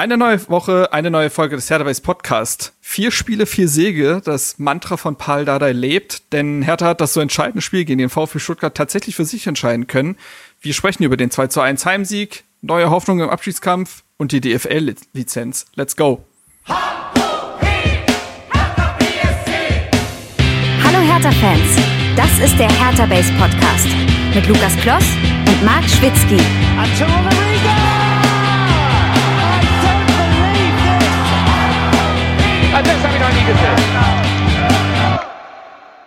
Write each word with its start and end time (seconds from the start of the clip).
Eine 0.00 0.16
neue 0.16 0.48
Woche, 0.48 0.94
eine 0.94 1.10
neue 1.10 1.28
Folge 1.28 1.56
des 1.56 1.68
Hertha 1.68 1.84
Base 1.84 2.00
Podcast. 2.00 2.72
Vier 2.80 3.10
Spiele, 3.10 3.44
vier 3.44 3.68
Siege. 3.68 4.22
Das 4.24 4.58
Mantra 4.58 4.96
von 4.96 5.16
Paul 5.16 5.44
Dardai 5.44 5.72
lebt, 5.72 6.32
denn 6.32 6.62
Hertha 6.62 6.86
hat 6.86 7.02
das 7.02 7.12
so 7.12 7.20
entscheidende 7.20 7.60
Spiel 7.60 7.84
gegen 7.84 7.98
den 7.98 8.08
VfB 8.08 8.38
Stuttgart 8.38 8.74
tatsächlich 8.74 9.14
für 9.14 9.26
sich 9.26 9.46
entscheiden 9.46 9.88
können. 9.88 10.16
Wir 10.62 10.72
sprechen 10.72 11.02
über 11.02 11.18
den 11.18 11.30
2 11.30 11.48
zu 11.48 11.60
1 11.60 11.84
Heimsieg, 11.84 12.44
neue 12.62 12.88
Hoffnung 12.88 13.20
im 13.20 13.28
Abschiedskampf 13.28 14.02
und 14.16 14.32
die 14.32 14.40
DFL-Lizenz. 14.40 15.66
Let's 15.74 15.94
go. 15.96 16.24
Hallo 16.66 16.78
Hertha-Fans, 20.82 21.76
das 22.16 22.38
ist 22.38 22.58
der 22.58 22.70
Hertha 22.70 23.04
Base 23.04 23.30
Podcast 23.34 23.88
mit 24.34 24.46
Lukas 24.48 24.74
Kloss 24.78 25.04
und 25.46 25.62
Marc 25.62 25.84
Schwitzky. 25.84 26.40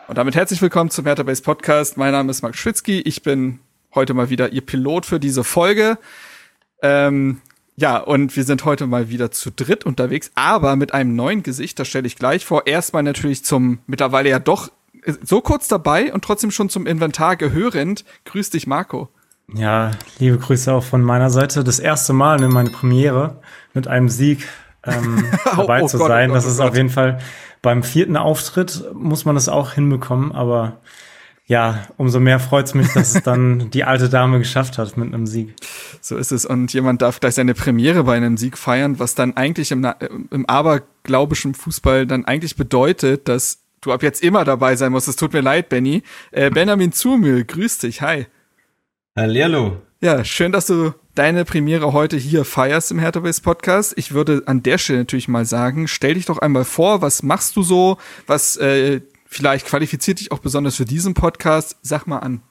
Und 0.07 0.17
damit 0.17 0.35
herzlich 0.35 0.61
willkommen 0.61 0.89
zum 0.89 1.05
Hertha 1.05 1.23
Base 1.23 1.41
Podcast. 1.41 1.97
Mein 1.97 2.11
Name 2.11 2.31
ist 2.31 2.41
Marc 2.41 2.55
Schwitzky. 2.55 3.01
Ich 3.01 3.21
bin 3.21 3.59
heute 3.93 4.13
mal 4.13 4.29
wieder 4.29 4.51
Ihr 4.51 4.65
Pilot 4.65 5.05
für 5.05 5.19
diese 5.19 5.43
Folge. 5.43 5.97
Ähm, 6.81 7.41
ja, 7.75 7.97
und 7.97 8.35
wir 8.35 8.43
sind 8.43 8.65
heute 8.65 8.87
mal 8.87 9.09
wieder 9.09 9.31
zu 9.31 9.51
dritt 9.51 9.85
unterwegs, 9.85 10.31
aber 10.35 10.75
mit 10.75 10.93
einem 10.93 11.15
neuen 11.15 11.43
Gesicht, 11.43 11.79
das 11.79 11.87
stelle 11.87 12.07
ich 12.07 12.15
gleich 12.15 12.45
vor. 12.45 12.67
Erstmal 12.67 13.03
natürlich 13.03 13.45
zum 13.45 13.79
mittlerweile 13.87 14.29
ja 14.29 14.39
doch 14.39 14.71
so 15.21 15.41
kurz 15.41 15.67
dabei 15.67 16.13
und 16.13 16.23
trotzdem 16.23 16.51
schon 16.51 16.69
zum 16.69 16.87
Inventar 16.87 17.35
gehörend. 17.35 18.05
Grüß 18.25 18.49
dich, 18.49 18.67
Marco. 18.67 19.09
Ja, 19.53 19.91
liebe 20.19 20.37
Grüße 20.37 20.73
auch 20.73 20.83
von 20.83 21.01
meiner 21.01 21.29
Seite. 21.29 21.63
Das 21.63 21.79
erste 21.79 22.13
Mal 22.13 22.41
in 22.41 22.51
meine 22.51 22.69
Premiere 22.69 23.41
mit 23.73 23.87
einem 23.87 24.09
Sieg 24.09 24.47
ähm, 24.85 25.25
dabei 25.45 25.81
oh, 25.81 25.85
oh 25.85 25.87
zu 25.87 25.97
Gott, 25.97 26.07
sein. 26.07 26.29
Oh 26.29 26.33
Gott, 26.33 26.43
das 26.43 26.51
ist 26.51 26.59
oh 26.59 26.63
auf 26.63 26.75
jeden 26.75 26.89
Fall 26.89 27.19
beim 27.63 27.81
vierten 27.81 28.17
Auftritt 28.17 28.83
muss 28.93 29.25
man 29.25 29.35
das 29.35 29.49
auch 29.49 29.71
hinbekommen, 29.71 30.33
aber 30.33 30.81
ja, 31.45 31.87
umso 31.97 32.19
mehr 32.19 32.39
freut 32.39 32.67
es 32.67 32.73
mich, 32.73 32.87
dass 32.93 33.15
es 33.15 33.23
dann 33.23 33.69
die 33.71 33.83
alte 33.83 34.09
Dame 34.09 34.39
geschafft 34.39 34.77
hat 34.77 34.95
mit 34.97 35.13
einem 35.13 35.27
Sieg. 35.27 35.53
So 35.99 36.17
ist 36.17 36.31
es. 36.31 36.45
Und 36.45 36.73
jemand 36.73 37.01
darf 37.01 37.19
gleich 37.19 37.35
seine 37.35 37.53
Premiere 37.53 38.03
bei 38.03 38.15
einem 38.15 38.37
Sieg 38.37 38.57
feiern, 38.57 38.99
was 38.99 39.15
dann 39.15 39.35
eigentlich 39.35 39.71
im, 39.71 39.87
im 40.29 40.45
aberglaubischen 40.45 41.53
Fußball 41.53 42.05
dann 42.05 42.25
eigentlich 42.25 42.55
bedeutet, 42.55 43.27
dass 43.27 43.59
du 43.81 43.91
ab 43.91 44.03
jetzt 44.03 44.23
immer 44.23 44.45
dabei 44.45 44.75
sein 44.75 44.91
musst. 44.91 45.07
Es 45.07 45.17
tut 45.17 45.33
mir 45.33 45.41
leid, 45.41 45.69
Benny. 45.69 46.03
Äh, 46.31 46.49
Benjamin 46.49 46.93
Zumül, 46.93 47.43
grüß 47.43 47.79
dich. 47.79 48.01
Hi. 48.01 48.27
Hallihallo. 49.15 49.81
Ja, 50.01 50.23
schön, 50.23 50.51
dass 50.51 50.67
du 50.67 50.93
deine 51.15 51.45
Premiere 51.45 51.93
heute 51.93 52.17
hier 52.17 52.45
feierst 52.45 52.91
im 52.91 52.99
Hertha 52.99 53.19
Base 53.19 53.41
Podcast. 53.41 53.93
Ich 53.97 54.13
würde 54.13 54.43
an 54.45 54.63
der 54.63 54.77
Stelle 54.77 54.99
natürlich 54.99 55.27
mal 55.27 55.45
sagen, 55.45 55.87
stell 55.87 56.15
dich 56.15 56.25
doch 56.25 56.39
einmal 56.39 56.65
vor, 56.65 57.01
was 57.01 57.23
machst 57.23 57.55
du 57.55 57.63
so? 57.63 57.97
Was 58.25 58.57
äh, 58.57 59.01
vielleicht 59.25 59.67
qualifiziert 59.67 60.19
dich 60.19 60.31
auch 60.31 60.39
besonders 60.39 60.75
für 60.75 60.85
diesen 60.85 61.13
Podcast? 61.13 61.77
Sag 61.81 62.07
mal 62.07 62.19
an. 62.19 62.41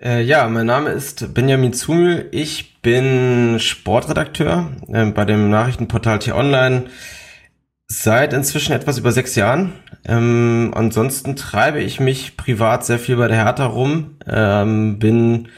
Äh, 0.00 0.22
ja, 0.22 0.48
mein 0.48 0.66
Name 0.66 0.90
ist 0.90 1.34
Benjamin 1.34 1.72
Zumül. 1.72 2.28
Ich 2.32 2.80
bin 2.80 3.58
Sportredakteur 3.58 4.72
äh, 4.88 5.06
bei 5.06 5.24
dem 5.24 5.50
Nachrichtenportal 5.50 6.20
T-Online 6.20 6.84
seit 7.88 8.32
inzwischen 8.32 8.72
etwas 8.72 8.98
über 8.98 9.12
sechs 9.12 9.34
Jahren. 9.34 9.72
Ähm, 10.04 10.72
ansonsten 10.74 11.36
treibe 11.36 11.80
ich 11.80 12.00
mich 12.00 12.36
privat 12.36 12.86
sehr 12.86 12.98
viel 12.98 13.16
bei 13.16 13.28
der 13.28 13.44
Hertha 13.44 13.66
rum, 13.66 14.16
ähm, 14.26 14.98
bin 14.98 15.48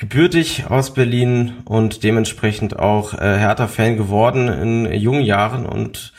gebürtig 0.00 0.64
aus 0.70 0.94
Berlin 0.94 1.58
und 1.66 2.04
dementsprechend 2.04 2.78
auch 2.78 3.12
äh, 3.12 3.18
Hertha-Fan 3.18 3.98
geworden 3.98 4.48
in 4.48 4.90
jungen 4.94 5.20
Jahren 5.20 5.66
und 5.66 6.14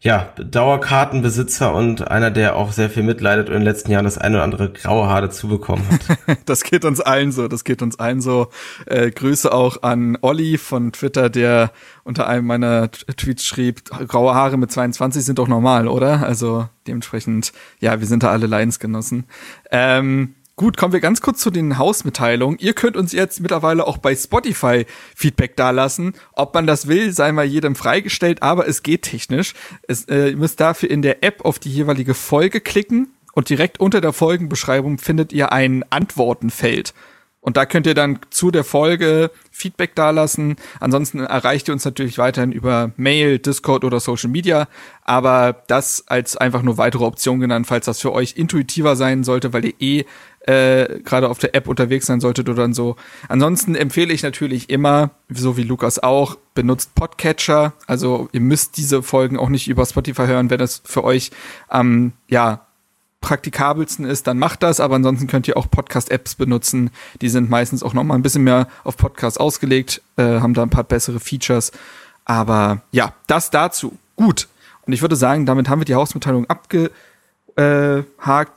ja, 0.00 0.32
Dauerkartenbesitzer 0.36 1.72
und 1.72 2.10
einer, 2.10 2.32
der 2.32 2.56
auch 2.56 2.72
sehr 2.72 2.90
viel 2.90 3.04
mitleidet 3.04 3.48
und 3.48 3.54
in 3.54 3.60
den 3.60 3.66
letzten 3.66 3.92
Jahren 3.92 4.04
das 4.04 4.18
eine 4.18 4.36
oder 4.36 4.44
andere 4.44 4.72
graue 4.72 5.06
Haare 5.06 5.30
zubekommen 5.30 5.84
hat. 6.26 6.38
das 6.46 6.64
geht 6.64 6.84
uns 6.84 7.00
allen 7.00 7.30
so, 7.30 7.46
das 7.46 7.62
geht 7.62 7.82
uns 7.82 8.00
allen 8.00 8.20
so. 8.20 8.48
Äh, 8.86 9.12
Grüße 9.12 9.52
auch 9.52 9.82
an 9.82 10.18
Olli 10.22 10.58
von 10.58 10.90
Twitter, 10.90 11.30
der 11.30 11.70
unter 12.02 12.26
einem 12.26 12.46
meiner 12.46 12.90
Tweets 12.90 13.44
schrieb, 13.44 13.84
graue 14.08 14.34
Haare 14.34 14.56
mit 14.56 14.72
22 14.72 15.24
sind 15.24 15.38
doch 15.38 15.48
normal, 15.48 15.86
oder? 15.86 16.26
Also 16.26 16.68
dementsprechend, 16.88 17.52
ja, 17.78 18.00
wir 18.00 18.06
sind 18.08 18.24
da 18.24 18.30
alle 18.30 18.48
Leidensgenossen. 18.48 19.26
Ähm, 19.70 20.34
Gut, 20.60 20.76
kommen 20.76 20.92
wir 20.92 21.00
ganz 21.00 21.22
kurz 21.22 21.40
zu 21.40 21.50
den 21.50 21.78
Hausmitteilungen. 21.78 22.58
Ihr 22.58 22.74
könnt 22.74 22.94
uns 22.94 23.12
jetzt 23.12 23.40
mittlerweile 23.40 23.86
auch 23.86 23.96
bei 23.96 24.14
Spotify 24.14 24.84
Feedback 25.16 25.56
dalassen. 25.56 26.12
Ob 26.34 26.52
man 26.52 26.66
das 26.66 26.86
will, 26.86 27.12
sei 27.12 27.32
mal 27.32 27.46
jedem 27.46 27.74
freigestellt, 27.74 28.42
aber 28.42 28.68
es 28.68 28.82
geht 28.82 29.00
technisch. 29.00 29.54
Es, 29.88 30.04
äh, 30.04 30.28
ihr 30.28 30.36
müsst 30.36 30.60
dafür 30.60 30.90
in 30.90 31.00
der 31.00 31.24
App 31.24 31.46
auf 31.46 31.58
die 31.58 31.70
jeweilige 31.70 32.12
Folge 32.12 32.60
klicken 32.60 33.08
und 33.32 33.48
direkt 33.48 33.80
unter 33.80 34.02
der 34.02 34.12
Folgenbeschreibung 34.12 34.98
findet 34.98 35.32
ihr 35.32 35.50
ein 35.50 35.82
Antwortenfeld. 35.88 36.92
Und 37.42 37.56
da 37.56 37.64
könnt 37.64 37.86
ihr 37.86 37.94
dann 37.94 38.18
zu 38.28 38.50
der 38.50 38.64
Folge 38.64 39.30
Feedback 39.50 39.94
dalassen. 39.94 40.56
Ansonsten 40.78 41.20
erreicht 41.20 41.68
ihr 41.68 41.72
uns 41.72 41.86
natürlich 41.86 42.18
weiterhin 42.18 42.52
über 42.52 42.92
Mail, 42.98 43.38
Discord 43.38 43.82
oder 43.82 43.98
Social 43.98 44.28
Media. 44.28 44.68
Aber 45.04 45.62
das 45.66 46.04
als 46.06 46.36
einfach 46.36 46.60
nur 46.62 46.76
weitere 46.76 47.04
Option 47.04 47.40
genannt, 47.40 47.66
falls 47.66 47.86
das 47.86 48.00
für 48.00 48.12
euch 48.12 48.36
intuitiver 48.36 48.94
sein 48.94 49.24
sollte, 49.24 49.54
weil 49.54 49.64
ihr 49.64 49.74
eh 49.80 50.04
äh, 50.46 51.00
gerade 51.00 51.28
auf 51.28 51.38
der 51.38 51.54
App 51.54 51.68
unterwegs 51.68 52.06
sein 52.06 52.20
solltet 52.20 52.48
oder 52.48 52.72
so. 52.72 52.96
Ansonsten 53.28 53.74
empfehle 53.74 54.12
ich 54.12 54.22
natürlich 54.22 54.70
immer, 54.70 55.10
so 55.28 55.56
wie 55.56 55.62
Lukas 55.62 55.98
auch, 55.98 56.36
benutzt 56.54 56.94
Podcatcher. 56.94 57.74
Also 57.86 58.28
ihr 58.32 58.40
müsst 58.40 58.76
diese 58.76 59.02
Folgen 59.02 59.38
auch 59.38 59.48
nicht 59.48 59.68
über 59.68 59.84
Spotify 59.84 60.26
hören, 60.26 60.50
wenn 60.50 60.60
es 60.60 60.82
für 60.84 61.04
euch 61.04 61.30
ähm, 61.70 62.12
ja 62.28 62.66
praktikabelsten 63.20 64.06
ist, 64.06 64.26
dann 64.26 64.38
macht 64.38 64.62
das, 64.62 64.80
aber 64.80 64.94
ansonsten 64.96 65.26
könnt 65.26 65.46
ihr 65.46 65.56
auch 65.56 65.70
Podcast-Apps 65.70 66.36
benutzen. 66.36 66.90
Die 67.20 67.28
sind 67.28 67.50
meistens 67.50 67.82
auch 67.82 67.92
noch 67.92 68.02
mal 68.02 68.14
ein 68.14 68.22
bisschen 68.22 68.44
mehr 68.44 68.66
auf 68.82 68.96
Podcast 68.96 69.38
ausgelegt, 69.38 70.00
äh, 70.16 70.40
haben 70.40 70.54
da 70.54 70.62
ein 70.62 70.70
paar 70.70 70.84
bessere 70.84 71.20
Features. 71.20 71.70
Aber 72.24 72.80
ja, 72.92 73.12
das 73.26 73.50
dazu. 73.50 73.98
Gut. 74.16 74.48
Und 74.86 74.94
ich 74.94 75.02
würde 75.02 75.16
sagen, 75.16 75.44
damit 75.44 75.68
haben 75.68 75.80
wir 75.80 75.84
die 75.84 75.94
Hausmitteilung 75.94 76.46
abgehakt, 76.48 76.94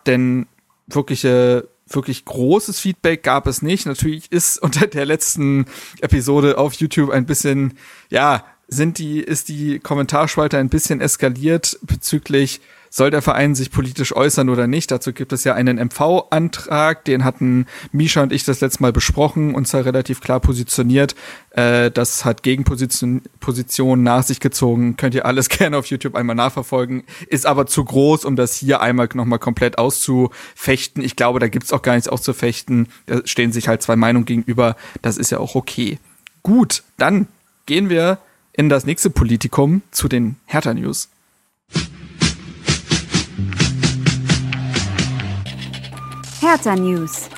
denn 0.07 0.47
wirkliche 0.87 1.67
wirklich 1.95 2.25
großes 2.25 2.79
Feedback 2.79 3.23
gab 3.23 3.47
es 3.47 3.61
nicht. 3.61 3.85
Natürlich 3.85 4.31
ist 4.31 4.57
unter 4.61 4.87
der 4.87 5.05
letzten 5.05 5.65
Episode 6.01 6.57
auf 6.57 6.73
YouTube 6.73 7.09
ein 7.11 7.25
bisschen, 7.25 7.73
ja, 8.09 8.45
sind 8.67 8.97
die, 8.97 9.19
ist 9.19 9.49
die 9.49 9.79
Kommentarspalte 9.79 10.57
ein 10.57 10.69
bisschen 10.69 11.01
eskaliert 11.01 11.77
bezüglich 11.83 12.61
soll 12.95 13.09
der 13.09 13.23
Verein 13.23 13.55
sich 13.55 13.71
politisch 13.71 14.15
äußern 14.15 14.49
oder 14.49 14.67
nicht? 14.67 14.91
Dazu 14.91 15.13
gibt 15.13 15.33
es 15.33 15.43
ja 15.45 15.55
einen 15.55 15.79
MV-Antrag, 15.79 17.03
den 17.05 17.23
hatten 17.23 17.65
Misha 17.91 18.21
und 18.21 18.31
ich 18.31 18.43
das 18.43 18.61
letzte 18.61 18.83
Mal 18.83 18.93
besprochen 18.93 19.55
und 19.55 19.67
zwar 19.67 19.83
relativ 19.83 20.21
klar 20.21 20.39
positioniert. 20.39 21.15
Äh, 21.49 21.89
das 21.89 22.23
hat 22.23 22.43
Gegenpositionen 22.43 23.23
Position 23.39 24.03
nach 24.03 24.21
sich 24.21 24.39
gezogen. 24.39 24.95
Könnt 24.95 25.15
ihr 25.15 25.25
alles 25.25 25.49
gerne 25.49 25.77
auf 25.77 25.87
YouTube 25.87 26.13
einmal 26.13 26.35
nachverfolgen. 26.35 27.01
Ist 27.25 27.47
aber 27.47 27.65
zu 27.65 27.83
groß, 27.83 28.25
um 28.25 28.35
das 28.35 28.57
hier 28.57 28.79
einmal 28.79 29.09
nochmal 29.15 29.39
komplett 29.39 29.79
auszufechten. 29.79 31.03
Ich 31.03 31.15
glaube, 31.15 31.39
da 31.39 31.47
gibt's 31.47 31.73
auch 31.73 31.81
gar 31.81 31.95
nichts 31.95 32.07
auszufechten. 32.07 32.89
Da 33.07 33.21
stehen 33.25 33.51
sich 33.51 33.67
halt 33.67 33.81
zwei 33.81 33.95
Meinungen 33.95 34.25
gegenüber. 34.25 34.75
Das 35.01 35.17
ist 35.17 35.31
ja 35.31 35.39
auch 35.39 35.55
okay. 35.55 35.97
Gut, 36.43 36.83
dann 36.97 37.27
gehen 37.65 37.89
wir 37.89 38.19
in 38.51 38.69
das 38.69 38.85
nächste 38.85 39.09
Politikum 39.09 39.81
zu 39.89 40.07
den 40.07 40.35
Hertha 40.45 40.75
News. 40.75 41.09
Hertha 46.43 46.75
News. 46.75 47.29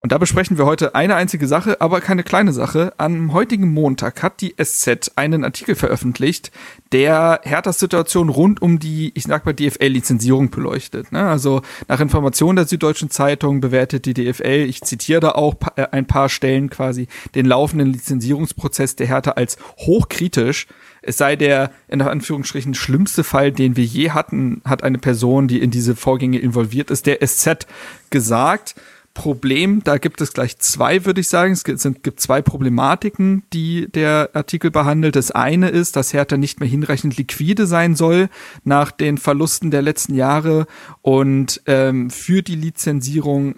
Und 0.00 0.12
da 0.12 0.16
besprechen 0.16 0.56
wir 0.56 0.64
heute 0.64 0.94
eine 0.94 1.14
einzige 1.14 1.46
Sache, 1.46 1.82
aber 1.82 2.00
keine 2.00 2.22
kleine 2.22 2.54
Sache. 2.54 2.94
Am 2.96 3.34
heutigen 3.34 3.70
Montag 3.70 4.22
hat 4.22 4.40
die 4.40 4.54
SZ 4.56 5.12
einen 5.16 5.44
Artikel 5.44 5.74
veröffentlicht, 5.74 6.50
der 6.90 7.42
Herthas 7.42 7.78
Situation 7.78 8.30
rund 8.30 8.62
um 8.62 8.78
die, 8.78 9.12
ich 9.14 9.24
sag 9.24 9.44
mal, 9.44 9.52
DFL-Lizenzierung 9.52 10.48
beleuchtet. 10.48 11.12
Ne? 11.12 11.22
Also 11.28 11.60
nach 11.86 12.00
Informationen 12.00 12.56
der 12.56 12.66
Süddeutschen 12.66 13.10
Zeitung 13.10 13.60
bewertet 13.60 14.06
die 14.06 14.14
DFL, 14.14 14.64
ich 14.66 14.80
zitiere 14.80 15.20
da 15.20 15.32
auch 15.32 15.56
äh, 15.76 15.88
ein 15.90 16.06
paar 16.06 16.30
Stellen 16.30 16.70
quasi, 16.70 17.08
den 17.34 17.44
laufenden 17.44 17.92
Lizenzierungsprozess 17.92 18.96
der 18.96 19.06
Hertha 19.06 19.32
als 19.32 19.58
hochkritisch. 19.76 20.66
Es 21.02 21.16
sei 21.16 21.36
der 21.36 21.70
in 21.88 22.02
Anführungsstrichen 22.02 22.74
schlimmste 22.74 23.24
Fall, 23.24 23.52
den 23.52 23.76
wir 23.76 23.84
je 23.84 24.10
hatten, 24.10 24.62
hat 24.64 24.82
eine 24.82 24.98
Person, 24.98 25.48
die 25.48 25.60
in 25.60 25.70
diese 25.70 25.96
Vorgänge 25.96 26.38
involviert 26.38 26.90
ist, 26.90 27.06
der 27.06 27.26
SZ 27.26 27.66
gesagt. 28.10 28.74
Problem, 29.12 29.82
da 29.82 29.98
gibt 29.98 30.20
es 30.20 30.32
gleich 30.32 30.58
zwei, 30.58 31.04
würde 31.04 31.20
ich 31.20 31.28
sagen. 31.28 31.52
Es 31.52 31.64
gibt, 31.64 31.80
sind, 31.80 32.04
gibt 32.04 32.20
zwei 32.20 32.42
Problematiken, 32.42 33.42
die 33.52 33.90
der 33.90 34.30
Artikel 34.34 34.70
behandelt. 34.70 35.16
Das 35.16 35.32
eine 35.32 35.68
ist, 35.68 35.96
dass 35.96 36.12
Hertha 36.12 36.36
nicht 36.36 36.60
mehr 36.60 36.68
hinreichend 36.68 37.16
liquide 37.16 37.66
sein 37.66 37.96
soll 37.96 38.28
nach 38.62 38.92
den 38.92 39.18
Verlusten 39.18 39.72
der 39.72 39.82
letzten 39.82 40.14
Jahre 40.14 40.66
und 41.02 41.60
ähm, 41.66 42.10
für 42.10 42.42
die 42.42 42.54
Lizenzierung 42.54 43.56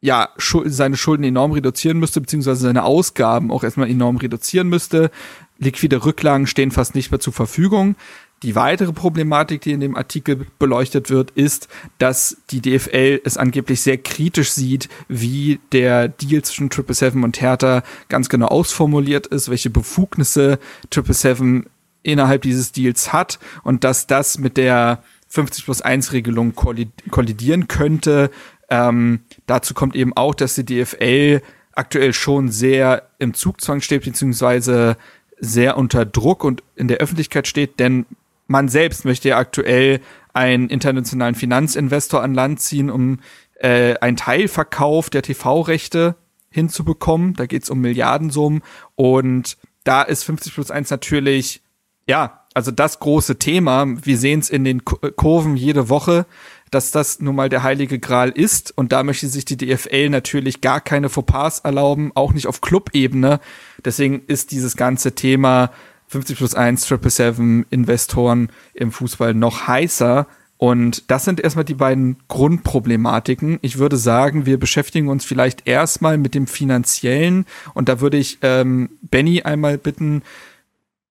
ja, 0.00 0.28
seine 0.36 0.96
Schulden 0.96 1.24
enorm 1.24 1.52
reduzieren 1.52 1.98
müsste, 1.98 2.20
beziehungsweise 2.20 2.62
seine 2.62 2.84
Ausgaben 2.84 3.50
auch 3.50 3.64
erstmal 3.64 3.90
enorm 3.90 4.16
reduzieren 4.16 4.68
müsste. 4.68 5.10
Liquide 5.58 6.04
Rücklagen 6.04 6.46
stehen 6.46 6.70
fast 6.70 6.94
nicht 6.94 7.10
mehr 7.10 7.20
zur 7.20 7.32
Verfügung. 7.32 7.96
Die 8.44 8.54
weitere 8.54 8.92
Problematik, 8.92 9.62
die 9.62 9.72
in 9.72 9.80
dem 9.80 9.96
Artikel 9.96 10.46
beleuchtet 10.60 11.10
wird, 11.10 11.32
ist, 11.32 11.66
dass 11.98 12.36
die 12.50 12.60
DFL 12.60 13.20
es 13.24 13.36
angeblich 13.36 13.80
sehr 13.80 13.98
kritisch 13.98 14.52
sieht, 14.52 14.88
wie 15.08 15.58
der 15.72 16.06
Deal 16.06 16.42
zwischen 16.42 16.70
777 16.70 17.24
und 17.24 17.40
Hertha 17.40 17.82
ganz 18.08 18.28
genau 18.28 18.46
ausformuliert 18.46 19.26
ist, 19.26 19.48
welche 19.50 19.70
Befugnisse 19.70 20.60
777 20.94 21.68
innerhalb 22.04 22.42
dieses 22.42 22.70
Deals 22.70 23.12
hat 23.12 23.40
und 23.64 23.82
dass 23.82 24.06
das 24.06 24.38
mit 24.38 24.56
der 24.56 25.02
50 25.28 25.64
plus 25.64 25.82
1 25.82 26.12
Regelung 26.12 26.54
kollidieren 26.54 27.68
könnte. 27.68 28.30
Ähm, 28.70 29.20
dazu 29.46 29.74
kommt 29.74 29.96
eben 29.96 30.16
auch, 30.16 30.34
dass 30.34 30.54
die 30.54 30.64
DFL 30.64 31.42
aktuell 31.72 32.12
schon 32.12 32.50
sehr 32.50 33.08
im 33.18 33.34
Zugzwang 33.34 33.80
steht, 33.80 34.04
beziehungsweise 34.04 34.96
sehr 35.40 35.76
unter 35.76 36.04
Druck 36.04 36.44
und 36.44 36.62
in 36.76 36.88
der 36.88 36.98
Öffentlichkeit 36.98 37.46
steht, 37.46 37.78
denn 37.78 38.06
man 38.46 38.68
selbst 38.68 39.04
möchte 39.04 39.28
ja 39.28 39.38
aktuell 39.38 40.00
einen 40.32 40.68
internationalen 40.68 41.34
Finanzinvestor 41.34 42.22
an 42.22 42.34
Land 42.34 42.60
ziehen, 42.60 42.90
um 42.90 43.20
äh, 43.60 43.96
einen 43.98 44.16
Teilverkauf 44.16 45.10
der 45.10 45.22
TV-Rechte 45.22 46.16
hinzubekommen. 46.50 47.34
Da 47.34 47.46
geht's 47.46 47.70
um 47.70 47.80
Milliardensummen 47.80 48.62
und 48.94 49.56
da 49.84 50.02
ist 50.02 50.24
50 50.24 50.54
plus 50.54 50.70
1 50.70 50.90
natürlich, 50.90 51.62
ja, 52.06 52.44
also 52.54 52.70
das 52.70 52.98
große 53.00 53.38
Thema. 53.38 53.86
Wir 53.86 54.18
sehen 54.18 54.40
es 54.40 54.50
in 54.50 54.64
den 54.64 54.84
Kurven 54.84 55.56
jede 55.56 55.88
Woche, 55.88 56.26
dass 56.70 56.90
das 56.90 57.20
nun 57.20 57.36
mal 57.36 57.48
der 57.48 57.62
heilige 57.62 57.98
Gral 57.98 58.30
ist 58.30 58.76
und 58.76 58.92
da 58.92 59.02
möchte 59.02 59.28
sich 59.28 59.44
die 59.44 59.56
DFL 59.56 60.10
natürlich 60.10 60.60
gar 60.60 60.80
keine 60.80 61.08
Fauxpas 61.08 61.60
erlauben, 61.60 62.12
auch 62.14 62.32
nicht 62.32 62.46
auf 62.46 62.60
Clubebene. 62.60 63.40
Deswegen 63.84 64.22
ist 64.26 64.52
dieses 64.52 64.76
ganze 64.76 65.14
Thema 65.14 65.70
50 66.08 66.38
plus 66.38 66.54
1, 66.54 66.82
777 66.86 67.66
Investoren 67.70 68.50
im 68.74 68.92
Fußball 68.92 69.34
noch 69.34 69.66
heißer. 69.66 70.26
Und 70.56 71.08
das 71.08 71.24
sind 71.24 71.38
erstmal 71.38 71.64
die 71.64 71.74
beiden 71.74 72.16
Grundproblematiken. 72.26 73.60
Ich 73.62 73.78
würde 73.78 73.96
sagen, 73.96 74.44
wir 74.44 74.58
beschäftigen 74.58 75.08
uns 75.08 75.24
vielleicht 75.24 75.68
erstmal 75.68 76.18
mit 76.18 76.34
dem 76.34 76.48
finanziellen. 76.48 77.46
Und 77.74 77.88
da 77.88 78.00
würde 78.00 78.16
ich 78.16 78.38
ähm, 78.42 78.90
Benny 79.02 79.42
einmal 79.42 79.78
bitten, 79.78 80.22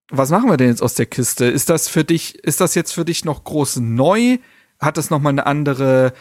was 0.09 0.31
machen 0.31 0.49
wir 0.49 0.57
denn 0.57 0.69
jetzt 0.69 0.83
aus 0.83 0.95
der 0.95 1.05
Kiste? 1.05 1.45
Ist 1.45 1.69
das 1.69 1.87
für 1.87 2.03
dich, 2.03 2.43
ist 2.43 2.59
das 2.59 2.75
jetzt 2.75 2.93
für 2.93 3.05
dich 3.05 3.23
noch 3.23 3.45
groß 3.45 3.77
neu? 3.77 4.37
Hat 4.79 4.97
das 4.97 5.09
nochmal 5.09 5.31
eine 5.31 5.45
andere 5.45 6.13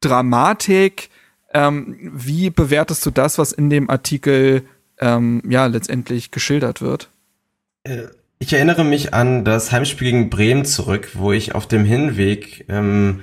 Dramatik? 0.00 1.10
Ähm, 1.52 2.12
wie 2.14 2.50
bewertest 2.50 3.04
du 3.06 3.10
das, 3.10 3.38
was 3.38 3.52
in 3.52 3.70
dem 3.70 3.88
Artikel 3.90 4.64
ähm, 4.98 5.42
ja 5.48 5.66
letztendlich 5.66 6.30
geschildert 6.30 6.80
wird? 6.80 7.10
Äh, 7.84 8.08
ich 8.38 8.52
erinnere 8.52 8.84
mich 8.84 9.14
an 9.14 9.44
das 9.44 9.72
Heimspiel 9.72 10.10
gegen 10.10 10.30
Bremen 10.30 10.64
zurück, 10.64 11.10
wo 11.14 11.32
ich 11.32 11.54
auf 11.54 11.66
dem 11.66 11.84
Hinweg 11.84 12.66
ähm, 12.68 13.20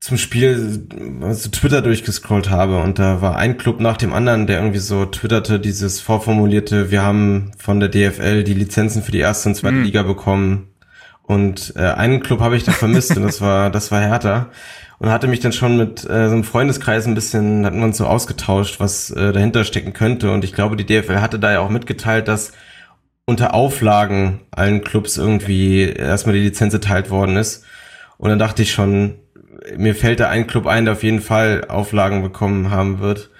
zum 0.00 0.18
Spiel 0.18 0.86
also 1.22 1.48
Twitter 1.48 1.82
durchgescrollt 1.82 2.50
habe 2.50 2.80
und 2.80 2.98
da 2.98 3.20
war 3.22 3.36
ein 3.36 3.56
Club 3.56 3.80
nach 3.80 3.96
dem 3.96 4.12
anderen, 4.12 4.46
der 4.46 4.58
irgendwie 4.58 4.78
so 4.78 5.06
twitterte, 5.06 5.58
dieses 5.58 6.00
vorformulierte, 6.00 6.90
wir 6.90 7.02
haben 7.02 7.50
von 7.58 7.80
der 7.80 7.88
DFL 7.88 8.44
die 8.44 8.54
Lizenzen 8.54 9.02
für 9.02 9.10
die 9.10 9.18
erste 9.18 9.48
und 9.48 9.54
zweite 9.56 9.76
mhm. 9.76 9.84
Liga 9.84 10.02
bekommen 10.02 10.68
und 11.26 11.74
äh, 11.76 11.80
einen 11.80 12.20
Club 12.22 12.40
habe 12.40 12.56
ich 12.56 12.64
da 12.64 12.72
vermisst 12.72 13.16
und 13.16 13.22
das 13.24 13.40
war 13.40 13.70
das 13.70 13.90
war 13.90 14.00
Hertha 14.00 14.50
und 14.98 15.10
hatte 15.10 15.26
mich 15.26 15.40
dann 15.40 15.52
schon 15.52 15.76
mit 15.76 16.04
äh, 16.04 16.28
so 16.28 16.34
einem 16.34 16.44
Freundeskreis 16.44 17.06
ein 17.06 17.14
bisschen 17.14 17.66
hatten 17.66 17.78
wir 17.78 17.84
uns 17.84 17.98
so 17.98 18.06
ausgetauscht, 18.06 18.80
was 18.80 19.10
äh, 19.10 19.32
dahinter 19.32 19.64
stecken 19.64 19.92
könnte 19.92 20.30
und 20.30 20.44
ich 20.44 20.52
glaube, 20.52 20.76
die 20.76 20.86
DFL 20.86 21.20
hatte 21.20 21.38
da 21.38 21.52
ja 21.52 21.60
auch 21.60 21.70
mitgeteilt, 21.70 22.28
dass 22.28 22.52
unter 23.26 23.54
Auflagen 23.54 24.40
allen 24.52 24.82
Clubs 24.82 25.18
irgendwie 25.18 25.82
erstmal 25.82 26.36
die 26.36 26.42
Lizenz 26.42 26.72
erteilt 26.72 27.10
worden 27.10 27.36
ist. 27.36 27.64
Und 28.18 28.30
dann 28.30 28.38
dachte 28.38 28.62
ich 28.62 28.72
schon, 28.72 29.18
mir 29.76 29.94
fällt 29.94 30.20
da 30.20 30.28
ein 30.28 30.46
Club 30.46 30.66
ein, 30.66 30.84
der 30.84 30.94
auf 30.94 31.02
jeden 31.02 31.20
Fall 31.20 31.66
Auflagen 31.68 32.22
bekommen 32.22 32.70
haben 32.70 33.00
wird. 33.00 33.30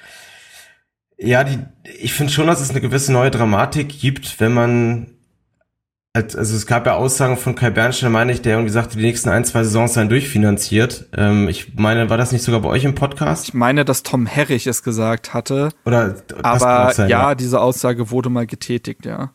Ja, 1.17 1.45
die, 1.45 1.59
ich 1.99 2.13
finde 2.13 2.33
schon, 2.33 2.49
dass 2.49 2.61
es 2.61 2.71
eine 2.71 2.81
gewisse 2.81 3.13
neue 3.13 3.31
Dramatik 3.31 3.89
gibt, 3.89 4.41
wenn 4.41 4.53
man, 4.53 5.16
also 6.17 6.57
es 6.57 6.67
gab 6.67 6.87
ja 6.87 6.95
Aussagen 6.95 7.37
von 7.37 7.55
Kai 7.55 7.71
Bernstein, 7.71 8.11
meine 8.13 8.33
ich, 8.33 8.43
der 8.43 8.55
irgendwie 8.55 8.73
sagte, 8.73 8.97
die 8.97 9.05
nächsten 9.05 9.29
ein, 9.29 9.45
zwei 9.45 9.63
Saisons 9.65 9.95
seien 9.95 10.09
durchfinanziert. 10.09 11.07
Ähm, 11.17 11.49
ich 11.49 11.75
meine, 11.75 12.09
war 12.11 12.17
das 12.17 12.33
nicht 12.33 12.43
sogar 12.43 12.61
bei 12.61 12.69
euch 12.69 12.85
im 12.85 12.95
Podcast? 12.95 13.49
Ich 13.49 13.55
meine, 13.55 13.85
dass 13.85 14.03
Tom 14.03 14.27
Herrich 14.27 14.67
es 14.67 14.83
gesagt 14.83 15.35
hatte. 15.35 15.71
Oder, 15.85 16.17
aber 16.43 16.93
sein, 16.93 17.11
ja, 17.11 17.29
ja, 17.29 17.35
diese 17.35 17.61
Aussage 17.61 18.11
wurde 18.11 18.31
mal 18.31 18.47
getätigt, 18.47 19.05
ja. 19.05 19.33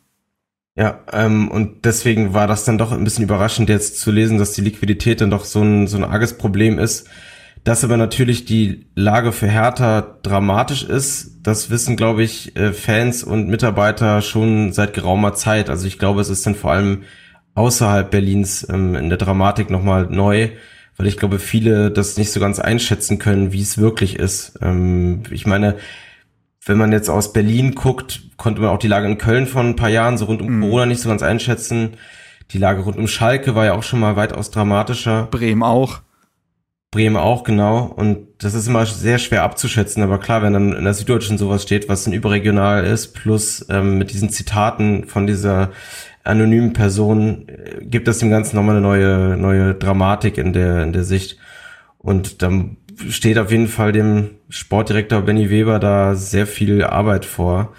Ja, 0.76 1.02
ähm, 1.12 1.52
und 1.52 1.86
deswegen 1.86 2.34
war 2.34 2.48
das 2.48 2.64
dann 2.64 2.78
doch 2.78 2.92
ein 2.92 3.04
bisschen 3.04 3.26
überraschend 3.26 3.70
jetzt 3.70 4.00
zu 4.00 4.10
lesen, 4.10 4.38
dass 4.38 4.54
die 4.54 4.62
Liquidität 4.62 5.22
dann 5.22 5.30
doch 5.30 5.44
so 5.44 5.62
ein, 5.62 5.88
so 5.88 5.98
ein 5.98 6.04
arges 6.04 6.38
Problem 6.38 6.80
ist. 6.80 7.08
Dass 7.64 7.84
aber 7.84 7.98
natürlich 7.98 8.46
die 8.46 8.88
Lage 8.96 9.32
für 9.32 9.48
Hertha 9.48 10.18
dramatisch 10.24 10.84
ist, 10.84 11.40
das 11.44 11.70
wissen, 11.70 11.96
glaube 11.96 12.24
ich, 12.24 12.56
äh, 12.56 12.74
Fans 12.74 13.24
und 13.24 13.50
Mitarbeiter 13.50 14.22
schon 14.22 14.74
seit 14.74 14.94
geraumer 14.94 15.34
Zeit. 15.34 15.70
Also 15.70 15.86
ich 15.86 16.00
glaube, 16.00 16.22
es 16.22 16.30
ist 16.30 16.46
dann 16.46 16.56
vor 16.56 16.72
allem 16.72 17.04
außerhalb 17.54 18.10
Berlins 18.10 18.68
ähm, 18.70 18.96
in 18.96 19.10
der 19.10 19.20
Dramatik 19.20 19.70
nochmal 19.70 20.08
neu, 20.10 20.50
weil 20.98 21.08
ich 21.08 21.18
glaube, 21.18 21.38
viele 21.38 21.92
das 21.92 22.18
nicht 22.18 22.32
so 22.32 22.40
ganz 22.40 22.60
einschätzen 22.60 23.20
können, 23.20 23.52
wie 23.52 23.62
es 23.62 23.78
wirklich 23.78 24.18
ist. 24.18 24.58
Ähm, 24.62 25.24
ich 25.30 25.46
meine, 25.46 25.76
wenn 26.66 26.78
man 26.78 26.92
jetzt 26.92 27.10
aus 27.10 27.34
Berlin 27.34 27.76
guckt, 27.76 28.22
konnte 28.38 28.62
man 28.62 28.72
auch 28.72 28.80
die 28.80 28.88
Lage 28.88 29.08
in 29.08 29.18
Köln 29.20 29.46
von 29.46 29.70
ein 29.70 29.76
paar 29.76 29.90
Jahren 29.90 30.18
so 30.18 30.26
rund 30.26 30.42
um 30.42 30.58
mhm. 30.58 30.62
Corona 30.62 30.86
nicht 30.88 31.02
so 31.02 31.10
ganz 31.10 31.22
einschätzen. 31.22 31.92
Die 32.52 32.58
Lage 32.58 32.82
rund 32.82 32.98
um 32.98 33.08
Schalke 33.08 33.54
war 33.54 33.66
ja 33.66 33.74
auch 33.74 33.84
schon 33.84 34.00
mal 34.00 34.16
weitaus 34.16 34.50
dramatischer. 34.50 35.28
Bremen 35.30 35.64
auch. 35.64 36.02
Bremen 36.92 37.16
auch, 37.16 37.46
genau. 37.46 37.86
Und 37.86 38.28
das 38.40 38.54
ist 38.54 38.68
immer 38.68 38.86
sehr 38.86 39.18
schwer 39.18 39.44
abzuschätzen. 39.44 40.04
Aber 40.04 40.20
klar, 40.20 40.42
wenn 40.42 40.52
dann 40.52 40.74
in 40.74 40.84
der 40.84 40.94
Süddeutschen 40.94 41.38
sowas 41.38 41.64
steht, 41.64 41.88
was 41.88 42.04
dann 42.04 42.14
überregional 42.14 42.84
ist, 42.84 43.14
plus 43.14 43.66
ähm, 43.70 43.98
mit 43.98 44.12
diesen 44.12 44.30
Zitaten 44.30 45.06
von 45.06 45.26
dieser 45.26 45.72
anonymen 46.26 46.74
Person, 46.74 47.48
äh, 47.48 47.86
gibt 47.86 48.10
das 48.10 48.20
dem 48.20 48.30
Ganzen 48.30 48.58
nochmal 48.58 48.76
eine 48.76 48.86
neue, 48.86 49.38
neue 49.38 49.74
Dramatik 49.74 50.38
in 50.38 50.52
der, 50.52 50.84
in 50.84 50.92
der 50.92 51.06
Sicht. 51.06 51.38
Und 51.98 52.42
dann 52.42 52.76
steht 53.08 53.38
auf 53.38 53.52
jeden 53.52 53.70
Fall 53.70 53.94
dem 53.94 54.32
Sportdirektor 54.50 55.22
Benny 55.22 55.50
Weber 55.50 55.80
da 55.80 56.16
sehr 56.16 56.46
viel 56.46 56.84
Arbeit 56.84 57.24
vor, 57.24 57.74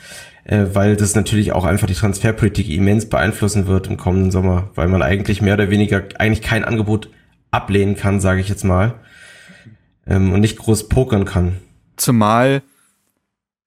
äh, 0.45 0.65
weil 0.73 0.97
das 0.97 1.15
natürlich 1.15 1.53
auch 1.53 1.67
einfach 1.67 1.87
die 1.87 1.93
Transferpolitik 1.93 2.71
immens 2.71 3.11
beeinflussen 3.11 3.67
wird 3.67 3.89
im 3.89 3.99
kommenden 3.99 4.31
Sommer, 4.31 4.71
weil 4.75 4.89
man 4.89 5.03
eigentlich 5.03 5.43
mehr 5.43 5.55
oder 5.55 5.69
weniger 5.69 6.03
eigentlich 6.19 6.41
kein 6.41 6.65
Angebot 6.65 7.11
ablehnen 7.53 7.97
kann, 7.97 8.21
sage 8.21 8.41
ich 8.41 8.49
jetzt 8.49 8.65
mal, 8.65 8.95
ähm, 10.07 10.33
und 10.33 10.41
nicht 10.41 10.59
groß 10.59 10.89
pokern 10.89 11.25
kann. 11.25 11.59
Zumal 11.97 12.63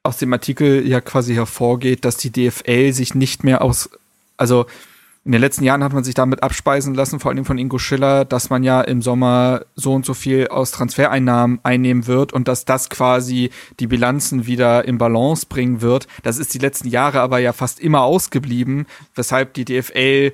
aus 0.03 0.17
dem 0.17 0.33
Artikel 0.33 0.85
ja 0.85 0.99
quasi 0.99 1.33
hervorgeht, 1.33 2.03
dass 2.03 2.17
die 2.17 2.31
DFL 2.31 2.91
sich 2.91 3.15
nicht 3.15 3.43
mehr 3.43 3.61
aus, 3.61 3.89
also 4.37 4.65
in 5.23 5.31
den 5.31 5.41
letzten 5.41 5.63
Jahren 5.63 5.83
hat 5.83 5.91
man 5.91 6.03
sich 6.03 6.13
damit 6.13 6.43
abspeisen 6.43 6.93
lassen, 6.93 7.19
vor 7.19 7.31
allem 7.31 7.45
von 7.45 7.57
Ingo 7.57 7.79
Schiller, 7.79 8.25
dass 8.25 8.51
man 8.51 8.63
ja 8.63 8.81
im 8.81 9.01
Sommer 9.01 9.65
so 9.75 9.93
und 9.93 10.05
so 10.05 10.13
viel 10.13 10.49
aus 10.49 10.69
Transfereinnahmen 10.69 11.59
einnehmen 11.63 12.05
wird 12.05 12.31
und 12.31 12.47
dass 12.47 12.65
das 12.65 12.91
quasi 12.91 13.49
die 13.79 13.87
Bilanzen 13.87 14.45
wieder 14.45 14.87
in 14.87 14.99
Balance 14.99 15.47
bringen 15.49 15.81
wird. 15.81 16.07
Das 16.21 16.37
ist 16.37 16.53
die 16.53 16.59
letzten 16.59 16.89
Jahre 16.89 17.21
aber 17.21 17.39
ja 17.39 17.53
fast 17.53 17.79
immer 17.79 18.01
ausgeblieben, 18.01 18.85
weshalb 19.15 19.55
die 19.55 19.65
DFL 19.65 20.31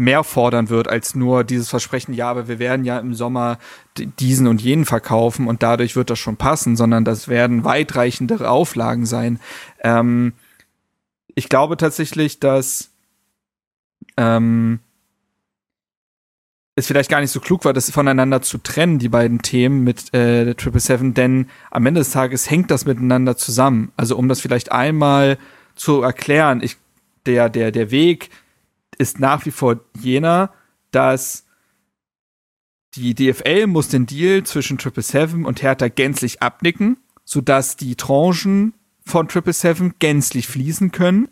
mehr 0.00 0.24
fordern 0.24 0.70
wird 0.70 0.88
als 0.88 1.14
nur 1.14 1.44
dieses 1.44 1.68
Versprechen, 1.68 2.14
ja, 2.14 2.30
aber 2.30 2.48
wir 2.48 2.58
werden 2.58 2.84
ja 2.84 2.98
im 2.98 3.14
Sommer 3.14 3.58
diesen 3.96 4.46
und 4.46 4.62
jenen 4.62 4.86
verkaufen 4.86 5.46
und 5.46 5.62
dadurch 5.62 5.94
wird 5.94 6.10
das 6.10 6.18
schon 6.18 6.36
passen, 6.36 6.74
sondern 6.74 7.04
das 7.04 7.28
werden 7.28 7.64
weitreichendere 7.64 8.50
Auflagen 8.50 9.06
sein. 9.06 9.38
Ähm, 9.80 10.32
ich 11.34 11.48
glaube 11.48 11.76
tatsächlich, 11.76 12.40
dass 12.40 12.90
ähm, 14.16 14.80
es 16.76 16.86
vielleicht 16.86 17.10
gar 17.10 17.20
nicht 17.20 17.30
so 17.30 17.40
klug 17.40 17.64
war, 17.64 17.72
das 17.72 17.90
voneinander 17.90 18.40
zu 18.40 18.58
trennen, 18.58 18.98
die 18.98 19.10
beiden 19.10 19.42
Themen 19.42 19.84
mit 19.84 20.14
äh, 20.14 20.54
Triple 20.54 20.80
Seven, 20.80 21.14
denn 21.14 21.50
am 21.70 21.84
Ende 21.84 22.00
des 22.00 22.10
Tages 22.10 22.50
hängt 22.50 22.70
das 22.70 22.86
miteinander 22.86 23.36
zusammen. 23.36 23.92
Also 23.96 24.16
um 24.16 24.28
das 24.28 24.40
vielleicht 24.40 24.72
einmal 24.72 25.36
zu 25.74 26.00
erklären, 26.00 26.62
ich, 26.62 26.78
der, 27.26 27.50
der, 27.50 27.70
der 27.70 27.90
Weg 27.90 28.30
ist 28.98 29.20
nach 29.20 29.46
wie 29.46 29.50
vor 29.50 29.80
jener, 29.98 30.52
dass 30.90 31.46
die 32.94 33.14
DFL 33.14 33.66
muss 33.66 33.88
den 33.88 34.06
Deal 34.06 34.42
zwischen 34.42 34.78
Triple 34.78 35.02
Seven 35.02 35.44
und 35.44 35.62
Hertha 35.62 35.88
gänzlich 35.88 36.42
abnicken, 36.42 36.96
sodass 37.24 37.76
die 37.76 37.94
Tranchen 37.94 38.74
von 39.04 39.28
Triple 39.28 39.52
Seven 39.52 39.94
gänzlich 39.98 40.48
fließen 40.48 40.90
können 40.90 41.28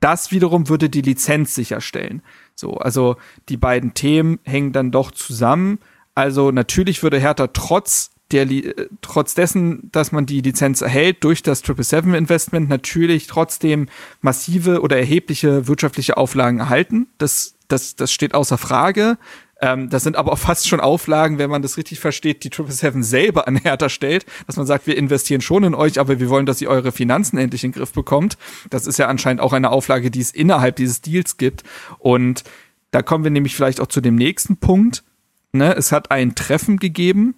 das 0.00 0.30
wiederum 0.30 0.68
würde 0.68 0.88
die 0.88 1.02
Lizenz 1.02 1.54
sicherstellen. 1.54 2.22
So, 2.54 2.74
also 2.74 3.16
die 3.48 3.56
beiden 3.56 3.94
Themen 3.94 4.38
hängen 4.44 4.72
dann 4.72 4.90
doch 4.90 5.10
zusammen. 5.10 5.78
Also 6.14 6.50
natürlich 6.50 7.02
würde 7.02 7.18
Hertha 7.18 7.48
trotz 7.48 8.12
der 8.32 8.50
äh, 8.50 8.88
trotz 9.00 9.34
dessen, 9.34 9.90
dass 9.92 10.12
man 10.12 10.26
die 10.26 10.40
Lizenz 10.40 10.80
erhält 10.80 11.22
durch 11.24 11.42
das 11.42 11.60
777 11.60 12.14
Investment 12.14 12.68
natürlich 12.68 13.26
trotzdem 13.26 13.88
massive 14.20 14.80
oder 14.80 14.96
erhebliche 14.96 15.68
wirtschaftliche 15.68 16.16
Auflagen 16.16 16.58
erhalten. 16.58 17.08
Das, 17.18 17.54
das, 17.68 17.96
das 17.96 18.12
steht 18.12 18.34
außer 18.34 18.58
Frage. 18.58 19.18
Ähm, 19.60 19.88
das 19.88 20.02
sind 20.02 20.16
aber 20.16 20.32
auch 20.32 20.38
fast 20.38 20.68
schon 20.68 20.80
Auflagen, 20.80 21.38
wenn 21.38 21.48
man 21.48 21.62
das 21.62 21.76
richtig 21.76 22.00
versteht, 22.00 22.42
die 22.42 22.48
777 22.48 23.04
selber 23.08 23.46
an 23.46 23.56
Hertha 23.56 23.88
stellt, 23.88 24.26
dass 24.46 24.56
man 24.56 24.66
sagt, 24.66 24.86
wir 24.86 24.96
investieren 24.96 25.40
schon 25.40 25.62
in 25.62 25.74
euch, 25.74 26.00
aber 26.00 26.18
wir 26.18 26.28
wollen, 26.28 26.46
dass 26.46 26.60
ihr 26.60 26.68
eure 26.68 26.90
Finanzen 26.90 27.38
endlich 27.38 27.62
in 27.62 27.70
den 27.70 27.78
Griff 27.78 27.92
bekommt. 27.92 28.36
Das 28.70 28.86
ist 28.86 28.98
ja 28.98 29.06
anscheinend 29.06 29.40
auch 29.40 29.52
eine 29.52 29.70
Auflage, 29.70 30.10
die 30.10 30.20
es 30.20 30.32
innerhalb 30.32 30.76
dieses 30.76 31.00
Deals 31.00 31.36
gibt. 31.36 31.62
Und 31.98 32.42
da 32.90 33.02
kommen 33.02 33.24
wir 33.24 33.30
nämlich 33.30 33.54
vielleicht 33.54 33.80
auch 33.80 33.86
zu 33.86 34.00
dem 34.00 34.16
nächsten 34.16 34.56
Punkt. 34.56 35.04
Ne, 35.52 35.76
es 35.76 35.92
hat 35.92 36.10
ein 36.10 36.34
Treffen 36.34 36.78
gegeben 36.78 37.34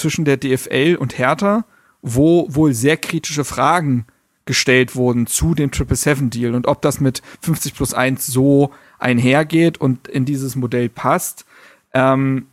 zwischen 0.00 0.24
der 0.24 0.36
DFL 0.36 0.96
und 0.98 1.18
Hertha, 1.18 1.64
wo 2.02 2.46
wohl 2.48 2.74
sehr 2.74 2.96
kritische 2.96 3.44
Fragen 3.44 4.06
gestellt 4.46 4.96
wurden 4.96 5.26
zu 5.26 5.54
dem 5.54 5.70
777-Deal 5.70 6.54
und 6.54 6.66
ob 6.66 6.82
das 6.82 6.98
mit 6.98 7.22
50 7.42 7.74
plus 7.74 7.94
1 7.94 8.26
so 8.26 8.72
einhergeht 8.98 9.78
und 9.78 10.08
in 10.08 10.24
dieses 10.24 10.56
Modell 10.56 10.88
passt. 10.88 11.44
Ähm, 11.92 12.46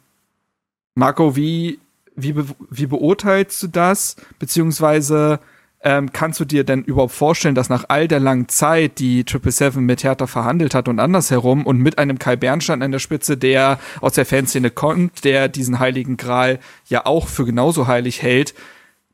Marco, 0.94 1.36
wie, 1.36 1.80
wie, 2.16 2.34
be 2.34 2.46
wie 2.70 2.86
beurteilst 2.86 3.64
du 3.64 3.68
das? 3.68 4.16
Beziehungsweise 4.38 5.40
ähm, 5.88 6.12
kannst 6.12 6.38
du 6.42 6.44
dir 6.44 6.66
denn 6.66 6.84
überhaupt 6.84 7.14
vorstellen, 7.14 7.56
dass 7.56 7.70
nach 7.70 7.86
all 7.88 8.10
der 8.10 8.20
langen 8.20 8.50
Zeit, 8.50 9.00
die 9.00 9.20
777 9.20 9.80
mit 9.80 10.04
Hertha 10.04 10.28
verhandelt 10.28 10.76
hat 10.76 10.90
und 10.90 11.00
andersherum 11.00 11.66
und 11.66 11.80
mit 11.80 11.98
einem 11.98 12.20
Kai 12.20 12.36
Bernstein 12.36 12.82
an 12.82 12.92
der 12.92 13.00
Spitze, 13.00 13.38
der 13.38 13.80
aus 14.02 14.12
der 14.12 14.26
Fanszene 14.26 14.70
kommt, 14.70 15.24
der 15.24 15.48
diesen 15.48 15.80
heiligen 15.80 16.18
Gral 16.18 16.60
ja 16.88 17.06
auch 17.06 17.30
für 17.30 17.46
genauso 17.46 17.88
heilig 17.88 18.22
hält, 18.22 18.54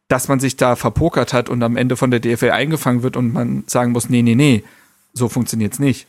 dass 0.07 0.27
man 0.29 0.39
sich 0.39 0.57
da 0.57 0.75
verpokert 0.75 1.31
hat 1.31 1.47
und 1.47 1.61
am 1.61 1.77
Ende 1.77 1.95
von 1.95 2.09
der 2.09 2.19
DFL 2.19 2.49
eingefangen 2.49 3.03
wird 3.03 3.17
und 3.17 3.33
man 3.33 3.65
sagen 3.67 3.91
muss, 3.91 4.09
nee, 4.09 4.23
nee, 4.23 4.33
nee, 4.33 4.63
so 5.13 5.29
funktioniert's 5.29 5.77
nicht. 5.77 6.07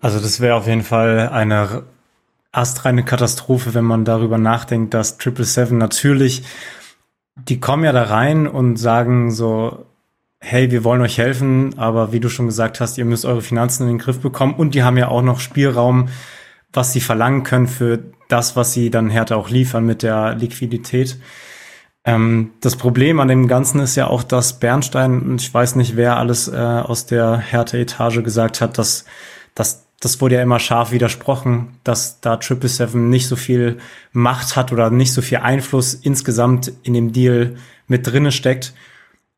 Also 0.00 0.20
das 0.20 0.38
wäre 0.38 0.54
auf 0.54 0.68
jeden 0.68 0.84
Fall 0.84 1.30
eine 1.30 1.82
astreine 2.52 3.04
Katastrophe, 3.04 3.74
wenn 3.74 3.84
man 3.84 4.04
darüber 4.04 4.38
nachdenkt, 4.38 4.94
dass 4.94 5.18
777 5.18 5.76
natürlich, 5.76 6.44
die 7.46 7.60
kommen 7.60 7.84
ja 7.84 7.92
da 7.92 8.04
rein 8.04 8.46
und 8.46 8.76
sagen 8.76 9.30
so, 9.30 9.86
hey, 10.40 10.70
wir 10.70 10.84
wollen 10.84 11.02
euch 11.02 11.18
helfen, 11.18 11.78
aber 11.78 12.12
wie 12.12 12.20
du 12.20 12.28
schon 12.28 12.46
gesagt 12.46 12.80
hast, 12.80 12.96
ihr 12.98 13.04
müsst 13.04 13.24
eure 13.24 13.42
Finanzen 13.42 13.84
in 13.84 13.90
den 13.90 13.98
Griff 13.98 14.20
bekommen 14.20 14.54
und 14.54 14.74
die 14.74 14.82
haben 14.82 14.96
ja 14.96 15.08
auch 15.08 15.22
noch 15.22 15.40
Spielraum, 15.40 16.08
was 16.72 16.92
sie 16.92 17.00
verlangen 17.00 17.42
können 17.42 17.66
für 17.66 18.04
das, 18.28 18.56
was 18.56 18.72
sie 18.72 18.90
dann 18.90 19.10
härter 19.10 19.36
auch 19.36 19.50
liefern 19.50 19.84
mit 19.84 20.02
der 20.02 20.34
Liquidität. 20.34 21.18
Ähm, 22.04 22.52
das 22.60 22.76
Problem 22.76 23.20
an 23.20 23.28
dem 23.28 23.48
Ganzen 23.48 23.80
ist 23.80 23.96
ja 23.96 24.06
auch, 24.06 24.22
dass 24.22 24.60
Bernstein, 24.60 25.36
ich 25.38 25.52
weiß 25.52 25.76
nicht, 25.76 25.96
wer 25.96 26.18
alles 26.18 26.48
äh, 26.48 26.56
aus 26.56 27.06
der 27.06 27.36
Härte-Etage 27.36 28.22
gesagt 28.22 28.60
hat, 28.60 28.78
dass, 28.78 29.06
dass 29.54 29.87
das 30.00 30.20
wurde 30.20 30.36
ja 30.36 30.42
immer 30.42 30.60
scharf 30.60 30.92
widersprochen, 30.92 31.78
dass 31.82 32.20
da 32.20 32.38
777 32.40 32.94
nicht 33.00 33.26
so 33.26 33.36
viel 33.36 33.78
Macht 34.12 34.54
hat 34.54 34.72
oder 34.72 34.90
nicht 34.90 35.12
so 35.12 35.22
viel 35.22 35.38
Einfluss 35.38 35.94
insgesamt 35.94 36.72
in 36.82 36.94
dem 36.94 37.12
Deal 37.12 37.56
mit 37.88 38.06
drinne 38.06 38.30
steckt. 38.30 38.74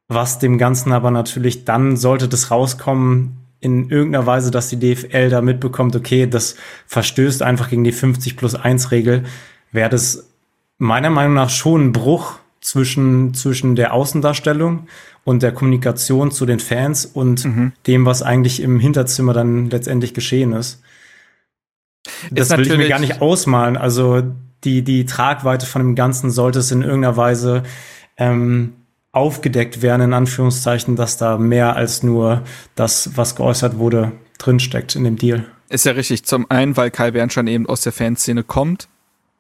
Was 0.09 0.39
dem 0.39 0.59
Ganzen 0.59 0.93
aber 0.93 1.11
natürlich 1.11 1.65
dann 1.65 1.97
sollte 1.97 2.29
das 2.29 2.51
rauskommen 2.51 3.37
in 3.61 3.91
irgendeiner 3.91 4.27
Weise, 4.27 4.51
dass 4.51 4.69
die 4.69 4.79
DFL 4.79 5.31
da 5.31 5.41
mitbekommt, 5.41 5.95
okay, 5.95 6.27
das 6.27 6.57
verstößt 6.87 7.43
einfach 7.43 7.71
gegen 7.71 7.85
die 7.85 7.93
50 7.93 8.37
plus 8.37 8.55
1 8.55 8.91
Regel, 8.91 9.25
wäre 9.71 9.91
das 9.91 10.31
meiner 10.79 11.11
Meinung 11.11 11.35
nach 11.35 11.51
schon 11.51 11.87
ein 11.87 11.93
Bruch 11.93 12.40
zwischen, 12.61 13.35
zwischen 13.35 13.77
der 13.77 13.93
Außendarstellung 13.95 14.87
und 15.25 15.43
der 15.43 15.53
Kommunikation 15.53 16.31
zu 16.31 16.47
den 16.47 16.61
Fans 16.61 17.07
und 17.07 17.45
mhm. 17.45 17.73
dem, 17.87 18.07
was 18.07 18.23
eigentlich 18.23 18.63
im 18.63 18.79
Hinterzimmer 18.79 19.33
dann 19.33 19.71
letztendlich 19.71 20.15
geschehen 20.15 20.53
ist. 20.53 20.83
Das 22.31 22.51
ist 22.51 22.57
will 22.57 22.67
ich 22.67 22.77
mir 22.77 22.89
gar 22.89 22.99
nicht 22.99 23.21
ausmalen. 23.21 23.77
Also 23.77 24.23
die, 24.65 24.83
die 24.83 25.05
Tragweite 25.07 25.67
von 25.67 25.83
dem 25.83 25.95
Ganzen 25.95 26.31
sollte 26.31 26.59
es 26.59 26.71
in 26.71 26.83
irgendeiner 26.83 27.17
Weise 27.17 27.63
ähm, 28.17 28.75
aufgedeckt 29.13 29.83
werden, 29.83 30.03
in 30.03 30.13
Anführungszeichen, 30.13 30.97
dass 30.97 31.17
da 31.17 31.39
mehr 31.39 31.77
als 31.77 32.03
nur 32.03 32.43
das, 32.75 33.17
was 33.17 33.35
geäußert 33.37 33.79
wurde, 33.79 34.13
drinsteckt 34.39 34.95
in 34.95 35.05
dem 35.05 35.17
Deal. 35.17 35.45
Ist 35.69 35.87
ja 35.87 35.93
richtig. 35.93 36.25
Zum 36.25 36.51
einen, 36.51 36.77
weil 36.77 36.91
Kai 36.91 37.11
Bernstein 37.11 37.47
eben 37.47 37.67
aus 37.67 37.83
der 37.83 37.93
Fanszene 37.93 38.45
kommt, 38.45 38.89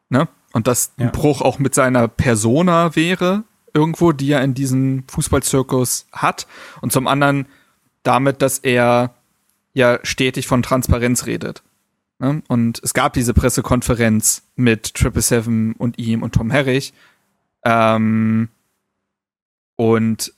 ne? 0.09 0.29
Und 0.53 0.67
das 0.67 0.93
ja. 0.97 1.07
ein 1.07 1.13
Bruch 1.13 1.41
auch 1.41 1.59
mit 1.59 1.75
seiner 1.75 2.09
Persona 2.09 2.97
wäre, 2.97 3.45
irgendwo, 3.73 4.13
die 4.13 4.33
er 4.33 4.43
in 4.43 4.55
diesem 4.55 5.05
Fußballzirkus 5.09 6.07
hat. 6.13 6.47
Und 6.81 6.93
zum 6.93 7.07
anderen 7.07 7.47
damit, 8.03 8.43
dass 8.43 8.59
er 8.59 9.15
ja 9.73 9.99
stetig 10.03 10.47
von 10.47 10.63
Transparenz 10.63 11.27
redet. 11.27 11.63
Ne? 12.19 12.43
Und 12.49 12.81
es 12.83 12.95
gab 12.95 13.13
diese 13.13 13.35
Pressekonferenz 13.35 14.43
mit 14.57 14.95
Triple 14.95 15.23
Seven 15.23 15.73
und 15.75 15.99
ihm 15.99 16.23
und 16.23 16.35
Tom 16.35 16.51
Herrich. 16.51 16.93
Ähm, 17.65 18.49
und 19.77 20.35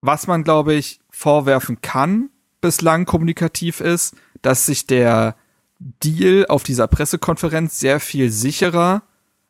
was 0.00 0.26
man, 0.26 0.44
glaube 0.44 0.74
ich, 0.74 1.00
vorwerfen 1.10 1.80
kann, 1.80 2.30
bislang 2.60 3.04
kommunikativ 3.04 3.80
ist, 3.80 4.16
dass 4.42 4.66
sich 4.66 4.86
der 4.86 5.36
Deal 5.78 6.46
auf 6.48 6.62
dieser 6.62 6.88
Pressekonferenz 6.88 7.78
sehr 7.78 8.00
viel 8.00 8.30
sicherer 8.30 9.02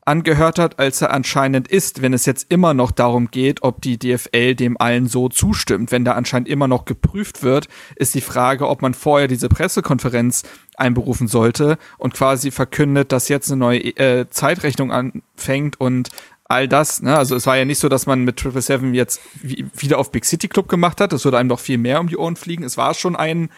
angehört 0.09 0.59
hat, 0.59 0.79
als 0.79 1.03
er 1.03 1.13
anscheinend 1.13 1.69
ist, 1.69 2.01
wenn 2.01 2.15
es 2.15 2.25
jetzt 2.25 2.51
immer 2.51 2.73
noch 2.73 2.91
darum 2.91 3.31
geht, 3.31 3.63
ob 3.63 3.83
die 3.83 3.99
DFL 3.99 4.55
dem 4.55 4.81
allen 4.81 5.07
so 5.07 5.29
zustimmt. 5.29 5.93
Wenn 5.93 6.05
da 6.05 6.13
anscheinend 6.13 6.49
immer 6.49 6.67
noch 6.67 6.87
geprüft 6.87 7.43
wird, 7.43 7.69
ist 7.95 8.15
die 8.15 8.23
Frage, 8.23 8.69
ob 8.69 8.81
man 8.81 8.95
vorher 8.95 9.29
diese 9.29 9.51
Pressekonferenz 9.51 10.45
einberufen 10.77 11.29
sollte 11.29 11.77
und 11.99 12.15
quasi 12.15 12.51
verkündet, 12.51 13.13
dass 13.13 13.29
jetzt 13.29 13.51
eine 13.51 13.59
neue 13.59 13.81
äh, 13.81 14.29
Zeitrechnung 14.31 14.91
anfängt 14.93 15.79
und 15.79 16.09
all 16.45 16.67
das. 16.67 17.03
Ne? 17.03 17.17
Also 17.17 17.37
es 17.37 17.47
war 17.47 17.59
ja 17.59 17.67
nicht 17.67 17.79
so, 17.79 17.91
dass 17.91 18.07
man 18.07 18.25
mit 18.25 18.39
Triple 18.39 18.63
Seven 18.63 18.95
jetzt 18.95 19.21
wieder 19.43 19.99
auf 19.99 20.11
Big 20.11 20.25
City 20.25 20.49
Club 20.49 20.69
gemacht 20.69 21.03
hat. 21.03 21.13
Es 21.13 21.25
würde 21.25 21.37
einem 21.37 21.51
doch 21.51 21.61
viel 21.61 21.79
mehr 21.79 22.01
um 22.01 22.09
die 22.09 22.17
Ohren 22.17 22.37
fliegen. 22.37 22.65
Es 22.65 22.79
war 22.79 22.95
schon 22.95 23.15
ein 23.15 23.51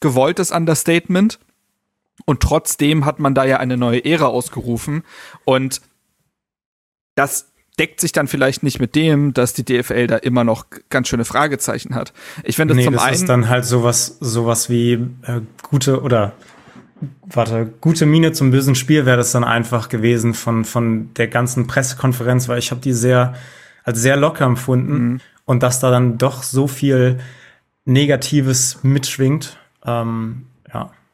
gewolltes 0.00 0.52
Understatement. 0.52 1.40
Und 2.24 2.40
trotzdem 2.40 3.04
hat 3.04 3.18
man 3.18 3.34
da 3.34 3.44
ja 3.44 3.58
eine 3.58 3.76
neue 3.76 4.04
Ära 4.04 4.26
ausgerufen. 4.26 5.04
Und 5.44 5.80
das 7.14 7.52
deckt 7.78 8.00
sich 8.00 8.12
dann 8.12 8.26
vielleicht 8.26 8.62
nicht 8.62 8.80
mit 8.80 8.94
dem, 8.94 9.34
dass 9.34 9.52
die 9.52 9.64
DFL 9.64 10.06
da 10.06 10.16
immer 10.16 10.44
noch 10.44 10.66
ganz 10.88 11.08
schöne 11.08 11.24
Fragezeichen 11.24 11.94
hat. 11.94 12.12
Ich 12.44 12.56
finde 12.56 12.74
nee, 12.74 12.84
zum 12.84 12.94
das 12.94 13.02
einen 13.02 13.14
ist 13.14 13.28
dann 13.28 13.48
halt 13.48 13.64
sowas 13.64 14.16
sowas 14.20 14.70
wie 14.70 14.92
äh, 14.92 15.42
gute 15.62 16.00
oder 16.00 16.32
warte, 17.26 17.70
gute 17.80 18.06
Miene 18.06 18.32
zum 18.32 18.50
bösen 18.50 18.74
Spiel 18.74 19.04
wäre 19.04 19.18
das 19.18 19.32
dann 19.32 19.44
einfach 19.44 19.90
gewesen 19.90 20.32
von 20.32 20.64
von 20.64 21.12
der 21.14 21.28
ganzen 21.28 21.66
Pressekonferenz, 21.66 22.48
weil 22.48 22.58
ich 22.58 22.70
habe 22.70 22.80
die 22.80 22.94
sehr 22.94 23.34
als 23.84 24.00
sehr 24.00 24.16
locker 24.16 24.46
empfunden 24.46 25.08
mhm. 25.08 25.20
und 25.44 25.62
dass 25.62 25.78
da 25.80 25.90
dann 25.90 26.16
doch 26.16 26.42
so 26.42 26.66
viel 26.68 27.18
Negatives 27.84 28.80
mitschwingt. 28.82 29.58
Ähm, 29.84 30.46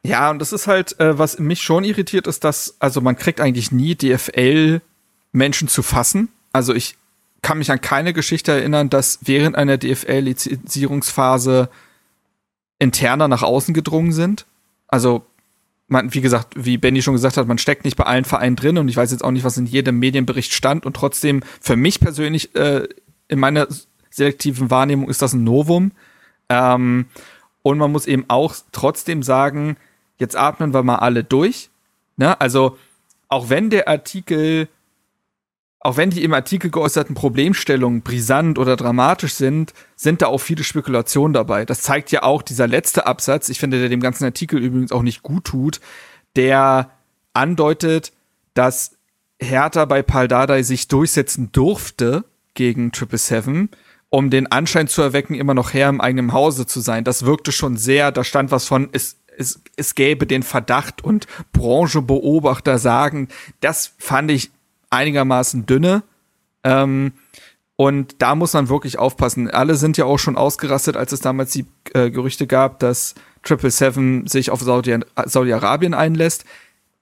ja. 0.04 0.30
Und 0.30 0.38
das 0.38 0.52
ist 0.52 0.66
halt, 0.66 0.98
äh, 1.00 1.18
was 1.18 1.38
mich 1.38 1.62
schon 1.62 1.84
irritiert, 1.84 2.26
ist, 2.26 2.44
dass, 2.44 2.76
also 2.78 3.00
man 3.00 3.16
kriegt 3.16 3.40
eigentlich 3.40 3.72
nie 3.72 3.94
DFL-Menschen 3.94 5.68
zu 5.68 5.82
fassen. 5.82 6.28
Also 6.52 6.74
ich 6.74 6.96
kann 7.42 7.58
mich 7.58 7.70
an 7.70 7.80
keine 7.80 8.12
Geschichte 8.12 8.52
erinnern, 8.52 8.88
dass 8.88 9.18
während 9.22 9.56
einer 9.56 9.76
DFL-Lizenzierungsphase 9.76 11.68
interner 12.78 13.28
nach 13.28 13.42
außen 13.42 13.74
gedrungen 13.74 14.12
sind. 14.12 14.46
Also 14.88 15.24
man, 15.88 16.14
wie 16.14 16.20
gesagt, 16.20 16.54
wie 16.56 16.78
Benny 16.78 17.02
schon 17.02 17.14
gesagt 17.14 17.36
hat, 17.36 17.46
man 17.46 17.58
steckt 17.58 17.84
nicht 17.84 17.96
bei 17.96 18.04
allen 18.04 18.24
Vereinen 18.24 18.56
drin 18.56 18.78
und 18.78 18.88
ich 18.88 18.96
weiß 18.96 19.10
jetzt 19.10 19.22
auch 19.22 19.30
nicht, 19.30 19.44
was 19.44 19.58
in 19.58 19.66
jedem 19.66 19.98
Medienbericht 19.98 20.52
stand 20.52 20.86
und 20.86 20.94
trotzdem 20.94 21.42
für 21.60 21.76
mich 21.76 22.00
persönlich 22.00 22.54
äh, 22.54 22.88
in 23.28 23.38
meiner 23.38 23.68
selektiven 24.10 24.70
Wahrnehmung 24.70 25.08
ist 25.08 25.22
das 25.22 25.32
ein 25.32 25.44
Novum. 25.44 25.92
Ähm, 26.48 27.06
und 27.62 27.78
man 27.78 27.92
muss 27.92 28.06
eben 28.06 28.24
auch 28.28 28.54
trotzdem 28.72 29.22
sagen, 29.22 29.76
jetzt 30.22 30.36
atmen 30.36 30.72
wir 30.72 30.82
mal 30.82 30.96
alle 30.96 31.24
durch. 31.24 31.68
Ne? 32.16 32.40
Also, 32.40 32.78
auch 33.28 33.50
wenn 33.50 33.68
der 33.68 33.88
Artikel, 33.88 34.68
auch 35.80 35.96
wenn 35.96 36.10
die 36.10 36.22
im 36.22 36.32
Artikel 36.32 36.70
geäußerten 36.70 37.14
Problemstellungen 37.14 38.02
brisant 38.02 38.58
oder 38.58 38.76
dramatisch 38.76 39.34
sind, 39.34 39.74
sind 39.96 40.22
da 40.22 40.26
auch 40.26 40.38
viele 40.38 40.64
Spekulationen 40.64 41.34
dabei. 41.34 41.64
Das 41.66 41.82
zeigt 41.82 42.12
ja 42.12 42.22
auch 42.22 42.40
dieser 42.40 42.68
letzte 42.68 43.06
Absatz, 43.06 43.48
ich 43.48 43.58
finde, 43.58 43.80
der 43.80 43.88
dem 43.88 44.00
ganzen 44.00 44.24
Artikel 44.24 44.62
übrigens 44.62 44.92
auch 44.92 45.02
nicht 45.02 45.22
gut 45.22 45.44
tut, 45.44 45.80
der 46.36 46.90
andeutet, 47.34 48.12
dass 48.54 48.92
Hertha 49.40 49.84
bei 49.86 50.02
Paldadei 50.02 50.62
sich 50.62 50.86
durchsetzen 50.88 51.50
durfte 51.52 52.24
gegen 52.54 52.92
Triple 52.92 53.18
Seven, 53.18 53.70
um 54.08 54.30
den 54.30 54.52
Anschein 54.52 54.88
zu 54.88 55.02
erwecken, 55.02 55.34
immer 55.34 55.54
noch 55.54 55.72
Herr 55.72 55.88
im 55.88 56.00
eigenen 56.00 56.32
Hause 56.32 56.66
zu 56.66 56.80
sein. 56.80 57.02
Das 57.02 57.24
wirkte 57.24 57.50
schon 57.50 57.76
sehr, 57.76 58.12
da 58.12 58.24
stand 58.24 58.50
was 58.50 58.66
von, 58.66 58.90
es 58.92 59.16
es, 59.36 59.60
es 59.76 59.94
gäbe 59.94 60.26
den 60.26 60.42
Verdacht 60.42 61.02
und 61.02 61.26
Branchebeobachter 61.52 62.78
sagen, 62.78 63.28
das 63.60 63.94
fand 63.98 64.30
ich 64.30 64.50
einigermaßen 64.90 65.66
dünne. 65.66 66.02
Ähm, 66.64 67.12
und 67.76 68.16
da 68.22 68.34
muss 68.34 68.52
man 68.52 68.68
wirklich 68.68 68.98
aufpassen. 68.98 69.50
Alle 69.50 69.74
sind 69.76 69.96
ja 69.96 70.04
auch 70.04 70.18
schon 70.18 70.36
ausgerastet, 70.36 70.96
als 70.96 71.12
es 71.12 71.20
damals 71.20 71.52
die 71.52 71.66
äh, 71.94 72.10
Gerüchte 72.10 72.46
gab, 72.46 72.78
dass 72.78 73.14
Triple 73.42 73.70
Seven 73.70 74.26
sich 74.26 74.50
auf 74.50 74.60
Saudi-Arabien 74.60 75.94
einlässt. 75.94 76.44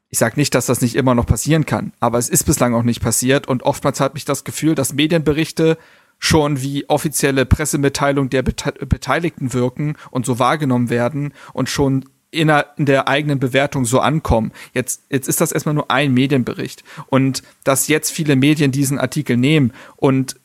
Ich 0.09 0.19
sage 0.19 0.39
nicht, 0.39 0.55
dass 0.55 0.67
das 0.67 0.81
nicht 0.81 0.97
immer 0.97 1.15
noch 1.15 1.27
passieren 1.27 1.67
kann, 1.67 1.93
aber 2.01 2.19
es 2.19 2.29
ist 2.29 2.45
bislang 2.45 2.75
auch 2.75 2.83
nicht 2.83 3.03
passiert. 3.03 3.47
Und 3.47 3.63
oftmals 3.63 4.01
hat 4.01 4.15
mich 4.15 4.25
das 4.25 4.45
Gefühl, 4.45 4.75
dass 4.75 4.95
Medienberichte 4.95 5.77
schon 6.19 6.61
wie 6.61 6.89
offizielle 6.89 7.47
Pressemitteilung 7.47 8.29
der 8.31 8.43
Bete 8.43 8.73
Beteiligten 8.87 9.53
wirken 9.53 9.97
und 10.11 10.27
so 10.27 10.39
wahrgenommen 10.39 10.91
werden 10.91 11.33
und 11.53 11.69
schon 11.69 12.05
in 12.31 12.49
der, 12.49 13.09
eigenen 13.09 13.41
Bewertung 13.41 13.85
so 13.85 14.01
ankommen. 14.01 14.53
Jetzt, 14.73 15.03
jetzt 15.11 15.29
ist 15.29 15.41
das 15.41 15.53
erstmal 15.53 15.75
nur 15.75 15.91
ein 15.91 16.15
Medienbericht. 16.15 16.85
Und 17.09 17.43
dass 17.65 17.89
jetzt 17.89 18.11
viele 18.11 18.37
Medien 18.37 18.71
diesen 18.71 18.99
Artikel 18.99 19.37
nehmen 19.37 19.73
und 19.97 20.37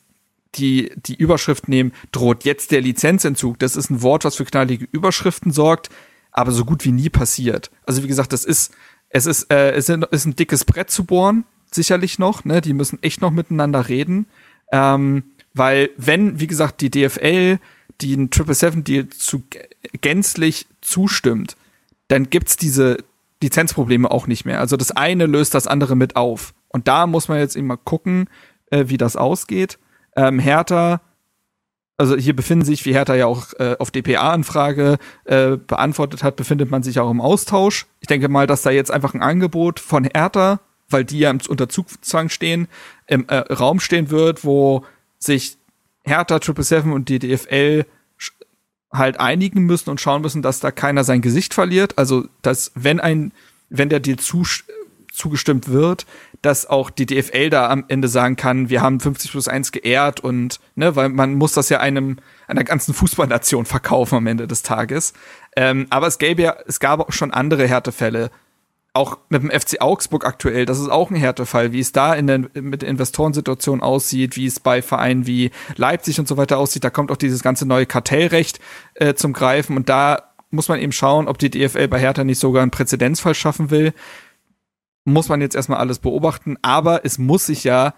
die, 0.56 0.92
die 0.96 1.16
Überschrift 1.16 1.68
nehmen, 1.68 1.94
droht 2.12 2.44
jetzt 2.44 2.72
der 2.72 2.82
Lizenzentzug. 2.82 3.60
Das 3.60 3.76
ist 3.76 3.90
ein 3.90 4.02
Wort, 4.02 4.26
was 4.26 4.36
für 4.36 4.46
knallige 4.46 4.88
Überschriften 4.92 5.52
sorgt, 5.52 5.90
aber 6.32 6.52
so 6.52 6.66
gut 6.66 6.86
wie 6.86 6.92
nie 6.92 7.10
passiert. 7.10 7.72
Also 7.86 8.04
wie 8.04 8.08
gesagt, 8.08 8.34
das 8.34 8.46
ist, 8.46 8.74
es 9.10 9.26
ist, 9.26 9.52
äh, 9.52 9.72
es 9.74 9.90
ist 9.90 10.26
ein 10.26 10.36
dickes 10.36 10.66
Brett 10.66 10.90
zu 10.90 11.04
bohren, 11.04 11.46
sicherlich 11.72 12.20
noch, 12.20 12.46
ne? 12.46 12.62
Die 12.62 12.74
müssen 12.74 13.02
echt 13.04 13.22
noch 13.22 13.32
miteinander 13.32 13.90
reden. 13.90 14.28
Ähm, 14.72 15.24
weil, 15.54 15.90
wenn, 15.98 16.40
wie 16.40 16.48
gesagt, 16.48 16.82
die 16.82 16.90
DFL 16.90 17.60
den 18.02 18.30
Triple 18.30 18.56
Seven 18.56 18.84
Deal 18.84 19.08
zu 19.10 19.44
gänzlich 20.02 20.68
zustimmt, 20.82 21.56
dann 22.08 22.30
gibt's 22.30 22.58
diese 22.58 22.98
Lizenzprobleme 23.42 24.10
auch 24.10 24.28
nicht 24.28 24.46
mehr. 24.46 24.60
Also 24.60 24.78
das 24.78 24.92
eine 24.92 25.26
löst 25.26 25.54
das 25.54 25.68
andere 25.68 25.96
mit 25.96 26.16
auf. 26.16 26.54
Und 26.70 26.88
da 26.88 27.08
muss 27.08 27.28
man 27.28 27.40
jetzt 27.40 27.56
immer 27.56 27.78
gucken, 27.78 28.30
äh, 28.72 28.86
wie 28.88 28.98
das 28.98 29.16
ausgeht. 29.16 29.78
Ähm, 30.16 30.40
Hertha, 30.40 31.02
also 31.98 32.16
hier 32.16 32.36
befinden 32.36 32.66
sich, 32.66 32.86
wie 32.86 32.94
Hertha 32.94 33.16
ja 33.16 33.26
auch 33.26 33.54
äh, 33.54 33.76
auf 33.80 33.92
DPA-Anfrage 33.92 34.98
äh, 35.26 35.58
beantwortet 35.58 36.24
hat, 36.24 36.36
befindet 36.36 36.70
man 36.72 36.84
sich 36.84 37.00
auch 37.00 37.10
im 37.10 37.22
Austausch. 37.22 37.86
Ich 38.02 38.08
denke 38.08 38.28
mal, 38.28 38.48
dass 38.48 38.64
da 38.64 38.72
jetzt 38.72 38.92
einfach 38.92 39.14
ein 39.14 39.22
Angebot 39.22 39.80
von 39.80 40.04
Hertha, 40.04 40.60
weil 40.90 41.06
die 41.06 41.20
ja 41.20 41.34
unter 41.48 41.70
Zugzwang 41.70 42.30
stehen, 42.30 42.68
im 43.08 43.28
äh, 43.28 43.38
Raum 43.38 43.80
stehen 43.80 44.10
wird, 44.10 44.44
wo 44.44 44.84
sich 45.18 45.58
Hertha, 46.04 46.40
Triple 46.40 46.64
Seven 46.64 46.92
und 46.92 47.10
die 47.10 47.20
DFL 47.20 47.86
halt 48.92 49.20
einigen 49.20 49.64
müssen 49.64 49.90
und 49.90 50.02
schauen 50.02 50.22
müssen, 50.22 50.42
dass 50.42 50.60
da 50.60 50.72
keiner 50.72 51.04
sein 51.04 51.22
Gesicht 51.22 51.54
verliert. 51.54 51.98
Also, 51.98 52.26
dass 52.42 52.72
wenn 52.76 53.00
ein, 53.00 53.32
wenn 53.70 53.90
der 53.90 54.00
Deal 54.00 54.18
zu, 54.18 54.44
zugestimmt 55.12 55.70
wird, 55.70 56.06
dass 56.42 56.68
auch 56.68 56.90
die 56.90 57.06
DFL 57.06 57.50
da 57.50 57.70
am 57.70 57.86
Ende 57.88 58.08
sagen 58.08 58.36
kann, 58.36 58.70
wir 58.70 58.82
haben 58.82 59.00
50 59.00 59.32
plus 59.32 59.48
1 59.48 59.72
geehrt 59.72 60.20
und, 60.20 60.60
ne, 60.76 60.96
weil 60.96 61.10
man 61.10 61.34
muss 61.36 61.54
das 61.54 61.70
ja 61.70 61.80
einem, 61.80 62.18
einer 62.48 62.64
ganzen 62.64 62.94
Fußballnation 62.94 63.66
verkaufen 63.66 64.16
am 64.16 64.28
Ende 64.28 64.48
des 64.48 64.62
Tages. 64.62 65.14
Ähm, 65.56 65.88
aber 65.90 66.08
es 66.08 66.18
gäbe 66.20 66.44
ja, 66.44 66.56
es 66.68 66.80
gab 66.80 67.00
auch 67.00 67.12
schon 67.12 67.32
andere 67.32 67.68
Härtefälle, 67.68 68.30
auch 68.96 69.18
mit 69.30 69.44
dem 69.44 69.52
FC 69.52 69.82
Augsburg 69.82 70.26
aktuell, 70.26 70.66
das 70.66 70.80
ist 70.80 70.90
auch 70.90 71.12
ein 71.12 71.16
Härtefall, 71.16 71.72
wie 71.72 71.80
es 71.80 71.92
da 71.92 72.14
in 72.14 72.28
der, 72.28 72.40
mit 72.54 72.82
der 72.82 72.90
Investorensituation 72.90 73.82
aussieht, 73.82 74.36
wie 74.36 74.46
es 74.46 74.60
bei 74.60 74.82
Vereinen 74.82 75.28
wie 75.28 75.52
Leipzig 75.76 76.20
und 76.20 76.28
so 76.28 76.38
weiter 76.38 76.58
aussieht. 76.58 76.84
Da 76.84 76.90
kommt 76.90 77.12
auch 77.12 77.18
dieses 77.18 77.44
ganze 77.44 77.66
neue 77.66 77.86
Kartellrecht 77.86 78.60
äh, 78.96 79.14
zum 79.14 79.34
Greifen 79.34 79.76
und 79.76 79.90
da 79.90 80.32
muss 80.50 80.70
man 80.70 80.80
eben 80.80 80.94
schauen, 80.94 81.28
ob 81.28 81.38
die 81.38 81.50
DFL 81.50 81.88
bei 81.88 82.00
Hertha 82.00 82.24
nicht 82.24 82.40
sogar 82.40 82.62
einen 82.62 82.72
Präzedenzfall 82.72 83.36
schaffen 83.36 83.70
will. 83.70 83.94
Muss 85.04 85.30
man 85.30 85.42
jetzt 85.42 85.56
erstmal 85.56 85.80
alles 85.80 86.00
beobachten, 86.00 86.58
aber 86.62 87.04
es 87.04 87.18
muss 87.18 87.46
sich 87.46 87.64
ja 87.64 87.94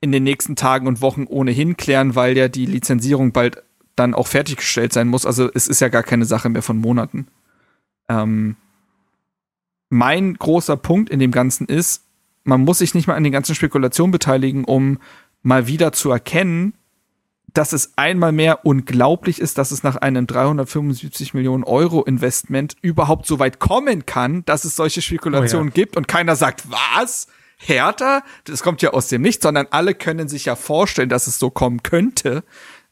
in 0.00 0.10
den 0.10 0.24
nächsten 0.24 0.56
Tagen 0.56 0.88
und 0.88 1.00
Wochen 1.00 1.26
ohnehin 1.28 1.76
klären, 1.76 2.16
weil 2.16 2.36
ja 2.36 2.48
die 2.48 2.66
Lizenzierung 2.66 3.32
bald 3.32 3.62
dann 3.94 4.14
auch 4.14 4.26
fertiggestellt 4.26 4.92
sein 4.92 5.06
muss. 5.06 5.26
Also 5.26 5.48
es 5.54 5.68
ist 5.68 5.80
ja 5.80 5.88
gar 5.88 6.02
keine 6.02 6.24
Sache 6.24 6.48
mehr 6.48 6.62
von 6.62 6.78
Monaten. 6.78 7.28
Ähm, 8.08 8.56
mein 9.92 10.34
großer 10.34 10.78
Punkt 10.78 11.10
in 11.10 11.20
dem 11.20 11.32
Ganzen 11.32 11.66
ist, 11.66 12.04
man 12.44 12.62
muss 12.62 12.78
sich 12.78 12.94
nicht 12.94 13.06
mal 13.06 13.14
an 13.14 13.24
den 13.24 13.32
ganzen 13.32 13.54
Spekulationen 13.54 14.10
beteiligen, 14.10 14.64
um 14.64 14.98
mal 15.42 15.66
wieder 15.66 15.92
zu 15.92 16.10
erkennen, 16.10 16.72
dass 17.52 17.74
es 17.74 17.92
einmal 17.96 18.32
mehr 18.32 18.64
unglaublich 18.64 19.38
ist, 19.38 19.58
dass 19.58 19.70
es 19.70 19.82
nach 19.82 19.96
einem 19.96 20.26
375 20.26 21.34
Millionen 21.34 21.62
Euro 21.62 22.02
Investment 22.04 22.74
überhaupt 22.80 23.26
so 23.26 23.38
weit 23.38 23.58
kommen 23.58 24.06
kann, 24.06 24.46
dass 24.46 24.64
es 24.64 24.76
solche 24.76 25.02
Spekulationen 25.02 25.68
oh 25.68 25.70
ja. 25.70 25.74
gibt 25.74 25.98
und 25.98 26.08
keiner 26.08 26.36
sagt, 26.36 26.70
was? 26.70 27.28
Härter? 27.58 28.24
Das 28.44 28.62
kommt 28.62 28.80
ja 28.80 28.90
aus 28.94 29.08
dem 29.08 29.20
Nichts, 29.20 29.42
sondern 29.42 29.66
alle 29.70 29.94
können 29.94 30.26
sich 30.26 30.46
ja 30.46 30.56
vorstellen, 30.56 31.10
dass 31.10 31.26
es 31.26 31.38
so 31.38 31.50
kommen 31.50 31.82
könnte. 31.82 32.44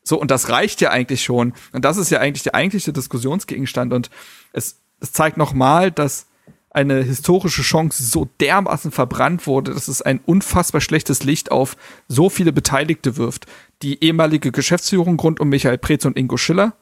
So, 0.05 0.20
und 0.20 0.31
das 0.31 0.51
reicht 0.51 0.83
ja 0.83 0.90
eigentlich 0.90 1.24
schon. 1.24 1.55
Und 1.72 1.87
das 1.87 1.96
ist 1.96 2.11
ja 2.11 2.20
eigentlich 2.20 2.42
der 2.42 2.55
eigentliche 2.55 2.92
Diskussionsgegenstand. 2.92 3.94
Und 3.94 4.11
es, 4.53 4.81
es 5.01 5.12
zeigt 5.12 5.38
nochmal, 5.38 5.90
dass 5.90 6.27
eine 6.70 7.02
historische 7.02 7.62
Chance 7.62 8.02
so 8.04 8.28
dermaßen 8.40 8.92
verbrannt 8.92 9.46
wurde, 9.46 9.74
dass 9.74 9.88
es 9.88 10.02
ein 10.02 10.20
unfassbar 10.24 10.80
schlechtes 10.80 11.24
Licht 11.24 11.50
auf 11.50 11.76
so 12.06 12.30
viele 12.30 12.52
Beteiligte 12.52 13.16
wirft. 13.16 13.46
Die 13.83 14.02
ehemalige 14.04 14.52
Geschäftsführung 14.52 15.18
rund 15.18 15.40
um 15.40 15.48
Michael 15.48 15.78
Preetz 15.78 16.04
und 16.04 16.16
Ingo 16.16 16.37
Schiller, 16.37 16.74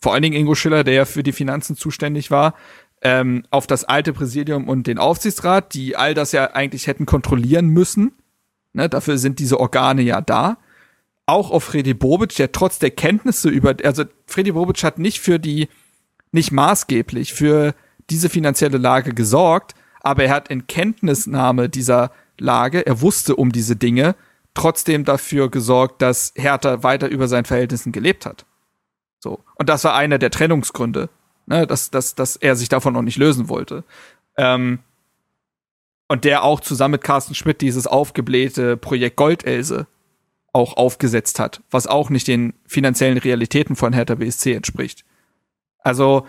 vor 0.00 0.12
allen 0.12 0.22
Dingen 0.22 0.36
Ingo 0.36 0.54
Schiller, 0.54 0.84
der 0.84 0.94
ja 0.94 1.04
für 1.06 1.22
die 1.22 1.32
Finanzen 1.32 1.76
zuständig 1.76 2.30
war, 2.30 2.54
ähm, 3.00 3.44
auf 3.50 3.66
das 3.66 3.84
alte 3.84 4.12
Präsidium 4.12 4.68
und 4.68 4.86
den 4.86 4.98
Aufsichtsrat, 4.98 5.72
die 5.74 5.96
all 5.96 6.14
das 6.14 6.32
ja 6.32 6.52
eigentlich 6.52 6.86
hätten 6.86 7.06
kontrollieren 7.06 7.68
müssen. 7.68 8.12
Ne, 8.74 8.88
dafür 8.88 9.18
sind 9.18 9.38
diese 9.38 9.58
Organe 9.60 10.02
ja 10.02 10.20
da. 10.20 10.58
Auch 11.26 11.50
auf 11.50 11.64
Freddy 11.64 11.94
Bobic, 11.94 12.34
der 12.36 12.52
trotz 12.52 12.78
der 12.78 12.90
Kenntnisse 12.90 13.48
über, 13.48 13.76
also 13.84 14.04
Freddy 14.26 14.52
Bobic 14.52 14.82
hat 14.82 14.98
nicht 14.98 15.20
für 15.20 15.38
die, 15.38 15.68
nicht 16.32 16.52
maßgeblich 16.52 17.32
für 17.32 17.74
diese 18.10 18.28
finanzielle 18.28 18.78
Lage 18.78 19.14
gesorgt, 19.14 19.74
aber 20.00 20.24
er 20.24 20.34
hat 20.34 20.48
in 20.48 20.66
Kenntnisnahme 20.66 21.68
dieser 21.68 22.12
Lage, 22.38 22.84
er 22.86 23.00
wusste 23.00 23.36
um 23.36 23.52
diese 23.52 23.76
Dinge, 23.76 24.14
trotzdem 24.54 25.04
dafür 25.04 25.50
gesorgt, 25.50 26.02
dass 26.02 26.32
Hertha 26.36 26.82
weiter 26.82 27.08
über 27.08 27.28
seinen 27.28 27.44
Verhältnissen 27.44 27.92
gelebt 27.92 28.26
hat. 28.26 28.44
So. 29.18 29.44
Und 29.54 29.68
das 29.68 29.84
war 29.84 29.94
einer 29.94 30.18
der 30.18 30.30
Trennungsgründe, 30.30 31.08
ne, 31.46 31.66
dass, 31.66 31.90
dass, 31.90 32.14
dass 32.14 32.36
er 32.36 32.56
sich 32.56 32.68
davon 32.68 32.94
noch 32.94 33.02
nicht 33.02 33.16
lösen 33.16 33.48
wollte. 33.48 33.84
Ähm, 34.36 34.80
und 36.08 36.24
der 36.24 36.42
auch 36.42 36.60
zusammen 36.60 36.92
mit 36.92 37.04
Carsten 37.04 37.34
Schmidt 37.34 37.60
dieses 37.60 37.86
aufgeblähte 37.86 38.76
Projekt 38.76 39.16
Goldelse 39.16 39.86
auch 40.52 40.76
aufgesetzt 40.76 41.38
hat, 41.38 41.62
was 41.70 41.86
auch 41.86 42.10
nicht 42.10 42.28
den 42.28 42.52
finanziellen 42.66 43.16
Realitäten 43.16 43.76
von 43.76 43.94
Hertha 43.94 44.16
BSC 44.16 44.52
entspricht. 44.52 45.04
Also, 45.78 46.26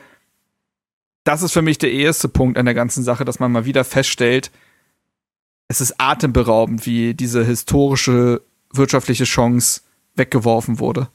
das 1.23 1.41
ist 1.41 1.53
für 1.53 1.61
mich 1.61 1.77
der 1.77 1.91
erste 1.91 2.27
Punkt 2.27 2.57
an 2.57 2.65
der 2.65 2.73
ganzen 2.73 3.03
Sache, 3.03 3.25
dass 3.25 3.39
man 3.39 3.51
mal 3.51 3.65
wieder 3.65 3.83
feststellt, 3.83 4.51
es 5.67 5.81
ist 5.81 5.95
atemberaubend, 5.97 6.85
wie 6.85 7.13
diese 7.13 7.43
historische 7.43 8.41
wirtschaftliche 8.71 9.23
Chance 9.23 9.81
weggeworfen 10.15 10.79
wurde. 10.79 11.07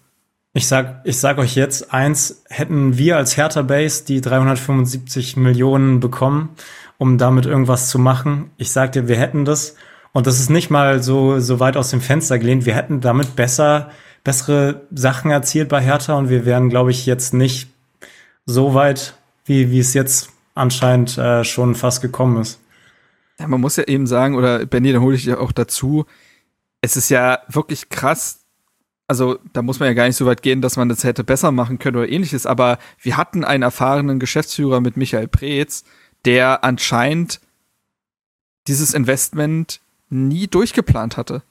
Ich 0.54 0.66
sag, 0.66 1.02
ich 1.04 1.18
sag 1.18 1.38
euch 1.38 1.54
jetzt 1.54 1.92
eins, 1.92 2.42
hätten 2.48 2.96
wir 2.96 3.16
als 3.16 3.36
Hertha 3.36 3.62
Base 3.62 4.04
die 4.04 4.20
375 4.20 5.36
Millionen 5.36 6.00
bekommen, 6.00 6.50
um 6.96 7.18
damit 7.18 7.46
irgendwas 7.46 7.90
zu 7.90 7.98
machen. 7.98 8.50
Ich 8.56 8.72
sag 8.72 8.92
dir, 8.92 9.06
wir 9.06 9.16
hätten 9.16 9.44
das. 9.44 9.76
Und 10.12 10.26
das 10.26 10.40
ist 10.40 10.50
nicht 10.50 10.70
mal 10.70 11.02
so, 11.02 11.38
so 11.38 11.60
weit 11.60 11.76
aus 11.76 11.90
dem 11.90 12.00
Fenster 12.00 12.38
gelehnt. 12.38 12.66
Wir 12.66 12.74
hätten 12.74 13.00
damit 13.00 13.36
besser, 13.36 13.90
bessere 14.24 14.86
Sachen 14.90 15.30
erzielt 15.30 15.68
bei 15.68 15.80
Hertha 15.80 16.14
und 16.14 16.30
wir 16.30 16.44
wären, 16.44 16.70
glaube 16.70 16.90
ich, 16.90 17.06
jetzt 17.06 17.34
nicht 17.34 17.68
so 18.46 18.74
weit 18.74 19.14
wie, 19.48 19.70
wie 19.70 19.78
es 19.78 19.94
jetzt 19.94 20.30
anscheinend 20.54 21.16
äh, 21.18 21.44
schon 21.44 21.74
fast 21.74 22.02
gekommen 22.02 22.40
ist. 22.40 22.60
Ja, 23.38 23.46
man 23.46 23.60
muss 23.60 23.76
ja 23.76 23.84
eben 23.84 24.06
sagen, 24.06 24.34
oder 24.34 24.66
Benny, 24.66 24.92
da 24.92 25.00
hole 25.00 25.14
ich 25.14 25.24
ja 25.24 25.38
auch 25.38 25.52
dazu, 25.52 26.06
es 26.80 26.96
ist 26.96 27.08
ja 27.08 27.40
wirklich 27.48 27.88
krass, 27.88 28.40
also 29.06 29.38
da 29.52 29.62
muss 29.62 29.80
man 29.80 29.88
ja 29.88 29.94
gar 29.94 30.06
nicht 30.06 30.16
so 30.16 30.26
weit 30.26 30.42
gehen, 30.42 30.60
dass 30.60 30.76
man 30.76 30.88
das 30.88 31.04
hätte 31.04 31.24
besser 31.24 31.52
machen 31.52 31.78
können 31.78 31.96
oder 31.96 32.08
ähnliches, 32.08 32.46
aber 32.46 32.78
wir 33.00 33.16
hatten 33.16 33.44
einen 33.44 33.62
erfahrenen 33.62 34.18
Geschäftsführer 34.18 34.80
mit 34.80 34.96
Michael 34.96 35.28
Preetz, 35.28 35.84
der 36.24 36.64
anscheinend 36.64 37.40
dieses 38.66 38.92
Investment 38.94 39.80
nie 40.10 40.46
durchgeplant 40.46 41.16
hatte. 41.16 41.42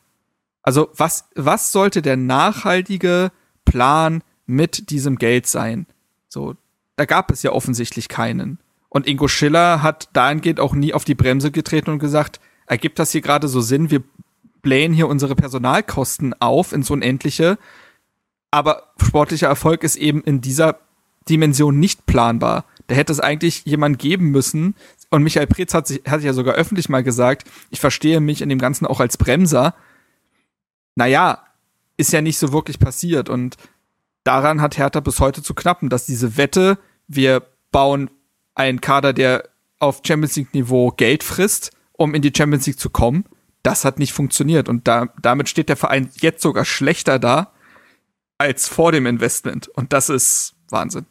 Also 0.61 0.89
was, 0.95 1.29
was 1.35 1.71
sollte 1.71 2.01
der 2.01 2.17
nachhaltige 2.17 3.31
Plan 3.65 4.21
mit 4.45 4.89
diesem 4.89 5.17
Geld 5.17 5.47
sein? 5.47 5.87
So, 6.27 6.55
da 6.97 7.05
gab 7.05 7.31
es 7.31 7.43
ja 7.43 7.51
offensichtlich 7.51 8.09
keinen. 8.09 8.59
Und 8.89 9.07
Ingo 9.07 9.27
Schiller 9.27 9.81
hat 9.81 10.09
dahingehend 10.13 10.59
auch 10.59 10.73
nie 10.73 10.93
auf 10.93 11.05
die 11.05 11.15
Bremse 11.15 11.51
getreten 11.51 11.91
und 11.91 11.99
gesagt, 11.99 12.39
ergibt 12.65 12.99
das 12.99 13.11
hier 13.11 13.21
gerade 13.21 13.47
so 13.47 13.61
Sinn, 13.61 13.89
wir 13.89 14.03
blähen 14.61 14.93
hier 14.93 15.07
unsere 15.07 15.35
Personalkosten 15.35 16.33
auf 16.41 16.73
ins 16.73 16.89
Unendliche, 16.89 17.57
aber 18.51 18.91
sportlicher 19.01 19.47
Erfolg 19.47 19.83
ist 19.83 19.95
eben 19.95 20.21
in 20.21 20.41
dieser 20.41 20.79
Dimension 21.29 21.79
nicht 21.79 22.05
planbar. 22.05 22.65
Da 22.87 22.95
hätte 22.95 23.11
es 23.11 23.19
eigentlich 23.19 23.65
jemand 23.65 23.99
geben 23.99 24.31
müssen, 24.31 24.75
und 25.09 25.23
Michael 25.23 25.47
Preetz 25.47 25.73
hat 25.73 25.87
sich, 25.87 26.01
hat 26.07 26.21
ja 26.21 26.33
sogar 26.33 26.55
öffentlich 26.55 26.89
mal 26.89 27.03
gesagt, 27.03 27.47
ich 27.69 27.79
verstehe 27.79 28.19
mich 28.19 28.41
in 28.41 28.49
dem 28.49 28.59
Ganzen 28.59 28.85
auch 28.85 28.99
als 28.99 29.17
Bremser. 29.17 29.73
naja, 30.95 31.43
ist 31.97 32.13
ja 32.13 32.21
nicht 32.21 32.37
so 32.37 32.51
wirklich 32.53 32.79
passiert. 32.79 33.29
Und 33.29 33.57
daran 34.27 34.61
hat 34.61 34.77
Hertha 34.77 34.99
bis 34.99 35.19
heute 35.19 35.41
zu 35.41 35.53
knappen, 35.53 35.89
dass 35.89 36.05
diese 36.05 36.37
Wette, 36.37 36.77
wir 37.07 37.43
bauen 37.71 38.09
einen 38.55 38.81
Kader, 38.81 39.13
der 39.13 39.49
auf 39.79 40.01
Champions 40.05 40.35
League 40.35 40.53
Niveau 40.53 40.91
Geld 40.91 41.23
frisst, 41.23 41.71
um 41.93 42.13
in 42.13 42.21
die 42.21 42.33
Champions 42.35 42.67
League 42.67 42.79
zu 42.79 42.89
kommen, 42.89 43.25
das 43.63 43.85
hat 43.85 43.99
nicht 43.99 44.13
funktioniert. 44.13 44.69
Und 44.69 44.87
da, 44.87 45.07
damit 45.21 45.49
steht 45.49 45.69
der 45.69 45.77
Verein 45.77 46.09
jetzt 46.19 46.41
sogar 46.41 46.65
schlechter 46.65 47.19
da 47.19 47.53
als 48.37 48.67
vor 48.67 48.91
dem 48.91 49.05
Investment. 49.05 49.67
Und 49.69 49.93
das 49.93 50.09
ist 50.09 50.55
Wahnsinn. 50.69 51.05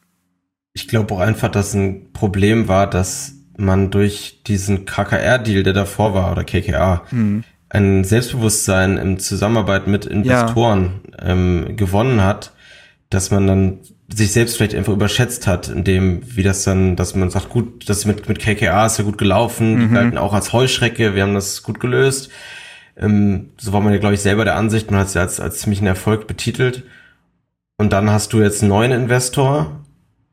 Ich 0.75 0.89
glaube 0.89 1.15
auch 1.15 1.21
einfach, 1.21 1.51
dass 1.51 1.75
ein 1.75 2.13
Problem 2.13 2.69
war, 2.69 2.89
dass 2.89 3.33
man 3.57 3.91
durch 3.91 4.43
diesen 4.47 4.85
KKR-Deal, 4.85 5.63
der 5.63 5.73
davor 5.73 6.13
war, 6.13 6.33
oder 6.33 6.45
KKA, 6.45 7.03
mhm. 7.11 7.45
ein 7.71 8.05
Selbstbewusstsein 8.05 8.99
im 8.99 9.19
Zusammenarbeit 9.19 9.87
mit 9.87 10.05
Investoren 10.05 11.01
ja. 11.19 11.29
ähm, 11.31 11.77
gewonnen 11.77 12.23
hat, 12.23 12.53
dass 13.11 13.31
man 13.31 13.47
dann 13.47 13.79
sich 14.09 14.33
selbst 14.33 14.57
vielleicht 14.57 14.75
einfach 14.75 14.93
überschätzt 14.93 15.47
hat, 15.47 15.69
in 15.69 15.85
dem, 15.85 16.23
wie 16.25 16.43
das 16.43 16.65
dann, 16.65 16.97
dass 16.97 17.15
man 17.15 17.31
sagt, 17.31 17.49
gut, 17.49 17.89
das 17.89 18.05
mit, 18.05 18.29
mit 18.29 18.39
KKA 18.39 18.87
ist 18.87 18.99
ja 18.99 19.05
gut 19.05 19.19
gelaufen, 19.19 19.75
mhm. 19.75 19.81
die 19.81 19.95
galten 19.95 20.19
auch 20.19 20.33
als 20.33 20.53
Heuschrecke, 20.53 21.15
wir 21.15 21.23
haben 21.23 21.35
das 21.35 21.63
gut 21.63 21.81
gelöst. 21.81 22.31
Ähm, 22.97 23.51
so 23.59 23.73
war 23.73 23.81
man 23.81 23.93
ja, 23.93 23.99
glaube 23.99 24.15
ich, 24.15 24.21
selber 24.21 24.45
der 24.45 24.57
Ansicht, 24.57 24.91
man 24.91 25.01
hat 25.01 25.09
es 25.09 25.15
ja 25.15 25.23
als, 25.23 25.41
als 25.41 25.59
ziemlichen 25.59 25.87
Erfolg 25.87 26.27
betitelt. 26.27 26.85
Und 27.79 27.93
dann 27.93 28.11
hast 28.11 28.33
du 28.33 28.41
jetzt 28.41 28.63
einen 28.63 28.71
neuen 28.71 28.93
Investor. 28.93 29.85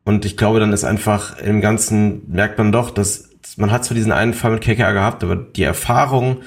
Und 0.06 0.26
ich 0.26 0.38
glaube, 0.38 0.60
dann 0.60 0.74
ist 0.74 0.84
einfach 0.84 1.38
im 1.40 1.62
Ganzen, 1.62 2.22
merkt 2.32 2.58
man 2.58 2.72
doch, 2.72 2.90
dass 2.90 3.30
man 3.58 3.72
hat 3.72 3.86
zwar 3.86 3.96
diesen 3.96 4.12
einen 4.12 4.34
Fall 4.34 4.52
mit 4.52 4.62
KKA 4.62 4.94
gehabt, 4.94 5.24
aber 5.24 5.36
die 5.36 5.64
Erfahrung, 5.64 6.38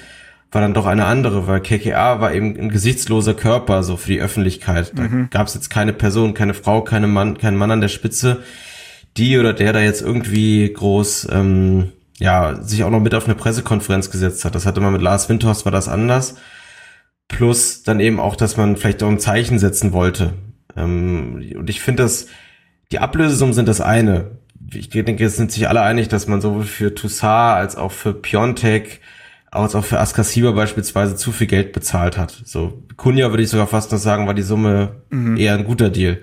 war 0.51 0.61
dann 0.61 0.75
doch 0.75 0.87
eine 0.87 1.07
andere, 1.07 1.47
weil 1.47 1.61
KKA 1.61 2.21
war 2.21 2.33
eben 2.33 2.57
ein 2.57 2.69
gesichtsloser 2.71 3.35
Körper 3.35 3.83
so 3.83 3.97
für 3.97 4.13
die 4.13 4.21
Öffentlichkeit. 4.21 4.93
Da 4.95 5.03
mhm. 5.03 5.29
gab 5.31 5.49
es 5.49 5.55
jetzt 5.55 5.71
keine 5.71 5.93
Person, 5.93 6.35
keine 6.35 6.55
Frau, 6.55 6.83
keine 6.83 7.09
Mann, 7.09 7.37
kein 7.37 7.57
Mann 7.57 7.71
an 7.71 7.81
der 7.81 7.89
Spitze, 7.89 8.43
die 9.17 9.39
oder 9.39 9.53
der 9.53 9.73
da 9.73 9.81
jetzt 9.81 10.03
irgendwie 10.03 10.73
groß 10.73 11.29
ähm, 11.33 11.93
ja 12.19 12.63
sich 12.63 12.85
auch 12.85 12.91
noch 12.91 13.01
mit 13.01 13.15
auf 13.15 13.27
eine 13.27 13.35
Pressekonferenz 13.35 14.11
gesetzt 14.11 14.45
hat. 14.45 14.55
Das 14.55 14.67
hatte 14.67 14.81
man 14.81 14.93
mit 14.93 15.03
Lars 15.03 15.29
Windhorst 15.29 15.65
war 15.65 15.73
das 15.73 15.89
anders. 15.89 16.37
Plus 17.29 17.83
dann 17.83 17.99
eben 17.99 18.21
auch, 18.21 18.37
dass 18.37 18.57
man 18.57 18.77
vielleicht 18.77 19.03
auch 19.03 19.09
ein 19.09 19.19
Zeichen 19.19 19.59
setzen 19.59 19.93
wollte. 19.93 20.35
Ähm, 20.77 21.55
und 21.57 21.69
ich 21.69 21.81
finde 21.81 22.05
das, 22.05 22.27
die 22.93 23.01
Ablösesummen 23.01 23.53
sind 23.53 23.69
das 23.69 23.81
eine. 23.81 24.39
Ich 24.73 24.91
denke, 24.91 25.25
es 25.25 25.37
sind 25.37 25.51
sich 25.51 25.69
alle 25.69 25.83
einig, 25.83 26.09
dass 26.09 26.29
man 26.29 26.41
sowohl 26.41 26.65
für 26.65 26.95
Toussaint 26.95 27.57
als 27.59 27.77
auch 27.77 27.93
für 27.93 28.15
Piontek 28.15 29.01
als 29.57 29.75
auch 29.75 29.85
für 29.85 30.01
Askasiba 30.01 30.53
beispielsweise 30.53 31.17
zu 31.17 31.33
viel 31.33 31.47
Geld 31.47 31.73
bezahlt 31.73 32.17
hat. 32.17 32.43
So, 32.45 32.83
Kunja 32.97 33.31
würde 33.31 33.43
ich 33.43 33.51
sogar 33.51 33.67
fast 33.67 33.93
noch 33.93 33.99
sagen, 33.99 34.27
war 34.27 34.35
die 34.35 34.43
Summe 34.43 35.03
mhm. 35.11 35.37
eher 35.37 35.55
ein 35.55 35.65
guter 35.65 35.91
Deal. 35.91 36.19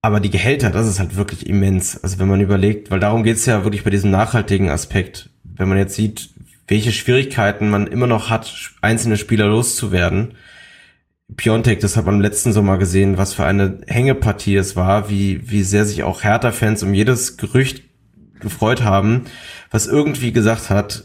Aber 0.00 0.18
die 0.18 0.30
Gehälter, 0.30 0.70
das 0.70 0.88
ist 0.88 0.98
halt 0.98 1.16
wirklich 1.16 1.46
immens. 1.46 2.02
Also 2.02 2.18
wenn 2.18 2.28
man 2.28 2.40
überlegt, 2.40 2.90
weil 2.90 2.98
darum 3.00 3.22
geht's 3.22 3.46
ja 3.46 3.64
wirklich 3.64 3.84
bei 3.84 3.90
diesem 3.90 4.10
nachhaltigen 4.10 4.68
Aspekt. 4.68 5.30
Wenn 5.44 5.68
man 5.68 5.78
jetzt 5.78 5.94
sieht, 5.94 6.30
welche 6.66 6.92
Schwierigkeiten 6.92 7.70
man 7.70 7.86
immer 7.86 8.06
noch 8.06 8.28
hat, 8.28 8.52
einzelne 8.80 9.16
Spieler 9.16 9.46
loszuwerden. 9.46 10.34
Piontek, 11.36 11.80
das 11.80 11.96
hat 11.96 12.04
man 12.04 12.16
im 12.16 12.20
letzten 12.20 12.52
Sommer 12.52 12.78
gesehen, 12.78 13.16
was 13.16 13.34
für 13.34 13.44
eine 13.44 13.80
Hängepartie 13.86 14.56
es 14.56 14.76
war, 14.76 15.08
wie, 15.08 15.48
wie 15.48 15.62
sehr 15.62 15.84
sich 15.84 16.02
auch 16.02 16.24
Hertha-Fans 16.24 16.82
um 16.82 16.94
jedes 16.94 17.36
Gerücht 17.36 17.82
gefreut 18.40 18.82
haben, 18.82 19.24
was 19.70 19.86
irgendwie 19.86 20.32
gesagt 20.32 20.68
hat, 20.68 21.04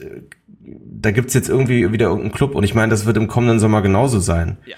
da 1.00 1.12
gibt's 1.12 1.34
jetzt 1.34 1.50
irgendwie 1.50 1.92
wieder 1.92 2.08
irgendeinen 2.08 2.32
Club 2.32 2.56
und 2.56 2.64
ich 2.64 2.74
meine, 2.74 2.90
das 2.90 3.06
wird 3.06 3.18
im 3.18 3.28
kommenden 3.28 3.60
Sommer 3.60 3.82
genauso 3.82 4.20
sein. 4.20 4.58
Ja. 4.66 4.76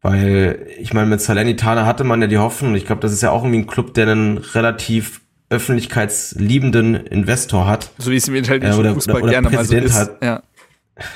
Weil, 0.00 0.66
ich 0.80 0.92
meine, 0.92 1.06
mit 1.06 1.20
Salernitana 1.20 1.86
hatte 1.86 2.02
man 2.02 2.20
ja 2.20 2.26
die 2.26 2.38
Hoffnung, 2.38 2.74
ich 2.74 2.86
glaube, 2.86 3.00
das 3.00 3.12
ist 3.12 3.22
ja 3.22 3.30
auch 3.30 3.44
irgendwie 3.44 3.60
ein 3.60 3.66
Club, 3.66 3.94
der 3.94 4.08
einen 4.08 4.38
relativ 4.38 5.20
öffentlichkeitsliebenden 5.48 6.94
Investor 6.94 7.68
hat. 7.68 7.90
So 7.98 8.10
wie 8.10 8.16
es 8.16 8.26
im 8.26 8.34
italienischen 8.34 8.74
äh, 8.74 8.80
oder, 8.80 8.94
Fußball 8.94 9.16
oder, 9.16 9.24
oder 9.24 9.32
gerne 9.32 9.50
Präsident 9.50 9.84
mal 9.84 9.92
so 9.92 10.00
ist. 10.00 10.10
Hat. 10.10 10.22
Ja. 10.22 10.42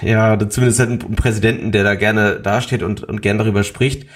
ja, 0.03 0.49
zumindest 0.49 0.79
halt 0.79 0.91
einen 0.91 1.17
Präsidenten, 1.17 1.73
der 1.73 1.83
da 1.83 1.95
gerne 1.95 2.39
dasteht 2.41 2.83
und, 2.83 3.03
und 3.03 3.23
gerne 3.23 3.39
darüber 3.41 3.65
spricht 3.65 4.07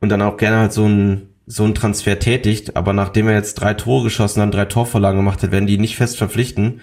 und 0.00 0.10
dann 0.10 0.22
auch 0.22 0.36
gerne 0.36 0.58
halt 0.58 0.72
so 0.72 0.86
ein 0.86 1.28
so 1.44 1.64
ein 1.64 1.74
Transfer 1.74 2.18
tätigt, 2.18 2.76
aber 2.76 2.92
nachdem 2.92 3.26
er 3.26 3.34
jetzt 3.34 3.54
drei 3.54 3.74
Tore 3.74 4.04
geschossen 4.04 4.40
hat, 4.42 4.54
drei 4.54 4.64
Torvorlagen 4.64 5.18
gemacht 5.18 5.42
hat, 5.42 5.50
werden 5.50 5.66
die 5.66 5.76
nicht 5.76 5.96
fest 5.96 6.16
verpflichten. 6.16 6.80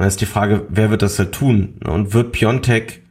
Und 0.00 0.06
ist 0.06 0.22
die 0.22 0.26
Frage, 0.26 0.64
wer 0.70 0.90
wird 0.90 1.02
das 1.02 1.18
halt 1.18 1.32
tun? 1.32 1.74
Und 1.84 2.14
wird 2.14 2.32
Piontek 2.32 3.02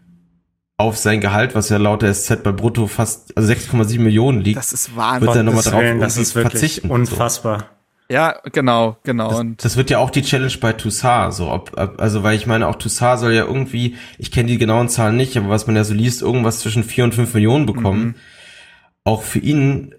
auf 0.75 0.97
sein 0.97 1.21
Gehalt, 1.21 1.54
was 1.54 1.69
ja 1.69 1.78
laut 1.78 2.02
der 2.02 2.12
SZ 2.12 2.41
bei 2.41 2.52
Brutto 2.52 2.88
fast 2.88 3.38
also 3.38 3.54
6,7 3.54 3.99
Millionen 3.99 4.41
liegt, 4.41 4.58
das 4.58 4.73
ist 4.73 4.95
Wahnsinn. 4.95 5.28
wird 5.28 5.38
er 5.38 5.43
nochmal 5.43 5.62
drauf 5.62 5.82
Willen, 5.82 5.99
das 5.99 6.17
ist 6.17 6.34
wirklich 6.34 6.52
verzichten. 6.52 6.89
Unfassbar. 6.89 7.60
So. 7.60 8.15
Ja, 8.15 8.39
genau, 8.52 8.97
genau. 9.04 9.43
Das, 9.43 9.58
das, 9.58 9.78
wird 9.78 9.91
ja 9.91 9.99
auch 9.99 10.10
die 10.10 10.23
Challenge 10.23 10.52
bei 10.60 10.73
Toussaint, 10.73 11.36
so 11.36 11.52
ob, 11.52 11.78
also 11.78 12.23
weil 12.23 12.36
ich 12.36 12.47
meine, 12.47 12.67
auch 12.67 12.78
Toussaint 12.78 13.19
soll 13.19 13.34
ja 13.34 13.45
irgendwie, 13.45 13.95
ich 14.17 14.32
kenne 14.32 14.49
die 14.49 14.58
genauen 14.58 14.89
Zahlen 14.89 15.15
nicht, 15.15 15.38
aber 15.38 15.49
was 15.49 15.67
man 15.67 15.75
ja 15.75 15.84
so 15.84 15.93
liest, 15.93 16.23
irgendwas 16.23 16.58
zwischen 16.62 16.84
4 16.84 17.04
und 17.04 17.13
5 17.13 17.36
Millionen 17.36 17.67
bekommen. 17.67 18.04
Mhm. 18.04 18.15
Auch 19.04 19.21
für 19.21 19.38
ihn, 19.38 19.93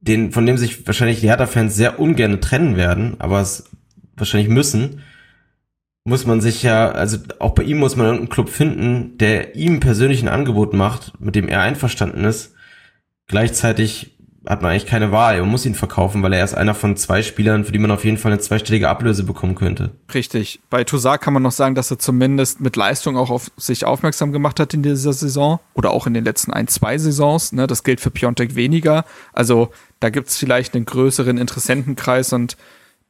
den, 0.00 0.32
von 0.32 0.44
dem 0.44 0.58
sich 0.58 0.84
wahrscheinlich 0.88 1.20
die 1.20 1.28
Hertha-Fans 1.28 1.76
sehr 1.76 2.00
ungern 2.00 2.40
trennen 2.40 2.76
werden, 2.76 3.14
aber 3.20 3.40
es 3.40 3.70
wahrscheinlich 4.16 4.48
müssen, 4.48 5.02
muss 6.04 6.26
man 6.26 6.40
sich 6.40 6.62
ja, 6.62 6.90
also 6.90 7.18
auch 7.38 7.52
bei 7.52 7.62
ihm 7.62 7.78
muss 7.78 7.96
man 7.96 8.06
einen 8.06 8.28
Club 8.28 8.48
finden, 8.48 9.18
der 9.18 9.54
ihm 9.54 9.80
persönlich 9.80 10.22
ein 10.22 10.28
Angebot 10.28 10.72
macht, 10.72 11.12
mit 11.20 11.34
dem 11.34 11.48
er 11.48 11.60
einverstanden 11.60 12.24
ist. 12.24 12.54
Gleichzeitig 13.26 14.16
hat 14.46 14.62
man 14.62 14.70
eigentlich 14.70 14.86
keine 14.86 15.12
Wahl. 15.12 15.38
Man 15.40 15.50
muss 15.50 15.66
ihn 15.66 15.74
verkaufen, 15.74 16.22
weil 16.22 16.32
er 16.32 16.42
ist 16.42 16.54
einer 16.54 16.74
von 16.74 16.96
zwei 16.96 17.22
Spielern, 17.22 17.64
für 17.64 17.72
die 17.72 17.78
man 17.78 17.90
auf 17.90 18.04
jeden 18.04 18.16
Fall 18.16 18.32
eine 18.32 18.40
zweistellige 18.40 18.88
Ablöse 18.88 19.24
bekommen 19.24 19.54
könnte. 19.54 19.90
Richtig. 20.14 20.60
Bei 20.70 20.82
Toussaint 20.84 21.20
kann 21.20 21.34
man 21.34 21.42
noch 21.42 21.52
sagen, 21.52 21.74
dass 21.74 21.90
er 21.90 21.98
zumindest 21.98 22.60
mit 22.60 22.76
Leistung 22.76 23.18
auch 23.18 23.30
auf 23.30 23.50
sich 23.58 23.84
aufmerksam 23.84 24.32
gemacht 24.32 24.58
hat 24.58 24.72
in 24.72 24.82
dieser 24.82 25.12
Saison 25.12 25.60
oder 25.74 25.90
auch 25.90 26.06
in 26.06 26.14
den 26.14 26.24
letzten 26.24 26.52
ein, 26.52 26.68
zwei 26.68 26.96
Saisons. 26.96 27.52
Ne? 27.52 27.66
Das 27.66 27.84
gilt 27.84 28.00
für 28.00 28.10
Piontek 28.10 28.54
weniger. 28.54 29.04
Also 29.34 29.70
da 30.00 30.08
gibt 30.08 30.28
es 30.28 30.38
vielleicht 30.38 30.74
einen 30.74 30.86
größeren 30.86 31.36
Interessentenkreis 31.36 32.32
und 32.32 32.56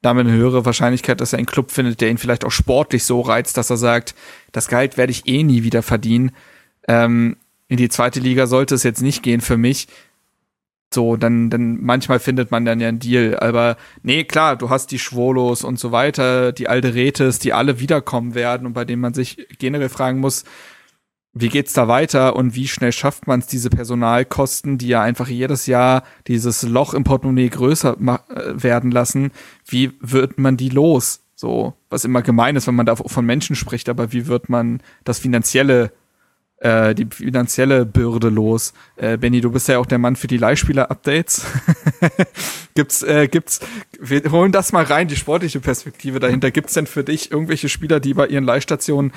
damit 0.02 0.26
eine 0.26 0.36
höhere 0.36 0.64
Wahrscheinlichkeit, 0.64 1.20
dass 1.20 1.32
er 1.32 1.38
einen 1.38 1.46
Club 1.46 1.70
findet, 1.70 2.00
der 2.00 2.10
ihn 2.10 2.18
vielleicht 2.18 2.44
auch 2.44 2.50
sportlich 2.50 3.04
so 3.04 3.20
reizt, 3.20 3.56
dass 3.56 3.70
er 3.70 3.76
sagt, 3.76 4.14
das 4.52 4.68
Gehalt 4.68 4.96
werde 4.96 5.10
ich 5.10 5.26
eh 5.26 5.42
nie 5.42 5.62
wieder 5.62 5.82
verdienen. 5.82 6.32
Ähm, 6.88 7.36
in 7.68 7.76
die 7.76 7.88
zweite 7.88 8.20
Liga 8.20 8.46
sollte 8.46 8.74
es 8.74 8.82
jetzt 8.82 9.02
nicht 9.02 9.22
gehen 9.22 9.40
für 9.40 9.56
mich. 9.56 9.88
So, 10.92 11.16
dann, 11.16 11.50
dann 11.50 11.78
manchmal 11.80 12.18
findet 12.18 12.50
man 12.50 12.64
dann 12.64 12.80
ja 12.80 12.88
einen 12.88 12.98
Deal. 12.98 13.38
Aber 13.38 13.76
nee, 14.02 14.24
klar, 14.24 14.56
du 14.56 14.70
hast 14.70 14.90
die 14.90 14.98
Schwolos 14.98 15.62
und 15.62 15.78
so 15.78 15.92
weiter, 15.92 16.50
die 16.50 16.68
Alderetes, 16.68 17.38
die 17.38 17.52
alle 17.52 17.78
wiederkommen 17.78 18.34
werden 18.34 18.66
und 18.66 18.72
bei 18.72 18.84
denen 18.84 19.00
man 19.00 19.14
sich 19.14 19.46
generell 19.58 19.88
fragen 19.88 20.18
muss, 20.18 20.44
wie 21.32 21.48
geht's 21.48 21.72
da 21.72 21.86
weiter 21.86 22.34
und 22.34 22.54
wie 22.54 22.66
schnell 22.66 22.92
schafft 22.92 23.26
man 23.26 23.40
es, 23.40 23.46
diese 23.46 23.70
Personalkosten, 23.70 24.78
die 24.78 24.88
ja 24.88 25.02
einfach 25.02 25.28
jedes 25.28 25.66
Jahr 25.66 26.02
dieses 26.26 26.62
Loch 26.62 26.92
im 26.92 27.04
Portemonnaie 27.04 27.48
größer 27.48 27.96
äh, 27.98 28.62
werden 28.62 28.90
lassen, 28.90 29.30
wie 29.66 29.92
wird 30.00 30.38
man 30.38 30.56
die 30.56 30.70
los? 30.70 31.20
So, 31.36 31.74
was 31.88 32.04
immer 32.04 32.22
gemein 32.22 32.56
ist, 32.56 32.66
wenn 32.66 32.74
man 32.74 32.86
da 32.86 32.96
von 32.96 33.24
Menschen 33.24 33.56
spricht, 33.56 33.88
aber 33.88 34.12
wie 34.12 34.26
wird 34.26 34.48
man 34.48 34.82
das 35.04 35.20
finanzielle, 35.20 35.92
äh, 36.58 36.94
die 36.94 37.06
finanzielle 37.10 37.86
Bürde 37.86 38.28
los? 38.28 38.74
Äh, 38.96 39.16
Benny, 39.16 39.40
du 39.40 39.50
bist 39.50 39.68
ja 39.68 39.78
auch 39.78 39.86
der 39.86 39.98
Mann 39.98 40.16
für 40.16 40.26
die 40.26 40.36
Leihspieler-Updates. 40.36 41.46
gibt's, 42.74 43.02
äh, 43.02 43.28
gibt's, 43.28 43.60
wir 43.98 44.30
holen 44.32 44.52
das 44.52 44.72
mal 44.72 44.84
rein, 44.84 45.08
die 45.08 45.16
sportliche 45.16 45.60
Perspektive 45.60 46.20
dahinter. 46.20 46.50
Gibt's 46.50 46.74
denn 46.74 46.86
für 46.86 47.04
dich 47.04 47.30
irgendwelche 47.30 47.70
Spieler, 47.70 48.00
die 48.00 48.12
bei 48.12 48.26
ihren 48.26 48.44
Leihstationen 48.44 49.12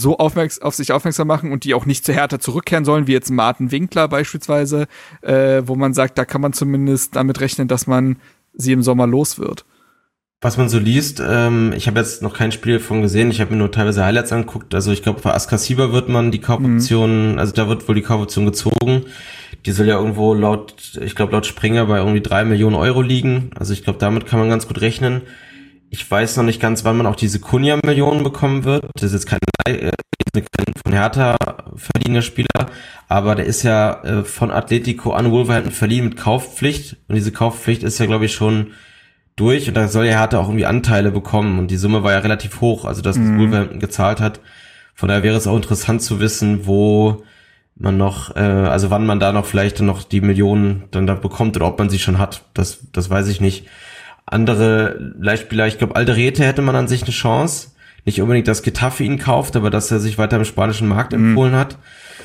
so 0.00 0.18
aufmerks 0.18 0.60
auf 0.60 0.74
sich 0.74 0.92
aufmerksam 0.92 1.28
machen 1.28 1.52
und 1.52 1.64
die 1.64 1.74
auch 1.74 1.86
nicht 1.86 2.04
zu 2.04 2.12
härter 2.12 2.40
zurückkehren 2.40 2.84
sollen, 2.84 3.06
wie 3.06 3.12
jetzt 3.12 3.30
Martin 3.30 3.70
Winkler 3.70 4.08
beispielsweise, 4.08 4.86
äh, 5.22 5.62
wo 5.64 5.74
man 5.74 5.94
sagt, 5.94 6.18
da 6.18 6.24
kann 6.24 6.40
man 6.40 6.52
zumindest 6.52 7.16
damit 7.16 7.40
rechnen, 7.40 7.68
dass 7.68 7.86
man 7.86 8.16
sie 8.54 8.72
im 8.72 8.82
Sommer 8.82 9.06
los 9.06 9.38
wird. 9.38 9.64
Was 10.40 10.56
man 10.56 10.68
so 10.68 10.78
liest, 10.78 11.20
ähm, 11.26 11.72
ich 11.76 11.88
habe 11.88 11.98
jetzt 11.98 12.22
noch 12.22 12.32
kein 12.32 12.52
Spiel 12.52 12.74
davon 12.74 13.02
gesehen, 13.02 13.32
ich 13.32 13.40
habe 13.40 13.50
mir 13.50 13.56
nur 13.56 13.72
teilweise 13.72 14.04
Highlights 14.04 14.32
angeguckt. 14.32 14.72
Also 14.72 14.92
ich 14.92 15.02
glaube, 15.02 15.20
bei 15.20 15.34
Askasiba 15.34 15.92
wird 15.92 16.08
man 16.08 16.30
die 16.30 16.40
Kaufoption, 16.40 17.32
mhm. 17.32 17.38
also 17.40 17.52
da 17.52 17.68
wird 17.68 17.88
wohl 17.88 17.96
die 17.96 18.02
Kaufoption 18.02 18.46
gezogen. 18.46 19.04
Die 19.66 19.72
soll 19.72 19.88
ja 19.88 19.98
irgendwo 19.98 20.34
laut, 20.34 20.96
ich 21.02 21.16
glaube 21.16 21.32
laut 21.32 21.44
Springer 21.44 21.86
bei 21.86 21.98
irgendwie 21.98 22.20
drei 22.20 22.44
Millionen 22.44 22.76
Euro 22.76 23.02
liegen. 23.02 23.50
Also 23.56 23.72
ich 23.72 23.82
glaube, 23.82 23.98
damit 23.98 24.26
kann 24.26 24.38
man 24.38 24.48
ganz 24.48 24.68
gut 24.68 24.80
rechnen. 24.80 25.22
Ich 25.90 26.10
weiß 26.10 26.36
noch 26.36 26.44
nicht 26.44 26.60
ganz, 26.60 26.84
wann 26.84 26.96
man 26.96 27.06
auch 27.06 27.16
diese 27.16 27.40
Kunja-Millionen 27.40 28.22
bekommen 28.22 28.64
wird. 28.64 28.84
Das 28.94 29.04
ist 29.04 29.12
jetzt 29.12 29.26
kein, 29.26 29.38
äh, 29.64 29.90
von 30.84 30.92
Hertha 30.92 31.36
verdienter 31.74 32.22
Spieler, 32.22 32.66
aber 33.08 33.34
der 33.34 33.46
ist 33.46 33.62
ja 33.62 34.02
äh, 34.04 34.24
von 34.24 34.50
Atletico 34.50 35.12
an 35.12 35.30
Wolverhampton 35.30 35.72
verliehen 35.72 36.04
mit 36.04 36.16
Kaufpflicht. 36.16 36.96
Und 37.08 37.14
diese 37.14 37.32
Kaufpflicht 37.32 37.82
ist 37.82 37.98
ja, 37.98 38.06
glaube 38.06 38.26
ich, 38.26 38.34
schon 38.34 38.72
durch. 39.36 39.68
Und 39.68 39.74
da 39.74 39.88
soll 39.88 40.06
ja 40.06 40.18
Hertha 40.18 40.38
auch 40.38 40.48
irgendwie 40.48 40.66
Anteile 40.66 41.10
bekommen. 41.10 41.58
Und 41.58 41.70
die 41.70 41.76
Summe 41.76 42.02
war 42.02 42.12
ja 42.12 42.18
relativ 42.18 42.60
hoch, 42.60 42.84
also 42.84 43.00
dass 43.00 43.16
mhm. 43.16 43.38
Wolverhampton 43.38 43.80
gezahlt 43.80 44.20
hat. 44.20 44.40
Von 44.94 45.08
daher 45.08 45.22
wäre 45.22 45.36
es 45.36 45.46
auch 45.46 45.56
interessant 45.56 46.02
zu 46.02 46.20
wissen, 46.20 46.66
wo 46.66 47.22
man 47.76 47.96
noch, 47.96 48.34
äh, 48.36 48.40
also 48.40 48.90
wann 48.90 49.06
man 49.06 49.20
da 49.20 49.32
noch 49.32 49.46
vielleicht 49.46 49.80
noch 49.80 50.02
die 50.02 50.20
Millionen 50.20 50.84
dann 50.90 51.06
da 51.06 51.14
bekommt 51.14 51.56
oder 51.56 51.66
ob 51.66 51.78
man 51.78 51.88
sie 51.88 51.98
schon 52.00 52.18
hat, 52.18 52.42
das, 52.52 52.90
das 52.92 53.08
weiß 53.08 53.28
ich 53.28 53.40
nicht. 53.40 53.66
Andere 54.30 55.14
Leihspieler, 55.18 55.66
ich 55.66 55.78
glaube, 55.78 55.96
Alderete 55.96 56.44
hätte 56.44 56.62
man 56.62 56.76
an 56.76 56.88
sich 56.88 57.02
eine 57.02 57.10
Chance. 57.10 57.70
Nicht 58.04 58.20
unbedingt, 58.20 58.48
dass 58.48 58.62
Getafe 58.62 59.04
ihn 59.04 59.18
kauft, 59.18 59.56
aber 59.56 59.70
dass 59.70 59.90
er 59.90 60.00
sich 60.00 60.18
weiter 60.18 60.36
im 60.36 60.44
spanischen 60.44 60.88
Markt 60.88 61.12
mhm. 61.12 61.30
empfohlen 61.30 61.56
hat. 61.56 61.78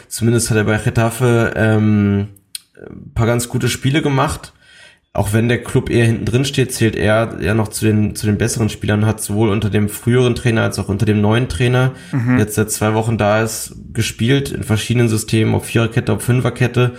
Zumindest 0.07 0.49
hat 0.49 0.57
er 0.57 0.63
bei 0.65 0.77
Getafe 0.77 1.53
ähm, 1.55 2.29
ein 2.77 3.13
paar 3.13 3.27
ganz 3.27 3.49
gute 3.49 3.69
Spiele 3.69 4.01
gemacht 4.01 4.53
auch 5.13 5.31
wenn 5.31 5.47
der 5.47 5.63
Club 5.63 5.91
eher 5.91 6.05
hinten 6.05 6.25
drin 6.25 6.43
steht, 6.43 6.73
zählt 6.73 6.95
er 6.95 7.37
ja 7.39 7.53
noch 7.53 7.67
zu 7.67 7.85
den, 7.85 8.15
zu 8.15 8.25
den 8.25 8.39
besseren 8.39 8.69
Spielern, 8.69 9.05
hat 9.05 9.21
sowohl 9.21 9.49
unter 9.49 9.69
dem 9.69 9.87
früheren 9.87 10.33
Trainer 10.33 10.63
als 10.63 10.79
auch 10.79 10.89
unter 10.89 11.05
dem 11.05 11.21
neuen 11.21 11.47
Trainer, 11.47 11.91
mhm. 12.11 12.39
jetzt 12.39 12.55
seit 12.55 12.71
zwei 12.71 12.95
Wochen 12.95 13.19
da 13.19 13.43
ist, 13.43 13.75
gespielt 13.93 14.51
in 14.51 14.63
verschiedenen 14.63 15.09
Systemen, 15.09 15.53
auf 15.53 15.65
Viererkette, 15.65 16.11
auf 16.11 16.23
Fünferkette, 16.23 16.93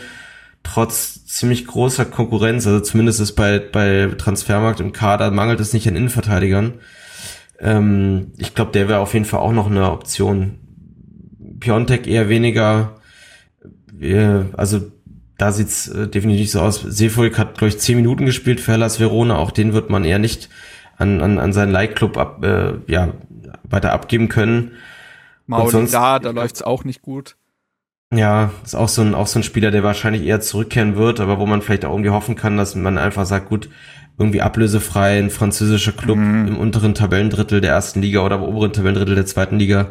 trotz 0.65 1.25
ziemlich 1.27 1.67
großer 1.67 2.05
Konkurrenz, 2.05 2.67
also 2.67 2.81
zumindest 2.81 3.21
ist 3.21 3.33
bei, 3.33 3.61
bei 3.61 4.11
Transfermarkt 4.19 4.81
im 4.81 4.93
Kader 4.93 5.31
mangelt 5.31 5.61
es 5.61 5.73
nicht 5.73 5.87
an 5.87 5.95
Innenverteidigern. 5.95 6.75
Ähm, 7.61 8.33
ich 8.37 8.55
glaube, 8.55 8.73
der 8.73 8.89
wäre 8.89 8.99
auf 8.99 9.15
jeden 9.15 9.27
Fall 9.27 9.41
auch 9.41 9.53
noch 9.53 9.67
eine 9.67 9.91
Option. 9.93 10.59
Piontek 11.61 12.07
eher 12.09 12.29
weniger, 12.29 12.97
äh, 14.01 14.43
also 14.57 14.91
da 15.39 15.53
sieht's 15.53 15.89
äh, 15.89 16.09
definitiv 16.09 16.51
so 16.51 16.61
aus. 16.61 16.81
Seefolk 16.81 17.39
hat, 17.39 17.59
glaube 17.59 17.69
ich, 17.69 17.79
zehn 17.79 17.97
Minuten 17.97 18.27
gespielt 18.27 18.61
für 18.61 18.73
Hellas 18.73 18.99
Verona. 18.99 19.37
Auch 19.37 19.51
den 19.51 19.73
wird 19.73 19.91
man 19.91 20.05
eher 20.05 20.19
nicht 20.19 20.49
an, 20.97 21.21
an, 21.21 21.39
an 21.39 21.53
seinen 21.53 21.73
Leihclub 21.73 22.17
ab, 22.17 22.45
äh, 22.45 22.75
ja, 22.87 23.13
weiter 23.65 23.93
abgeben 23.93 24.29
können. 24.29 24.73
Mauli 25.47 25.87
da, 25.91 26.19
da 26.19 26.31
läuft's 26.31 26.63
auch 26.63 26.85
nicht 26.85 27.03
gut. 27.03 27.37
Ja, 28.13 28.51
ist 28.65 28.77
auch 28.77 28.89
so 28.89 29.03
ein, 29.03 29.15
auch 29.15 29.27
so 29.27 29.39
ein 29.39 29.43
Spieler, 29.43 29.71
der 29.71 29.83
wahrscheinlich 29.83 30.25
eher 30.25 30.41
zurückkehren 30.41 30.97
wird, 30.97 31.21
aber 31.21 31.39
wo 31.39 31.47
man 31.47 31.63
vielleicht 31.63 31.85
auch 31.85 31.93
irgendwie 31.93 32.11
hoffen 32.11 32.37
kann, 32.37 32.57
dass 32.57 32.75
man 32.75 32.99
einfach 32.99 33.27
sagt, 33.27 33.49
gut, 33.49 33.69
irgendwie 34.19 34.41
ablösefrei 34.41 35.19
ein 35.19 35.31
französischer 35.31 35.93
Club 35.93 36.19
mhm. 36.19 36.49
im 36.49 36.57
unteren 36.57 36.95
Tabellendrittel 36.95 37.61
der 37.61 37.73
ersten 37.73 38.01
Liga 38.01 38.25
oder 38.25 38.37
im 38.37 38.43
oberen 38.43 38.73
Tabellendrittel 38.73 39.17
der 39.17 39.27
zweiten 39.27 39.59
Liga 39.59 39.89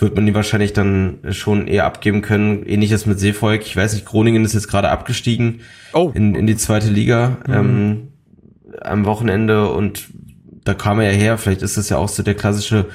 wird 0.00 0.14
man 0.14 0.26
die 0.26 0.34
wahrscheinlich 0.34 0.72
dann 0.72 1.18
schon 1.30 1.66
eher 1.66 1.84
abgeben 1.84 2.22
können. 2.22 2.64
Ähnliches 2.64 3.04
mit 3.04 3.18
Seevolk. 3.18 3.62
Ich 3.62 3.76
weiß 3.76 3.94
nicht, 3.94 4.06
Groningen 4.06 4.44
ist 4.44 4.54
jetzt 4.54 4.68
gerade 4.68 4.90
abgestiegen 4.90 5.60
oh. 5.92 6.12
in, 6.14 6.34
in 6.34 6.46
die 6.46 6.56
zweite 6.56 6.88
Liga 6.88 7.38
mhm. 7.46 7.54
ähm, 7.54 8.08
am 8.80 9.04
Wochenende 9.04 9.68
und 9.70 10.08
da 10.64 10.74
kam 10.74 11.00
er 11.00 11.12
ja 11.12 11.18
her. 11.18 11.38
Vielleicht 11.38 11.62
ist 11.62 11.76
das 11.76 11.88
ja 11.88 11.98
auch 11.98 12.08
so 12.08 12.22
der 12.22 12.34
klassische 12.34 12.86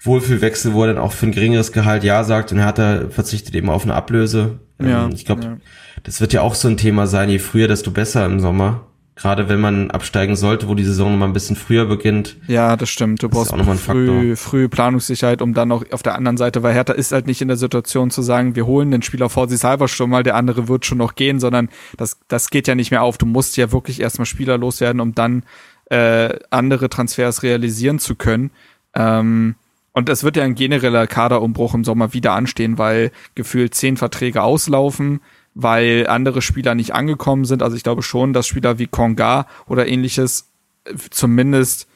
Wohlfühlwechsel, 0.00 0.72
wo 0.72 0.82
er 0.82 0.94
dann 0.94 0.98
auch 0.98 1.12
für 1.12 1.26
ein 1.26 1.32
geringeres 1.32 1.72
Gehalt 1.72 2.04
Ja 2.04 2.24
sagt 2.24 2.52
und 2.52 2.58
er 2.58 2.72
da 2.72 3.08
verzichtet 3.08 3.54
eben 3.54 3.70
auf 3.70 3.84
eine 3.84 3.94
Ablöse. 3.94 4.60
Ja, 4.80 5.06
ähm, 5.06 5.12
ich 5.14 5.24
glaube, 5.24 5.42
ja. 5.42 5.56
das 6.02 6.20
wird 6.20 6.32
ja 6.32 6.42
auch 6.42 6.54
so 6.54 6.68
ein 6.68 6.76
Thema 6.76 7.06
sein. 7.06 7.28
Je 7.28 7.38
früher, 7.38 7.68
desto 7.68 7.90
besser 7.90 8.24
im 8.26 8.40
Sommer. 8.40 8.86
Gerade 9.18 9.48
wenn 9.48 9.60
man 9.60 9.90
absteigen 9.90 10.36
sollte, 10.36 10.68
wo 10.68 10.74
die 10.74 10.84
Saison 10.84 11.16
mal 11.16 11.24
ein 11.24 11.32
bisschen 11.32 11.56
früher 11.56 11.86
beginnt. 11.86 12.36
Ja, 12.48 12.76
das 12.76 12.90
stimmt. 12.90 13.22
Du 13.22 13.30
brauchst 13.30 13.50
früh, 13.80 14.36
früh 14.36 14.68
Planungssicherheit, 14.68 15.40
um 15.40 15.54
dann 15.54 15.68
noch 15.68 15.90
auf 15.90 16.02
der 16.02 16.16
anderen 16.16 16.36
Seite, 16.36 16.62
weil 16.62 16.74
Hertha 16.74 16.92
ist 16.92 17.12
halt 17.12 17.26
nicht 17.26 17.40
in 17.40 17.48
der 17.48 17.56
Situation 17.56 18.10
zu 18.10 18.20
sagen, 18.20 18.56
wir 18.56 18.66
holen 18.66 18.90
den 18.90 19.00
Spieler 19.00 19.30
vor 19.30 19.48
sich 19.48 19.60
selber 19.60 19.88
schon 19.88 20.10
mal, 20.10 20.22
der 20.22 20.36
andere 20.36 20.68
wird 20.68 20.84
schon 20.84 20.98
noch 20.98 21.14
gehen, 21.14 21.40
sondern 21.40 21.70
das, 21.96 22.18
das 22.28 22.50
geht 22.50 22.68
ja 22.68 22.74
nicht 22.74 22.90
mehr 22.90 23.02
auf. 23.02 23.16
Du 23.16 23.24
musst 23.24 23.56
ja 23.56 23.72
wirklich 23.72 24.00
erstmal 24.02 24.26
Spieler 24.26 24.58
loswerden, 24.58 25.00
um 25.00 25.14
dann 25.14 25.44
äh, 25.86 26.38
andere 26.50 26.90
Transfers 26.90 27.42
realisieren 27.42 27.98
zu 27.98 28.16
können. 28.16 28.50
Ähm, 28.94 29.54
und 29.96 30.08
es 30.08 30.22
wird 30.22 30.36
ja 30.36 30.44
ein 30.44 30.54
genereller 30.54 31.08
Kaderumbruch 31.08 31.74
im 31.74 31.82
Sommer 31.82 32.12
wieder 32.12 32.34
anstehen, 32.34 32.78
weil 32.78 33.10
gefühlt 33.34 33.74
zehn 33.74 33.96
Verträge 33.96 34.42
auslaufen 34.42 35.20
weil 35.58 36.06
andere 36.06 36.42
Spieler 36.42 36.74
nicht 36.74 36.94
angekommen 36.94 37.46
sind. 37.46 37.62
Also 37.62 37.76
ich 37.76 37.82
glaube 37.82 38.02
schon, 38.02 38.34
dass 38.34 38.46
Spieler 38.46 38.78
wie 38.78 38.86
Konga 38.86 39.46
oder 39.66 39.88
ähnliches 39.88 40.52
äh, 40.84 40.94
zumindest, 41.10 41.88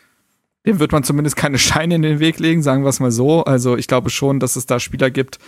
dem 0.65 0.81
wird 0.81 0.93
man 0.93 1.05
zumindest 1.05 1.37
keine 1.37 1.59
Scheine 1.59 1.95
in 1.97 2.03
den 2.03 2.21
Weg 2.21 2.39
legen, 2.39 2.63
sagen 2.63 2.83
wir 2.83 2.89
es 2.89 3.01
mal 3.01 3.13
so. 3.13 3.45
Also 3.45 3.77
ich 3.77 3.87
glaube 3.87 4.09
schon, 4.09 4.41
dass 4.41 4.57
es 4.57 4.65
da 4.65 4.81
Spieler 4.81 5.11
gibt. 5.11 5.39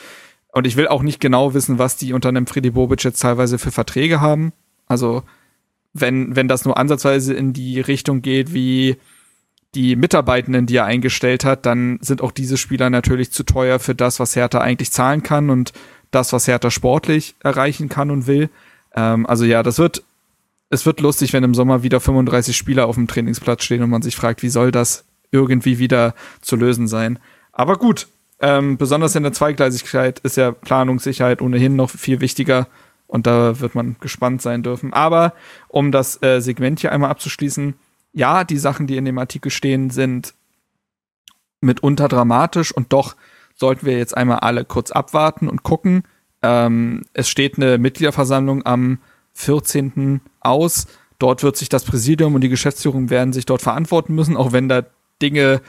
Und 0.52 0.66
ich 0.66 0.76
will 0.76 0.88
auch 0.88 1.02
nicht 1.02 1.20
genau 1.20 1.54
wissen, 1.54 1.78
was 1.78 1.96
die 1.96 2.12
unter 2.12 2.28
einem 2.28 2.46
Freddy 2.46 2.70
Bobic 2.70 3.02
jetzt 3.02 3.22
teilweise 3.22 3.58
für 3.58 3.70
Verträge 3.70 4.20
haben. 4.20 4.52
Also 4.86 5.22
wenn, 5.94 6.36
wenn 6.36 6.48
das 6.48 6.66
nur 6.66 6.76
ansatzweise 6.76 7.32
in 7.32 7.54
die 7.54 7.80
Richtung 7.80 8.20
geht, 8.20 8.52
wie 8.52 8.98
die 9.74 9.96
Mitarbeitenden, 9.96 10.66
die 10.66 10.76
er 10.76 10.84
eingestellt 10.84 11.44
hat, 11.44 11.64
dann 11.66 11.98
sind 12.02 12.20
auch 12.20 12.32
diese 12.32 12.56
Spieler 12.56 12.90
natürlich 12.90 13.32
zu 13.32 13.42
teuer 13.42 13.78
für 13.78 13.94
das, 13.94 14.20
was 14.20 14.36
Hertha 14.36 14.60
eigentlich 14.60 14.92
zahlen 14.92 15.22
kann. 15.22 15.48
Und 15.48 15.72
das, 16.12 16.32
was 16.32 16.46
Hertha 16.46 16.70
sportlich 16.70 17.34
erreichen 17.40 17.88
kann 17.88 18.12
und 18.12 18.28
will. 18.28 18.48
Ähm, 18.94 19.26
also 19.26 19.44
ja, 19.44 19.64
das 19.64 19.78
wird, 19.78 20.04
es 20.70 20.86
wird 20.86 21.00
lustig, 21.00 21.32
wenn 21.32 21.42
im 21.42 21.54
Sommer 21.54 21.82
wieder 21.82 21.98
35 21.98 22.56
Spieler 22.56 22.86
auf 22.86 22.94
dem 22.94 23.08
Trainingsplatz 23.08 23.64
stehen 23.64 23.82
und 23.82 23.90
man 23.90 24.02
sich 24.02 24.14
fragt, 24.14 24.44
wie 24.44 24.48
soll 24.48 24.70
das 24.70 25.04
irgendwie 25.32 25.78
wieder 25.78 26.14
zu 26.42 26.54
lösen 26.54 26.86
sein. 26.86 27.18
Aber 27.52 27.76
gut, 27.76 28.06
ähm, 28.40 28.76
besonders 28.76 29.16
in 29.16 29.22
der 29.22 29.32
Zweigleisigkeit 29.32 30.20
ist 30.20 30.36
ja 30.36 30.52
Planungssicherheit 30.52 31.42
ohnehin 31.42 31.74
noch 31.74 31.90
viel 31.90 32.20
wichtiger 32.20 32.68
und 33.06 33.26
da 33.26 33.60
wird 33.60 33.74
man 33.74 33.96
gespannt 34.00 34.42
sein 34.42 34.62
dürfen. 34.62 34.92
Aber 34.92 35.32
um 35.68 35.92
das 35.92 36.22
äh, 36.22 36.40
Segment 36.40 36.80
hier 36.80 36.92
einmal 36.92 37.10
abzuschließen, 37.10 37.74
ja, 38.12 38.44
die 38.44 38.58
Sachen, 38.58 38.86
die 38.86 38.96
in 38.96 39.04
dem 39.04 39.18
Artikel 39.18 39.50
stehen, 39.50 39.90
sind 39.90 40.34
mitunter 41.60 42.08
dramatisch 42.08 42.72
und 42.72 42.92
doch 42.92 43.16
sollten 43.54 43.86
wir 43.86 43.96
jetzt 43.96 44.16
einmal 44.16 44.40
alle 44.40 44.64
kurz 44.64 44.90
abwarten 44.90 45.48
und 45.48 45.62
gucken. 45.62 46.04
Ähm, 46.42 47.04
es 47.12 47.28
steht 47.28 47.56
eine 47.56 47.78
Mitgliederversammlung 47.78 48.66
am 48.66 48.98
14. 49.34 50.20
aus. 50.40 50.86
Dort 51.18 51.42
wird 51.42 51.56
sich 51.56 51.68
das 51.68 51.84
Präsidium 51.84 52.34
und 52.34 52.40
die 52.40 52.48
Geschäftsführung 52.48 53.10
werden 53.10 53.32
sich 53.32 53.46
dort 53.46 53.62
verantworten 53.62 54.14
müssen, 54.14 54.36
auch 54.36 54.52
wenn 54.52 54.68
da 54.68 54.84
Dinge 55.20 55.62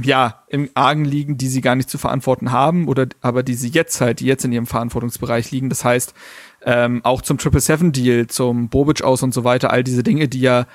ja 0.00 0.44
im 0.48 0.70
Argen 0.74 1.04
liegen, 1.04 1.38
die 1.38 1.48
sie 1.48 1.60
gar 1.60 1.74
nicht 1.76 1.90
zu 1.90 1.98
verantworten 1.98 2.52
haben 2.52 2.88
oder 2.88 3.06
aber 3.20 3.42
die 3.42 3.54
sie 3.54 3.68
jetzt 3.68 4.00
halt, 4.00 4.20
die 4.20 4.26
jetzt 4.26 4.44
in 4.44 4.52
ihrem 4.52 4.66
Verantwortungsbereich 4.66 5.50
liegen. 5.50 5.68
Das 5.68 5.84
heißt, 5.84 6.14
ähm, 6.62 7.00
auch 7.04 7.22
zum 7.22 7.38
Triple 7.38 7.60
Seven 7.60 7.92
Deal, 7.92 8.26
zum 8.26 8.68
Bobic 8.68 9.02
aus 9.02 9.22
und 9.22 9.34
so 9.34 9.44
weiter, 9.44 9.70
all 9.70 9.84
diese 9.84 10.02
Dinge, 10.02 10.28
die 10.28 10.40
ja 10.40 10.66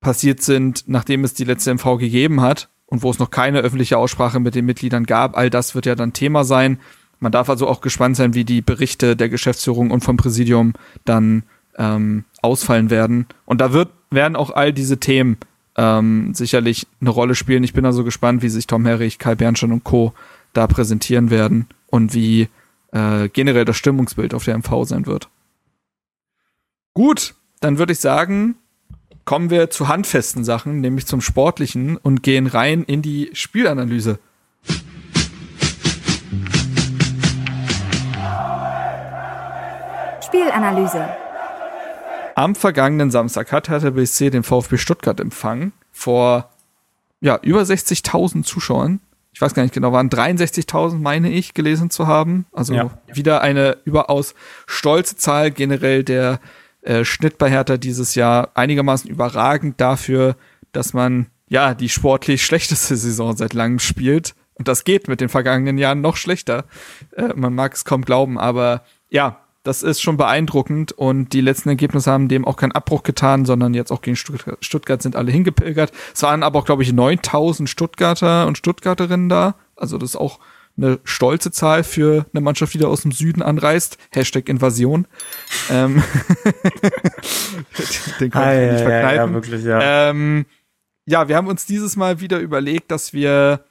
passiert 0.00 0.42
sind, 0.42 0.84
nachdem 0.86 1.24
es 1.24 1.34
die 1.34 1.44
letzte 1.44 1.74
MV 1.74 1.98
gegeben 1.98 2.40
hat, 2.40 2.68
und 2.86 3.02
wo 3.02 3.10
es 3.10 3.18
noch 3.18 3.30
keine 3.30 3.60
öffentliche 3.60 3.98
Aussprache 3.98 4.40
mit 4.40 4.54
den 4.54 4.64
Mitgliedern 4.64 5.04
gab. 5.04 5.36
All 5.36 5.50
das 5.50 5.74
wird 5.74 5.86
ja 5.86 5.94
dann 5.94 6.12
Thema 6.12 6.44
sein. 6.44 6.78
Man 7.18 7.32
darf 7.32 7.50
also 7.50 7.66
auch 7.66 7.80
gespannt 7.80 8.16
sein, 8.16 8.34
wie 8.34 8.44
die 8.44 8.62
Berichte 8.62 9.16
der 9.16 9.28
Geschäftsführung 9.28 9.90
und 9.90 10.04
vom 10.04 10.16
Präsidium 10.16 10.74
dann 11.04 11.42
ähm, 11.76 12.24
ausfallen 12.42 12.90
werden. 12.90 13.26
Und 13.44 13.60
da 13.60 13.72
wird, 13.72 13.90
werden 14.10 14.36
auch 14.36 14.50
all 14.50 14.72
diese 14.72 14.98
Themen 14.98 15.38
ähm, 15.76 16.32
sicherlich 16.34 16.86
eine 17.00 17.10
Rolle 17.10 17.34
spielen. 17.34 17.64
Ich 17.64 17.72
bin 17.72 17.84
also 17.84 18.04
gespannt, 18.04 18.42
wie 18.42 18.48
sich 18.48 18.66
Tom 18.66 18.86
Herrich, 18.86 19.18
Kai 19.18 19.34
Bernstein 19.34 19.72
und 19.72 19.84
Co. 19.84 20.14
da 20.52 20.66
präsentieren 20.66 21.30
werden 21.30 21.66
und 21.88 22.14
wie 22.14 22.48
äh, 22.92 23.28
generell 23.28 23.64
das 23.64 23.76
Stimmungsbild 23.76 24.32
auf 24.32 24.44
der 24.44 24.56
MV 24.58 24.84
sein 24.84 25.06
wird. 25.06 25.28
Gut, 26.94 27.34
dann 27.60 27.78
würde 27.78 27.92
ich 27.92 27.98
sagen, 27.98 28.56
kommen 29.26 29.50
wir 29.50 29.68
zu 29.70 29.88
handfesten 29.88 30.44
Sachen, 30.44 30.80
nämlich 30.80 31.06
zum 31.06 31.20
Sportlichen 31.20 31.96
und 31.96 32.22
gehen 32.22 32.46
rein 32.46 32.84
in 32.84 33.02
die 33.02 33.30
Spielanalyse. 33.34 34.18
Spielanalyse. 40.24 41.08
Am 42.36 42.54
vergangenen 42.54 43.10
Samstag 43.10 43.50
hat 43.50 43.68
Hertha 43.68 43.90
BSC 43.90 44.30
den 44.30 44.44
VfB 44.44 44.78
Stuttgart 44.78 45.18
empfangen 45.18 45.72
vor 45.90 46.50
ja, 47.20 47.38
über 47.42 47.62
60.000 47.62 48.44
Zuschauern. 48.44 49.00
Ich 49.32 49.40
weiß 49.40 49.54
gar 49.54 49.64
nicht 49.64 49.74
genau, 49.74 49.92
waren 49.92 50.08
63.000, 50.08 50.98
meine 50.98 51.30
ich, 51.30 51.52
gelesen 51.52 51.90
zu 51.90 52.06
haben. 52.06 52.46
Also 52.52 52.74
ja. 52.74 52.90
wieder 53.12 53.40
eine 53.40 53.78
überaus 53.84 54.34
stolze 54.66 55.16
Zahl 55.16 55.50
generell 55.50 56.04
der 56.04 56.38
äh, 56.86 57.04
Schnitt 57.04 57.38
bei 57.38 57.50
Hertha 57.50 57.76
dieses 57.76 58.14
Jahr 58.14 58.50
einigermaßen 58.54 59.10
überragend 59.10 59.80
dafür, 59.80 60.36
dass 60.72 60.94
man 60.94 61.26
ja 61.48 61.74
die 61.74 61.88
sportlich 61.88 62.44
schlechteste 62.44 62.96
Saison 62.96 63.36
seit 63.36 63.54
langem 63.54 63.78
spielt. 63.78 64.34
Und 64.54 64.68
das 64.68 64.84
geht 64.84 65.08
mit 65.08 65.20
den 65.20 65.28
vergangenen 65.28 65.78
Jahren 65.78 66.00
noch 66.00 66.16
schlechter. 66.16 66.64
Äh, 67.16 67.34
man 67.34 67.54
mag 67.54 67.74
es 67.74 67.84
kaum 67.84 68.02
glauben, 68.02 68.38
aber 68.38 68.82
ja, 69.10 69.40
das 69.64 69.82
ist 69.82 70.00
schon 70.00 70.16
beeindruckend 70.16 70.92
und 70.92 71.32
die 71.32 71.40
letzten 71.40 71.70
Ergebnisse 71.70 72.12
haben 72.12 72.28
dem 72.28 72.44
auch 72.44 72.56
keinen 72.56 72.70
Abbruch 72.70 73.02
getan, 73.02 73.44
sondern 73.44 73.74
jetzt 73.74 73.90
auch 73.90 74.00
gegen 74.00 74.16
Stuttgart, 74.16 75.02
sind 75.02 75.16
alle 75.16 75.32
hingepilgert. 75.32 75.90
Es 76.14 76.22
waren 76.22 76.44
aber 76.44 76.60
auch, 76.60 76.64
glaube 76.64 76.84
ich, 76.84 76.92
9000 76.92 77.68
Stuttgarter 77.68 78.46
und 78.46 78.58
Stuttgarterinnen 78.58 79.28
da. 79.28 79.56
Also 79.74 79.98
das 79.98 80.10
ist 80.10 80.16
auch 80.16 80.38
eine 80.76 80.98
stolze 81.04 81.50
Zahl 81.50 81.84
für 81.84 82.26
eine 82.32 82.40
Mannschaft, 82.40 82.74
die 82.74 82.78
da 82.78 82.88
aus 82.88 83.02
dem 83.02 83.12
Süden 83.12 83.42
anreist. 83.42 83.98
Hashtag 84.10 84.48
Invasion. 84.48 85.06
ähm, 85.70 86.02
den 88.20 88.30
konnte 88.30 88.46
ah, 88.46 88.64
ich 88.64 88.72
nicht 88.72 88.82
verkneifen. 88.82 89.16
Ja, 89.16 89.26
ja, 89.26 89.32
wirklich, 89.32 89.64
ja. 89.64 90.10
Ähm, 90.10 90.46
ja, 91.06 91.28
wir 91.28 91.36
haben 91.36 91.46
uns 91.46 91.66
dieses 91.66 91.96
Mal 91.96 92.20
wieder 92.20 92.38
überlegt, 92.40 92.90
dass 92.90 93.12
wir 93.12 93.64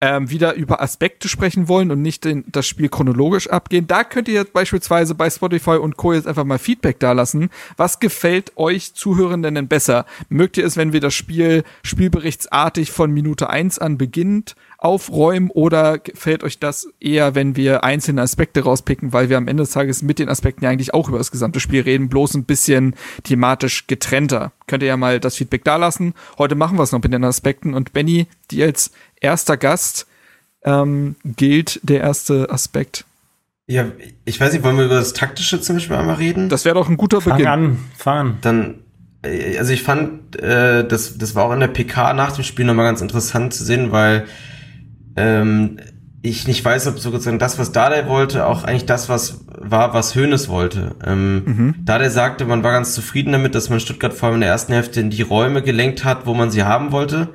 ähm, 0.00 0.30
wieder 0.30 0.54
über 0.54 0.82
Aspekte 0.82 1.28
sprechen 1.28 1.68
wollen 1.68 1.90
und 1.90 2.02
nicht 2.02 2.24
den, 2.24 2.44
das 2.48 2.66
Spiel 2.66 2.88
chronologisch 2.88 3.48
abgehen, 3.48 3.86
da 3.86 4.04
könnt 4.04 4.28
ihr 4.28 4.34
jetzt 4.34 4.52
beispielsweise 4.52 5.14
bei 5.14 5.30
Spotify 5.30 5.76
und 5.76 5.96
Co. 5.96 6.12
jetzt 6.12 6.26
einfach 6.26 6.44
mal 6.44 6.58
Feedback 6.58 7.00
dalassen. 7.00 7.50
Was 7.76 7.98
gefällt 7.98 8.52
euch 8.56 8.94
Zuhörenden 8.94 9.54
denn 9.54 9.68
besser? 9.68 10.04
Mögt 10.28 10.58
ihr 10.58 10.66
es, 10.66 10.76
wenn 10.76 10.92
wir 10.92 11.00
das 11.00 11.14
Spiel 11.14 11.64
spielberichtsartig 11.82 12.90
von 12.90 13.10
Minute 13.10 13.48
eins 13.48 13.78
an 13.78 13.96
beginnt 13.96 14.54
aufräumen 14.78 15.50
oder 15.50 15.98
gefällt 15.98 16.44
euch 16.44 16.58
das 16.58 16.88
eher, 17.00 17.34
wenn 17.34 17.56
wir 17.56 17.84
einzelne 17.84 18.22
Aspekte 18.22 18.64
rauspicken, 18.64 19.12
weil 19.12 19.28
wir 19.28 19.36
am 19.36 19.48
Ende 19.48 19.62
des 19.62 19.72
Tages 19.72 20.02
mit 20.02 20.18
den 20.18 20.28
Aspekten 20.28 20.64
ja 20.64 20.70
eigentlich 20.70 20.94
auch 20.94 21.08
über 21.08 21.18
das 21.18 21.30
gesamte 21.30 21.60
Spiel 21.60 21.82
reden, 21.82 22.08
bloß 22.08 22.34
ein 22.34 22.44
bisschen 22.44 22.94
thematisch 23.24 23.86
getrennter. 23.86 24.52
Könnt 24.66 24.82
ihr 24.82 24.88
ja 24.88 24.96
mal 24.96 25.20
das 25.20 25.36
Feedback 25.36 25.64
dalassen. 25.64 26.14
Heute 26.38 26.54
machen 26.54 26.78
wir 26.78 26.82
es 26.82 26.92
noch 26.92 27.02
mit 27.02 27.12
den 27.12 27.24
Aspekten 27.24 27.74
und 27.74 27.92
Benny, 27.92 28.26
die 28.50 28.62
als 28.62 28.90
erster 29.20 29.56
Gast 29.56 30.06
ähm, 30.64 31.16
gilt 31.24 31.80
der 31.82 32.00
erste 32.00 32.50
Aspekt. 32.50 33.04
Ja, 33.68 33.86
ich 34.24 34.40
weiß 34.40 34.52
nicht, 34.52 34.62
wollen 34.62 34.76
wir 34.76 34.84
über 34.84 34.94
das 34.94 35.12
Taktische 35.12 35.60
zum 35.60 35.76
Beispiel 35.76 35.96
einmal 35.96 36.16
reden? 36.16 36.48
Das 36.48 36.64
wäre 36.64 36.76
doch 36.76 36.88
ein 36.88 36.96
guter 36.96 37.20
Fang 37.20 37.32
Beginn. 37.32 37.48
an, 37.48 37.78
fahren. 37.96 38.38
Dann, 38.42 38.76
äh, 39.22 39.58
also 39.58 39.72
ich 39.72 39.82
fand, 39.82 40.36
äh, 40.40 40.86
das, 40.86 41.18
das 41.18 41.34
war 41.34 41.44
auch 41.44 41.52
in 41.52 41.60
der 41.60 41.68
PK 41.68 42.12
nach 42.12 42.32
dem 42.32 42.44
Spiel 42.44 42.64
nochmal 42.64 42.86
ganz 42.86 43.00
interessant 43.00 43.54
zu 43.54 43.64
sehen, 43.64 43.90
weil 43.90 44.26
ähm, 45.16 45.78
ich 46.22 46.46
nicht 46.46 46.64
weiß, 46.64 46.86
ob 46.88 46.98
sozusagen 46.98 47.38
das, 47.38 47.58
was 47.58 47.72
Dade 47.72 48.08
wollte, 48.08 48.46
auch 48.46 48.64
eigentlich 48.64 48.86
das, 48.86 49.08
was 49.08 49.44
war, 49.46 49.94
was 49.94 50.14
Hoeneß 50.14 50.48
wollte. 50.48 50.96
Ähm, 51.04 51.42
mhm. 51.44 51.74
Dade 51.84 52.10
sagte, 52.10 52.44
man 52.44 52.62
war 52.62 52.72
ganz 52.72 52.94
zufrieden 52.94 53.32
damit, 53.32 53.54
dass 53.54 53.70
man 53.70 53.80
Stuttgart 53.80 54.12
vor 54.12 54.28
allem 54.28 54.36
in 54.36 54.40
der 54.42 54.50
ersten 54.50 54.72
Hälfte 54.72 55.00
in 55.00 55.10
die 55.10 55.22
Räume 55.22 55.62
gelenkt 55.62 56.04
hat, 56.04 56.26
wo 56.26 56.34
man 56.34 56.50
sie 56.50 56.64
haben 56.64 56.92
wollte. 56.92 57.28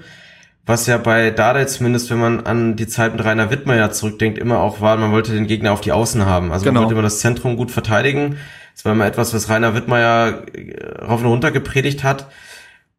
Was 0.66 0.86
ja 0.88 0.98
bei 0.98 1.32
Dade 1.32 1.66
zumindest, 1.66 2.12
wenn 2.12 2.20
man 2.20 2.46
an 2.46 2.76
die 2.76 2.88
Zeit 2.88 3.14
mit 3.14 3.26
Rainer 3.26 3.50
Wittmeier 3.50 3.92
zurückdenkt, 3.92 4.38
immer 4.38 4.60
auch 4.60 4.80
war, 4.80 4.96
man 4.98 5.12
wollte 5.12 5.34
den 5.34 5.48
Gegner 5.48 5.72
auf 5.72 5.82
die 5.82 5.92
Außen 5.92 6.26
haben. 6.26 6.52
Also 6.52 6.66
genau. 6.66 6.74
man 6.74 6.84
wollte 6.84 6.94
immer 6.94 7.02
das 7.02 7.20
Zentrum 7.20 7.58
gut 7.58 7.72
verteidigen. 7.72 8.38
Das 8.76 8.86
war 8.86 8.92
immer 8.92 9.06
etwas, 9.06 9.34
was 9.34 9.50
Rainer 9.50 9.74
Wittmeier 9.74 10.44
äh, 10.54 11.04
rauf 11.04 11.22
und 11.22 11.28
runter 11.28 11.52
gepredigt 11.52 12.04
hat. 12.04 12.28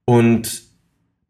Und 0.05 0.72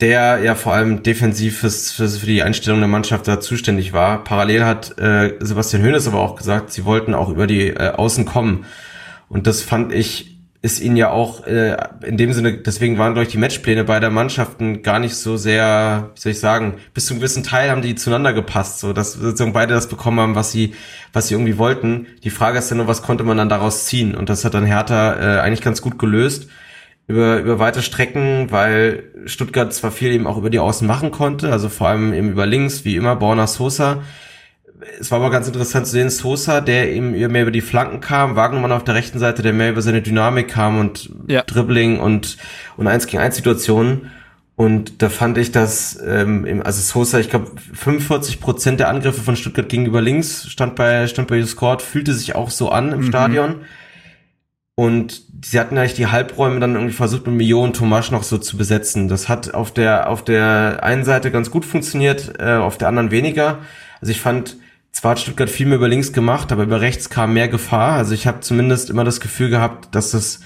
der 0.03 0.41
ja 0.43 0.57
vor 0.57 0.75
allem 0.75 1.05
defensiv 1.05 1.61
fürs, 1.61 1.93
für 1.93 2.27
die 2.27 2.43
Einstellung 2.43 2.81
der 2.81 2.89
Mannschaft 2.89 3.29
da 3.29 3.41
zuständig 3.41 3.93
war. 3.93 4.25
Parallel 4.25 4.65
hat 4.65 4.99
äh, 4.99 5.35
Sebastian 5.39 5.85
Hoeneß 5.85 6.09
aber 6.09 6.19
auch 6.19 6.35
gesagt, 6.35 6.73
sie 6.73 6.85
wollten 6.85 7.15
auch 7.15 7.29
über 7.29 7.47
die 7.47 7.69
äh, 7.69 7.93
Außen 7.93 8.25
kommen. 8.25 8.67
Und 9.29 9.47
das 9.47 9.63
fand 9.63 9.93
ich, 9.93 10.39
ist 10.61 10.81
ihnen 10.81 10.97
ja 10.97 11.11
auch 11.11 11.47
äh, 11.47 11.77
in 12.05 12.17
dem 12.17 12.33
Sinne, 12.33 12.59
deswegen 12.59 12.99
waren, 12.99 13.15
glaube 13.15 13.27
ich, 13.27 13.33
die 13.33 13.39
Matchpläne 13.39 13.85
beider 13.85 14.11
Mannschaften 14.11 14.83
gar 14.83 14.99
nicht 14.99 15.15
so 15.15 15.37
sehr, 15.37 16.11
wie 16.17 16.21
soll 16.21 16.33
ich 16.33 16.41
sagen, 16.41 16.75
bis 16.95 17.07
zu 17.07 17.15
einem 17.15 17.21
gewissen 17.21 17.45
Teil 17.45 17.71
haben 17.71 17.83
die 17.83 17.95
zueinander 17.95 18.33
gepasst, 18.33 18.81
so 18.81 18.93
dass 18.93 19.13
sozusagen 19.13 19.53
beide 19.53 19.73
das 19.73 19.89
bekommen 19.89 20.19
haben, 20.19 20.35
was 20.35 20.51
sie, 20.51 20.75
was 21.13 21.29
sie 21.29 21.35
irgendwie 21.35 21.59
wollten. 21.59 22.09
Die 22.25 22.31
Frage 22.31 22.59
ist 22.59 22.71
ja 22.71 22.77
nur, 22.77 22.89
was 22.89 23.03
konnte 23.03 23.23
man 23.23 23.37
dann 23.37 23.49
daraus 23.49 23.87
ziehen? 23.87 24.17
Und 24.17 24.29
das 24.29 24.45
hat 24.45 24.55
dann 24.55 24.67
Hertha 24.67 25.15
äh, 25.15 25.41
eigentlich 25.41 25.63
ganz 25.63 25.81
gut 25.81 25.97
gelöst 25.97 26.49
über, 27.07 27.41
über 27.41 27.59
weite 27.59 27.83
Strecken, 27.83 28.51
weil 28.51 29.05
Stuttgart 29.27 29.73
zwar 29.73 29.91
viel 29.91 30.13
eben 30.13 30.27
auch 30.27 30.39
über 30.39 30.51
die 30.51 30.59
Außen 30.59 30.87
machen 30.87 31.11
konnte, 31.11 31.51
also 31.53 31.69
vor 31.69 31.89
allem 31.89 32.13
eben 32.15 32.31
über 32.31 32.47
links, 32.47 32.85
wie 32.85 32.97
immer, 32.97 33.17
Borna 33.17 33.47
Sosa. 33.47 34.03
Es 34.99 35.11
war 35.11 35.21
aber 35.21 35.31
ganz 35.31 35.47
interessant 35.47 35.87
zu 35.87 35.93
sehen, 35.93 36.11
Sosa, 36.11 36.61
der 36.61 36.93
eben 36.93 37.13
mehr 37.13 37.43
über 37.43 37.51
die 37.51 37.61
Flanken 37.61 38.01
kam, 38.01 38.35
Wagnermann 38.35 38.73
auf 38.73 38.85
der 38.85 38.95
rechten 38.95 39.19
Seite, 39.19 39.43
der 39.43 39.53
mehr 39.53 39.71
über 39.71 39.83
seine 39.83 40.03
Dynamik 40.03 40.49
kam 40.49 40.79
und 40.79 41.11
ja. 41.29 41.43
Dribbling 41.43 42.01
und, 42.01 42.37
und 42.77 42.89
eins 42.89 43.07
gegen 43.07 43.23
eins 43.23 43.37
Situationen. 43.37 44.11
Und 44.55 45.03
da 45.03 45.09
fand 45.09 45.39
ich, 45.39 45.51
dass, 45.51 45.99
ähm, 46.05 46.63
also 46.65 46.81
Sosa, 46.81 47.19
ich 47.19 47.31
glaube, 47.31 47.51
45 47.75 48.41
Prozent 48.41 48.81
der 48.81 48.89
Angriffe 48.89 49.23
von 49.23 49.35
Stuttgart 49.35 49.69
gegenüber 49.69 50.01
links 50.01 50.49
stand 50.51 50.77
bei, 50.77 51.07
stand 51.07 51.29
bei 51.29 51.39
Discord, 51.39 51.81
fühlte 51.81 52.13
sich 52.13 52.35
auch 52.35 52.51
so 52.51 52.69
an 52.69 52.93
im 52.93 53.01
mhm. 53.01 53.05
Stadion. 53.05 53.55
Und 54.75 55.23
sie 55.45 55.61
hatten 55.61 55.77
eigentlich 55.77 55.95
die 55.95 56.07
Halbräume 56.07 56.59
dann 56.59 56.75
irgendwie 56.75 56.95
versucht, 56.95 57.27
mit 57.27 57.37
Millionen 57.37 57.75
Tomasch 57.75 58.11
noch 58.11 58.23
so 58.23 58.39
zu 58.39 58.57
besetzen. 58.57 59.09
Das 59.09 59.29
hat 59.29 59.53
auf 59.53 59.73
der, 59.73 60.09
auf 60.09 60.25
der 60.25 60.81
einen 60.83 61.05
Seite 61.05 61.31
ganz 61.31 61.51
gut 61.51 61.65
funktioniert, 61.65 62.35
äh, 62.39 62.55
auf 62.55 62.79
der 62.79 62.89
anderen 62.89 63.11
weniger. 63.11 63.59
Also 64.01 64.13
ich 64.13 64.21
fand, 64.21 64.57
zwar 64.91 65.13
hat 65.13 65.21
Stuttgart 65.21 65.51
viel 65.51 65.67
mehr 65.67 65.77
über 65.77 65.89
links 65.89 66.13
gemacht, 66.13 66.53
aber 66.53 66.63
über 66.63 66.81
rechts 66.81 67.11
kam 67.11 67.35
mehr 67.35 67.49
Gefahr. 67.49 67.97
Also 67.97 68.15
ich 68.15 68.27
habe 68.27 68.41
zumindest 68.41 68.89
immer 68.89 69.05
das 69.05 69.21
Gefühl 69.21 69.51
gehabt, 69.51 69.95
dass 69.95 70.13
das, 70.13 70.41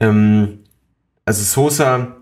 ähm, 0.00 0.60
also 1.26 1.42
Sosa 1.42 2.16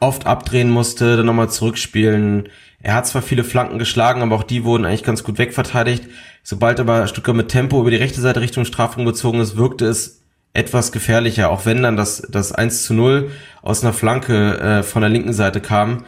oft 0.00 0.26
abdrehen 0.26 0.68
musste, 0.70 1.16
dann 1.16 1.26
nochmal 1.26 1.50
zurückspielen. 1.50 2.50
Er 2.82 2.94
hat 2.94 3.06
zwar 3.06 3.22
viele 3.22 3.44
Flanken 3.44 3.78
geschlagen, 3.78 4.20
aber 4.20 4.36
auch 4.36 4.42
die 4.42 4.64
wurden 4.64 4.84
eigentlich 4.84 5.04
ganz 5.04 5.24
gut 5.24 5.38
wegverteidigt. 5.38 6.08
Sobald 6.42 6.78
aber 6.78 7.06
Stuttgart 7.06 7.36
mit 7.36 7.48
Tempo 7.48 7.80
über 7.80 7.90
die 7.90 7.96
rechte 7.96 8.20
Seite 8.20 8.42
Richtung 8.42 8.66
Strafraum 8.66 9.06
gezogen 9.06 9.40
ist, 9.40 9.56
wirkte 9.56 9.86
es 9.86 10.23
etwas 10.54 10.92
gefährlicher, 10.92 11.50
auch 11.50 11.66
wenn 11.66 11.82
dann 11.82 11.96
das, 11.96 12.22
das 12.30 12.52
1 12.52 12.84
zu 12.84 12.94
0 12.94 13.30
aus 13.60 13.82
einer 13.82 13.92
Flanke 13.92 14.58
äh, 14.58 14.82
von 14.82 15.02
der 15.02 15.10
linken 15.10 15.32
Seite 15.32 15.60
kam. 15.60 16.04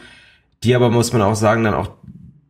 Die 0.63 0.73
aber, 0.73 0.89
muss 0.89 1.13
man 1.13 1.21
auch 1.21 1.35
sagen, 1.35 1.65
dann 1.65 1.73
auch, 1.73 1.91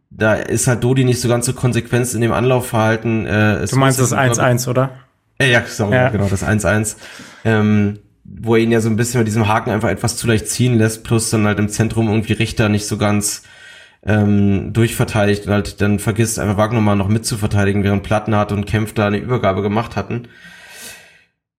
da 0.10 0.36
ist 0.36 0.67
halt 0.67 0.83
Dodi 0.83 1.03
nicht 1.03 1.19
so 1.19 1.27
ganz 1.27 1.45
so 1.45 1.53
konsequent 1.53 2.13
in 2.13 2.21
dem 2.21 2.31
Anlaufverhalten. 2.31 3.25
Äh, 3.25 3.65
du 3.65 3.75
meinst 3.75 3.99
das 3.99 4.13
1-1, 4.13 4.69
oder? 4.69 4.91
Äh, 5.39 5.51
ja, 5.51 5.63
sorry, 5.65 5.95
ja. 5.95 6.10
genau, 6.10 6.27
das 6.29 6.43
1-1. 6.43 6.95
Ähm, 7.43 7.99
wo 8.23 8.55
er 8.55 8.62
ihn 8.62 8.71
ja 8.71 8.81
so 8.81 8.89
ein 8.89 8.95
bisschen 8.95 9.19
mit 9.19 9.27
diesem 9.27 9.47
Haken 9.47 9.71
einfach 9.71 9.89
etwas 9.89 10.17
zu 10.17 10.27
leicht 10.27 10.47
ziehen 10.47 10.77
lässt, 10.77 11.03
plus 11.03 11.29
dann 11.29 11.45
halt 11.45 11.60
im 11.60 11.69
Zentrum 11.69 12.07
irgendwie 12.07 12.33
Richter 12.33 12.69
nicht 12.69 12.88
so 12.88 12.97
ganz 12.97 13.43
ähm, 14.05 14.73
durchverteidigt 14.73 15.47
und 15.47 15.53
halt 15.53 15.81
dann 15.81 15.99
vergisst, 15.99 16.38
einfach 16.38 16.57
Wagner 16.57 16.81
mal 16.81 16.95
noch 16.95 17.07
mitzuverteidigen, 17.07 17.83
während 17.83 18.03
Plattenhardt 18.03 18.51
und 18.51 18.65
Kempf 18.65 18.93
da 18.93 19.07
eine 19.07 19.17
Übergabe 19.17 19.62
gemacht 19.62 19.95
hatten. 19.95 20.27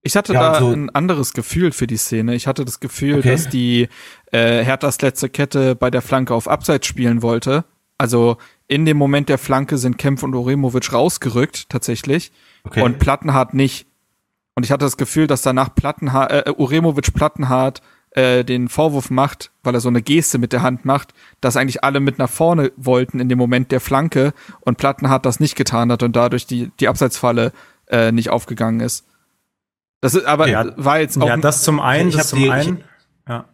Ich 0.09 0.16
hatte 0.16 0.33
ja, 0.33 0.53
da 0.53 0.59
so 0.59 0.71
ein 0.71 0.88
anderes 0.88 1.35
Gefühl 1.35 1.71
für 1.71 1.87
die 1.87 1.99
Szene. 1.99 2.35
Ich 2.35 2.47
hatte 2.47 2.64
das 2.64 2.81
Gefühl, 2.81 3.18
okay. 3.18 3.31
dass 3.31 3.51
die 3.51 3.90
äh, 4.33 4.64
Herthas 4.64 5.03
letzte 5.03 5.29
Kette 5.29 5.75
bei 5.75 5.90
der 5.90 6.01
Flanke 6.01 6.33
auf 6.33 6.49
Abseits 6.49 6.87
spielen 6.87 7.21
wollte. 7.21 7.66
Also 7.99 8.38
in 8.68 8.87
dem 8.87 8.97
Moment 8.97 9.29
der 9.29 9.37
Flanke 9.37 9.77
sind 9.77 9.99
Kempf 9.99 10.23
und 10.23 10.35
Oremovic 10.35 10.94
rausgerückt, 10.94 11.68
tatsächlich. 11.68 12.33
Okay. 12.64 12.81
Und 12.81 12.99
Plattenhardt 13.01 13.53
nicht. 13.53 13.87
Und 14.55 14.64
ich 14.64 14.73
hatte 14.73 14.87
das 14.87 14.97
Gefühl, 14.97 15.27
dass 15.27 15.42
danach 15.42 15.75
Plattenhardt, 15.75 16.33
äh, 16.33 16.53
Uremovic 16.57 17.12
Plattenhardt 17.12 17.83
äh, 18.12 18.44
den 18.47 18.71
Vorwurf 18.71 19.11
macht, 19.11 19.51
weil 19.62 19.75
er 19.75 19.81
so 19.81 19.90
eine 19.90 20.01
Geste 20.01 20.38
mit 20.38 20.55
der 20.55 20.62
Hand 20.62 20.87
macht, 20.87 21.12
dass 21.42 21.59
eigentlich 21.59 21.85
alle 21.85 22.01
mit 22.01 22.18
nach 22.18 22.31
vorne 22.31 22.73
wollten 22.79 23.21
in 23.21 23.29
dem 23.29 23.37
Moment 23.37 23.73
der 23.73 23.81
Flanke 23.81 24.33
und 24.61 24.79
Plattenhardt 24.79 25.27
das 25.27 25.38
nicht 25.38 25.55
getan 25.55 25.92
hat 25.92 26.03
und 26.03 26.16
dadurch 26.16 26.47
die, 26.47 26.73
die 26.81 26.88
Abseitsfalle 26.88 27.53
äh, 27.88 28.11
nicht 28.11 28.31
aufgegangen 28.31 28.81
ist. 28.81 29.05
Das 30.00 30.14
ist, 30.14 30.26
aber 30.26 30.48
ja, 30.48 30.66
war 30.76 31.00
jetzt 31.00 31.20
auch. 31.20 31.26
Ja, 31.26 31.37
das 31.37 31.62
zum 31.62 31.80
einen, 31.80 32.11
das 32.11 32.28
zum 32.28 32.38
die, 32.38 32.50
einen. 32.50 32.78
Ich, 32.78 32.84
ja. 33.28 33.44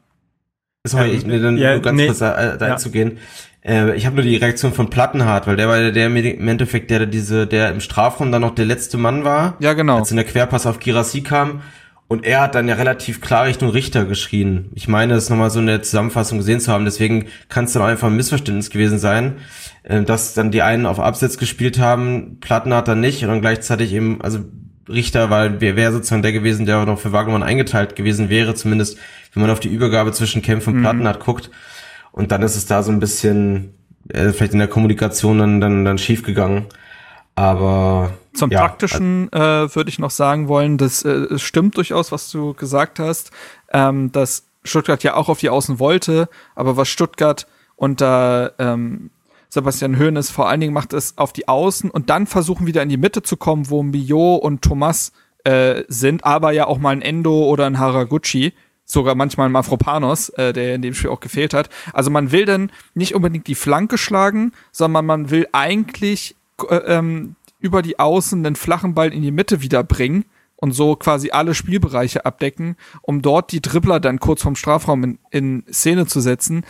Sorry, 0.86 1.10
ich, 1.10 1.24
mir 1.24 1.40
dann 1.40 1.56
ja, 1.56 1.78
ganz 1.78 1.96
nee, 1.96 2.06
kurz 2.06 2.18
da, 2.18 2.56
da 2.56 2.66
ja. 2.66 2.72
einzugehen. 2.74 3.18
Äh, 3.64 3.96
ich 3.96 4.04
habe 4.04 4.16
nur 4.16 4.24
die 4.24 4.36
Reaktion 4.36 4.72
von 4.72 4.90
Plattenhardt, 4.90 5.46
weil 5.46 5.56
der 5.56 5.68
war 5.68 5.78
der, 5.78 5.92
der 5.92 6.06
im 6.06 6.48
Endeffekt, 6.48 6.90
der 6.90 7.06
diese, 7.06 7.46
der 7.46 7.70
im 7.70 7.80
Strafraum 7.80 8.30
dann 8.30 8.42
noch 8.42 8.54
der 8.54 8.66
letzte 8.66 8.98
Mann 8.98 9.24
war. 9.24 9.56
Ja, 9.60 9.72
genau. 9.72 9.98
Als 9.98 10.10
in 10.10 10.16
der 10.16 10.26
Querpass 10.26 10.66
auf 10.66 10.80
Girassi 10.80 11.22
kam. 11.22 11.62
Und 12.06 12.26
er 12.26 12.42
hat 12.42 12.54
dann 12.54 12.68
ja 12.68 12.74
relativ 12.74 13.22
klar 13.22 13.46
Richtung 13.46 13.70
Richter 13.70 14.04
geschrien. 14.04 14.70
Ich 14.74 14.88
meine, 14.88 15.14
das 15.14 15.30
nochmal 15.30 15.50
so 15.50 15.60
in 15.60 15.66
der 15.66 15.82
Zusammenfassung 15.82 16.38
gesehen 16.38 16.60
zu 16.60 16.70
haben. 16.70 16.84
Deswegen 16.84 17.28
kann 17.48 17.64
es 17.64 17.72
dann 17.72 17.82
auch 17.82 17.86
einfach 17.86 18.08
ein 18.08 18.16
Missverständnis 18.16 18.68
gewesen 18.68 18.98
sein, 18.98 19.36
äh, 19.84 20.02
dass 20.02 20.34
dann 20.34 20.50
die 20.50 20.60
einen 20.60 20.84
auf 20.84 21.00
Absetz 21.00 21.38
gespielt 21.38 21.78
haben, 21.78 22.36
Plattenhardt 22.40 22.88
dann 22.88 23.00
nicht 23.00 23.22
und 23.22 23.30
dann 23.30 23.40
gleichzeitig 23.40 23.94
eben, 23.94 24.20
also 24.20 24.40
Richter, 24.88 25.30
weil 25.30 25.60
wer 25.60 25.76
wäre 25.76 25.92
sozusagen 25.92 26.22
der 26.22 26.32
gewesen, 26.32 26.66
der 26.66 26.78
auch 26.78 26.86
noch 26.86 26.98
für 26.98 27.12
Wagnermann 27.12 27.42
eingeteilt 27.42 27.96
gewesen 27.96 28.28
wäre, 28.28 28.54
zumindest 28.54 28.98
wenn 29.32 29.42
man 29.42 29.50
auf 29.50 29.60
die 29.60 29.68
Übergabe 29.68 30.12
zwischen 30.12 30.42
Kämpfen 30.42 30.70
und 30.70 30.78
mhm. 30.78 30.82
Platten 30.82 31.08
hat 31.08 31.20
guckt. 31.20 31.50
Und 32.12 32.30
dann 32.30 32.42
ist 32.42 32.56
es 32.56 32.66
da 32.66 32.82
so 32.82 32.92
ein 32.92 33.00
bisschen, 33.00 33.74
äh, 34.08 34.30
vielleicht 34.30 34.52
in 34.52 34.58
der 34.58 34.68
Kommunikation 34.68 35.38
dann, 35.38 35.60
dann, 35.60 35.84
dann 35.84 35.98
schief 35.98 36.22
gegangen. 36.22 36.66
Aber 37.34 38.12
zum 38.32 38.50
ja, 38.50 38.60
praktischen 38.60 39.32
äh, 39.32 39.74
würde 39.74 39.88
ich 39.88 39.98
noch 39.98 40.10
sagen 40.10 40.48
wollen, 40.48 40.78
das 40.78 41.04
äh, 41.04 41.38
stimmt 41.38 41.76
durchaus, 41.76 42.12
was 42.12 42.30
du 42.30 42.54
gesagt 42.54 42.98
hast, 43.00 43.32
ähm, 43.72 44.12
dass 44.12 44.46
Stuttgart 44.62 45.02
ja 45.02 45.14
auch 45.14 45.28
auf 45.28 45.40
die 45.40 45.50
Außen 45.50 45.78
wollte, 45.78 46.28
aber 46.54 46.76
was 46.76 46.88
Stuttgart 46.88 47.46
unter 47.76 48.52
ähm, 48.58 49.10
Sebastian 49.54 50.00
Hoeneß 50.00 50.30
vor 50.30 50.48
allen 50.48 50.60
Dingen 50.60 50.72
macht 50.72 50.92
es 50.92 51.16
auf 51.16 51.32
die 51.32 51.46
Außen 51.46 51.88
und 51.88 52.10
dann 52.10 52.26
versuchen 52.26 52.66
wieder 52.66 52.82
in 52.82 52.88
die 52.88 52.96
Mitte 52.96 53.22
zu 53.22 53.36
kommen, 53.36 53.70
wo 53.70 53.84
Mio 53.84 54.34
und 54.34 54.62
Thomas 54.62 55.12
äh, 55.44 55.84
sind, 55.86 56.24
aber 56.24 56.50
ja 56.50 56.66
auch 56.66 56.78
mal 56.78 56.90
ein 56.90 57.02
Endo 57.02 57.44
oder 57.44 57.64
ein 57.66 57.78
Haraguchi, 57.78 58.52
sogar 58.84 59.14
manchmal 59.14 59.48
ein 59.48 59.52
Mafropanos, 59.52 60.30
äh, 60.30 60.52
der 60.52 60.74
in 60.74 60.82
dem 60.82 60.92
Spiel 60.92 61.10
auch 61.10 61.20
gefehlt 61.20 61.54
hat. 61.54 61.70
Also 61.92 62.10
man 62.10 62.32
will 62.32 62.46
dann 62.46 62.72
nicht 62.94 63.14
unbedingt 63.14 63.46
die 63.46 63.54
Flanke 63.54 63.96
schlagen, 63.96 64.50
sondern 64.72 65.06
man 65.06 65.30
will 65.30 65.46
eigentlich 65.52 66.34
äh, 66.68 66.74
ähm, 66.74 67.36
über 67.60 67.80
die 67.80 68.00
Außen 68.00 68.42
den 68.42 68.56
flachen 68.56 68.94
Ball 68.94 69.12
in 69.12 69.22
die 69.22 69.30
Mitte 69.30 69.62
wieder 69.62 69.84
bringen 69.84 70.24
und 70.56 70.72
so 70.72 70.96
quasi 70.96 71.30
alle 71.30 71.54
Spielbereiche 71.54 72.26
abdecken, 72.26 72.76
um 73.02 73.22
dort 73.22 73.52
die 73.52 73.62
Dribbler 73.62 74.00
dann 74.00 74.18
kurz 74.18 74.42
vom 74.42 74.56
Strafraum 74.56 75.04
in, 75.04 75.18
in 75.30 75.64
Szene 75.72 76.06
zu 76.06 76.20
setzen 76.20 76.64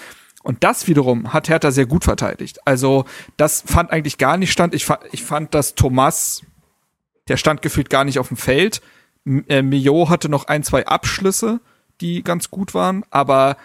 Und 0.45 0.63
das 0.63 0.87
wiederum 0.87 1.33
hat 1.33 1.49
Hertha 1.49 1.71
sehr 1.71 1.87
gut 1.87 2.05
verteidigt. 2.05 2.67
Also 2.67 3.07
das 3.39 3.65
fand 3.67 3.91
eigentlich 3.91 4.19
gar 4.19 4.37
nicht 4.37 4.53
stand. 4.53 4.75
Ich 4.75 4.85
fand, 4.85 5.01
ich 5.11 5.25
fand, 5.25 5.55
dass 5.55 5.75
Thomas, 5.75 6.43
der 7.29 7.39
stand 7.39 7.63
gefühlt 7.63 7.89
gar 7.89 8.05
nicht 8.05 8.19
auf 8.19 8.29
dem 8.29 8.37
Feld. 8.37 8.83
Äh, 9.25 9.63
Mio 9.63 10.11
hatte 10.11 10.29
noch 10.29 10.47
ein, 10.47 10.63
zwei 10.63 10.87
Abschlüsse, 10.87 11.61
die 12.03 12.23
ganz 12.23 12.51
gut 12.51 12.75
waren, 12.75 13.05
aber 13.11 13.57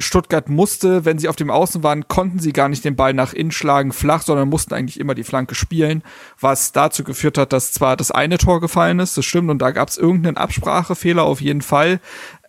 Stuttgart 0.00 0.48
musste, 0.48 1.04
wenn 1.04 1.18
sie 1.18 1.28
auf 1.28 1.36
dem 1.36 1.50
Außen 1.50 1.82
waren, 1.84 2.08
konnten 2.08 2.40
sie 2.40 2.52
gar 2.52 2.68
nicht 2.68 2.84
den 2.84 2.96
Ball 2.96 3.14
nach 3.14 3.32
innen 3.32 3.52
schlagen, 3.52 3.92
flach, 3.92 4.22
sondern 4.22 4.48
mussten 4.48 4.74
eigentlich 4.74 4.98
immer 4.98 5.14
die 5.14 5.24
Flanke 5.24 5.54
spielen, 5.54 6.02
was 6.40 6.72
dazu 6.72 7.04
geführt 7.04 7.38
hat, 7.38 7.52
dass 7.52 7.72
zwar 7.72 7.96
das 7.96 8.10
eine 8.10 8.38
Tor 8.38 8.60
gefallen 8.60 8.98
ist, 8.98 9.16
das 9.16 9.24
stimmt, 9.24 9.50
und 9.50 9.58
da 9.58 9.70
gab 9.70 9.88
es 9.88 9.96
irgendeinen 9.96 10.36
Absprachefehler 10.36 11.22
auf 11.22 11.40
jeden 11.40 11.62
Fall, 11.62 12.00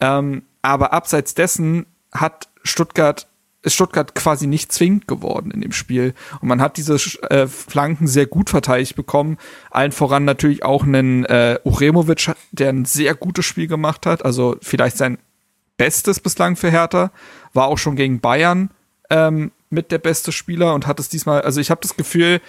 ähm, 0.02 0.44
aber 0.62 0.94
abseits 0.94 1.36
dessen 1.36 1.86
hat 2.12 2.49
Stuttgart 2.70 3.28
ist 3.62 3.74
Stuttgart 3.74 4.16
quasi 4.16 4.48
nicht 4.48 4.72
zwingend 4.72 5.08
geworden 5.08 5.52
in 5.52 5.62
dem 5.62 5.74
Spiel. 5.74 6.14
Und 6.42 6.48
man 6.48 6.62
hat 6.62 6.78
diese 6.78 6.96
äh, 7.30 7.48
Flanken 7.48 8.08
sehr 8.08 8.26
gut 8.26 8.50
verteidigt 8.50 8.96
bekommen. 8.96 9.38
Allen 9.70 9.92
voran 9.92 10.24
natürlich 10.24 10.64
auch 10.64 10.84
einen 10.84 11.26
äh, 11.26 11.60
Uremovic, 11.66 12.32
der 12.52 12.70
ein 12.70 12.86
sehr 12.86 13.16
gutes 13.16 13.46
Spiel 13.46 13.68
gemacht 13.68 14.06
hat. 14.06 14.24
Also 14.24 14.56
vielleicht 14.62 14.98
sein 14.98 15.18
bestes 15.78 16.20
bislang 16.20 16.56
für 16.56 16.72
Hertha. 16.72 17.12
War 17.54 17.68
auch 17.68 17.78
schon 17.78 17.98
gegen 17.98 18.22
Bayern 18.22 18.70
ähm, 19.10 19.52
mit 19.70 19.92
der 19.92 19.98
beste 19.98 20.32
Spieler 20.32 20.74
und 20.74 20.88
hat 20.88 21.00
es 21.00 21.10
diesmal, 21.10 21.42
also 21.42 21.60
ich 21.60 21.70
habe 21.70 21.82
das 21.82 21.98
Gefühl, 21.98 22.42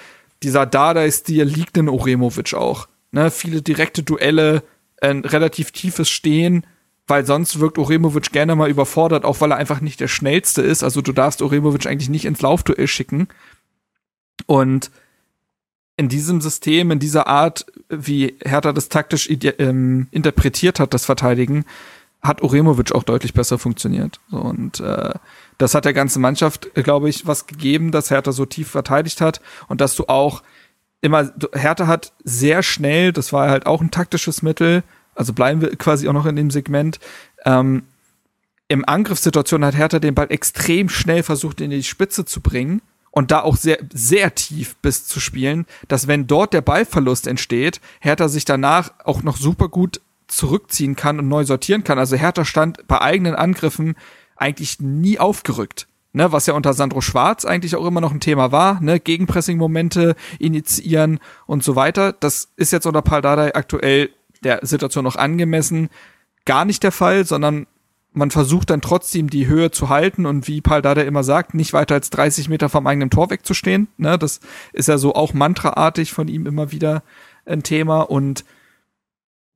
dieser 0.42 0.64
Dada-Stil 0.64 1.44
liegt 1.44 1.76
in 1.76 1.88
Uremovic 1.88 2.54
auch. 2.54 2.88
Ne? 3.10 3.30
Viele 3.30 3.62
direkte 3.62 4.02
Duelle, 4.02 4.62
ein 5.00 5.24
relativ 5.24 5.72
tiefes 5.72 6.08
Stehen, 6.08 6.66
weil 7.10 7.26
sonst 7.26 7.60
wirkt 7.60 7.76
Uremovic 7.76 8.32
gerne 8.32 8.56
mal 8.56 8.70
überfordert, 8.70 9.24
auch 9.24 9.40
weil 9.40 9.52
er 9.52 9.58
einfach 9.58 9.80
nicht 9.80 10.00
der 10.00 10.08
schnellste 10.08 10.62
ist. 10.62 10.82
Also 10.82 11.02
du 11.02 11.12
darfst 11.12 11.42
Uremovic 11.42 11.86
eigentlich 11.86 12.08
nicht 12.08 12.24
ins 12.24 12.40
Laufduell 12.40 12.86
schicken. 12.86 13.28
Und 14.46 14.90
in 15.96 16.08
diesem 16.08 16.40
System, 16.40 16.90
in 16.90 16.98
dieser 16.98 17.26
Art, 17.26 17.66
wie 17.90 18.36
Hertha 18.42 18.72
das 18.72 18.88
taktisch 18.88 19.28
ähm, 19.28 20.06
interpretiert 20.12 20.80
hat, 20.80 20.94
das 20.94 21.04
Verteidigen, 21.04 21.66
hat 22.22 22.42
Uremovic 22.42 22.92
auch 22.92 23.02
deutlich 23.02 23.34
besser 23.34 23.58
funktioniert. 23.58 24.20
Und 24.30 24.80
äh, 24.80 25.12
das 25.58 25.74
hat 25.74 25.84
der 25.84 25.92
ganzen 25.92 26.22
Mannschaft, 26.22 26.72
glaube 26.74 27.08
ich, 27.08 27.26
was 27.26 27.46
gegeben, 27.46 27.92
dass 27.92 28.10
Hertha 28.10 28.32
so 28.32 28.46
tief 28.46 28.68
verteidigt 28.68 29.20
hat 29.20 29.40
und 29.68 29.80
dass 29.80 29.94
du 29.94 30.06
auch 30.06 30.42
immer, 31.00 31.30
Hertha 31.52 31.86
hat 31.86 32.12
sehr 32.24 32.62
schnell, 32.62 33.12
das 33.12 33.32
war 33.32 33.50
halt 33.50 33.66
auch 33.66 33.80
ein 33.80 33.90
taktisches 33.90 34.42
Mittel, 34.42 34.82
also 35.20 35.34
bleiben 35.34 35.60
wir 35.60 35.76
quasi 35.76 36.08
auch 36.08 36.14
noch 36.14 36.24
in 36.24 36.34
dem 36.34 36.50
Segment. 36.50 36.98
Ähm, 37.44 37.82
Im 38.68 38.88
Angriffssituation 38.88 39.62
hat 39.66 39.76
Hertha 39.76 39.98
den 39.98 40.14
Ball 40.14 40.28
extrem 40.30 40.88
schnell 40.88 41.22
versucht, 41.22 41.60
in 41.60 41.68
die 41.68 41.82
Spitze 41.82 42.24
zu 42.24 42.40
bringen 42.40 42.80
und 43.10 43.30
da 43.30 43.42
auch 43.42 43.58
sehr, 43.58 43.80
sehr 43.92 44.34
tief 44.34 44.76
bis 44.76 45.06
zu 45.06 45.20
spielen, 45.20 45.66
dass 45.88 46.08
wenn 46.08 46.26
dort 46.26 46.54
der 46.54 46.62
Ballverlust 46.62 47.26
entsteht, 47.26 47.82
Hertha 48.00 48.28
sich 48.28 48.46
danach 48.46 48.92
auch 49.04 49.22
noch 49.22 49.36
super 49.36 49.68
gut 49.68 50.00
zurückziehen 50.26 50.96
kann 50.96 51.18
und 51.18 51.28
neu 51.28 51.44
sortieren 51.44 51.84
kann. 51.84 51.98
Also 51.98 52.16
Hertha 52.16 52.46
stand 52.46 52.86
bei 52.88 53.02
eigenen 53.02 53.34
Angriffen 53.34 53.96
eigentlich 54.36 54.80
nie 54.80 55.18
aufgerückt. 55.18 55.86
Ne, 56.12 56.32
was 56.32 56.46
ja 56.46 56.54
unter 56.54 56.72
Sandro 56.72 57.02
Schwarz 57.02 57.44
eigentlich 57.44 57.76
auch 57.76 57.86
immer 57.86 58.00
noch 58.00 58.10
ein 58.10 58.18
Thema 58.18 58.50
war, 58.50 58.80
ne, 58.80 58.98
Gegenpressing-Momente 58.98 60.16
initiieren 60.40 61.20
und 61.46 61.62
so 61.62 61.76
weiter. 61.76 62.12
Das 62.14 62.48
ist 62.56 62.72
jetzt 62.72 62.86
unter 62.86 63.02
Paldadei 63.02 63.54
aktuell 63.54 64.10
der 64.42 64.60
Situation 64.62 65.04
noch 65.04 65.16
angemessen 65.16 65.90
gar 66.44 66.64
nicht 66.64 66.82
der 66.82 66.92
Fall, 66.92 67.24
sondern 67.24 67.66
man 68.12 68.30
versucht 68.30 68.70
dann 68.70 68.80
trotzdem 68.80 69.30
die 69.30 69.46
Höhe 69.46 69.70
zu 69.70 69.88
halten 69.88 70.26
und 70.26 70.48
wie 70.48 70.60
Paul 70.60 70.82
Dada 70.82 71.02
immer 71.02 71.22
sagt, 71.22 71.54
nicht 71.54 71.72
weiter 71.72 71.94
als 71.94 72.10
30 72.10 72.48
Meter 72.48 72.68
vom 72.68 72.86
eigenen 72.86 73.10
Tor 73.10 73.30
wegzustehen. 73.30 73.88
Ne, 73.98 74.18
das 74.18 74.40
ist 74.72 74.88
ja 74.88 74.98
so 74.98 75.14
auch 75.14 75.32
mantraartig 75.32 76.12
von 76.12 76.28
ihm 76.28 76.46
immer 76.46 76.72
wieder 76.72 77.02
ein 77.46 77.62
Thema 77.62 78.00
und 78.00 78.44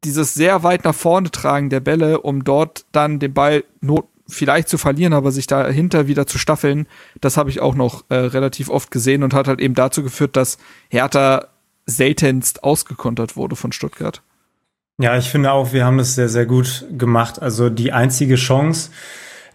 dieses 0.05 0.35
sehr 0.35 0.63
weit 0.63 0.85
nach 0.85 0.95
vorne 0.95 1.31
tragen 1.31 1.71
der 1.71 1.81
Bälle, 1.81 2.21
um 2.21 2.45
dort 2.45 2.85
dann 2.93 3.19
den 3.19 3.33
Ball 3.33 3.65
not 3.81 4.07
vielleicht 4.27 4.69
zu 4.69 4.79
verlieren, 4.79 5.13
aber 5.13 5.33
sich 5.33 5.47
dahinter 5.47 6.07
wieder 6.07 6.27
zu 6.27 6.39
staffeln, 6.39 6.87
das 7.21 7.37
habe 7.37 7.51
ich 7.51 7.61
auch 7.61 7.75
noch 7.75 8.05
äh, 8.09 8.15
relativ 8.15 8.71
oft 8.71 8.91
gesehen 8.91 9.23
und 9.23 9.35
hat 9.35 9.49
halt 9.49 9.61
eben 9.61 9.75
dazu 9.75 10.03
geführt, 10.03 10.37
dass 10.37 10.57
Hertha 10.89 11.49
seltenst 11.87 12.65
ausgekontert 12.65 13.37
wurde 13.37 13.57
von 13.57 13.73
Stuttgart. 13.73 14.23
Ja, 15.01 15.17
ich 15.17 15.29
finde 15.29 15.53
auch, 15.53 15.73
wir 15.73 15.85
haben 15.85 15.99
das 15.99 16.15
sehr, 16.15 16.29
sehr 16.29 16.47
gut 16.47 16.85
gemacht. 16.97 17.43
Also 17.43 17.69
die 17.69 17.93
einzige 17.93 18.37
Chance, 18.37 18.91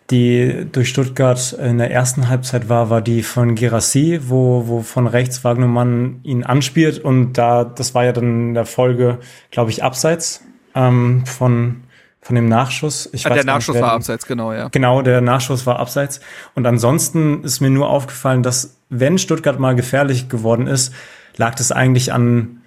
die 0.10 0.68
durch 0.72 0.90
Stuttgart 0.90 1.54
in 1.54 1.78
der 1.78 1.92
ersten 1.92 2.28
Halbzeit 2.28 2.68
war, 2.68 2.90
war 2.90 3.02
die 3.02 3.24
von 3.24 3.56
Gerassi, 3.56 4.20
wo, 4.24 4.68
wo 4.68 4.82
von 4.82 5.08
rechts 5.08 5.44
Wagnermann 5.44 6.20
ihn 6.24 6.44
anspielt 6.44 7.00
und 7.00 7.34
da, 7.34 7.64
das 7.64 7.96
war 7.96 8.04
ja 8.04 8.12
dann 8.12 8.50
in 8.50 8.54
der 8.54 8.66
Folge, 8.66 9.20
glaube 9.52 9.72
ich, 9.72 9.84
abseits 9.84 10.44
ähm, 10.76 11.26
von 11.26 11.84
von 12.22 12.36
dem 12.36 12.50
Nachschuss. 12.50 13.10
Ich 13.14 13.26
ah, 13.26 13.34
der 13.34 13.46
Nachschuss 13.46 13.76
nicht, 13.76 13.82
war 13.82 13.94
abseits, 13.94 14.26
genau, 14.26 14.52
ja. 14.52 14.68
Genau, 14.68 15.02
der 15.02 15.22
Nachschuss 15.22 15.66
war 15.66 15.80
abseits. 15.80 16.20
Und 16.54 16.68
ansonsten 16.68 17.44
ist 17.44 17.62
mir 17.62 17.70
nur 17.70 17.90
aufgefallen, 17.90 18.44
dass 18.44 18.78
wenn 18.90 19.18
Stuttgart 19.18 19.58
mal 19.58 19.74
gefährlich 19.74 20.28
geworden 20.28 20.68
ist, 20.68 20.94
lag 21.38 21.56
das 21.56 21.72
eigentlich 21.72 22.12
an 22.12 22.59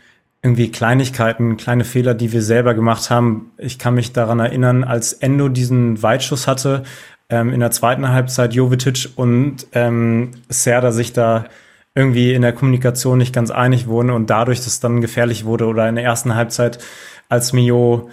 irgendwie 0.43 0.70
Kleinigkeiten, 0.70 1.57
kleine 1.57 1.84
Fehler, 1.84 2.14
die 2.14 2.32
wir 2.32 2.43
selber 2.43 2.74
gemacht 2.74 3.11
haben. 3.11 3.53
Ich 3.59 3.78
kann 3.78 3.95
mich 3.95 4.12
daran 4.12 4.40
erinnern, 4.40 4.82
als 4.82 5.12
Endo 5.12 5.49
diesen 5.49 6.03
Weitschuss 6.03 6.49
hatte, 6.49 6.82
ähm, 7.30 7.53
in 7.53 7.61
der 7.61 7.70
zweiten 7.70 8.09
Halbzeit 8.09 8.53
Jovetic 8.53 9.11
und 9.14 9.66
ähm, 9.72 10.32
Serda 10.49 10.90
sich 10.90 11.12
da 11.12 11.45
irgendwie 11.95 12.32
in 12.32 12.43
der 12.43 12.53
Kommunikation 12.53 13.18
nicht 13.18 13.34
ganz 13.34 13.51
einig 13.51 13.86
wurden 13.86 14.11
und 14.11 14.30
dadurch 14.30 14.64
das 14.64 14.80
dann 14.80 15.01
gefährlich 15.01 15.45
wurde 15.45 15.66
oder 15.66 15.88
in 15.88 15.95
der 15.95 16.05
ersten 16.05 16.34
Halbzeit, 16.34 16.78
als 17.28 17.53
Mio 17.53 18.11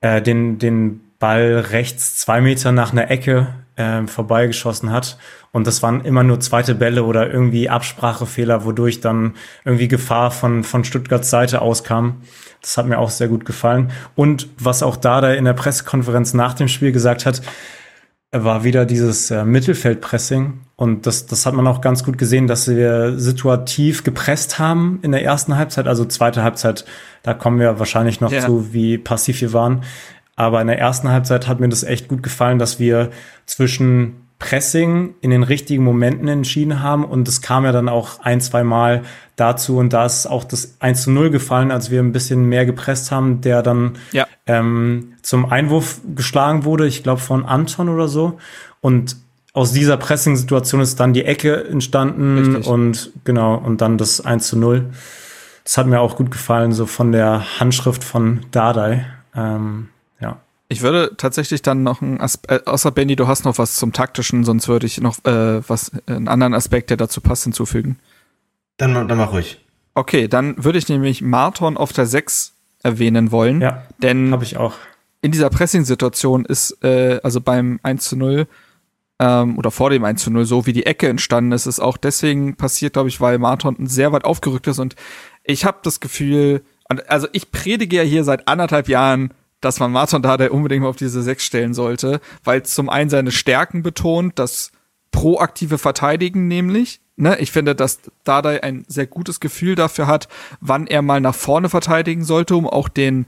äh, 0.00 0.20
den, 0.20 0.58
den 0.58 1.00
Ball 1.18 1.64
rechts 1.70 2.16
zwei 2.16 2.40
Meter 2.40 2.72
nach 2.72 2.92
einer 2.92 3.10
Ecke 3.10 3.48
äh, 3.78 4.06
vorbeigeschossen 4.06 4.92
hat. 4.92 5.16
Und 5.52 5.66
das 5.66 5.82
waren 5.82 6.04
immer 6.04 6.22
nur 6.22 6.40
zweite 6.40 6.74
Bälle 6.74 7.04
oder 7.04 7.32
irgendwie 7.32 7.70
Absprachefehler, 7.70 8.64
wodurch 8.64 9.00
dann 9.00 9.34
irgendwie 9.64 9.88
Gefahr 9.88 10.30
von, 10.30 10.64
von 10.64 10.84
Stuttgarts 10.84 11.30
Seite 11.30 11.62
auskam. 11.62 12.22
Das 12.60 12.76
hat 12.76 12.86
mir 12.86 12.98
auch 12.98 13.10
sehr 13.10 13.28
gut 13.28 13.44
gefallen. 13.44 13.90
Und 14.14 14.48
was 14.58 14.82
auch 14.82 14.96
Dada 14.96 15.32
in 15.32 15.44
der 15.44 15.54
Pressekonferenz 15.54 16.34
nach 16.34 16.54
dem 16.54 16.68
Spiel 16.68 16.92
gesagt 16.92 17.24
hat, 17.24 17.40
war 18.30 18.62
wieder 18.62 18.84
dieses 18.84 19.30
äh, 19.30 19.44
Mittelfeldpressing. 19.44 20.60
Und 20.76 21.06
das, 21.06 21.26
das 21.26 21.46
hat 21.46 21.54
man 21.54 21.66
auch 21.66 21.80
ganz 21.80 22.04
gut 22.04 22.18
gesehen, 22.18 22.46
dass 22.46 22.68
wir 22.68 23.18
situativ 23.18 24.04
gepresst 24.04 24.58
haben 24.58 24.98
in 25.02 25.12
der 25.12 25.24
ersten 25.24 25.56
Halbzeit. 25.56 25.88
Also 25.88 26.04
zweite 26.04 26.42
Halbzeit, 26.42 26.84
da 27.22 27.32
kommen 27.32 27.58
wir 27.58 27.78
wahrscheinlich 27.78 28.20
noch 28.20 28.30
ja. 28.30 28.40
zu, 28.40 28.72
wie 28.72 28.98
passiv 28.98 29.40
wir 29.40 29.52
waren. 29.52 29.82
Aber 30.38 30.60
in 30.60 30.68
der 30.68 30.78
ersten 30.78 31.08
Halbzeit 31.08 31.48
hat 31.48 31.58
mir 31.58 31.68
das 31.68 31.82
echt 31.82 32.06
gut 32.06 32.22
gefallen, 32.22 32.60
dass 32.60 32.78
wir 32.78 33.10
zwischen 33.44 34.28
Pressing 34.38 35.14
in 35.20 35.30
den 35.30 35.42
richtigen 35.42 35.82
Momenten 35.82 36.28
entschieden 36.28 36.80
haben. 36.80 37.04
Und 37.04 37.26
es 37.26 37.42
kam 37.42 37.64
ja 37.64 37.72
dann 37.72 37.88
auch 37.88 38.20
ein, 38.20 38.40
zwei 38.40 38.62
Mal 38.62 39.02
dazu. 39.34 39.78
Und 39.78 39.92
da 39.92 40.06
ist 40.06 40.26
auch 40.26 40.44
das 40.44 40.76
1 40.78 41.02
zu 41.02 41.10
0 41.10 41.30
gefallen, 41.30 41.72
als 41.72 41.90
wir 41.90 41.98
ein 41.98 42.12
bisschen 42.12 42.44
mehr 42.44 42.66
gepresst 42.66 43.10
haben, 43.10 43.40
der 43.40 43.62
dann 43.62 43.96
ja. 44.12 44.28
ähm, 44.46 45.14
zum 45.22 45.44
Einwurf 45.44 46.00
geschlagen 46.14 46.64
wurde, 46.64 46.86
ich 46.86 47.02
glaube 47.02 47.20
von 47.20 47.44
Anton 47.44 47.88
oder 47.88 48.06
so. 48.06 48.38
Und 48.80 49.16
aus 49.54 49.72
dieser 49.72 49.96
Pressing-Situation 49.96 50.80
ist 50.80 51.00
dann 51.00 51.14
die 51.14 51.24
Ecke 51.24 51.64
entstanden 51.64 52.54
Richtig. 52.54 52.68
und 52.68 53.10
genau, 53.24 53.56
und 53.56 53.80
dann 53.80 53.98
das 53.98 54.20
1 54.20 54.46
zu 54.46 54.56
0. 54.56 54.84
Das 55.64 55.78
hat 55.78 55.88
mir 55.88 55.98
auch 55.98 56.14
gut 56.14 56.30
gefallen, 56.30 56.70
so 56.70 56.86
von 56.86 57.10
der 57.10 57.58
Handschrift 57.58 58.04
von 58.04 58.46
Dardai. 58.52 59.04
Ähm, 59.34 59.88
ich 60.68 60.82
würde 60.82 61.12
tatsächlich 61.16 61.62
dann 61.62 61.82
noch 61.82 62.02
ein 62.02 62.20
Aspekt, 62.20 62.66
äh, 62.66 62.70
außer 62.70 62.90
Benny, 62.90 63.16
du 63.16 63.26
hast 63.26 63.44
noch 63.44 63.58
was 63.58 63.76
zum 63.76 63.92
taktischen, 63.92 64.44
sonst 64.44 64.68
würde 64.68 64.86
ich 64.86 65.00
noch 65.00 65.24
äh, 65.24 65.66
was 65.68 65.92
einen 66.06 66.28
anderen 66.28 66.54
Aspekt, 66.54 66.90
der 66.90 66.96
dazu 66.96 67.20
passt, 67.20 67.44
hinzufügen. 67.44 67.98
Dann, 68.76 69.08
dann 69.08 69.18
mach 69.18 69.32
ruhig. 69.32 69.64
Okay, 69.94 70.28
dann 70.28 70.62
würde 70.62 70.78
ich 70.78 70.88
nämlich 70.88 71.22
Marton 71.22 71.76
auf 71.76 71.92
der 71.92 72.06
6 72.06 72.54
erwähnen 72.82 73.32
wollen. 73.32 73.60
Ja, 73.60 73.82
denn 74.02 74.30
habe 74.30 74.44
ich 74.44 74.56
auch. 74.56 74.74
In 75.20 75.32
dieser 75.32 75.50
Pressing-Situation 75.50 76.44
ist, 76.44 76.84
äh, 76.84 77.18
also 77.24 77.40
beim 77.40 77.80
1 77.82 78.04
zu 78.04 78.16
0 78.16 78.46
ähm, 79.18 79.58
oder 79.58 79.70
vor 79.70 79.90
dem 79.90 80.04
1 80.04 80.22
zu 80.22 80.30
0, 80.30 80.44
so 80.44 80.66
wie 80.66 80.72
die 80.72 80.86
Ecke 80.86 81.08
entstanden 81.08 81.52
ist, 81.52 81.66
ist 81.66 81.80
auch 81.80 81.96
deswegen 81.96 82.56
passiert, 82.56 82.92
glaube 82.92 83.08
ich, 83.08 83.20
weil 83.20 83.38
Marton 83.38 83.86
sehr 83.86 84.12
weit 84.12 84.24
aufgerückt 84.24 84.68
ist 84.68 84.78
und 84.78 84.94
ich 85.42 85.64
habe 85.64 85.78
das 85.82 85.98
Gefühl, 85.98 86.62
also 87.08 87.26
ich 87.32 87.50
predige 87.50 87.96
ja 87.96 88.02
hier 88.02 88.22
seit 88.22 88.46
anderthalb 88.46 88.88
Jahren, 88.88 89.32
dass 89.60 89.80
man 89.80 89.92
Martin 89.92 90.22
Dardai 90.22 90.50
unbedingt 90.50 90.82
mal 90.82 90.88
auf 90.88 90.96
diese 90.96 91.22
sechs 91.22 91.44
stellen 91.44 91.74
sollte, 91.74 92.20
weil 92.44 92.62
zum 92.62 92.88
einen 92.88 93.10
seine 93.10 93.32
Stärken 93.32 93.82
betont, 93.82 94.38
das 94.38 94.72
proaktive 95.10 95.78
Verteidigen 95.78 96.48
nämlich. 96.48 97.00
Ne, 97.16 97.36
ich 97.40 97.50
finde, 97.50 97.74
dass 97.74 97.98
Dardai 98.22 98.62
ein 98.62 98.84
sehr 98.86 99.06
gutes 99.06 99.40
Gefühl 99.40 99.74
dafür 99.74 100.06
hat, 100.06 100.28
wann 100.60 100.86
er 100.86 101.02
mal 101.02 101.20
nach 101.20 101.34
vorne 101.34 101.68
verteidigen 101.68 102.22
sollte, 102.22 102.54
um 102.54 102.68
auch 102.68 102.88
den 102.88 103.26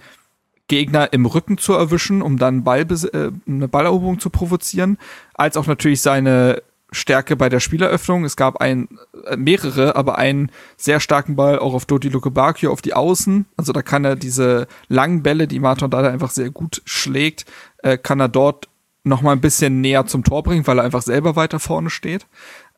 Gegner 0.68 1.12
im 1.12 1.26
Rücken 1.26 1.58
zu 1.58 1.72
erwischen, 1.72 2.22
um 2.22 2.38
dann 2.38 2.62
Ball, 2.62 2.82
äh, 2.82 3.32
eine 3.48 3.66
Balleroberung 3.66 4.20
zu 4.20 4.30
provozieren, 4.30 4.98
als 5.34 5.56
auch 5.56 5.66
natürlich 5.66 6.00
seine 6.00 6.62
Stärke 6.92 7.36
bei 7.36 7.48
der 7.48 7.60
Spieleröffnung. 7.60 8.24
Es 8.24 8.36
gab 8.36 8.60
ein, 8.60 8.88
äh, 9.26 9.36
mehrere, 9.36 9.96
aber 9.96 10.18
einen 10.18 10.50
sehr 10.76 11.00
starken 11.00 11.36
Ball 11.36 11.58
auch 11.58 11.74
auf 11.74 11.86
Dodi 11.86 12.08
Lukebakio 12.08 12.72
auf 12.72 12.82
die 12.82 12.94
Außen. 12.94 13.46
Also 13.56 13.72
da 13.72 13.82
kann 13.82 14.04
er 14.04 14.16
diese 14.16 14.66
langen 14.88 15.22
Bälle, 15.22 15.46
die 15.46 15.60
Martin 15.60 15.90
Dada 15.90 16.10
einfach 16.10 16.30
sehr 16.30 16.50
gut 16.50 16.82
schlägt, 16.84 17.46
äh, 17.78 17.96
kann 17.96 18.20
er 18.20 18.28
dort 18.28 18.68
noch 19.02 19.22
mal 19.22 19.32
ein 19.32 19.40
bisschen 19.40 19.80
näher 19.80 20.06
zum 20.06 20.24
Tor 20.24 20.42
bringen, 20.42 20.66
weil 20.66 20.78
er 20.78 20.84
einfach 20.84 21.02
selber 21.02 21.36
weiter 21.36 21.58
vorne 21.58 21.90
steht. 21.90 22.26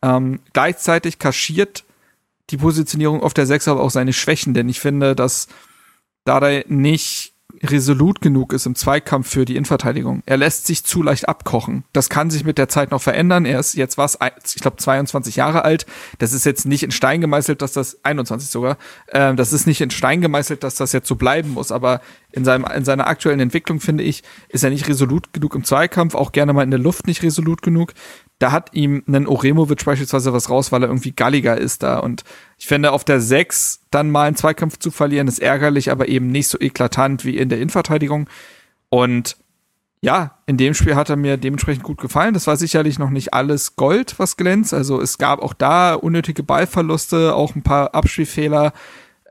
Ähm, 0.03 0.41
gleichzeitig 0.53 1.19
kaschiert 1.19 1.85
die 2.51 2.59
Positionierung 2.59 3.23
auf 3.23 3.35
der 3.35 3.47
Sechs 3.47 3.67
aber 3.69 3.81
auch 3.81 3.91
seine 3.91 4.13
Schwächen, 4.13 4.55
denn 4.55 4.69
ich 4.69 4.81
finde, 4.81 5.17
dass 5.17 5.49
Dada 6.25 6.63
nicht 6.69 7.32
resolut 7.63 8.21
genug 8.21 8.53
ist 8.53 8.67
im 8.67 8.75
Zweikampf 8.75 9.29
für 9.29 9.45
die 9.45 9.57
Innenverteidigung. 9.57 10.23
Er 10.27 10.37
lässt 10.37 10.67
sich 10.67 10.85
zu 10.85 11.03
leicht 11.03 11.29
abkochen. 11.29 11.85
Das 11.93 12.09
kann 12.09 12.31
sich 12.31 12.45
mit 12.45 12.59
der 12.59 12.69
Zeit 12.69 12.91
noch 12.91 13.01
verändern. 13.01 13.45
Er 13.45 13.61
ist 13.61 13.75
jetzt 13.75 13.99
was, 13.99 14.19
ich 14.55 14.61
glaube 14.61 14.79
22 14.79 15.37
Jahre 15.37 15.65
alt. 15.65 15.87
Das 16.19 16.33
ist 16.33 16.45
jetzt 16.45 16.67
nicht 16.67 16.83
in 16.83 16.91
Stein 16.91 17.21
gemeißelt, 17.21 17.63
dass 17.63 17.73
das 17.73 18.05
21 18.05 18.51
sogar. 18.51 18.79
Ähm, 19.13 19.37
das 19.37 19.53
ist 19.53 19.67
nicht 19.67 19.81
in 19.81 19.91
Stein 19.91 20.21
gemeißelt, 20.21 20.65
dass 20.65 20.75
das 20.75 20.93
jetzt 20.93 21.09
so 21.09 21.15
bleiben 21.15 21.51
muss. 21.51 21.71
Aber 21.71 22.01
in 22.33 22.45
seinem 22.45 22.65
in 22.65 22.85
seiner 22.85 23.07
aktuellen 23.07 23.41
Entwicklung 23.41 23.81
finde 23.81 24.03
ich, 24.05 24.23
ist 24.49 24.65
er 24.65 24.71
nicht 24.71 24.89
resolut 24.89 25.33
genug 25.33 25.55
im 25.55 25.65
Zweikampf, 25.65 26.15
auch 26.15 26.33
gerne 26.33 26.53
mal 26.53 26.63
in 26.63 26.71
der 26.71 26.81
Luft 26.81 27.07
nicht 27.07 27.23
resolut 27.23 27.63
genug 27.63 27.93
da 28.43 28.51
hat 28.51 28.71
ihm 28.73 29.05
einen 29.07 29.29
Oremovic 29.29 29.85
beispielsweise 29.85 30.33
was 30.33 30.51
raus, 30.51 30.73
weil 30.73 30.83
er 30.83 30.89
irgendwie 30.89 31.13
galliger 31.13 31.57
ist 31.57 31.85
da. 31.85 32.01
Und 32.01 32.25
ich 32.59 32.67
finde, 32.67 32.91
auf 32.91 33.05
der 33.05 33.21
6 33.21 33.83
dann 33.93 34.11
mal 34.11 34.27
einen 34.27 34.35
Zweikampf 34.35 34.81
zu 34.81 34.91
verlieren, 34.91 35.29
ist 35.29 35.39
ärgerlich, 35.39 35.93
aber 35.93 36.09
eben 36.09 36.27
nicht 36.27 36.49
so 36.49 36.59
eklatant 36.59 37.25
wie 37.25 37.37
in 37.39 37.49
der 37.49 37.59
Innenverteidigung. 37.59 38.29
Und 38.89 39.37
ja, 40.01 40.39
in 40.47 40.57
dem 40.57 40.75
Spiel 40.75 40.97
hat 40.97 41.09
er 41.09 41.15
mir 41.15 41.37
dementsprechend 41.37 41.85
gut 41.85 42.01
gefallen. 42.01 42.35
Das 42.35 42.49
war 42.49 42.57
sicherlich 42.57 42.99
noch 42.99 43.11
nicht 43.11 43.33
alles 43.33 43.77
Gold, 43.77 44.19
was 44.19 44.37
glänzt. 44.37 44.75
Also 44.75 45.01
es 45.01 45.19
gab 45.19 45.41
auch 45.41 45.55
da 45.55 45.95
unnötige 45.95 46.43
Ballverluste, 46.43 47.37
auch 47.37 47.55
ein 47.55 47.63
paar 47.63 47.95
Abspielfehler. 47.95 48.73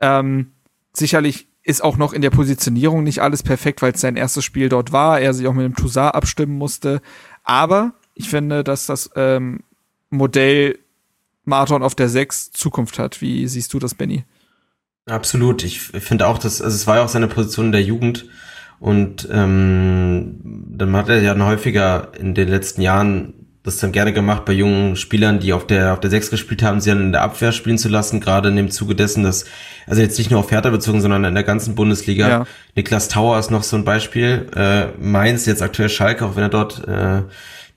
Ähm, 0.00 0.52
sicherlich 0.94 1.48
ist 1.62 1.84
auch 1.84 1.98
noch 1.98 2.14
in 2.14 2.22
der 2.22 2.30
Positionierung 2.30 3.02
nicht 3.02 3.20
alles 3.20 3.42
perfekt, 3.42 3.82
weil 3.82 3.92
es 3.92 4.00
sein 4.00 4.16
erstes 4.16 4.42
Spiel 4.42 4.70
dort 4.70 4.90
war. 4.90 5.20
Er 5.20 5.34
sich 5.34 5.46
auch 5.46 5.52
mit 5.52 5.66
dem 5.66 5.76
Toussaint 5.76 6.14
abstimmen 6.14 6.56
musste. 6.56 7.02
Aber 7.44 7.92
ich 8.14 8.28
finde, 8.28 8.64
dass 8.64 8.86
das 8.86 9.10
ähm, 9.16 9.60
Modell 10.10 10.78
Marton 11.44 11.82
auf 11.82 11.94
der 11.94 12.08
6 12.08 12.52
Zukunft 12.52 12.98
hat. 12.98 13.20
Wie 13.20 13.46
siehst 13.48 13.72
du 13.74 13.78
das, 13.78 13.94
Benny? 13.94 14.24
Absolut. 15.06 15.64
Ich 15.64 15.80
finde 15.80 16.26
auch, 16.26 16.38
dass 16.38 16.62
also 16.62 16.74
es 16.74 16.86
war 16.86 16.96
ja 16.96 17.04
auch 17.04 17.08
seine 17.08 17.26
Position 17.26 17.66
in 17.66 17.72
der 17.72 17.82
Jugend 17.82 18.26
und 18.78 19.28
ähm, 19.30 20.40
dann 20.68 20.96
hat 20.96 21.08
er 21.08 21.20
ja 21.20 21.36
häufiger 21.38 22.12
in 22.18 22.34
den 22.34 22.48
letzten 22.48 22.82
Jahren 22.82 23.34
das 23.64 23.78
dann 23.78 23.92
gerne 23.92 24.12
gemacht 24.12 24.44
bei 24.44 24.52
jungen 24.52 24.96
Spielern, 24.96 25.38
die 25.38 25.52
auf 25.52 25.66
der 25.66 25.92
auf 25.92 26.00
der 26.00 26.10
6 26.10 26.30
gespielt 26.30 26.62
haben, 26.62 26.80
sie 26.80 26.90
dann 26.90 27.00
in 27.00 27.12
der 27.12 27.22
Abwehr 27.22 27.52
spielen 27.52 27.78
zu 27.78 27.88
lassen, 27.88 28.20
gerade 28.20 28.48
in 28.48 28.56
dem 28.56 28.70
Zuge 28.70 28.96
dessen, 28.96 29.22
dass 29.22 29.44
also 29.86 30.02
jetzt 30.02 30.18
nicht 30.18 30.30
nur 30.30 30.40
auf 30.40 30.50
Hertha 30.50 30.70
bezogen, 30.70 31.00
sondern 31.00 31.24
in 31.24 31.34
der 31.34 31.44
ganzen 31.44 31.74
Bundesliga. 31.74 32.28
Ja. 32.28 32.46
Niklas 32.74 33.08
Tauer 33.08 33.38
ist 33.38 33.50
noch 33.50 33.62
so 33.62 33.76
ein 33.76 33.84
Beispiel. 33.84 34.48
Äh, 34.54 34.86
Mainz 35.00 35.46
jetzt 35.46 35.62
aktuell 35.62 35.88
Schalke, 35.88 36.24
auch 36.24 36.34
wenn 36.34 36.42
er 36.42 36.48
dort 36.48 36.86
äh, 36.88 37.22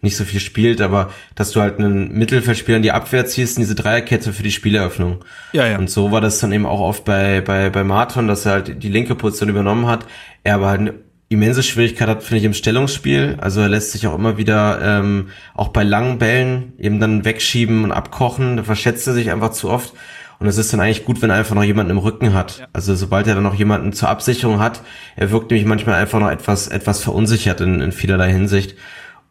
nicht 0.06 0.16
so 0.16 0.24
viel 0.24 0.40
spielt, 0.40 0.80
aber 0.80 1.12
dass 1.36 1.52
du 1.52 1.60
halt 1.60 1.80
einen 1.80 2.14
Mittelfeldspieler 2.14 2.78
in 2.78 2.84
die 2.84 2.92
Abwehr 2.92 3.26
ziehst, 3.26 3.58
in 3.58 3.64
diese 3.64 3.76
Dreierkette 3.76 4.32
für 4.32 4.44
die 4.44 4.52
Spieleröffnung. 4.52 5.26
Ja, 5.52 5.68
ja. 5.68 5.78
Und 5.78 5.90
so 5.90 6.12
war 6.12 6.22
das 6.22 6.40
dann 6.40 6.54
eben 6.54 6.66
auch 6.66 6.80
oft 6.80 7.04
bei, 7.04 7.42
bei, 7.42 7.70
bei 7.70 7.84
Marton, 7.84 8.28
dass 8.28 8.46
er 8.46 8.54
halt 8.54 8.84
die 8.84 8.90
linke 8.90 9.16
Position 9.16 9.50
übernommen 9.50 9.88
hat. 9.88 10.06
Er 10.44 10.56
aber 10.56 10.70
halt 10.70 10.80
eine 10.80 10.94
immense 11.28 11.64
Schwierigkeit 11.64 12.08
hat, 12.08 12.24
finde 12.24 12.40
ich, 12.40 12.46
im 12.46 12.54
Stellungsspiel. 12.54 13.38
Also 13.42 13.62
er 13.62 13.70
lässt 13.70 13.92
sich 13.92 14.08
auch 14.08 14.16
immer 14.16 14.38
wieder, 14.38 14.80
ähm, 14.82 15.30
auch 15.54 15.70
bei 15.70 15.84
langen 15.84 16.20
Bällen 16.20 16.74
eben 16.78 17.00
dann 17.00 17.26
wegschieben 17.26 17.84
und 17.84 17.92
abkochen. 17.92 18.58
Da 18.58 18.64
verschätzt 18.64 19.08
er 19.08 19.14
sich 19.14 19.32
einfach 19.32 19.52
zu 19.52 19.70
oft. 19.70 19.94
Und 20.38 20.48
es 20.48 20.58
ist 20.58 20.72
dann 20.74 20.82
eigentlich 20.82 21.06
gut, 21.06 21.22
wenn 21.22 21.30
er 21.30 21.38
einfach 21.38 21.56
noch 21.56 21.64
jemanden 21.64 21.92
im 21.92 21.98
Rücken 21.98 22.34
hat. 22.34 22.60
Ja. 22.60 22.68
Also 22.74 22.94
sobald 22.96 23.28
er 23.28 23.36
dann 23.36 23.44
noch 23.44 23.56
jemanden 23.56 23.94
zur 23.94 24.10
Absicherung 24.10 24.60
hat, 24.60 24.82
er 25.16 25.32
wirkt 25.32 25.50
nämlich 25.50 25.66
manchmal 25.66 25.96
einfach 25.96 26.20
noch 26.20 26.30
etwas, 26.30 26.68
etwas 26.68 27.02
verunsichert 27.02 27.62
in, 27.62 27.82
in 27.82 27.92
vielerlei 27.92 28.32
Hinsicht. 28.32 28.76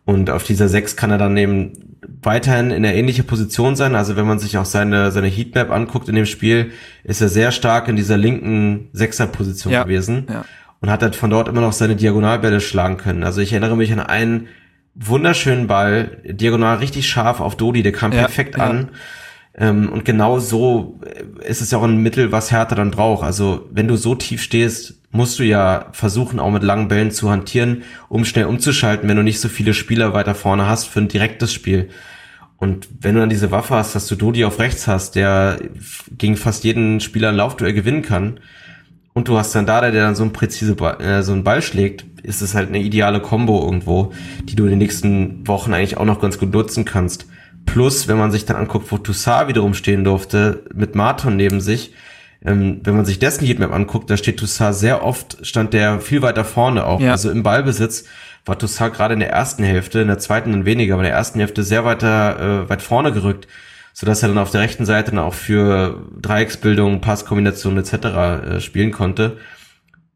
Und 0.05 0.31
auf 0.31 0.45
dieser 0.45 0.69
6 0.69 0.97
kann 0.97 1.11
er 1.11 1.19
dann 1.19 1.37
eben 1.37 1.73
weiterhin 2.23 2.71
in 2.71 2.83
der 2.83 2.95
ähnliche 2.95 3.23
Position 3.23 3.77
sein. 3.77 3.95
Also 3.95 4.17
wenn 4.17 4.27
man 4.27 4.39
sich 4.39 4.59
auch 4.59 4.65
seine, 4.65 5.11
seine 5.11 5.29
Heatmap 5.29 5.71
anguckt 5.71 6.09
in 6.09 6.15
dem 6.15 6.27
Spiel, 6.27 6.73
ist 7.05 7.21
er 7.21 7.29
sehr 7.29 7.53
stark 7.53 7.89
in 7.89 7.97
dieser 7.97 8.17
linken 8.17 8.89
Sechser-Position 8.93 9.73
ja, 9.73 9.83
gewesen. 9.83 10.27
Ja. 10.31 10.45
Und 10.81 10.91
hat 10.91 11.03
halt 11.03 11.17
von 11.17 11.31
dort 11.31 11.49
immer 11.49 11.63
noch 11.63 11.73
seine 11.73 11.97
Diagonalbälle 11.97 12.61
schlagen 12.61 12.99
können. 12.99 13.25
Also 13.25 13.41
ich 13.41 13.53
erinnere 13.53 13.77
mich 13.77 13.93
an 13.93 14.01
einen 14.01 14.49
wunderschönen 14.95 15.67
Ball, 15.67 16.19
diagonal 16.25 16.77
richtig 16.77 17.09
scharf 17.09 17.41
auf 17.41 17.57
Dodi, 17.57 17.83
der 17.83 17.93
kam 17.93 18.13
ja, 18.13 18.21
perfekt 18.21 18.61
an. 18.61 18.91
Ähm, 19.57 19.91
und 19.93 20.05
genau 20.05 20.41
so 20.41 21.01
ist 21.47 21.61
es 21.61 21.71
ja 21.71 21.79
auch 21.79 21.85
ein 21.85 22.03
Mittel, 22.03 22.33
was 22.33 22.51
Hertha 22.51 22.75
dann 22.75 22.91
braucht. 22.91 23.25
Also 23.25 23.69
wenn 23.71 23.89
du 23.89 23.97
so 23.97 24.15
tief 24.15 24.43
stehst, 24.43 25.01
musst 25.11 25.39
du 25.39 25.45
ja 25.45 25.87
versuchen, 25.93 26.41
auch 26.41 26.51
mit 26.51 26.65
langen 26.65 26.89
Bällen 26.89 27.13
zu 27.13 27.31
hantieren, 27.31 27.85
um 28.09 28.25
schnell 28.25 28.47
umzuschalten, 28.47 29.09
wenn 29.09 29.17
du 29.17 29.23
nicht 29.23 29.41
so 29.41 29.49
viele 29.49 29.73
Spieler 29.73 30.13
weiter 30.13 30.35
vorne 30.35 30.67
hast 30.67 30.87
für 30.87 31.01
ein 31.01 31.09
direktes 31.09 31.53
Spiel. 31.53 31.91
Und 32.57 32.89
wenn 33.01 33.15
du 33.15 33.21
dann 33.21 33.31
diese 33.31 33.51
Waffe 33.51 33.75
hast, 33.75 33.95
dass 33.95 34.07
du 34.07 34.17
Dodi 34.17 34.45
auf 34.45 34.59
rechts 34.59 34.87
hast, 34.89 35.15
der 35.15 35.59
gegen 36.17 36.37
fast 36.37 36.65
jeden 36.65 36.99
Spieler 37.01 37.29
ein 37.29 37.37
Laufduell 37.37 37.75
gewinnen 37.75 38.03
kann, 38.03 38.41
und 39.15 39.29
du 39.29 39.39
hast 39.39 39.55
dann 39.55 39.65
da, 39.65 39.81
der 39.81 39.93
dann 39.93 40.17
so 40.17 40.25
ein 40.25 40.33
präzise 40.33 40.75
Ball, 40.75 41.01
äh, 41.01 41.23
so 41.23 41.33
einen 41.33 41.45
Ball 41.45 41.63
schlägt, 41.63 42.05
ist 42.25 42.43
es 42.43 42.55
halt 42.55 42.69
eine 42.69 42.81
ideale 42.81 43.21
Combo 43.21 43.65
irgendwo, 43.65 44.13
die 44.43 44.57
du 44.57 44.65
in 44.65 44.71
den 44.71 44.81
nächsten 44.81 45.47
Wochen 45.47 45.73
eigentlich 45.73 45.97
auch 45.97 46.05
noch 46.05 46.21
ganz 46.21 46.39
gut 46.39 46.53
nutzen 46.53 46.85
kannst. 46.85 47.27
Plus, 47.67 48.09
wenn 48.09 48.19
man 48.19 48.31
sich 48.31 48.45
dann 48.45 48.57
anguckt, 48.57 48.91
wo 48.93 48.99
Toussaint 48.99 49.49
wiederum 49.49 49.75
stehen 49.75 50.05
durfte, 50.05 50.65
mit 50.75 50.95
Marton 50.95 51.37
neben 51.37 51.61
sich, 51.61 51.93
ähm, 52.45 52.81
wenn 52.85 52.97
man 52.97 53.05
sich 53.05 53.19
dessen 53.19 53.47
Heatmap 53.47 53.73
anguckt, 53.73 54.11
da 54.11 54.17
steht 54.17 54.39
Toussaint 54.39 54.75
sehr 54.75 55.03
oft, 55.03 55.39
stand 55.47 55.73
der 55.73 56.01
viel 56.01 56.21
weiter 56.21 56.45
vorne 56.45 56.87
auch. 56.87 57.01
Ja. 57.01 57.13
Also 57.13 57.31
im 57.31 57.43
Ballbesitz 57.43 58.05
war 58.45 58.59
Toussaint 58.59 58.95
gerade 58.95 59.15
in 59.15 59.21
der 59.21 59.31
ersten 59.31 59.65
Hälfte, 59.65 60.01
in 60.01 60.09
der 60.09 60.19
zweiten 60.19 60.53
dann 60.53 60.67
weniger, 60.67 60.95
aber 60.95 61.03
in 61.03 61.09
der 61.09 61.17
ersten 61.17 61.39
Hälfte 61.39 61.63
sehr 61.63 61.85
weiter 61.85 62.65
äh, 62.65 62.69
weit 62.69 62.83
vorne 62.83 63.13
gerückt, 63.13 63.49
sodass 63.95 64.23
er 64.23 64.29
dann 64.29 64.39
auf 64.39 64.51
der 64.51 64.61
rechten 64.61 64.85
Seite 64.85 65.13
dann 65.13 65.21
auch 65.21 65.35
für 65.35 66.05
Dreiecksbildung, 66.21 67.01
Passkombinationen 67.01 67.83
etc. 67.83 67.95
Äh, 67.95 68.61
spielen 68.61 68.93
konnte. 68.93 69.39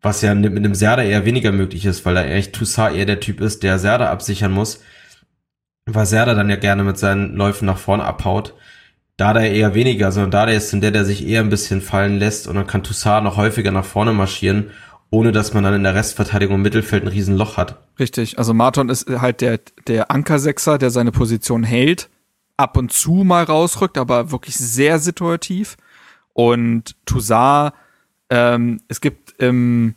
Was 0.02 0.22
ja 0.22 0.34
mit 0.34 0.54
einem 0.54 0.74
Serda 0.74 1.02
eher 1.02 1.24
weniger 1.24 1.50
möglich 1.50 1.84
ist, 1.84 2.04
weil 2.04 2.16
er 2.16 2.30
echt 2.30 2.52
Toussaint 2.52 2.94
eher 2.94 3.06
der 3.06 3.20
Typ 3.20 3.40
ist, 3.40 3.62
der 3.62 3.78
Serda 3.78 4.10
absichern 4.10 4.52
muss. 4.52 4.80
Weil 5.94 6.06
Serda 6.06 6.34
dann 6.34 6.50
ja 6.50 6.56
gerne 6.56 6.84
mit 6.84 6.98
seinen 6.98 7.34
Läufen 7.34 7.66
nach 7.66 7.78
vorne 7.78 8.04
abhaut. 8.04 8.54
Dada 9.16 9.40
eher 9.40 9.74
weniger, 9.74 10.12
sondern 10.12 10.30
Dada 10.30 10.52
ist 10.52 10.72
dann 10.72 10.80
der, 10.80 10.92
der 10.92 11.04
sich 11.04 11.26
eher 11.26 11.40
ein 11.40 11.50
bisschen 11.50 11.80
fallen 11.80 12.18
lässt 12.18 12.46
und 12.46 12.54
dann 12.54 12.66
kann 12.66 12.84
Toussaint 12.84 13.24
noch 13.24 13.36
häufiger 13.36 13.72
nach 13.72 13.84
vorne 13.84 14.12
marschieren, 14.12 14.70
ohne 15.10 15.32
dass 15.32 15.54
man 15.54 15.64
dann 15.64 15.74
in 15.74 15.82
der 15.82 15.94
Restverteidigung 15.94 16.56
im 16.56 16.62
Mittelfeld 16.62 17.02
ein 17.02 17.08
Riesenloch 17.08 17.56
hat. 17.56 17.78
Richtig, 17.98 18.38
also 18.38 18.54
Marton 18.54 18.88
ist 18.88 19.08
halt 19.08 19.40
der, 19.40 19.58
der 19.88 20.12
Ankersechser, 20.12 20.78
der 20.78 20.90
seine 20.90 21.10
Position 21.10 21.64
hält, 21.64 22.08
ab 22.56 22.76
und 22.76 22.92
zu 22.92 23.24
mal 23.24 23.42
rausrückt, 23.42 23.98
aber 23.98 24.30
wirklich 24.30 24.56
sehr 24.56 25.00
situativ. 25.00 25.76
Und 26.32 26.94
Toussaint, 27.04 27.72
ähm, 28.30 28.80
es 28.86 29.00
gibt 29.00 29.34
ähm, 29.40 29.96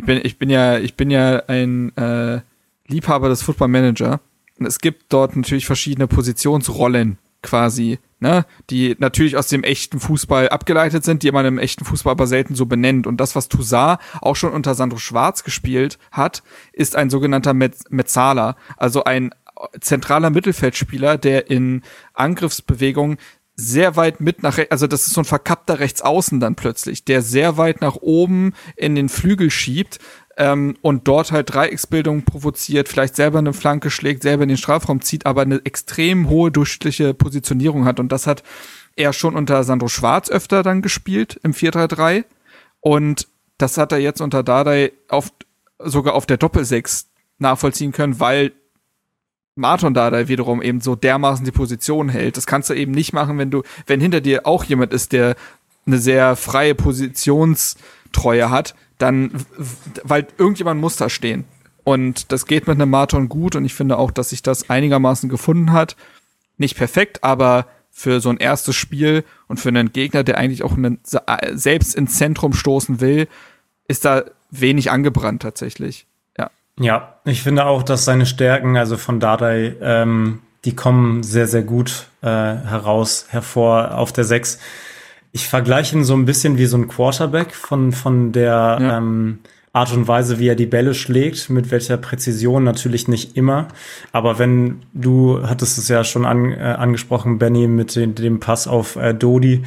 ich 0.00 0.06
bin, 0.06 0.20
ich 0.22 0.38
bin 0.38 0.48
ja, 0.48 0.78
ich 0.78 0.94
bin 0.94 1.10
ja 1.10 1.42
ein 1.46 1.94
äh, 1.96 2.40
Liebhaber 2.88 3.28
des 3.28 3.42
Football 3.42 3.68
Manager. 3.68 4.20
Es 4.66 4.78
gibt 4.78 5.12
dort 5.12 5.36
natürlich 5.36 5.66
verschiedene 5.66 6.06
Positionsrollen 6.06 7.18
quasi 7.42 7.98
ne, 8.20 8.44
die 8.68 8.94
natürlich 8.98 9.36
aus 9.36 9.48
dem 9.48 9.64
echten 9.64 9.98
Fußball 9.98 10.50
abgeleitet 10.50 11.04
sind, 11.04 11.22
die 11.22 11.32
man 11.32 11.46
im 11.46 11.58
echten 11.58 11.84
Fußball 11.84 12.12
aber 12.12 12.26
selten 12.26 12.54
so 12.54 12.66
benennt. 12.66 13.06
Und 13.06 13.18
das, 13.18 13.34
was 13.34 13.48
Toussaint 13.48 13.98
auch 14.20 14.36
schon 14.36 14.52
unter 14.52 14.74
Sandro 14.74 14.98
Schwarz 14.98 15.42
gespielt 15.42 15.98
hat, 16.12 16.42
ist 16.72 16.96
ein 16.96 17.10
sogenannter 17.10 17.54
Mezzala, 17.54 18.56
also 18.76 19.04
ein 19.04 19.34
zentraler 19.80 20.30
Mittelfeldspieler, 20.30 21.18
der 21.18 21.50
in 21.50 21.82
Angriffsbewegungen 22.14 23.18
sehr 23.60 23.96
weit 23.96 24.20
mit 24.20 24.42
nach, 24.42 24.58
also 24.70 24.86
das 24.86 25.06
ist 25.06 25.14
so 25.14 25.20
ein 25.20 25.26
verkappter 25.26 25.78
Rechtsaußen 25.78 26.40
dann 26.40 26.54
plötzlich, 26.54 27.04
der 27.04 27.22
sehr 27.22 27.56
weit 27.56 27.80
nach 27.80 27.96
oben 27.96 28.54
in 28.76 28.94
den 28.94 29.08
Flügel 29.08 29.50
schiebt 29.50 29.98
ähm, 30.36 30.76
und 30.80 31.06
dort 31.06 31.32
halt 31.32 31.52
Dreiecksbildung 31.52 32.22
provoziert, 32.22 32.88
vielleicht 32.88 33.14
selber 33.14 33.38
eine 33.38 33.52
Flanke 33.52 33.90
schlägt, 33.90 34.22
selber 34.22 34.44
in 34.44 34.48
den 34.48 34.58
Strafraum 34.58 35.02
zieht, 35.02 35.26
aber 35.26 35.42
eine 35.42 35.60
extrem 35.64 36.28
hohe 36.28 36.50
durchschnittliche 36.50 37.14
Positionierung 37.14 37.84
hat. 37.84 38.00
Und 38.00 38.10
das 38.10 38.26
hat 38.26 38.42
er 38.96 39.12
schon 39.12 39.36
unter 39.36 39.62
Sandro 39.64 39.88
Schwarz 39.88 40.30
öfter 40.30 40.62
dann 40.62 40.82
gespielt 40.82 41.38
im 41.42 41.52
4-3-3. 41.52 42.24
Und 42.80 43.28
das 43.58 43.76
hat 43.76 43.92
er 43.92 43.98
jetzt 43.98 44.20
unter 44.20 44.42
Dardai 44.42 44.92
auf, 45.08 45.30
sogar 45.78 46.14
auf 46.14 46.26
der 46.26 46.38
Doppelsechs 46.38 47.10
nachvollziehen 47.38 47.92
können, 47.92 48.20
weil 48.20 48.52
Marton 49.56 49.94
Dardai 49.94 50.28
wiederum 50.28 50.62
eben 50.62 50.80
so 50.80 50.96
dermaßen 50.96 51.44
die 51.44 51.50
Position 51.50 52.08
hält. 52.08 52.36
Das 52.36 52.46
kannst 52.46 52.70
du 52.70 52.74
eben 52.74 52.92
nicht 52.92 53.12
machen, 53.12 53.38
wenn 53.38 53.50
du, 53.50 53.62
wenn 53.86 54.00
hinter 54.00 54.20
dir 54.20 54.46
auch 54.46 54.64
jemand 54.64 54.92
ist, 54.92 55.12
der 55.12 55.36
eine 55.86 55.98
sehr 55.98 56.36
freie 56.36 56.74
Positionstreue 56.74 58.50
hat, 58.50 58.74
dann, 58.98 59.32
weil 60.04 60.26
irgendjemand 60.38 60.80
muss 60.80 60.96
da 60.96 61.08
stehen. 61.08 61.44
Und 61.84 62.32
das 62.32 62.46
geht 62.46 62.66
mit 62.66 62.76
einem 62.76 62.90
Marathon 62.90 63.28
gut 63.28 63.56
und 63.56 63.64
ich 63.64 63.74
finde 63.74 63.98
auch, 63.98 64.10
dass 64.10 64.30
sich 64.30 64.42
das 64.42 64.70
einigermaßen 64.70 65.28
gefunden 65.28 65.72
hat. 65.72 65.96
nicht 66.58 66.76
perfekt, 66.76 67.24
aber 67.24 67.66
für 67.90 68.20
so 68.20 68.28
ein 68.28 68.36
erstes 68.36 68.76
Spiel 68.76 69.24
und 69.48 69.58
für 69.58 69.70
einen 69.70 69.92
Gegner, 69.92 70.22
der 70.22 70.38
eigentlich 70.38 70.62
auch 70.62 70.76
einen, 70.76 71.00
selbst 71.52 71.94
ins 71.94 72.16
Zentrum 72.16 72.52
stoßen 72.52 73.00
will, 73.00 73.28
ist 73.88 74.04
da 74.04 74.24
wenig 74.50 74.90
angebrannt 74.90 75.42
tatsächlich. 75.42 76.06
Ja. 76.78 77.16
Ich 77.24 77.42
finde 77.42 77.66
auch, 77.66 77.82
dass 77.82 78.04
seine 78.04 78.26
Stärken, 78.26 78.76
also 78.76 78.96
von 78.96 79.20
Dardai, 79.20 79.76
ähm, 79.80 80.40
die 80.64 80.74
kommen 80.74 81.22
sehr, 81.22 81.46
sehr 81.46 81.62
gut 81.62 82.06
äh, 82.22 82.26
heraus, 82.26 83.26
hervor 83.30 83.96
auf 83.96 84.12
der 84.12 84.24
6. 84.24 84.58
Ich 85.32 85.48
vergleiche 85.48 85.96
ihn 85.96 86.04
so 86.04 86.14
ein 86.14 86.24
bisschen 86.24 86.58
wie 86.58 86.66
so 86.66 86.76
ein 86.76 86.88
Quarterback 86.88 87.54
von, 87.54 87.92
von 87.92 88.32
der 88.32 88.78
ja. 88.80 88.98
ähm, 88.98 89.40
Art 89.72 89.92
und 89.92 90.08
Weise, 90.08 90.38
wie 90.40 90.48
er 90.48 90.56
die 90.56 90.66
Bälle 90.66 90.94
schlägt, 90.94 91.48
mit 91.48 91.70
welcher 91.70 91.96
Präzision 91.96 92.64
natürlich 92.64 93.06
nicht 93.06 93.36
immer. 93.36 93.68
Aber 94.10 94.38
wenn 94.38 94.82
du 94.92 95.46
hattest 95.46 95.78
es 95.78 95.88
ja 95.88 96.02
schon 96.02 96.26
an, 96.26 96.52
äh, 96.52 96.56
angesprochen, 96.56 97.38
Benny, 97.38 97.68
mit 97.68 97.94
den, 97.94 98.16
dem 98.16 98.40
Pass 98.40 98.66
auf 98.66 98.96
äh, 98.96 99.14
Dodi, 99.14 99.62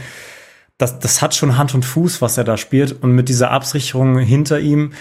das, 0.77 0.99
das 0.99 1.21
hat 1.21 1.35
schon 1.35 1.57
Hand 1.57 1.73
und 1.73 1.85
Fuß, 1.85 2.21
was 2.21 2.37
er 2.37 2.43
da 2.43 2.57
spielt. 2.57 2.91
Und 3.01 3.13
mit 3.13 3.29
dieser 3.29 3.51
Absicherung 3.51 4.19
hinter 4.19 4.59
ihm 4.59 4.91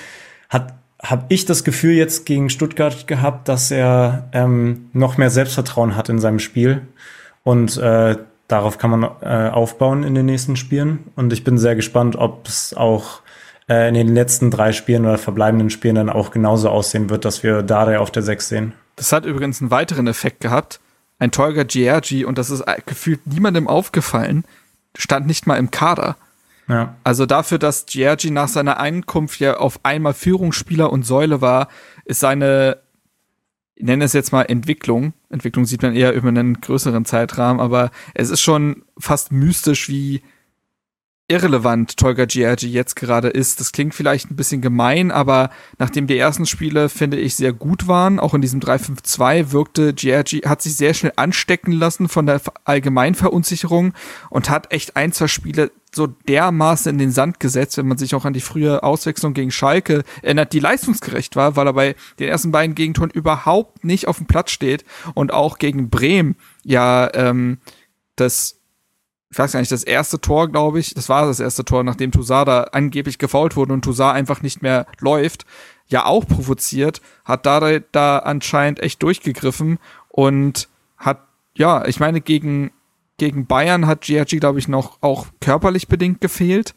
hat 0.49 0.75
habe 1.03 1.25
ich 1.29 1.45
das 1.45 1.65
Gefühl 1.65 1.95
jetzt 1.95 2.27
gegen 2.27 2.49
Stuttgart 2.49 3.07
gehabt, 3.09 3.49
dass 3.49 3.71
er 3.71 4.29
ähm, 4.33 4.89
noch 4.93 5.19
mehr 5.19 5.31
Selbstvertrauen 5.31 5.97
hat 5.97 6.09
in 6.09 6.21
seinem 6.21 6.39
Spiel. 6.39 6.83
Und 7.43 7.77
äh, 7.77 8.17
darauf 8.47 8.79
kann 8.79 8.91
man 8.91 9.11
äh, 9.21 9.51
aufbauen 9.51 10.05
in 10.05 10.15
den 10.15 10.27
nächsten 10.27 10.55
Spielen. 10.55 11.11
Und 11.17 11.33
ich 11.33 11.43
bin 11.43 11.59
sehr 11.59 11.75
gespannt, 11.75 12.15
ob 12.15 12.47
es 12.47 12.73
auch 12.75 13.23
äh, 13.69 13.89
in 13.89 13.95
den 13.95 14.15
letzten 14.15 14.53
drei 14.53 14.73
Spielen 14.73 15.05
oder 15.05 15.19
verbleibenden 15.19 15.71
Spielen 15.71 15.97
dann 15.97 16.11
auch 16.11 16.31
genauso 16.31 16.69
aussehen 16.69 17.11
wird, 17.11 17.25
dass 17.25 17.43
wir 17.43 17.63
Dare 17.63 17.99
auf 17.99 18.13
der 18.13 18.23
6 18.23 18.49
sehen. 18.49 18.73
Das 18.95 19.13
hat 19.13 19.25
übrigens 19.25 19.61
einen 19.61 19.73
weiteren 19.73 20.07
Effekt 20.07 20.41
gehabt. 20.41 20.79
Ein 21.19 21.33
Tolga 21.33 21.65
Giergi, 21.65 22.25
und 22.25 22.39
das 22.39 22.51
ist 22.51 22.65
gefühlt 22.87 23.27
niemandem 23.27 23.69
aufgefallen, 23.69 24.45
stand 24.97 25.27
nicht 25.27 25.47
mal 25.47 25.57
im 25.57 25.71
Kader. 25.71 26.17
Ja. 26.69 26.97
Also 27.05 27.27
dafür, 27.27 27.59
dass 27.59 27.87
Giergi 27.87 28.31
nach 28.31 28.49
seiner 28.49 28.79
Einkunft 28.79 29.41
ja 29.41 29.57
auf 29.57 29.81
einmal 29.85 30.15
Führungsspieler 30.15 30.93
und 30.93 31.05
Säule 31.05 31.41
war, 31.41 31.69
ist 32.05 32.21
seine, 32.21 32.79
ich 33.75 33.85
nenne 33.85 34.05
es 34.05 34.13
jetzt 34.13 34.33
mal 34.33 34.43
Entwicklung. 34.43 35.13
Entwicklung 35.29 35.65
sieht 35.65 35.83
man 35.83 35.95
eher 35.95 36.13
über 36.13 36.29
einen 36.29 36.61
größeren 36.61 37.05
Zeitrahmen, 37.05 37.61
aber 37.61 37.91
es 38.15 38.31
ist 38.31 38.41
schon 38.41 38.85
fast 38.99 39.33
mystisch, 39.33 39.89
wie 39.89 40.23
irrelevant 41.33 41.97
Tolga 41.97 42.26
Giargi 42.26 42.68
jetzt 42.68 42.95
gerade 42.95 43.28
ist. 43.28 43.59
Das 43.59 43.72
klingt 43.72 43.95
vielleicht 43.95 44.30
ein 44.30 44.37
bisschen 44.37 44.61
gemein, 44.61 45.11
aber 45.11 45.49
nachdem 45.78 46.07
die 46.07 46.18
ersten 46.18 46.45
Spiele, 46.45 46.91
finde 46.91 47.16
ich, 47.16 47.37
sehr 47.37 47.55
gut 47.55 47.89
waren, 47.89 48.20
auch 48.20 48.35
in 48.35 48.43
diesem 48.43 48.61
3-5-2 48.61 49.51
wirkte 49.51 49.95
Giargi, 49.95 50.41
hat 50.41 50.61
sich 50.61 50.76
sehr 50.76 50.93
schnell 50.93 51.14
anstecken 51.16 51.72
lassen 51.72 52.11
von 52.11 52.26
der 52.26 52.43
Allgemeinverunsicherung 52.64 53.95
und 54.28 54.51
hat 54.51 54.74
echt 54.74 54.95
ein, 54.97 55.12
zwei 55.12 55.26
Spiele 55.26 55.70
so 55.95 56.07
dermaßen 56.07 56.93
in 56.93 56.99
den 56.99 57.12
Sand 57.12 57.41
gesetzt, 57.41 57.78
wenn 57.78 57.89
man 57.89 57.97
sich 57.97 58.14
auch 58.14 58.26
an 58.26 58.35
die 58.35 58.41
frühe 58.41 58.83
Auswechslung 58.83 59.33
gegen 59.33 59.51
Schalke 59.51 60.05
erinnert, 60.20 60.53
die 60.53 60.61
leistungsgerecht 60.61 61.35
war, 61.35 61.57
weil 61.57 61.66
er 61.66 61.72
bei 61.72 61.95
den 62.18 62.28
ersten 62.28 62.53
beiden 62.53 62.74
Gegentoren 62.74 63.11
überhaupt 63.11 63.85
nicht 63.85 64.07
auf 64.07 64.18
dem 64.18 64.26
Platz 64.26 64.51
steht 64.51 64.85
und 65.14 65.33
auch 65.33 65.59
gegen 65.59 65.89
Bremen 65.89 66.37
ja 66.62 67.11
ähm, 67.14 67.59
das 68.16 68.62
ich 69.33 69.39
weiß 69.39 69.53
gar 69.53 69.61
nicht, 69.61 69.72
das 69.72 69.83
erste 69.83 70.20
Tor, 70.20 70.49
glaube 70.49 70.78
ich, 70.78 70.93
das 70.93 71.09
war 71.09 71.26
das 71.26 71.41
erste 71.41 71.64
Tor, 71.64 71.83
nachdem 71.85 72.12
Tusada 72.12 72.64
angeblich 72.72 73.16
gefault 73.16 73.57
wurde 73.57 73.72
und 73.72 73.83
Tusada 73.83 74.12
einfach 74.12 74.43
nicht 74.43 74.61
mehr 74.61 74.87
läuft, 75.01 75.47
ja 75.89 76.05
auch 76.05 76.26
provoziert, 76.26 77.01
hat 77.24 77.47
da, 77.47 77.78
da 77.78 78.18
anscheinend 78.18 78.80
echt 78.80 79.03
durchgegriffen 79.03 79.78
und 80.11 80.68
hat, 80.99 81.22
ja, 81.57 81.87
ich 81.87 81.99
meine, 81.99 82.20
gegen, 82.20 82.72
gegen 83.16 83.47
Bayern 83.47 83.87
hat 83.87 84.03
Giorgi, 84.03 84.39
glaube 84.39 84.59
ich, 84.59 84.68
noch 84.68 84.99
auch 85.01 85.28
körperlich 85.41 85.89
bedingt 85.89 86.20
gefehlt, 86.20 86.74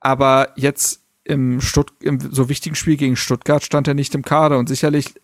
aber 0.00 0.48
jetzt 0.56 1.02
im, 1.24 1.60
Stutt 1.60 1.92
im 2.00 2.18
so 2.18 2.48
wichtigen 2.48 2.76
Spiel 2.76 2.96
gegen 2.96 3.16
Stuttgart 3.16 3.62
stand 3.62 3.86
er 3.88 3.94
nicht 3.94 4.14
im 4.14 4.22
Kader 4.22 4.58
und 4.58 4.70
sicherlich 4.70 5.14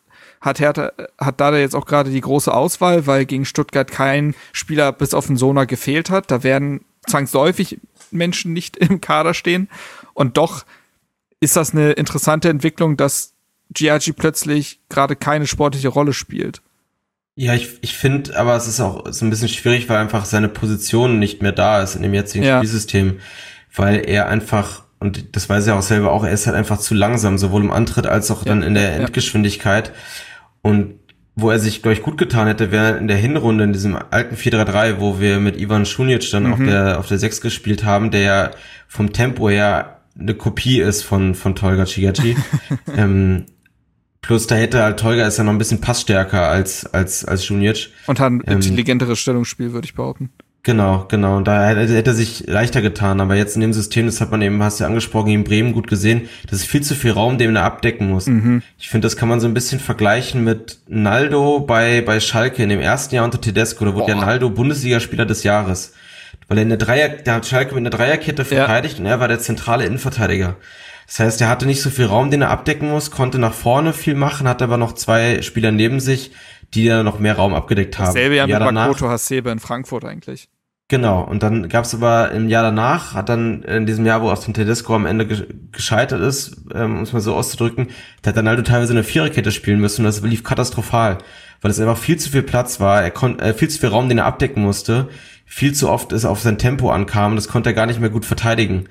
hat 0.40 0.60
Hertha, 0.60 0.92
hat 1.18 1.40
da 1.40 1.56
jetzt 1.56 1.74
auch 1.74 1.86
gerade 1.86 2.10
die 2.10 2.20
große 2.20 2.52
Auswahl, 2.52 3.06
weil 3.06 3.26
gegen 3.26 3.44
Stuttgart 3.44 3.90
kein 3.90 4.34
Spieler 4.52 4.92
bis 4.92 5.14
auf 5.14 5.26
den 5.26 5.36
Sona 5.36 5.64
gefehlt 5.64 6.10
hat. 6.10 6.30
Da 6.30 6.42
werden 6.42 6.84
zwangsläufig 7.08 7.78
Menschen 8.10 8.52
nicht 8.52 8.76
im 8.76 9.00
Kader 9.00 9.34
stehen. 9.34 9.68
Und 10.14 10.36
doch 10.36 10.64
ist 11.40 11.56
das 11.56 11.72
eine 11.72 11.92
interessante 11.92 12.48
Entwicklung, 12.48 12.96
dass 12.96 13.34
Giaggi 13.70 14.12
plötzlich 14.12 14.80
gerade 14.88 15.16
keine 15.16 15.46
sportliche 15.46 15.88
Rolle 15.88 16.12
spielt. 16.12 16.62
Ja, 17.34 17.52
ich, 17.52 17.78
ich 17.82 17.94
finde, 17.94 18.38
aber 18.38 18.56
es 18.56 18.66
ist 18.66 18.80
auch 18.80 19.04
so 19.12 19.24
ein 19.26 19.30
bisschen 19.30 19.48
schwierig, 19.48 19.88
weil 19.90 19.98
einfach 19.98 20.24
seine 20.24 20.48
Position 20.48 21.18
nicht 21.18 21.42
mehr 21.42 21.52
da 21.52 21.82
ist 21.82 21.94
in 21.94 22.02
dem 22.02 22.14
jetzigen 22.14 22.44
ja. 22.44 22.58
Spielsystem, 22.58 23.20
weil 23.74 24.08
er 24.08 24.28
einfach 24.28 24.85
und 24.98 25.36
das 25.36 25.48
weiß 25.48 25.66
er 25.66 25.76
auch 25.76 25.82
selber 25.82 26.12
auch, 26.12 26.24
er 26.24 26.32
ist 26.32 26.46
halt 26.46 26.56
einfach 26.56 26.78
zu 26.78 26.94
langsam, 26.94 27.38
sowohl 27.38 27.62
im 27.62 27.70
Antritt 27.70 28.06
als 28.06 28.30
auch 28.30 28.44
ja, 28.44 28.48
dann 28.48 28.62
in 28.62 28.74
der 28.74 28.94
Endgeschwindigkeit. 28.94 29.92
Und 30.62 30.94
wo 31.34 31.50
er 31.50 31.58
sich, 31.58 31.82
glaube 31.82 31.92
ich, 31.92 32.02
gut 32.02 32.16
getan 32.16 32.46
hätte, 32.46 32.72
wäre 32.72 32.96
in 32.96 33.08
der 33.08 33.18
Hinrunde 33.18 33.64
in 33.64 33.74
diesem 33.74 33.96
alten 34.10 34.36
4-3-3, 34.36 35.00
wo 35.00 35.20
wir 35.20 35.38
mit 35.38 35.60
Ivan 35.60 35.84
Šunic 35.84 36.30
dann 36.30 36.44
mhm. 36.44 36.52
auf 36.52 36.58
der 36.60 36.98
auf 36.98 37.08
der 37.08 37.18
6 37.18 37.42
gespielt 37.42 37.84
haben, 37.84 38.10
der 38.10 38.20
ja 38.22 38.50
vom 38.88 39.12
Tempo 39.12 39.50
her 39.50 40.00
eine 40.18 40.34
Kopie 40.34 40.80
ist 40.80 41.02
von 41.02 41.34
von 41.34 41.54
Tolga 41.54 41.84
Cigaci. 41.84 42.36
ähm, 42.96 43.44
plus 44.22 44.46
da 44.46 44.54
hätte 44.54 44.82
halt 44.82 44.98
Tolga 44.98 45.26
ist 45.26 45.36
ja 45.36 45.44
noch 45.44 45.52
ein 45.52 45.58
bisschen 45.58 45.82
passstärker 45.82 46.48
als 46.48 46.86
als 46.86 47.26
als 47.26 47.44
Šunic. 47.44 47.90
Und 48.06 48.18
hat 48.18 48.32
ein 48.32 48.42
ähm, 48.46 48.54
intelligenteres 48.54 49.18
Stellungsspiel, 49.18 49.74
würde 49.74 49.84
ich 49.84 49.94
behaupten. 49.94 50.30
Genau, 50.66 51.06
genau. 51.06 51.36
Und 51.36 51.46
da 51.46 51.64
hätte, 51.64 51.94
er 51.94 52.14
sich 52.14 52.48
leichter 52.48 52.82
getan. 52.82 53.20
Aber 53.20 53.36
jetzt 53.36 53.54
in 53.54 53.60
dem 53.60 53.72
System, 53.72 54.06
das 54.06 54.20
hat 54.20 54.32
man 54.32 54.42
eben, 54.42 54.60
hast 54.64 54.80
du 54.80 54.82
ja 54.82 54.88
angesprochen, 54.88 55.30
in 55.30 55.44
Bremen 55.44 55.72
gut 55.72 55.86
gesehen, 55.86 56.28
das 56.50 56.58
ist 56.58 56.66
viel 56.66 56.82
zu 56.82 56.96
viel 56.96 57.12
Raum, 57.12 57.38
den 57.38 57.54
er 57.54 57.62
abdecken 57.62 58.10
muss. 58.10 58.26
Mhm. 58.26 58.64
Ich 58.76 58.88
finde, 58.88 59.06
das 59.06 59.16
kann 59.16 59.28
man 59.28 59.38
so 59.38 59.46
ein 59.46 59.54
bisschen 59.54 59.78
vergleichen 59.78 60.42
mit 60.42 60.80
Naldo 60.88 61.60
bei, 61.60 62.00
bei 62.00 62.18
Schalke 62.18 62.64
in 62.64 62.68
dem 62.68 62.80
ersten 62.80 63.14
Jahr 63.14 63.24
unter 63.24 63.40
Tedesco. 63.40 63.84
Da 63.84 63.94
wurde 63.94 64.06
Boah. 64.06 64.20
ja 64.20 64.26
Naldo 64.26 64.50
Bundesligaspieler 64.50 65.24
des 65.24 65.44
Jahres. 65.44 65.92
Weil 66.48 66.58
er 66.58 66.62
in 66.62 66.70
der 66.70 66.78
Dreier, 66.78 67.10
der 67.10 67.34
hat 67.34 67.46
Schalke 67.46 67.72
mit 67.76 67.82
einer 67.82 67.90
Dreierkette 67.90 68.44
verteidigt 68.44 68.94
ja. 68.94 69.04
und 69.04 69.06
er 69.06 69.20
war 69.20 69.28
der 69.28 69.38
zentrale 69.38 69.86
Innenverteidiger. 69.86 70.56
Das 71.06 71.20
heißt, 71.20 71.40
er 71.42 71.48
hatte 71.48 71.66
nicht 71.66 71.80
so 71.80 71.90
viel 71.90 72.06
Raum, 72.06 72.32
den 72.32 72.42
er 72.42 72.50
abdecken 72.50 72.90
muss, 72.90 73.12
konnte 73.12 73.38
nach 73.38 73.54
vorne 73.54 73.92
viel 73.92 74.16
machen, 74.16 74.48
hat 74.48 74.62
aber 74.62 74.78
noch 74.78 74.94
zwei 74.94 75.42
Spieler 75.42 75.70
neben 75.70 76.00
sich, 76.00 76.32
die 76.74 76.86
ja 76.86 77.04
noch 77.04 77.20
mehr 77.20 77.36
Raum 77.36 77.54
abgedeckt 77.54 78.00
haben. 78.00 78.10
Selbe 78.10 78.34
ja 78.34 78.48
mit 78.48 78.58
Makoto 78.58 79.08
Hasebe 79.08 79.50
in 79.50 79.60
Frankfurt 79.60 80.04
eigentlich. 80.04 80.48
Genau, 80.88 81.20
und 81.24 81.42
dann 81.42 81.68
gab 81.68 81.84
es 81.84 81.94
aber 81.94 82.30
im 82.30 82.48
Jahr 82.48 82.62
danach, 82.62 83.14
hat 83.14 83.28
dann 83.28 83.64
in 83.64 83.86
diesem 83.86 84.06
Jahr, 84.06 84.22
wo 84.22 84.30
Austin 84.30 84.54
Tedesco 84.54 84.94
am 84.94 85.04
Ende 85.04 85.26
ge 85.26 85.44
gescheitert 85.72 86.20
ist, 86.20 86.64
ähm, 86.72 86.98
um 86.98 87.02
es 87.02 87.12
mal 87.12 87.20
so 87.20 87.34
auszudrücken, 87.34 87.88
da 88.22 88.28
hat 88.28 88.36
dann 88.36 88.48
halt 88.48 88.64
teilweise 88.64 88.92
eine 88.92 89.02
Viererkette 89.02 89.50
spielen 89.50 89.80
müssen 89.80 90.02
und 90.02 90.04
das 90.06 90.22
lief 90.22 90.44
katastrophal, 90.44 91.18
weil 91.60 91.72
es 91.72 91.80
einfach 91.80 91.98
viel 91.98 92.18
zu 92.18 92.30
viel 92.30 92.44
Platz 92.44 92.78
war, 92.78 93.02
er 93.02 93.10
konnte 93.10 93.44
äh, 93.44 93.52
viel 93.52 93.68
zu 93.68 93.80
viel 93.80 93.88
Raum, 93.88 94.08
den 94.08 94.18
er 94.18 94.26
abdecken 94.26 94.62
musste, 94.62 95.08
viel 95.44 95.74
zu 95.74 95.90
oft 95.90 96.12
es 96.12 96.24
auf 96.24 96.40
sein 96.40 96.56
Tempo 96.56 96.88
ankam 96.90 97.32
und 97.32 97.36
das 97.36 97.48
konnte 97.48 97.70
er 97.70 97.74
gar 97.74 97.86
nicht 97.86 98.00
mehr 98.00 98.10
gut 98.10 98.24
verteidigen. 98.24 98.84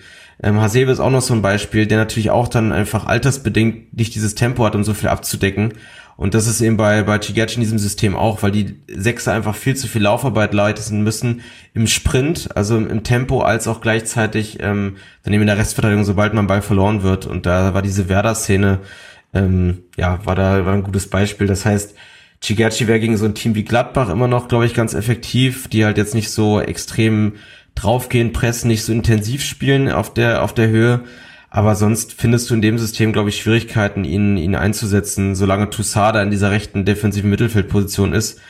Ähm, 0.44 0.60
Hasebe 0.60 0.92
ist 0.92 1.00
auch 1.00 1.10
noch 1.10 1.22
so 1.22 1.34
ein 1.34 1.42
Beispiel, 1.42 1.88
der 1.88 1.98
natürlich 1.98 2.30
auch 2.30 2.50
dann 2.50 2.74
einfach 2.74 3.06
altersbedingt 3.06 3.96
nicht 3.98 4.16
dieses 4.16 4.36
Tempo 4.36 4.66
hat, 4.66 4.76
um 4.76 4.84
so 4.84 4.94
viel 4.94 5.08
abzudecken 5.08 5.74
und 6.18 6.34
das 6.34 6.48
ist 6.48 6.62
eben 6.62 6.78
bei, 6.78 7.04
bei 7.04 7.20
Chigachi 7.20 7.56
in 7.56 7.62
diesem 7.62 7.78
System 7.78 8.16
auch, 8.16 8.42
weil 8.42 8.52
die 8.52 8.80
Sechser 8.88 9.34
einfach 9.34 9.54
viel 9.54 9.76
zu 9.76 9.88
viel 9.88 10.04
Laufarbeit 10.04 10.54
leisten 10.54 11.02
müssen 11.02 11.42
im 11.74 11.88
Sprint, 11.88 12.56
also 12.56 12.78
im, 12.78 13.04
Tempo, 13.04 13.42
als 13.42 13.68
auch 13.68 13.82
gleichzeitig 13.82 14.60
ähm, 14.62 14.96
daneben 15.24 15.42
in 15.42 15.48
der 15.48 15.58
Restverteidigung, 15.58 16.06
sobald 16.06 16.34
man 16.34 16.48
Ball 16.48 16.62
verloren 16.62 17.04
wird. 17.04 17.26
Und 17.26 17.46
da 17.46 17.74
war 17.74 17.82
diese 17.82 18.08
Werder-Szene, 18.08 18.80
ähm, 19.34 19.80
ja, 19.98 20.26
war 20.26 20.36
da 20.36 20.66
war 20.66 20.74
ein 20.74 20.84
gutes 20.84 21.10
Beispiel. 21.10 21.48
Das 21.48 21.66
heißt, 21.66 21.96
Chigachi 22.42 22.88
wäre 22.88 23.02
gegen 23.02 23.18
so 23.18 23.26
ein 23.26 23.36
Team 23.36 23.54
wie 23.56 23.66
Gladbach 23.66 24.10
immer 24.10 24.30
noch, 24.30 24.48
glaube 24.48 24.66
ich, 24.66 24.74
ganz 24.74 24.94
effektiv, 24.94 25.68
die 25.68 25.84
halt 25.84 25.98
jetzt 25.98 26.16
nicht 26.16 26.30
so 26.30 26.62
extrem 26.62 27.34
draufgehen, 27.76 28.32
pressen, 28.32 28.70
nicht 28.70 28.84
so 28.84 28.94
intensiv 28.94 29.44
spielen 29.44 29.92
auf 29.92 30.14
der, 30.14 30.44
auf 30.44 30.54
der 30.54 30.70
Höhe. 30.70 31.02
Aber 31.56 31.76
sonst 31.76 32.12
findest 32.12 32.50
du 32.50 32.54
in 32.54 32.62
dem 32.62 32.78
System, 32.78 33.14
glaube 33.14 33.30
ich, 33.30 33.38
Schwierigkeiten, 33.38 34.04
ihn, 34.04 34.36
ihn 34.36 34.56
einzusetzen, 34.56 35.36
solange 35.36 35.70
Tusada 35.70 36.22
in 36.22 36.30
dieser 36.30 36.52
rechten 36.52 36.84
defensiven 36.84 37.30
Mittelfeldposition 37.30 38.12
ist. 38.12 38.42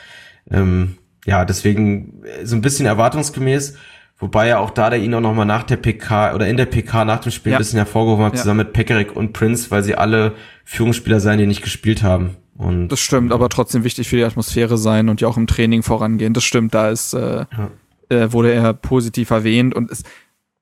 Ähm, 0.49 0.97
ja, 1.23 1.45
deswegen 1.45 2.23
so 2.43 2.55
ein 2.55 2.63
bisschen 2.63 2.87
erwartungsgemäß. 2.87 3.75
Wobei 4.17 4.47
ja 4.47 4.57
auch 4.57 4.71
da 4.71 4.89
der 4.89 4.97
ihn 4.97 5.13
auch 5.13 5.21
nochmal 5.21 5.45
nach 5.45 5.61
der 5.61 5.77
PK 5.77 6.33
oder 6.33 6.47
in 6.47 6.57
der 6.57 6.65
PK 6.65 7.05
nach 7.05 7.19
dem 7.19 7.31
Spiel 7.31 7.51
ja. 7.51 7.59
ein 7.59 7.61
bisschen 7.61 7.77
hervorgehoben 7.77 8.25
hat, 8.25 8.33
ja. 8.33 8.39
zusammen 8.39 8.65
mit 8.65 8.73
Pekarik 8.73 9.15
und 9.15 9.33
Prince, 9.33 9.69
weil 9.69 9.83
sie 9.83 9.93
alle 9.93 10.33
Führungsspieler 10.63 11.19
seien, 11.19 11.37
die 11.37 11.45
nicht 11.45 11.61
gespielt 11.61 12.01
haben. 12.01 12.37
Und 12.57 12.87
das 12.87 13.01
stimmt, 13.01 13.31
aber 13.31 13.49
trotzdem 13.49 13.83
wichtig 13.83 14.09
für 14.09 14.15
die 14.15 14.23
Atmosphäre 14.23 14.79
sein 14.79 15.09
und 15.09 15.21
ja 15.21 15.27
auch 15.27 15.37
im 15.37 15.45
Training 15.45 15.83
vorangehen. 15.83 16.33
Das 16.33 16.43
stimmt, 16.43 16.73
da 16.73 16.89
ist, 16.89 17.13
äh, 17.13 17.45
ja. 17.45 17.69
äh, 18.09 18.33
wurde 18.33 18.51
er 18.51 18.73
positiv 18.73 19.29
erwähnt 19.29 19.75
und 19.75 19.91
es, 19.91 20.01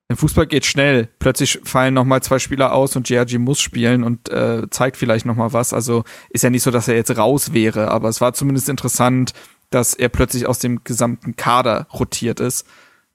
im 0.10 0.18
Fußball 0.18 0.48
geht 0.48 0.66
schnell. 0.66 1.08
Plötzlich 1.20 1.60
fallen 1.64 1.94
nochmal 1.94 2.22
zwei 2.22 2.40
Spieler 2.40 2.74
aus 2.74 2.96
und 2.96 3.08
Giorgi 3.08 3.38
muss 3.38 3.60
spielen 3.60 4.04
und 4.04 4.30
äh, 4.30 4.70
zeigt 4.70 4.98
vielleicht 4.98 5.26
nochmal 5.26 5.54
was. 5.54 5.74
Also 5.74 6.04
ist 6.30 6.44
ja 6.44 6.50
nicht 6.50 6.64
so, 6.64 6.72
dass 6.72 6.88
er 6.88 6.96
jetzt 6.96 7.18
raus 7.18 7.54
wäre, 7.54 7.90
aber 7.90 8.10
es 8.10 8.22
war 8.22 8.34
zumindest 8.34 8.70
interessant, 8.70 9.34
dass 9.70 9.94
er 9.94 10.10
plötzlich 10.10 10.46
aus 10.46 10.60
dem 10.60 10.84
gesamten 10.84 11.36
Kader 11.36 11.88
rotiert 11.94 12.40
ist. 12.40 12.68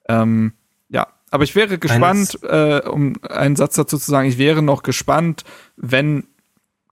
Ähm, 0.09 0.53
ja, 0.89 1.07
aber 1.31 1.43
ich 1.43 1.55
wäre 1.55 1.77
gespannt, 1.77 2.39
äh, 2.43 2.81
um 2.81 3.13
einen 3.29 3.55
Satz 3.55 3.75
dazu 3.75 3.97
zu 3.97 4.11
sagen, 4.11 4.27
ich 4.27 4.37
wäre 4.37 4.61
noch 4.61 4.83
gespannt, 4.83 5.43
wenn 5.77 6.25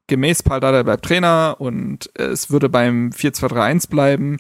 gemäß 0.07 0.43
Paul 0.43 0.61
Dada 0.61 0.83
bleibt 0.83 1.03
Trainer 1.03 1.57
und 1.59 2.09
es 2.13 2.49
würde 2.49 2.69
beim 2.69 3.09
4-2-3-1 3.09 3.89
bleiben, 3.89 4.37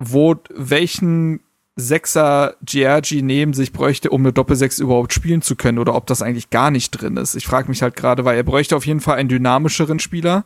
wo 0.00 0.34
welchen 0.52 1.40
Sechser 1.80 2.56
Giorgi 2.64 3.22
neben 3.22 3.54
sich 3.54 3.72
bräuchte, 3.72 4.10
um 4.10 4.22
eine 4.22 4.32
Doppelsechs 4.32 4.80
überhaupt 4.80 5.12
spielen 5.12 5.42
zu 5.42 5.54
können 5.54 5.78
oder 5.78 5.94
ob 5.94 6.08
das 6.08 6.22
eigentlich 6.22 6.50
gar 6.50 6.72
nicht 6.72 6.90
drin 6.90 7.16
ist. 7.16 7.36
Ich 7.36 7.46
frage 7.46 7.68
mich 7.68 7.82
halt 7.82 7.94
gerade, 7.94 8.24
weil 8.24 8.36
er 8.36 8.42
bräuchte 8.42 8.76
auf 8.76 8.84
jeden 8.84 9.00
Fall 9.00 9.16
einen 9.16 9.28
dynamischeren 9.28 10.00
Spieler, 10.00 10.44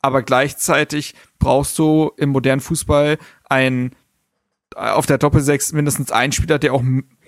aber 0.00 0.22
gleichzeitig 0.22 1.14
brauchst 1.38 1.78
du 1.78 2.12
im 2.16 2.30
modernen 2.30 2.62
Fußball 2.62 3.18
einen 3.48 3.94
auf 4.74 5.04
der 5.04 5.18
Doppelsechs 5.18 5.72
mindestens 5.72 6.12
einen 6.12 6.32
Spieler, 6.32 6.58
der 6.58 6.72
auch 6.72 6.82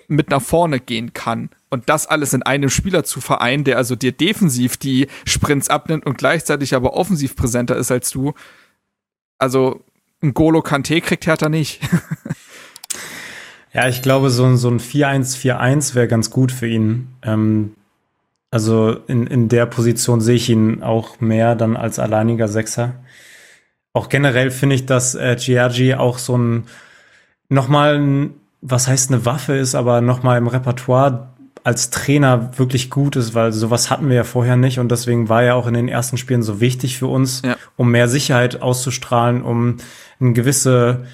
mit 0.07 0.31
nach 0.31 0.41
vorne 0.41 0.79
gehen 0.79 1.13
kann. 1.13 1.51
Und 1.69 1.89
das 1.89 2.07
alles 2.07 2.33
in 2.33 2.41
einem 2.41 2.71
Spieler 2.71 3.03
zu 3.03 3.21
vereinen, 3.21 3.65
der 3.65 3.77
also 3.77 3.95
dir 3.95 4.13
defensiv 4.13 4.77
die 4.77 5.07
Sprints 5.25 5.69
abnimmt 5.69 6.07
und 6.07 6.17
gleichzeitig 6.17 6.73
aber 6.73 6.95
offensiv 6.95 7.35
präsenter 7.35 7.75
ist 7.75 7.91
als 7.91 8.09
du. 8.09 8.33
Also 9.37 9.83
ein 10.23 10.33
Golo 10.33 10.63
Kante 10.63 11.01
kriegt 11.01 11.27
Hertha 11.27 11.49
nicht. 11.49 11.81
Ja, 13.73 13.87
ich 13.87 14.01
glaube, 14.01 14.29
so, 14.29 14.55
so 14.55 14.69
ein 14.69 14.79
4-1-4-1 14.79 15.95
wäre 15.95 16.07
ganz 16.07 16.29
gut 16.29 16.51
für 16.51 16.67
ihn. 16.67 17.07
Ähm, 17.23 17.75
also 18.51 18.95
in, 19.07 19.25
in 19.25 19.49
der 19.49 19.65
Position 19.65 20.21
sehe 20.21 20.35
ich 20.35 20.49
ihn 20.49 20.83
auch 20.83 21.19
mehr 21.19 21.55
dann 21.55 21.75
als 21.75 21.97
alleiniger 21.97 22.47
Sechser. 22.47 22.93
Auch 23.93 24.09
generell 24.09 24.51
finde 24.51 24.75
ich, 24.75 24.85
dass 24.85 25.15
äh, 25.15 25.35
Giorgi 25.39 25.95
auch 25.95 26.19
so 26.19 26.37
ein 26.37 26.65
nochmal 27.49 27.97
ein, 27.97 28.33
was 28.61 28.87
heißt 28.87 29.11
eine 29.11 29.25
Waffe 29.25 29.55
ist, 29.55 29.73
aber 29.73 30.01
nochmal 30.01 30.37
im 30.37 30.47
Repertoire 30.47 31.29
als 31.63 31.89
Trainer 31.89 32.57
wirklich 32.57 32.89
gut 32.89 33.15
ist, 33.15 33.33
weil 33.33 33.53
sowas 33.53 33.89
hatten 33.89 34.09
wir 34.09 34.17
ja 34.17 34.23
vorher 34.23 34.57
nicht 34.57 34.79
und 34.79 34.91
deswegen 34.91 35.29
war 35.29 35.43
er 35.43 35.55
auch 35.55 35.65
in 35.65 35.73
den 35.73 35.87
ersten 35.87 36.17
Spielen 36.17 36.43
so 36.43 36.59
wichtig 36.59 36.97
für 36.97 37.07
uns, 37.07 37.41
ja. 37.43 37.55
um 37.77 37.89
mehr 37.89 38.09
Sicherheit 38.09 38.61
auszustrahlen, 38.61 39.41
um 39.41 39.77
eine 40.19 40.33
gewisse 40.33 41.05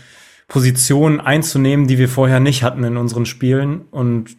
Positionen 0.49 1.21
einzunehmen, 1.21 1.87
die 1.87 1.97
wir 1.97 2.09
vorher 2.09 2.41
nicht 2.41 2.63
hatten 2.63 2.83
in 2.83 2.97
unseren 2.97 3.25
Spielen. 3.25 3.81
Und 3.91 4.35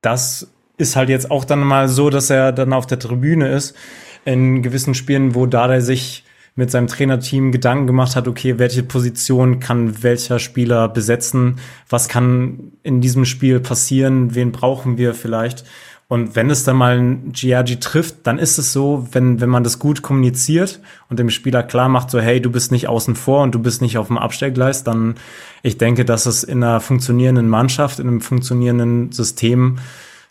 das 0.00 0.50
ist 0.78 0.96
halt 0.96 1.08
jetzt 1.08 1.30
auch 1.30 1.44
dann 1.44 1.60
mal 1.60 1.88
so, 1.88 2.10
dass 2.10 2.30
er 2.30 2.50
dann 2.50 2.72
auf 2.72 2.86
der 2.86 2.98
Tribüne 2.98 3.48
ist 3.48 3.76
in 4.24 4.62
gewissen 4.62 4.94
Spielen, 4.94 5.34
wo 5.34 5.46
Dada 5.46 5.80
sich 5.80 6.24
mit 6.54 6.70
seinem 6.70 6.86
Trainerteam 6.86 7.50
Gedanken 7.50 7.86
gemacht 7.86 8.14
hat, 8.14 8.28
okay, 8.28 8.58
welche 8.58 8.82
Position 8.82 9.58
kann 9.58 10.02
welcher 10.02 10.38
Spieler 10.38 10.88
besetzen, 10.88 11.60
was 11.88 12.08
kann 12.08 12.72
in 12.82 13.00
diesem 13.00 13.24
Spiel 13.24 13.60
passieren, 13.60 14.34
wen 14.34 14.52
brauchen 14.52 14.98
wir 14.98 15.14
vielleicht. 15.14 15.64
Und 16.12 16.36
wenn 16.36 16.50
es 16.50 16.62
dann 16.62 16.76
mal 16.76 16.98
ein 16.98 17.32
Giagi 17.32 17.80
trifft, 17.80 18.26
dann 18.26 18.38
ist 18.38 18.58
es 18.58 18.74
so, 18.74 19.08
wenn, 19.12 19.40
wenn 19.40 19.48
man 19.48 19.64
das 19.64 19.78
gut 19.78 20.02
kommuniziert 20.02 20.78
und 21.08 21.18
dem 21.18 21.30
Spieler 21.30 21.62
klar 21.62 21.88
macht, 21.88 22.10
so, 22.10 22.20
hey, 22.20 22.38
du 22.38 22.50
bist 22.50 22.70
nicht 22.70 22.86
außen 22.86 23.16
vor 23.16 23.42
und 23.42 23.54
du 23.54 23.58
bist 23.58 23.80
nicht 23.80 23.96
auf 23.96 24.08
dem 24.08 24.18
Abstellgleis, 24.18 24.84
dann, 24.84 25.14
ich 25.62 25.78
denke, 25.78 26.04
dass 26.04 26.26
es 26.26 26.44
in 26.44 26.62
einer 26.62 26.80
funktionierenden 26.80 27.48
Mannschaft, 27.48 27.98
in 27.98 28.08
einem 28.08 28.20
funktionierenden 28.20 29.10
System 29.10 29.78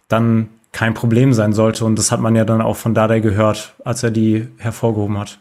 dann 0.07 0.49
kein 0.71 0.93
Problem 0.93 1.34
sein 1.34 1.51
sollte. 1.51 1.84
Und 1.84 1.97
das 1.97 2.11
hat 2.11 2.19
man 2.19 2.36
ja 2.36 2.45
dann 2.45 2.61
auch 2.61 2.77
von 2.77 2.93
Dardai 2.93 3.19
gehört, 3.19 3.73
als 3.84 4.03
er 4.03 4.11
die 4.11 4.49
hervorgehoben 4.59 5.17
hat. 5.17 5.39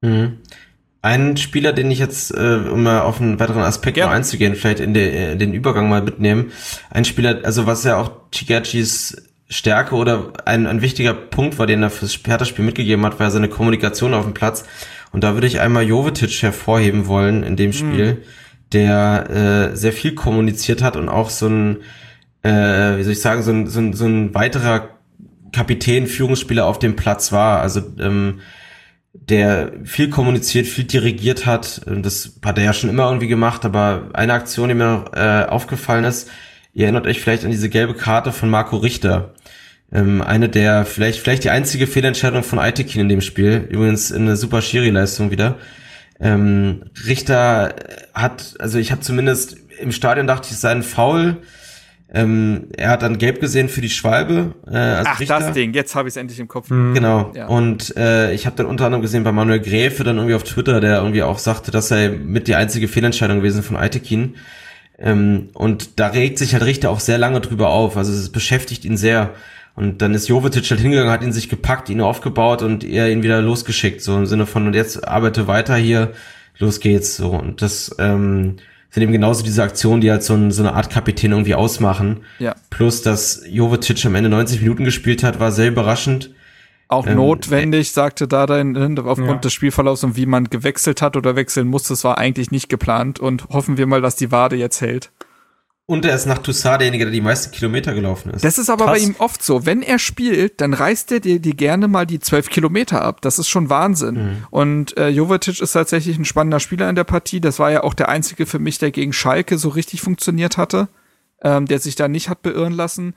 Mhm. 0.00 0.38
Ein 1.02 1.36
Spieler, 1.36 1.74
den 1.74 1.90
ich 1.90 1.98
jetzt, 1.98 2.30
äh, 2.30 2.60
um 2.72 2.84
mal 2.84 3.02
auf 3.02 3.20
einen 3.20 3.38
weiteren 3.38 3.64
Aspekt 3.64 3.98
ja. 3.98 4.10
einzugehen, 4.10 4.54
vielleicht 4.54 4.80
in, 4.80 4.94
de, 4.94 5.32
in 5.32 5.38
den 5.38 5.52
Übergang 5.52 5.90
mal 5.90 6.00
mitnehmen. 6.00 6.52
Ein 6.88 7.04
Spieler, 7.04 7.40
also 7.42 7.66
was 7.66 7.84
ja 7.84 7.98
auch 7.98 8.12
Chigachis 8.32 9.27
Stärke 9.48 9.94
oder 9.94 10.32
ein, 10.44 10.66
ein 10.66 10.82
wichtiger 10.82 11.14
Punkt 11.14 11.58
war, 11.58 11.66
den 11.66 11.82
er 11.82 11.90
fürs 11.90 12.18
Hertha-Spiel 12.24 12.64
mitgegeben 12.64 13.04
hat, 13.06 13.18
war 13.18 13.30
seine 13.30 13.48
Kommunikation 13.48 14.14
auf 14.14 14.24
dem 14.24 14.34
Platz. 14.34 14.64
Und 15.10 15.24
da 15.24 15.34
würde 15.34 15.46
ich 15.46 15.60
einmal 15.60 15.84
Jovetic 15.84 16.42
hervorheben 16.42 17.06
wollen 17.06 17.42
in 17.42 17.56
dem 17.56 17.72
Spiel, 17.72 18.14
mhm. 18.14 18.18
der 18.72 19.70
äh, 19.72 19.76
sehr 19.76 19.92
viel 19.92 20.14
kommuniziert 20.14 20.82
hat 20.82 20.96
und 20.96 21.08
auch 21.08 21.30
so 21.30 21.48
ein, 21.48 21.78
äh, 22.42 22.98
wie 22.98 23.02
soll 23.02 23.12
ich 23.12 23.22
sagen, 23.22 23.42
so 23.42 23.50
ein, 23.50 23.66
so 23.66 23.80
ein, 23.80 23.94
so 23.94 24.04
ein 24.04 24.34
weiterer 24.34 24.90
Kapitän, 25.52 26.06
Führungsspieler 26.06 26.66
auf 26.66 26.78
dem 26.78 26.94
Platz 26.94 27.32
war. 27.32 27.60
Also 27.62 27.80
ähm, 27.98 28.40
der 29.14 29.72
viel 29.84 30.10
kommuniziert, 30.10 30.66
viel 30.66 30.84
dirigiert 30.84 31.46
hat. 31.46 31.80
Und 31.86 32.04
das 32.04 32.38
hat 32.44 32.58
er 32.58 32.64
ja 32.64 32.72
schon 32.74 32.90
immer 32.90 33.04
irgendwie 33.04 33.28
gemacht, 33.28 33.64
aber 33.64 34.10
eine 34.12 34.34
Aktion, 34.34 34.68
die 34.68 34.74
mir 34.74 34.92
noch 34.92 35.12
äh, 35.14 35.46
aufgefallen 35.48 36.04
ist, 36.04 36.30
ihr 36.78 36.84
erinnert 36.84 37.08
euch 37.08 37.20
vielleicht 37.20 37.44
an 37.44 37.50
diese 37.50 37.68
gelbe 37.68 37.94
Karte 37.94 38.30
von 38.30 38.48
Marco 38.48 38.76
Richter 38.76 39.34
ähm, 39.92 40.22
eine 40.22 40.48
der, 40.48 40.84
vielleicht, 40.84 41.18
vielleicht 41.18 41.42
die 41.42 41.50
einzige 41.50 41.88
Fehlentscheidung 41.88 42.44
von 42.44 42.60
Aitekin 42.60 43.00
in 43.00 43.08
dem 43.08 43.20
Spiel. 43.20 43.66
Übrigens 43.68 44.12
eine 44.12 44.36
super 44.36 44.62
Schiri-Leistung 44.62 45.32
wieder. 45.32 45.56
Ähm, 46.20 46.84
Richter 47.04 47.74
hat, 48.14 48.54
also 48.60 48.78
ich 48.78 48.92
habe 48.92 49.00
zumindest 49.00 49.56
im 49.80 49.90
Stadion 49.90 50.28
dachte 50.28 50.46
ich, 50.46 50.52
es 50.52 50.60
sei 50.60 50.70
ein 50.70 50.84
Foul. 50.84 51.38
Ähm, 52.14 52.68
er 52.76 52.90
hat 52.90 53.02
dann 53.02 53.18
gelb 53.18 53.40
gesehen 53.40 53.68
für 53.68 53.80
die 53.80 53.90
Schwalbe. 53.90 54.54
Äh, 54.70 54.76
als 54.76 55.08
Ach, 55.10 55.20
Richter. 55.20 55.40
das 55.40 55.52
Ding, 55.52 55.74
jetzt 55.74 55.96
habe 55.96 56.08
ich 56.08 56.12
es 56.12 56.16
endlich 56.16 56.38
im 56.38 56.46
Kopf. 56.46 56.70
Mhm. 56.70 56.94
Genau. 56.94 57.32
Ja. 57.34 57.48
Und 57.48 57.96
äh, 57.96 58.32
ich 58.34 58.46
habe 58.46 58.54
dann 58.54 58.66
unter 58.66 58.86
anderem 58.86 59.02
gesehen 59.02 59.24
bei 59.24 59.32
Manuel 59.32 59.60
Gräfe 59.60 60.04
dann 60.04 60.16
irgendwie 60.16 60.36
auf 60.36 60.44
Twitter, 60.44 60.80
der 60.80 60.98
irgendwie 60.98 61.24
auch 61.24 61.38
sagte, 61.40 61.72
dass 61.72 61.90
er 61.90 62.10
mit 62.10 62.46
die 62.46 62.54
einzige 62.54 62.86
Fehlentscheidung 62.86 63.38
gewesen 63.38 63.64
von 63.64 63.76
Aitekin. 63.76 64.36
Ähm, 64.98 65.50
und 65.54 66.00
da 66.00 66.08
regt 66.08 66.38
sich 66.38 66.52
halt 66.52 66.64
Richter 66.64 66.90
auch 66.90 67.00
sehr 67.00 67.18
lange 67.18 67.40
drüber 67.40 67.70
auf. 67.70 67.96
Also 67.96 68.12
es 68.12 68.30
beschäftigt 68.30 68.84
ihn 68.84 68.96
sehr. 68.96 69.34
Und 69.74 70.02
dann 70.02 70.12
ist 70.12 70.28
Jovetic 70.28 70.68
halt 70.70 70.80
hingegangen, 70.80 71.12
hat 71.12 71.22
ihn 71.22 71.32
sich 71.32 71.48
gepackt, 71.48 71.88
ihn 71.88 72.00
aufgebaut 72.00 72.62
und 72.62 72.82
er 72.82 73.10
ihn 73.10 73.22
wieder 73.22 73.40
losgeschickt. 73.40 74.00
So 74.00 74.16
im 74.16 74.26
Sinne 74.26 74.46
von, 74.46 74.66
und 74.66 74.74
jetzt 74.74 75.06
arbeite 75.06 75.46
weiter 75.46 75.76
hier, 75.76 76.12
los 76.58 76.80
geht's. 76.80 77.16
So. 77.16 77.30
Und 77.30 77.62
das 77.62 77.94
ähm, 78.00 78.56
sind 78.90 79.02
eben 79.04 79.12
genauso 79.12 79.44
diese 79.44 79.62
Aktionen, 79.62 80.00
die 80.00 80.10
halt 80.10 80.24
so, 80.24 80.34
ein, 80.34 80.50
so 80.50 80.62
eine 80.62 80.72
Art 80.72 80.90
Kapitän 80.90 81.30
irgendwie 81.30 81.54
ausmachen. 81.54 82.22
Ja. 82.40 82.56
Plus, 82.70 83.02
dass 83.02 83.44
Jovetic 83.48 84.04
am 84.04 84.16
Ende 84.16 84.30
90 84.30 84.62
Minuten 84.62 84.84
gespielt 84.84 85.22
hat, 85.22 85.38
war 85.38 85.52
sehr 85.52 85.68
überraschend. 85.68 86.30
Auch 86.88 87.06
ähm, 87.06 87.16
notwendig, 87.16 87.92
sagte 87.92 88.26
Dada, 88.26 88.56
aufgrund 88.56 89.28
ja. 89.28 89.34
des 89.36 89.52
Spielverlaufs 89.52 90.04
und 90.04 90.16
wie 90.16 90.24
man 90.24 90.48
gewechselt 90.48 91.02
hat 91.02 91.16
oder 91.16 91.36
wechseln 91.36 91.68
musste, 91.68 91.90
das 91.90 92.02
war 92.02 92.16
eigentlich 92.16 92.50
nicht 92.50 92.70
geplant 92.70 93.20
und 93.20 93.50
hoffen 93.50 93.76
wir 93.76 93.86
mal, 93.86 94.00
dass 94.00 94.16
die 94.16 94.32
Wade 94.32 94.56
jetzt 94.56 94.80
hält. 94.80 95.10
Und 95.90 96.04
er 96.04 96.14
ist 96.14 96.26
nach 96.26 96.38
Toussaint 96.38 96.80
derjenige, 96.80 97.04
der 97.04 97.12
die 97.12 97.22
meisten 97.22 97.50
Kilometer 97.50 97.94
gelaufen 97.94 98.30
ist. 98.30 98.44
Das 98.44 98.58
ist 98.58 98.68
aber 98.68 98.86
Krass. 98.86 98.98
bei 98.98 99.04
ihm 99.06 99.14
oft 99.18 99.42
so. 99.42 99.64
Wenn 99.64 99.80
er 99.80 99.98
spielt, 99.98 100.60
dann 100.60 100.74
reißt 100.74 101.12
er 101.12 101.20
dir, 101.20 101.40
dir 101.40 101.54
gerne 101.54 101.88
mal 101.88 102.06
die 102.06 102.20
zwölf 102.20 102.50
Kilometer 102.50 103.00
ab. 103.02 103.22
Das 103.22 103.38
ist 103.38 103.48
schon 103.48 103.70
Wahnsinn. 103.70 104.14
Mhm. 104.14 104.36
Und 104.50 104.96
äh, 104.98 105.08
Jovetic 105.08 105.62
ist 105.62 105.72
tatsächlich 105.72 106.18
ein 106.18 106.26
spannender 106.26 106.60
Spieler 106.60 106.90
in 106.90 106.94
der 106.94 107.04
Partie. 107.04 107.40
Das 107.40 107.58
war 107.58 107.70
ja 107.70 107.84
auch 107.84 107.94
der 107.94 108.10
einzige 108.10 108.44
für 108.44 108.58
mich, 108.58 108.78
der 108.78 108.90
gegen 108.90 109.14
Schalke 109.14 109.56
so 109.56 109.70
richtig 109.70 110.02
funktioniert 110.02 110.58
hatte, 110.58 110.88
ähm, 111.42 111.64
der 111.64 111.78
sich 111.78 111.96
da 111.96 112.06
nicht 112.06 112.28
hat 112.28 112.42
beirren 112.42 112.74
lassen 112.74 113.14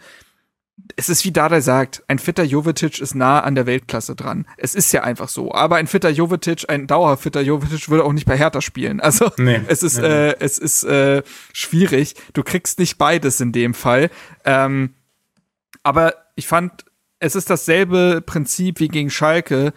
es 0.95 1.09
ist 1.09 1.25
wie 1.25 1.31
Dada 1.31 1.61
sagt, 1.61 2.03
ein 2.07 2.19
fitter 2.19 2.43
Jovetic 2.43 2.99
ist 2.99 3.15
nah 3.15 3.41
an 3.41 3.55
der 3.55 3.65
Weltklasse 3.65 4.15
dran. 4.15 4.45
Es 4.57 4.75
ist 4.75 4.91
ja 4.91 5.03
einfach 5.03 5.29
so. 5.29 5.53
Aber 5.53 5.75
ein 5.75 5.87
fitter 5.87 6.09
Jovetic, 6.09 6.69
ein 6.69 6.87
dauerfitter 6.87 7.41
Jovetic 7.41 7.89
würde 7.89 8.03
auch 8.03 8.13
nicht 8.13 8.25
bei 8.25 8.37
Hertha 8.37 8.61
spielen. 8.61 8.99
Also 9.11 9.29
nee, 9.37 9.59
es 9.67 9.83
ist, 9.83 9.99
nee. 9.99 10.07
äh, 10.07 10.35
es 10.39 10.57
ist 10.57 10.83
äh, 10.83 11.21
schwierig. 11.51 12.15
Du 12.31 12.43
kriegst 12.43 12.79
nicht 12.79 12.97
beides 12.97 13.41
in 13.41 13.51
dem 13.51 13.73
Fall. 13.73 14.09
Ähm, 14.45 14.93
aber 15.83 16.13
ich 16.35 16.47
fand, 16.47 16.85
es 17.19 17.35
ist 17.35 17.49
dasselbe 17.49 18.23
Prinzip 18.25 18.79
wie 18.79 18.87
gegen 18.87 19.09
Schalke, 19.09 19.73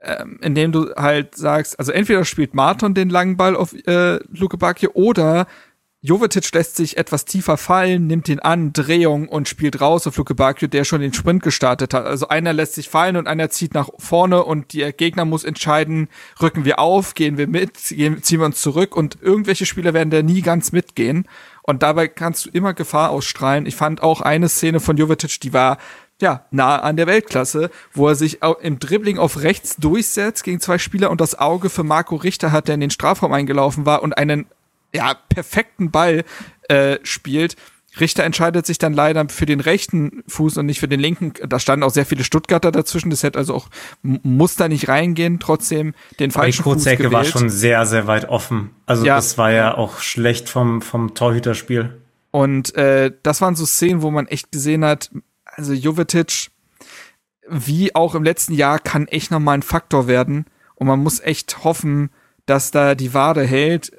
ähm, 0.00 0.38
indem 0.42 0.70
du 0.70 0.94
halt 0.94 1.34
sagst, 1.34 1.76
also 1.78 1.90
entweder 1.90 2.24
spielt 2.24 2.54
Marton 2.54 2.94
den 2.94 3.10
langen 3.10 3.36
Ball 3.36 3.56
auf 3.56 3.74
äh, 3.86 4.20
Luke 4.30 4.58
Bakje 4.58 4.94
oder 4.94 5.46
Jovetic 6.04 6.52
lässt 6.52 6.74
sich 6.74 6.96
etwas 6.96 7.26
tiefer 7.26 7.56
fallen, 7.56 8.08
nimmt 8.08 8.28
ihn 8.28 8.40
an, 8.40 8.72
Drehung 8.72 9.28
und 9.28 9.48
spielt 9.48 9.80
raus 9.80 10.04
auf 10.08 10.16
Luke 10.16 10.34
Bakio, 10.34 10.66
der 10.66 10.82
schon 10.82 11.00
den 11.00 11.12
Sprint 11.12 11.44
gestartet 11.44 11.94
hat. 11.94 12.06
Also 12.06 12.26
einer 12.26 12.52
lässt 12.52 12.74
sich 12.74 12.88
fallen 12.88 13.16
und 13.16 13.28
einer 13.28 13.50
zieht 13.50 13.72
nach 13.72 13.88
vorne 13.98 14.42
und 14.42 14.72
der 14.74 14.92
Gegner 14.92 15.24
muss 15.24 15.44
entscheiden, 15.44 16.08
rücken 16.40 16.64
wir 16.64 16.80
auf, 16.80 17.14
gehen 17.14 17.38
wir 17.38 17.46
mit, 17.46 17.76
ziehen 17.76 18.20
wir 18.20 18.44
uns 18.44 18.60
zurück 18.60 18.96
und 18.96 19.18
irgendwelche 19.22 19.64
Spieler 19.64 19.94
werden 19.94 20.10
da 20.10 20.22
nie 20.22 20.42
ganz 20.42 20.72
mitgehen. 20.72 21.28
Und 21.62 21.84
dabei 21.84 22.08
kannst 22.08 22.46
du 22.46 22.50
immer 22.50 22.74
Gefahr 22.74 23.10
ausstrahlen. 23.10 23.66
Ich 23.66 23.76
fand 23.76 24.02
auch 24.02 24.20
eine 24.20 24.48
Szene 24.48 24.80
von 24.80 24.96
Jovetic, 24.96 25.40
die 25.40 25.52
war 25.52 25.78
ja, 26.20 26.46
nah 26.50 26.80
an 26.80 26.96
der 26.96 27.06
Weltklasse, 27.06 27.70
wo 27.92 28.08
er 28.08 28.16
sich 28.16 28.40
im 28.60 28.80
Dribbling 28.80 29.18
auf 29.18 29.42
rechts 29.42 29.76
durchsetzt 29.76 30.42
gegen 30.42 30.58
zwei 30.58 30.78
Spieler 30.78 31.10
und 31.10 31.20
das 31.20 31.38
Auge 31.38 31.70
für 31.70 31.84
Marco 31.84 32.16
Richter 32.16 32.50
hat, 32.50 32.66
der 32.66 32.74
in 32.74 32.80
den 32.80 32.90
Strafraum 32.90 33.32
eingelaufen 33.32 33.86
war 33.86 34.02
und 34.02 34.18
einen 34.18 34.46
ja, 34.94 35.14
perfekten 35.14 35.90
Ball 35.90 36.24
äh, 36.68 36.98
spielt. 37.02 37.56
Richter 38.00 38.24
entscheidet 38.24 38.64
sich 38.64 38.78
dann 38.78 38.94
leider 38.94 39.28
für 39.28 39.44
den 39.44 39.60
rechten 39.60 40.24
Fuß 40.26 40.56
und 40.56 40.66
nicht 40.66 40.80
für 40.80 40.88
den 40.88 41.00
linken. 41.00 41.34
Da 41.46 41.58
standen 41.58 41.82
auch 41.82 41.90
sehr 41.90 42.06
viele 42.06 42.24
Stuttgarter 42.24 42.72
dazwischen. 42.72 43.10
Das 43.10 43.22
hätte 43.22 43.38
also 43.38 43.54
auch, 43.54 43.68
muss 44.02 44.56
da 44.56 44.68
nicht 44.68 44.88
reingehen, 44.88 45.40
trotzdem 45.40 45.94
den 46.18 46.30
falschen 46.30 46.62
Fuß 46.62 46.84
gewählt. 46.84 47.12
war 47.12 47.24
schon 47.24 47.50
sehr, 47.50 47.84
sehr 47.84 48.06
weit 48.06 48.28
offen. 48.28 48.70
Also 48.86 49.04
ja. 49.04 49.16
das 49.16 49.36
war 49.36 49.52
ja 49.52 49.76
auch 49.76 50.00
schlecht 50.00 50.48
vom, 50.48 50.80
vom 50.80 51.14
Torhüterspiel. 51.14 52.00
Und 52.30 52.74
äh, 52.76 53.12
das 53.22 53.42
waren 53.42 53.56
so 53.56 53.66
Szenen, 53.66 54.00
wo 54.00 54.10
man 54.10 54.26
echt 54.26 54.52
gesehen 54.52 54.86
hat, 54.86 55.10
also 55.44 55.74
Jovetic, 55.74 56.50
wie 57.46 57.94
auch 57.94 58.14
im 58.14 58.24
letzten 58.24 58.54
Jahr, 58.54 58.78
kann 58.78 59.06
echt 59.06 59.30
nochmal 59.30 59.58
ein 59.58 59.62
Faktor 59.62 60.06
werden. 60.06 60.46
Und 60.76 60.86
man 60.86 61.00
muss 61.00 61.20
echt 61.20 61.62
hoffen, 61.62 62.10
dass 62.46 62.70
da 62.70 62.94
die 62.94 63.12
Wade 63.12 63.44
hält. 63.44 63.92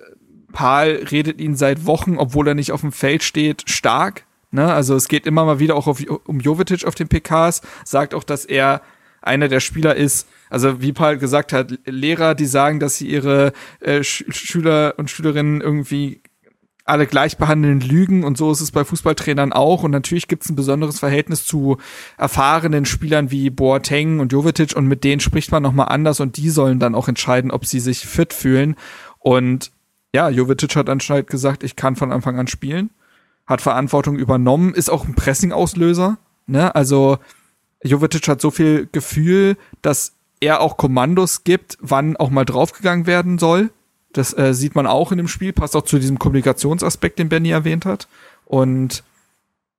Paul 0.54 1.06
redet 1.12 1.42
ihn 1.42 1.56
seit 1.56 1.86
Wochen, 1.86 2.18
obwohl 2.18 2.48
er 2.48 2.56
nicht 2.56 2.72
auf 2.72 2.82
dem 2.82 2.94
Feld 2.94 3.24
steht, 3.24 3.70
stark. 3.70 4.24
Ne? 4.52 4.72
Also 4.72 4.96
es 4.96 5.10
geht 5.10 5.26
immer 5.26 5.44
mal 5.44 5.60
wieder 5.60 5.76
auch 5.76 5.88
auf, 5.88 6.02
um 6.26 6.40
Jovetic 6.40 6.86
auf 6.86 6.96
den 6.96 7.10
PKs, 7.10 7.62
sagt 7.84 8.14
auch, 8.14 8.24
dass 8.24 8.46
er 8.46 8.82
einer 9.22 9.48
der 9.48 9.60
Spieler 9.60 9.96
ist, 9.96 10.28
also 10.50 10.82
wie 10.82 10.94
Paul 10.94 11.18
gesagt 11.18 11.52
hat, 11.52 11.80
Lehrer, 11.86 12.36
die 12.36 12.46
sagen, 12.46 12.80
dass 12.80 12.98
sie 12.98 13.08
ihre 13.08 13.54
äh, 13.80 14.04
Sch 14.04 14.26
Schüler 14.30 14.94
und 14.98 15.10
Schülerinnen 15.10 15.62
irgendwie 15.62 16.22
alle 16.86 17.08
gleich 17.08 17.38
behandeln, 17.38 17.80
lügen. 17.80 18.24
Und 18.24 18.38
so 18.38 18.52
ist 18.52 18.62
es 18.62 18.72
bei 18.72 18.84
Fußballtrainern 18.84 19.54
auch. 19.54 19.84
Und 19.84 19.92
natürlich 19.92 20.28
gibt 20.28 20.44
es 20.44 20.50
ein 20.50 20.56
besonderes 20.56 21.00
Verhältnis 21.00 21.46
zu 21.46 21.78
erfahrenen 22.18 22.86
Spielern 22.86 23.32
wie 23.32 23.50
Boateng 23.50 24.20
und 24.20 24.32
Jovetic. 24.32 24.76
Und 24.76 24.88
mit 24.88 25.04
denen 25.04 25.22
spricht 25.22 25.52
man 25.52 25.64
nochmal 25.64 25.88
anders. 25.88 26.20
Und 26.20 26.38
die 26.38 26.50
sollen 26.50 26.80
dann 26.80 26.96
auch 26.96 27.08
entscheiden, 27.08 27.52
ob 27.52 27.66
sie 27.66 27.80
sich 27.80 28.06
fit 28.06 28.34
fühlen. 28.34 28.76
Und 29.20 29.72
ja, 30.14 30.30
Jovetic 30.30 30.76
hat 30.76 30.90
anscheinend 30.90 31.28
gesagt, 31.28 31.64
ich 31.64 31.76
kann 31.76 31.96
von 31.96 32.12
Anfang 32.12 32.40
an 32.40 32.48
spielen, 32.48 32.90
hat 33.46 33.62
Verantwortung 33.62 34.18
übernommen, 34.18 34.74
ist 34.74 34.90
auch 34.90 35.06
ein 35.06 35.16
Pressing-Auslöser, 35.16 36.18
ne, 36.48 36.74
also 36.76 37.18
Jovetic 37.84 38.28
hat 38.28 38.42
so 38.42 38.52
viel 38.52 38.88
Gefühl, 38.92 39.58
dass 39.82 40.14
er 40.40 40.62
auch 40.62 40.78
Kommandos 40.78 41.44
gibt, 41.44 41.78
wann 41.82 42.18
auch 42.18 42.30
mal 42.30 42.46
draufgegangen 42.46 43.08
werden 43.08 43.40
soll 43.40 43.72
das 44.14 44.38
äh, 44.38 44.54
sieht 44.54 44.76
man 44.76 44.88
auch 44.88 45.12
in 45.12 45.18
dem 45.18 45.28
Spiel, 45.28 45.54
passt 45.54 45.76
auch 45.76 45.84
zu 45.84 46.00
diesem 46.00 46.20
Kommunikationsaspekt, 46.20 47.20
den 47.20 47.30
Benny 47.30 47.50
erwähnt 47.50 47.86
hat. 47.86 48.08
Und 48.46 49.04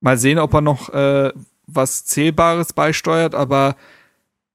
mal 0.01 0.19
sehen, 0.19 0.39
ob 0.39 0.53
er 0.53 0.61
noch 0.61 0.91
äh, 0.91 1.33
was 1.67 2.05
Zählbares 2.05 2.73
beisteuert, 2.73 3.35
aber 3.35 3.77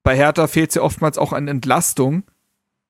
bei 0.04 0.16
Hertha 0.16 0.48
fehlt 0.48 0.70
es 0.70 0.76
ja 0.76 0.82
oftmals 0.82 1.18
auch 1.18 1.34
an 1.34 1.48
Entlastung. 1.48 2.24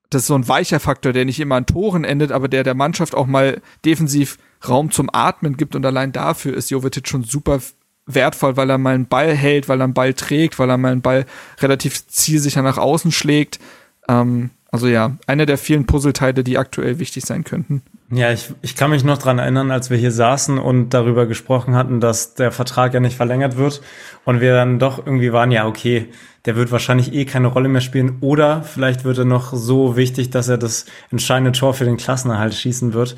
Das 0.09 0.23
ist 0.23 0.27
so 0.27 0.35
ein 0.35 0.47
weicher 0.47 0.79
Faktor, 0.79 1.13
der 1.13 1.25
nicht 1.25 1.39
immer 1.39 1.55
an 1.55 1.65
Toren 1.65 2.03
endet, 2.03 2.31
aber 2.31 2.47
der 2.47 2.63
der 2.63 2.73
Mannschaft 2.73 3.13
auch 3.13 3.27
mal 3.27 3.61
defensiv 3.85 4.37
Raum 4.67 4.91
zum 4.91 5.09
Atmen 5.13 5.55
gibt 5.55 5.75
und 5.75 5.85
allein 5.85 6.11
dafür 6.11 6.55
ist 6.55 6.71
Jovetic 6.71 7.07
schon 7.07 7.23
super 7.23 7.59
wertvoll, 8.05 8.57
weil 8.57 8.69
er 8.69 8.77
mal 8.77 8.95
einen 8.95 9.07
Ball 9.07 9.35
hält, 9.35 9.69
weil 9.69 9.79
er 9.79 9.85
einen 9.85 9.93
Ball 9.93 10.13
trägt, 10.13 10.57
weil 10.59 10.69
er 10.69 10.77
mal 10.77 10.91
einen 10.91 11.01
Ball 11.01 11.25
relativ 11.59 12.07
zielsicher 12.07 12.61
nach 12.61 12.77
außen 12.77 13.11
schlägt. 13.11 13.59
Ähm, 14.07 14.49
also 14.71 14.87
ja, 14.87 15.17
einer 15.27 15.45
der 15.45 15.57
vielen 15.57 15.85
Puzzleteile, 15.85 16.43
die 16.43 16.57
aktuell 16.57 16.99
wichtig 16.99 17.25
sein 17.25 17.43
könnten. 17.43 17.83
Ja, 18.11 18.31
ich, 18.31 18.51
ich 18.63 18.75
kann 18.75 18.89
mich 18.89 19.03
noch 19.03 19.19
dran 19.19 19.37
erinnern, 19.37 19.69
als 19.69 19.91
wir 19.91 19.97
hier 19.97 20.11
saßen 20.11 20.57
und 20.57 20.89
darüber 20.95 21.27
gesprochen 21.27 21.75
hatten, 21.75 21.99
dass 21.99 22.33
der 22.33 22.51
Vertrag 22.51 22.95
ja 22.95 22.99
nicht 22.99 23.15
verlängert 23.15 23.55
wird 23.55 23.81
und 24.25 24.41
wir 24.41 24.53
dann 24.53 24.79
doch 24.79 24.97
irgendwie 25.05 25.31
waren, 25.31 25.51
ja, 25.51 25.67
okay, 25.67 26.07
der 26.45 26.55
wird 26.55 26.71
wahrscheinlich 26.71 27.13
eh 27.13 27.25
keine 27.25 27.49
Rolle 27.49 27.69
mehr 27.69 27.81
spielen 27.81 28.17
oder 28.21 28.63
vielleicht 28.63 29.03
wird 29.03 29.19
er 29.19 29.25
noch 29.25 29.53
so 29.53 29.95
wichtig, 29.95 30.31
dass 30.31 30.49
er 30.49 30.57
das 30.57 30.87
entscheidende 31.11 31.51
Tor 31.51 31.75
für 31.75 31.85
den 31.85 31.97
Klassenerhalt 31.97 32.55
schießen 32.55 32.93
wird. 32.93 33.15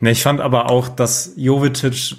Ich 0.00 0.22
fand 0.22 0.40
aber 0.40 0.70
auch, 0.70 0.88
dass 0.88 1.34
Jovetic 1.36 2.16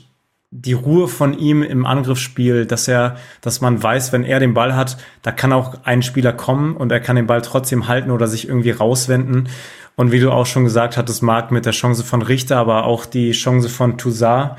die 0.56 0.74
Ruhe 0.74 1.08
von 1.08 1.36
ihm 1.38 1.64
im 1.64 1.88
Angriffsspiel, 1.88 2.68
dass 2.68 2.88
er, 2.88 3.18
dass 3.42 3.60
man 3.60 3.82
weiß, 3.82 4.14
wenn 4.14 4.24
er 4.24 4.40
den 4.40 4.54
Ball 4.54 4.76
hat, 4.76 4.98
da 5.24 5.32
kann 5.32 5.52
auch 5.52 5.80
ein 5.84 6.04
Spieler 6.04 6.32
kommen 6.32 6.78
und 6.78 6.92
er 6.92 7.00
kann 7.00 7.16
den 7.16 7.26
Ball 7.26 7.42
trotzdem 7.42 7.88
halten 7.88 8.12
oder 8.12 8.28
sich 8.28 8.48
irgendwie 8.48 8.70
rauswenden. 8.70 9.50
Und 9.96 10.12
wie 10.12 10.20
du 10.20 10.32
auch 10.32 10.46
schon 10.46 10.64
gesagt 10.64 10.98
hattest, 10.98 11.22
Marc, 11.22 11.52
mit 11.52 11.66
der 11.66 11.74
Chance 11.74 12.04
von 12.04 12.22
Richter, 12.22 12.58
aber 12.58 12.86
auch 12.86 13.06
die 13.06 13.32
Chance 13.32 13.70
von 13.70 13.98
Toussaint 13.98 14.52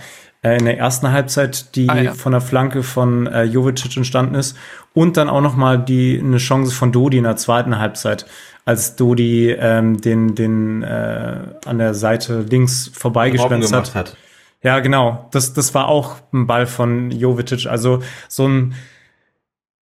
äh, 0.42 0.58
in 0.58 0.64
der 0.64 0.78
ersten 0.78 1.10
Halbzeit, 1.10 1.74
die 1.74 1.88
ah, 1.88 2.00
ja. 2.00 2.14
von 2.14 2.32
der 2.32 2.40
Flanke 2.40 2.82
von 2.82 3.26
äh, 3.26 3.42
Jovicic 3.44 3.96
entstanden 3.96 4.34
ist. 4.36 4.56
Und 4.92 5.16
dann 5.16 5.28
auch 5.28 5.40
noch 5.40 5.56
mal 5.56 5.78
die 5.78 6.20
eine 6.22 6.36
Chance 6.36 6.72
von 6.72 6.92
Dodi 6.92 7.18
in 7.18 7.24
der 7.24 7.36
zweiten 7.36 7.78
Halbzeit, 7.78 8.26
als 8.64 8.94
Dodi 8.94 9.50
ähm, 9.50 10.00
den, 10.00 10.34
den 10.34 10.82
äh, 10.82 11.38
an 11.64 11.78
der 11.78 11.94
Seite 11.94 12.42
links 12.42 12.90
vorbeigeschwänzt 12.94 13.74
hat. 13.74 13.94
hat. 13.94 14.16
Ja, 14.62 14.80
genau. 14.80 15.28
Das, 15.32 15.52
das 15.52 15.74
war 15.74 15.88
auch 15.88 16.16
ein 16.32 16.46
Ball 16.46 16.66
von 16.66 17.10
Jovetic. 17.10 17.66
Also 17.66 18.02
so 18.28 18.46
ein 18.46 18.74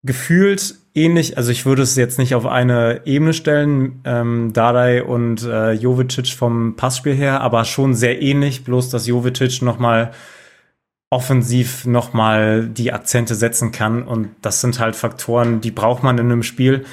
gefühlt 0.04 0.76
ähnlich, 0.94 1.38
also 1.38 1.52
ich 1.52 1.66
würde 1.66 1.82
es 1.82 1.96
jetzt 1.96 2.20
nicht 2.20 2.36
auf 2.36 2.46
eine 2.46 3.02
Ebene 3.06 3.34
stellen, 3.34 4.02
ähm, 4.04 4.54
Dardai 4.54 5.04
und 5.04 5.44
äh, 5.44 5.72
Jovetic 5.74 6.28
vom 6.28 6.76
Passspiel 6.76 7.16
her, 7.16 7.42
aber 7.42 7.66
schon 7.66 7.94
sehr 7.94 8.22
ähnlich, 8.22 8.64
bloß 8.64 8.90
dass 8.90 9.08
Jovetic 9.08 9.62
nochmal 9.62 10.12
offensiv 11.10 11.86
nochmal 11.86 12.68
die 12.68 12.94
Akzente 12.94 13.36
setzen 13.36 13.72
kann. 13.72 14.04
Und 14.04 14.30
das 14.42 14.62
sind 14.62 14.80
halt 14.80 14.96
Faktoren, 14.96 15.62
die 15.62 15.72
braucht 15.72 16.04
man 16.04 16.18
in 16.18 16.32
einem 16.32 16.44
Spiel. 16.44 16.86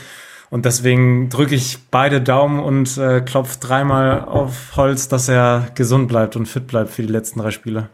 Und 0.51 0.65
deswegen 0.65 1.29
drücke 1.29 1.55
ich 1.55 1.79
beide 1.91 2.21
Daumen 2.21 2.59
und 2.59 2.97
äh, 2.99 3.21
klopfe 3.21 3.59
dreimal 3.61 4.25
auf 4.25 4.77
Holz, 4.77 5.09
dass 5.09 5.29
er 5.29 5.69
gesund 5.75 6.09
bleibt 6.09 6.37
und 6.37 6.47
fit 6.47 6.67
bleibt 6.67 6.91
für 6.91 7.03
die 7.03 7.13
letzten 7.13 7.41
drei 7.41 7.51
Spiele. 7.51 7.91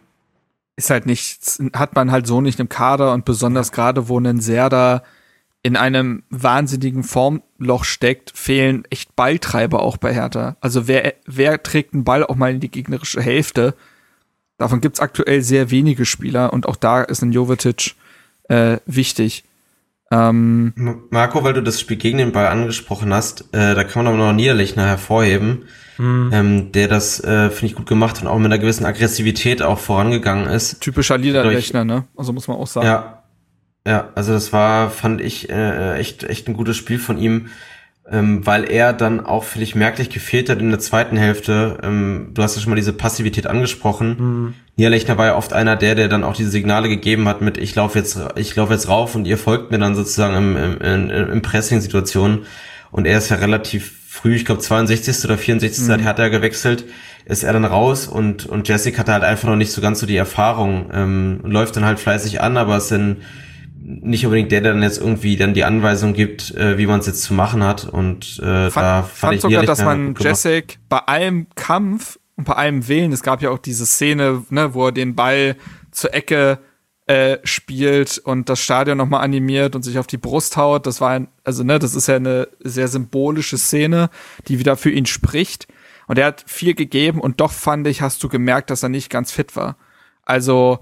Ist 0.77 0.91
halt 0.91 1.05
nichts, 1.07 1.63
hat 1.75 1.95
man 1.95 2.11
halt 2.11 2.27
so 2.27 2.41
nicht 2.41 2.59
im 2.59 2.69
Kader 2.69 3.13
und 3.13 3.25
besonders 3.25 3.71
gerade, 3.71 4.09
wo 4.09 4.19
ein 4.19 4.41
Serda 4.41 5.03
in 5.65 5.77
einem 5.77 6.23
wahnsinnigen 6.29 7.03
Formloch 7.03 7.85
steckt, 7.85 8.33
fehlen 8.37 8.85
echt 8.91 9.17
Balltreiber 9.17 9.83
auch 9.83 9.97
bei 9.97 10.13
Hertha. 10.13 10.57
Also 10.61 10.87
wer, 10.87 11.15
wer 11.25 11.63
trägt 11.63 11.95
einen 11.95 12.05
Ball 12.05 12.23
auch 12.23 12.37
mal 12.37 12.53
in 12.53 12.61
die 12.61 12.71
gegnerische 12.71 13.23
Hälfte? 13.23 13.75
Davon 14.59 14.83
gibt's 14.83 15.01
aktuell 15.01 15.41
sehr 15.41 15.71
wenige 15.71 16.05
Spieler 16.05 16.53
und 16.53 16.69
auch 16.69 16.77
da 16.77 17.03
ist 17.03 17.23
ein 17.23 17.33
Jovetic 17.33 17.95
äh, 18.51 18.77
wichtig. 18.85 19.45
Ähm, 20.11 20.75
Marco, 21.09 21.43
weil 21.45 21.55
du 21.55 21.63
das 21.63 21.81
Spiel 21.81 21.97
gegen 21.97 22.19
den 22.19 22.33
Ball 22.33 22.49
angesprochen 22.49 23.13
hast, 23.15 23.47
äh, 23.53 23.75
da 23.75 23.85
kann 23.85 24.05
man 24.05 24.15
aber 24.15 24.23
noch 24.23 24.35
Niederlechner 24.35 24.85
hervorheben, 24.85 25.63
mhm. 25.97 26.31
ähm, 26.31 26.73
der 26.73 26.89
das, 26.89 27.25
äh, 27.25 27.49
finde 27.49 27.67
ich, 27.67 27.75
gut 27.75 27.87
gemacht 27.87 28.21
und 28.21 28.29
auch 28.29 28.37
mit 28.37 28.47
einer 28.47 28.59
gewissen 28.59 28.85
Aggressivität 28.85 29.63
auch 29.63 29.79
vorangegangen 29.79 30.47
ist. 30.47 30.83
Typischer 30.83 31.17
Niederlechner, 31.17 31.87
ne? 31.87 32.05
Also 32.15 32.35
muss 32.35 32.49
man 32.49 32.59
auch 32.59 32.67
sagen. 32.67 32.87
Ja, 32.87 33.24
ja, 33.87 34.09
also 34.15 34.33
das 34.33 34.53
war, 34.53 34.91
fand 34.91 35.21
ich, 35.21 35.51
äh, 35.51 35.99
echt, 35.99 36.25
echt 36.25 36.49
ein 36.49 36.55
gutes 36.55 36.77
Spiel 36.77 36.99
von 36.99 37.19
ihm 37.19 37.49
ähm, 38.11 38.47
weil 38.47 38.71
er 38.71 38.93
dann 38.93 39.25
auch, 39.25 39.45
finde 39.45 39.65
ich, 39.65 39.75
merklich 39.75 40.11
gefehlt 40.11 40.51
hat 40.51 40.61
in 40.61 40.69
der 40.71 40.79
zweiten 40.79 41.17
Hälfte. 41.17 41.79
Ähm, 41.83 42.31
du 42.35 42.43
hast 42.43 42.55
ja 42.55 42.61
schon 42.61 42.71
mal 42.71 42.77
diese 42.77 42.93
Passivität 42.93 43.47
angesprochen. 43.47 44.17
Mhm. 44.19 44.55
Niederlechner 44.77 45.17
war 45.17 45.27
ja 45.27 45.37
oft 45.37 45.55
einer 45.55 45.77
der, 45.77 45.95
der 45.95 46.09
dann 46.09 46.25
auch 46.25 46.35
diese 46.35 46.51
Signale 46.51 46.89
gegeben 46.89 47.29
hat 47.29 47.41
mit, 47.41 47.57
ich 47.57 47.75
laufe 47.75 47.99
jetzt, 47.99 48.19
ich 48.37 48.55
laufe 48.57 48.75
jetzt 48.75 48.89
rauf 48.89 49.15
und 49.15 49.27
ihr 49.27 49.39
folgt 49.39 49.71
mir 49.71 49.79
dann 49.79 49.95
sozusagen 49.95 50.37
im, 50.37 50.57
im, 50.57 50.81
im, 50.81 51.11
im 51.11 51.43
Pressing-Situation. 51.43 52.45
Und 52.91 53.07
er 53.07 53.19
ist 53.19 53.31
ja 53.31 53.37
relativ 53.37 53.93
früh, 54.07 54.37
ich 54.37 54.45
glaube 54.45 54.61
62. 54.61 55.25
oder 55.25 55.39
64. 55.39 55.89
Mhm. 55.89 56.05
hat 56.05 56.19
er 56.19 56.29
gewechselt, 56.29 56.85
ist 57.25 57.43
er 57.43 57.55
dann 57.55 57.65
raus 57.65 58.07
und, 58.07 58.45
und 58.45 58.69
Jessica 58.69 58.99
hatte 58.99 59.15
halt 59.15 59.25
einfach 59.25 59.49
noch 59.49 59.57
nicht 59.57 59.73
so 59.73 59.81
ganz 59.81 59.99
so 59.99 60.07
die 60.07 60.17
Erfahrung, 60.17 60.91
ähm, 60.93 61.41
läuft 61.43 61.75
dann 61.77 61.87
halt 61.87 61.99
fleißig 61.99 62.43
an, 62.43 62.59
aber 62.59 62.77
es 62.77 62.89
sind 62.89 63.23
nicht 63.87 64.25
unbedingt 64.25 64.51
der, 64.51 64.63
der 64.63 64.73
dann 64.73 64.83
jetzt 64.83 64.99
irgendwie 64.99 65.37
dann 65.37 65.53
die 65.53 65.65
Anweisung 65.65 66.15
gibt, 66.15 66.55
äh, 66.55 66.79
wie 66.79 66.87
man 66.87 67.01
es 67.01 67.07
jetzt 67.07 67.23
zu 67.23 67.35
machen 67.35 67.63
hat. 67.63 67.85
Und 67.85 68.39
äh, 68.39 68.71
fand, 68.71 68.77
da 68.77 69.03
fand, 69.03 69.13
fand 69.13 69.35
ich 69.35 69.41
sogar, 69.43 69.65
dass 69.65 69.85
man 69.85 70.15
Jessic 70.19 70.79
bei 70.89 70.99
allem 70.99 71.47
Kampf 71.55 72.19
und 72.37 72.45
bei 72.45 72.55
allem 72.55 72.89
Willen, 72.89 73.13
es 73.13 73.23
gab 73.23 73.43
ja 73.43 73.51
auch 73.51 73.59
diese 73.59 73.85
Szene, 73.85 74.43
ne, 74.49 74.75
wo 74.75 74.87
er 74.87 74.93
den 74.93 75.15
Ball 75.15 75.57
zur 75.91 76.15
Ecke 76.15 76.59
äh, 77.07 77.39
spielt 77.45 78.19
und 78.19 78.49
das 78.49 78.61
Stadion 78.61 78.97
nochmal 78.97 79.23
animiert 79.23 79.77
und 79.77 79.83
sich 79.83 79.99
auf 79.99 80.07
die 80.07 80.17
Brust 80.17 80.57
haut. 80.57 80.87
Das 80.87 81.03
war 81.03 81.11
ein, 81.11 81.29
also 81.45 81.63
ne, 81.63 81.79
das 81.79 81.95
ist 81.95 82.09
ja 82.09 82.17
eine 82.17 82.49
sehr 82.61 82.89
symbolische 82.89 83.59
Szene, 83.59 84.09
die 84.49 84.59
wieder 84.59 84.77
für 84.77 84.91
ihn 84.91 85.07
spricht. 85.07 85.69
Und 86.07 86.19
er 86.19 86.27
hat 86.27 86.45
viel 86.47 86.75
gegeben 86.75 87.21
und 87.21 87.41
doch 87.41 87.53
fand 87.53 87.87
ich, 87.87 88.01
hast 88.01 88.23
du 88.23 88.29
gemerkt, 88.29 88.71
dass 88.71 88.83
er 88.83 88.89
nicht 88.89 89.11
ganz 89.11 89.31
fit 89.31 89.57
war. 89.57 89.77
Also 90.23 90.81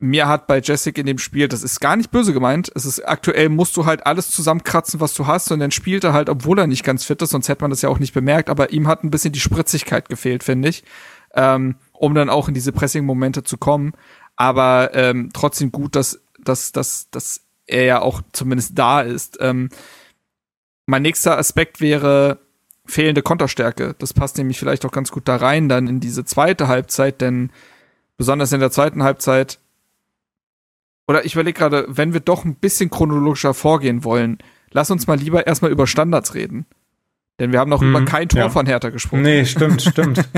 mir 0.00 0.28
hat 0.28 0.46
bei 0.46 0.60
Jessic 0.60 0.96
in 0.96 1.06
dem 1.06 1.18
Spiel, 1.18 1.46
das 1.46 1.62
ist 1.62 1.78
gar 1.78 1.94
nicht 1.94 2.10
böse 2.10 2.32
gemeint, 2.32 2.72
es 2.74 2.86
ist 2.86 3.06
aktuell 3.06 3.50
musst 3.50 3.76
du 3.76 3.84
halt 3.84 4.06
alles 4.06 4.30
zusammenkratzen, 4.30 4.98
was 4.98 5.12
du 5.14 5.26
hast 5.26 5.52
und 5.52 5.60
dann 5.60 5.70
spielt 5.70 6.04
er 6.04 6.14
halt, 6.14 6.30
obwohl 6.30 6.58
er 6.58 6.66
nicht 6.66 6.84
ganz 6.84 7.04
fit 7.04 7.20
ist, 7.20 7.30
sonst 7.30 7.48
hätte 7.48 7.62
man 7.62 7.70
das 7.70 7.82
ja 7.82 7.90
auch 7.90 7.98
nicht 7.98 8.14
bemerkt, 8.14 8.48
aber 8.48 8.72
ihm 8.72 8.88
hat 8.88 9.04
ein 9.04 9.10
bisschen 9.10 9.32
die 9.32 9.40
Spritzigkeit 9.40 10.08
gefehlt, 10.08 10.42
finde 10.42 10.70
ich, 10.70 10.84
ähm, 11.34 11.76
um 11.92 12.14
dann 12.14 12.30
auch 12.30 12.48
in 12.48 12.54
diese 12.54 12.72
Pressing-Momente 12.72 13.44
zu 13.44 13.58
kommen, 13.58 13.92
aber 14.36 14.94
ähm, 14.94 15.30
trotzdem 15.34 15.70
gut, 15.70 15.94
dass, 15.94 16.20
dass, 16.42 16.72
dass, 16.72 17.10
dass 17.10 17.42
er 17.66 17.84
ja 17.84 18.00
auch 18.00 18.22
zumindest 18.32 18.78
da 18.78 19.02
ist. 19.02 19.36
Ähm, 19.40 19.68
mein 20.86 21.02
nächster 21.02 21.36
Aspekt 21.38 21.82
wäre 21.82 22.38
fehlende 22.86 23.22
Konterstärke. 23.22 23.94
Das 23.98 24.14
passt 24.14 24.38
nämlich 24.38 24.58
vielleicht 24.58 24.84
auch 24.84 24.92
ganz 24.92 25.12
gut 25.12 25.28
da 25.28 25.36
rein, 25.36 25.68
dann 25.68 25.86
in 25.86 26.00
diese 26.00 26.24
zweite 26.24 26.68
Halbzeit, 26.68 27.20
denn 27.20 27.50
besonders 28.16 28.52
in 28.52 28.60
der 28.60 28.70
zweiten 28.70 29.02
Halbzeit 29.02 29.58
oder 31.10 31.24
ich 31.24 31.34
überlege 31.34 31.58
gerade, 31.58 31.86
wenn 31.88 32.12
wir 32.12 32.20
doch 32.20 32.44
ein 32.44 32.54
bisschen 32.54 32.88
chronologischer 32.88 33.52
vorgehen 33.52 34.04
wollen, 34.04 34.38
lass 34.70 34.92
uns 34.92 35.08
mal 35.08 35.18
lieber 35.18 35.44
erstmal 35.44 35.72
über 35.72 35.88
Standards 35.88 36.34
reden. 36.34 36.66
Denn 37.40 37.50
wir 37.50 37.58
haben 37.58 37.68
noch 37.68 37.80
hm, 37.80 37.90
über 37.90 38.04
kein 38.04 38.28
Tor 38.28 38.42
ja. 38.42 38.48
von 38.48 38.64
Hertha 38.64 38.90
gesprochen. 38.90 39.22
Nee, 39.22 39.44
stimmt, 39.44 39.82
stimmt. 39.82 40.28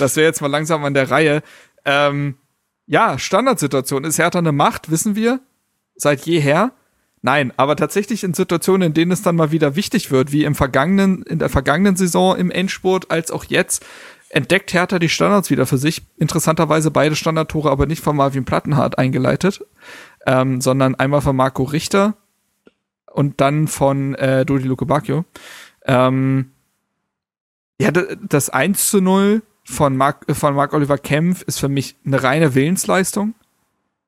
das 0.00 0.16
wäre 0.16 0.26
jetzt 0.26 0.40
mal 0.40 0.50
langsam 0.50 0.84
an 0.84 0.94
der 0.94 1.12
Reihe. 1.12 1.44
Ähm, 1.84 2.38
ja, 2.86 3.20
Standardsituation. 3.20 4.02
Ist 4.02 4.18
Hertha 4.18 4.40
eine 4.40 4.50
Macht, 4.50 4.90
wissen 4.90 5.14
wir. 5.14 5.38
Seit 5.94 6.22
jeher. 6.22 6.72
Nein, 7.22 7.52
aber 7.56 7.76
tatsächlich 7.76 8.24
in 8.24 8.34
Situationen, 8.34 8.88
in 8.88 8.94
denen 8.94 9.12
es 9.12 9.22
dann 9.22 9.36
mal 9.36 9.52
wieder 9.52 9.76
wichtig 9.76 10.10
wird, 10.10 10.32
wie 10.32 10.42
im 10.42 10.56
vergangenen, 10.56 11.22
in 11.22 11.38
der 11.38 11.50
vergangenen 11.50 11.94
Saison 11.94 12.36
im 12.36 12.50
Endspurt, 12.50 13.12
als 13.12 13.30
auch 13.30 13.44
jetzt, 13.44 13.86
entdeckt 14.30 14.72
Hertha 14.72 14.98
die 14.98 15.08
Standards 15.08 15.50
wieder 15.50 15.66
für 15.66 15.78
sich. 15.78 16.02
Interessanterweise 16.18 16.90
beide 16.90 17.14
Standardtore 17.14 17.70
aber 17.70 17.86
nicht 17.86 18.02
von 18.02 18.16
Marvin 18.16 18.44
Plattenhardt 18.44 18.98
eingeleitet, 18.98 19.64
ähm, 20.26 20.60
sondern 20.60 20.94
einmal 20.96 21.20
von 21.20 21.36
Marco 21.36 21.62
Richter 21.62 22.14
und 23.12 23.40
dann 23.40 23.68
von 23.68 24.14
äh, 24.16 24.44
Dodi 24.44 24.64
Luke 24.64 24.84
Bacchio. 24.84 25.24
Ähm, 25.86 26.50
ja, 27.80 27.90
das 27.90 28.50
1 28.50 28.90
zu 28.90 29.00
0 29.00 29.42
von 29.64 29.96
Mark, 29.96 30.24
von 30.34 30.54
Mark 30.54 30.72
Oliver 30.74 30.98
Kempf 30.98 31.42
ist 31.42 31.58
für 31.58 31.68
mich 31.68 31.96
eine 32.04 32.22
reine 32.22 32.54
Willensleistung. 32.54 33.34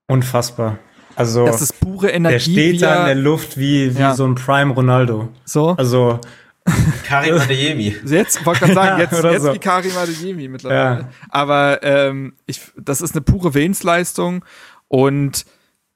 Unfassbar. 0.06 0.78
Also, 1.16 1.44
das 1.46 1.62
ist 1.62 1.80
pure 1.80 2.10
Energie. 2.10 2.54
Der 2.54 2.62
steht 2.62 2.82
da 2.82 3.00
in 3.00 3.06
der 3.06 3.14
Luft 3.16 3.58
wie, 3.58 3.94
wie 3.94 4.00
ja. 4.00 4.14
so 4.14 4.24
ein 4.24 4.36
Prime 4.36 4.72
Ronaldo. 4.72 5.28
So. 5.44 5.70
Also, 5.70 6.20
Karim 7.06 7.34
Adeyemi. 7.34 7.96
Jetzt, 8.04 8.46
wollte 8.46 8.60
gerade 8.60 8.74
sagen, 8.74 9.00
jetzt, 9.00 9.24
jetzt 9.24 9.42
so. 9.42 9.52
wie 9.52 9.58
Karim 9.58 9.96
Adeyemi 9.96 10.48
mittlerweile. 10.48 11.00
Ja. 11.00 11.08
Aber 11.28 11.82
ähm, 11.82 12.34
ich, 12.46 12.60
das 12.76 13.00
ist 13.00 13.14
eine 13.14 13.22
pure 13.22 13.54
Willensleistung 13.54 14.44
und 14.86 15.44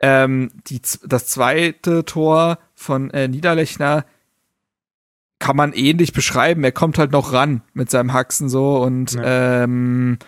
ähm, 0.02 0.50
die, 0.66 0.80
das 1.06 1.26
zweite 1.26 2.04
Tor 2.04 2.58
von 2.74 3.10
äh, 3.10 3.28
Niederlechner 3.28 4.04
kann 5.38 5.56
man 5.56 5.72
ähnlich 5.72 6.12
beschreiben. 6.12 6.62
Er 6.64 6.72
kommt 6.72 6.98
halt 6.98 7.12
noch 7.12 7.32
ran 7.32 7.62
mit 7.72 7.90
seinem 7.90 8.12
Haxen 8.12 8.48
so 8.48 8.76
und 8.78 9.14
ja. 9.14 9.62
ähm, 9.64 10.18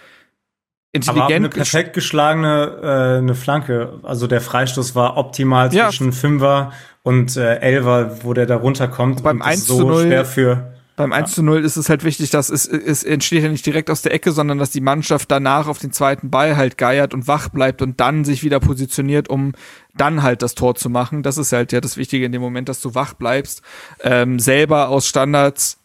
intelligent. 0.93 1.25
Aber 1.25 1.35
eine 1.35 1.49
perfekt 1.49 1.93
geschlagene 1.93 2.79
äh, 2.83 3.19
eine 3.19 3.35
Flanke. 3.35 4.01
Also 4.03 4.27
der 4.27 4.41
Freistoß 4.41 4.95
war 4.95 5.17
optimal 5.17 5.71
zwischen 5.71 6.07
ja. 6.07 6.13
Fünfer 6.13 6.73
und 7.03 7.37
äh, 7.37 7.57
Elver, 7.57 8.25
wo 8.25 8.33
der 8.33 8.47
da 8.47 8.57
runterkommt. 8.57 9.23
Beim 9.23 9.43
1 9.43 9.67
zu 9.67 9.81
0 9.81 10.03
schwer 10.03 10.25
für 10.25 10.74
beim 10.97 11.13
1 11.13 11.35
zu 11.35 11.43
0 11.43 11.65
ist 11.65 11.77
es 11.77 11.89
halt 11.89 12.05
wichtig, 12.05 12.31
dass 12.31 12.51
es, 12.51 12.67
es 12.67 13.03
entsteht 13.03 13.43
ja 13.43 13.49
nicht 13.49 13.67
direkt 13.67 13.91
aus 13.91 14.03
der 14.03 14.13
Ecke, 14.13 14.31
sondern 14.31 14.59
dass 14.59 14.71
die 14.71 14.81
Mannschaft 14.81 15.31
danach 15.31 15.67
auf 15.67 15.79
den 15.79 15.93
zweiten 15.93 16.31
Ball 16.31 16.57
halt 16.57 16.79
geiert 16.79 17.15
und 17.15 17.27
wach 17.27 17.49
bleibt 17.49 17.83
und 17.83 17.99
dann 17.99 18.25
sich 18.25 18.45
wieder 18.45 18.61
positioniert, 18.61 19.29
um 19.29 19.53
dann 19.97 20.23
halt 20.23 20.43
das 20.43 20.55
Tor 20.55 20.77
zu 20.77 20.91
machen. 20.91 21.25
Das 21.25 21.37
ist 21.37 21.53
halt 21.53 21.73
ja 21.73 21.81
das 21.81 21.97
Wichtige 21.97 22.27
in 22.27 22.33
dem 22.33 22.43
Moment, 22.43 22.69
dass 22.69 22.81
du 22.81 22.95
wach 22.95 23.15
bleibst. 23.15 23.63
Ähm, 24.03 24.39
selber 24.39 24.89
aus 24.89 25.09
Standards 25.09 25.81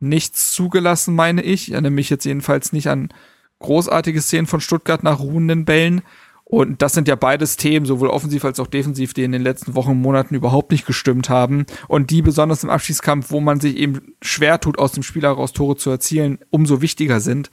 nichts 0.00 0.52
zugelassen, 0.52 1.14
meine 1.14 1.42
ich. 1.42 1.68
Ich 1.68 1.72
erinnere 1.72 1.92
mich 1.92 2.10
jetzt 2.10 2.24
jedenfalls 2.24 2.72
nicht 2.72 2.88
an 2.88 3.10
großartige 3.60 4.20
Szenen 4.20 4.46
von 4.46 4.60
Stuttgart 4.60 5.02
nach 5.02 5.20
ruhenden 5.20 5.64
Bällen. 5.64 6.02
Und 6.50 6.80
das 6.80 6.94
sind 6.94 7.08
ja 7.08 7.14
beides 7.14 7.58
Themen, 7.58 7.84
sowohl 7.84 8.08
offensiv 8.08 8.42
als 8.42 8.58
auch 8.58 8.68
defensiv, 8.68 9.12
die 9.12 9.22
in 9.22 9.32
den 9.32 9.42
letzten 9.42 9.74
Wochen 9.74 9.90
und 9.90 10.00
Monaten 10.00 10.34
überhaupt 10.34 10.72
nicht 10.72 10.86
gestimmt 10.86 11.28
haben. 11.28 11.66
Und 11.88 12.10
die 12.10 12.22
besonders 12.22 12.64
im 12.64 12.70
Abschießkampf, 12.70 13.30
wo 13.30 13.40
man 13.40 13.60
sich 13.60 13.76
eben 13.76 14.14
schwer 14.22 14.58
tut, 14.58 14.78
aus 14.78 14.92
dem 14.92 15.02
Spiel 15.02 15.24
heraus 15.24 15.52
Tore 15.52 15.76
zu 15.76 15.90
erzielen, 15.90 16.38
umso 16.48 16.80
wichtiger 16.80 17.20
sind. 17.20 17.50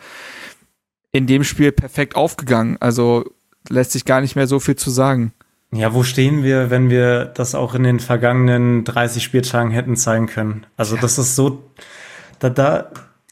In 1.12 1.28
dem 1.28 1.44
Spiel 1.44 1.74
perfekt 1.74 2.16
aufgegangen. 2.16 2.78
Also 2.80 3.26
lässt 3.68 3.92
sich 3.92 4.06
gar 4.06 4.22
nicht 4.22 4.38
mehr 4.38 4.48
so 4.48 4.62
viel 4.62 4.78
zu 4.78 4.90
sagen. 4.90 5.34
Ja, 5.74 5.94
wo 5.94 6.04
stehen 6.04 6.44
wir, 6.44 6.70
wenn 6.70 6.90
wir 6.90 7.26
das 7.26 7.54
auch 7.54 7.76
in 7.76 7.84
den 7.84 8.00
vergangenen 8.00 8.86
30 8.86 9.22
Spieltagen 9.22 9.72
hätten 9.72 9.98
zeigen 9.98 10.28
können? 10.28 10.66
Also 10.78 10.96
ja. 10.96 11.02
das 11.02 11.18
ist 11.18 11.36
so, 11.36 11.64
da, 12.40 12.50
da 12.50 12.92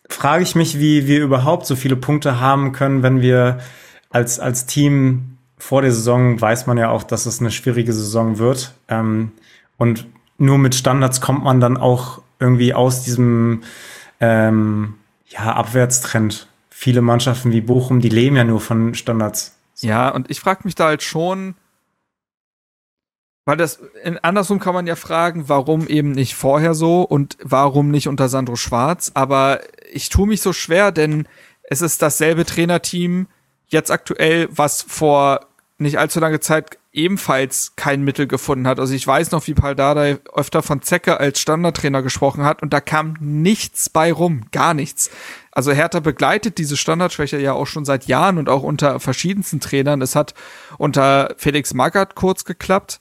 frage 0.10 0.44
ich 0.44 0.56
mich, 0.56 0.78
wie 0.78 1.08
wir 1.08 1.24
überhaupt 1.24 1.66
so 1.68 1.78
viele 1.78 1.96
Punkte 1.96 2.42
haben 2.42 2.74
können, 2.74 3.02
wenn 3.02 3.22
wir 3.22 3.60
als, 4.10 4.42
als 4.42 4.66
Team 4.66 5.33
vor 5.64 5.82
der 5.82 5.94
Saison 5.94 6.42
weiß 6.42 6.68
man 6.68 6.78
ja 6.78 6.90
auch, 6.90 7.04
dass 7.04 7.26
es 7.26 7.40
eine 7.40 7.50
schwierige 7.50 7.94
Saison 7.94 8.38
wird. 8.38 8.74
Ähm, 8.90 9.32
und 9.78 10.06
nur 10.38 10.58
mit 10.58 10.76
Standards 10.76 11.22
kommt 11.22 11.46
man 11.46 11.62
dann 11.62 11.78
auch 11.78 12.22
irgendwie 12.38 12.74
aus 12.74 13.04
diesem 13.04 13.64
ähm, 14.20 14.96
ja, 15.26 15.54
Abwärtstrend. 15.54 16.50
Viele 16.70 17.02
Mannschaften 17.02 17.54
wie 17.54 17.62
Bochum, 17.62 18.02
die 18.02 18.10
leben 18.10 18.36
ja 18.36 18.44
nur 18.44 18.60
von 18.60 18.94
Standards. 18.94 19.56
Ja, 19.80 20.10
und 20.10 20.30
ich 20.30 20.42
frage 20.42 20.64
mich 20.66 20.76
da 20.76 20.88
halt 20.88 21.02
schon, 21.02 21.56
weil 23.46 23.56
das, 23.56 23.80
in, 24.04 24.18
andersrum 24.18 24.60
kann 24.60 24.74
man 24.74 24.86
ja 24.86 24.98
fragen, 24.98 25.48
warum 25.48 25.88
eben 25.88 26.12
nicht 26.12 26.36
vorher 26.36 26.74
so 26.74 27.04
und 27.04 27.38
warum 27.42 27.90
nicht 27.90 28.10
unter 28.10 28.28
Sandro 28.28 28.58
Schwarz. 28.58 29.12
Aber 29.14 29.62
ich 29.94 30.10
tue 30.10 30.28
mich 30.28 30.42
so 30.42 30.52
schwer, 30.52 30.92
denn 30.92 31.26
es 31.64 31.82
ist 31.82 32.02
dasselbe 32.02 32.44
Trainerteam 32.44 33.28
jetzt 33.68 33.92
aktuell, 33.92 34.50
was 34.52 34.82
vor 34.82 35.48
nicht 35.78 35.98
allzu 35.98 36.20
lange 36.20 36.40
Zeit 36.40 36.78
ebenfalls 36.92 37.74
kein 37.76 38.04
Mittel 38.04 38.28
gefunden 38.28 38.68
hat. 38.68 38.80
Also 38.80 38.94
ich 38.94 39.06
weiß 39.06 39.32
noch, 39.32 39.48
wie 39.48 39.56
Paul 39.56 39.76
Dardai 39.76 40.20
öfter 40.34 40.62
von 40.62 40.82
Zecke 40.82 41.20
als 41.20 41.40
Standardtrainer 41.40 42.04
gesprochen 42.04 42.44
hat 42.44 42.62
und 42.62 42.72
da 42.72 42.80
kam 42.80 43.16
nichts 43.20 43.90
bei 43.90 44.14
rum, 44.14 44.46
gar 44.52 44.74
nichts. 44.74 45.10
Also 45.52 45.72
Hertha 45.72 46.00
begleitet 46.00 46.58
diese 46.60 46.78
Standardschwäche 46.78 47.40
ja 47.40 47.54
auch 47.54 47.68
schon 47.68 47.86
seit 47.86 48.06
Jahren 48.06 48.38
und 48.38 48.50
auch 48.50 48.64
unter 48.64 49.00
verschiedensten 49.00 49.60
Trainern. 49.60 50.02
Es 50.02 50.16
hat 50.16 50.36
unter 50.78 51.34
Felix 51.38 51.74
Magath 51.74 52.16
kurz 52.16 52.46
geklappt. 52.46 53.00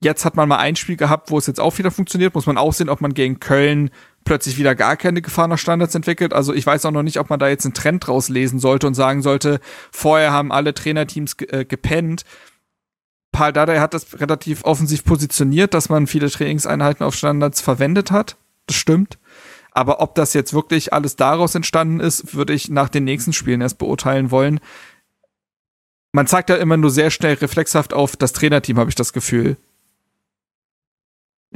Jetzt 0.00 0.24
hat 0.24 0.36
man 0.36 0.48
mal 0.48 0.58
ein 0.58 0.76
Spiel 0.76 0.96
gehabt, 0.96 1.30
wo 1.30 1.38
es 1.38 1.46
jetzt 1.46 1.60
auch 1.60 1.78
wieder 1.78 1.90
funktioniert. 1.90 2.34
Muss 2.34 2.46
man 2.46 2.58
auch 2.58 2.72
sehen, 2.72 2.88
ob 2.88 3.00
man 3.00 3.14
gegen 3.14 3.40
Köln 3.40 3.90
plötzlich 4.28 4.58
wieder 4.58 4.74
gar 4.74 4.98
keine 4.98 5.22
Gefahr 5.22 5.48
nach 5.48 5.56
Standards 5.56 5.94
entwickelt. 5.94 6.34
Also 6.34 6.52
ich 6.52 6.66
weiß 6.66 6.84
auch 6.84 6.90
noch 6.90 7.02
nicht, 7.02 7.18
ob 7.18 7.30
man 7.30 7.38
da 7.38 7.48
jetzt 7.48 7.64
einen 7.64 7.72
Trend 7.72 8.06
draus 8.06 8.28
lesen 8.28 8.58
sollte 8.58 8.86
und 8.86 8.92
sagen 8.92 9.22
sollte, 9.22 9.58
vorher 9.90 10.32
haben 10.32 10.52
alle 10.52 10.74
Trainerteams 10.74 11.34
äh, 11.48 11.64
gepennt. 11.64 12.24
Paul 13.32 13.54
Dardai 13.54 13.78
hat 13.78 13.94
das 13.94 14.20
relativ 14.20 14.64
offensiv 14.64 15.04
positioniert, 15.04 15.72
dass 15.72 15.88
man 15.88 16.06
viele 16.06 16.28
Trainingseinheiten 16.28 17.06
auf 17.06 17.14
Standards 17.14 17.62
verwendet 17.62 18.10
hat. 18.10 18.36
Das 18.66 18.76
stimmt. 18.76 19.18
Aber 19.70 20.00
ob 20.00 20.14
das 20.14 20.34
jetzt 20.34 20.52
wirklich 20.52 20.92
alles 20.92 21.16
daraus 21.16 21.54
entstanden 21.54 21.98
ist, 21.98 22.34
würde 22.34 22.52
ich 22.52 22.68
nach 22.68 22.90
den 22.90 23.04
nächsten 23.04 23.32
Spielen 23.32 23.62
erst 23.62 23.78
beurteilen 23.78 24.30
wollen. 24.30 24.60
Man 26.12 26.26
zeigt 26.26 26.50
ja 26.50 26.56
immer 26.56 26.76
nur 26.76 26.90
sehr 26.90 27.10
schnell 27.10 27.34
reflexhaft 27.34 27.94
auf 27.94 28.14
das 28.14 28.34
Trainerteam, 28.34 28.78
habe 28.78 28.90
ich 28.90 28.94
das 28.94 29.14
Gefühl. 29.14 29.56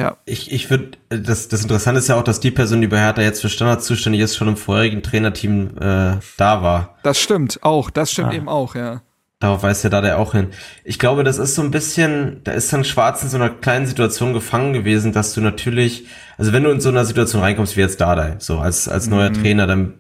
Ja. 0.03 0.17
Ich, 0.25 0.51
ich 0.51 0.69
würde, 0.69 0.91
das, 1.11 1.47
das 1.47 1.63
Interessante 1.63 2.01
ist 2.01 2.09
ja 2.09 2.17
auch, 2.17 2.25
dass 2.25 2.41
die 2.41 2.51
Person, 2.51 2.81
die 2.81 2.89
bei 2.89 2.99
Hertha 2.99 3.23
jetzt 3.23 3.41
für 3.41 3.49
Standards 3.49 3.87
zuständig 3.87 4.21
ist, 4.21 4.37
schon 4.37 4.49
im 4.49 4.57
vorherigen 4.57 5.01
Trainerteam 5.01 5.77
äh, 5.79 6.17
da 6.37 6.63
war. 6.63 6.97
Das 7.05 7.21
stimmt 7.21 7.61
auch, 7.63 7.89
das 7.89 8.11
stimmt 8.11 8.31
ah. 8.31 8.35
eben 8.35 8.49
auch, 8.49 8.75
ja. 8.75 9.03
Darauf 9.39 9.63
weist 9.63 9.85
ja 9.85 9.91
da 9.91 10.01
der 10.01 10.19
auch 10.19 10.33
hin. 10.33 10.49
Ich 10.83 10.99
glaube, 10.99 11.23
das 11.23 11.39
ist 11.39 11.55
so 11.55 11.63
ein 11.63 11.71
bisschen, 11.71 12.41
da 12.43 12.51
ist 12.51 12.73
dann 12.73 12.85
Schwarz 12.85 13.23
in 13.23 13.29
so 13.29 13.37
einer 13.37 13.51
kleinen 13.51 13.87
Situation 13.87 14.33
gefangen 14.33 14.73
gewesen, 14.73 15.13
dass 15.13 15.35
du 15.35 15.41
natürlich, 15.41 16.07
also 16.37 16.53
wenn 16.53 16.65
du 16.65 16.71
in 16.71 16.81
so 16.81 16.89
einer 16.89 17.05
Situation 17.05 17.43
reinkommst 17.43 17.77
wie 17.77 17.81
jetzt 17.81 18.01
Dardai, 18.01 18.37
so 18.39 18.59
als, 18.59 18.89
als 18.89 19.07
neuer 19.07 19.31
mhm. 19.31 19.35
Trainer, 19.35 19.67
dann 19.69 19.95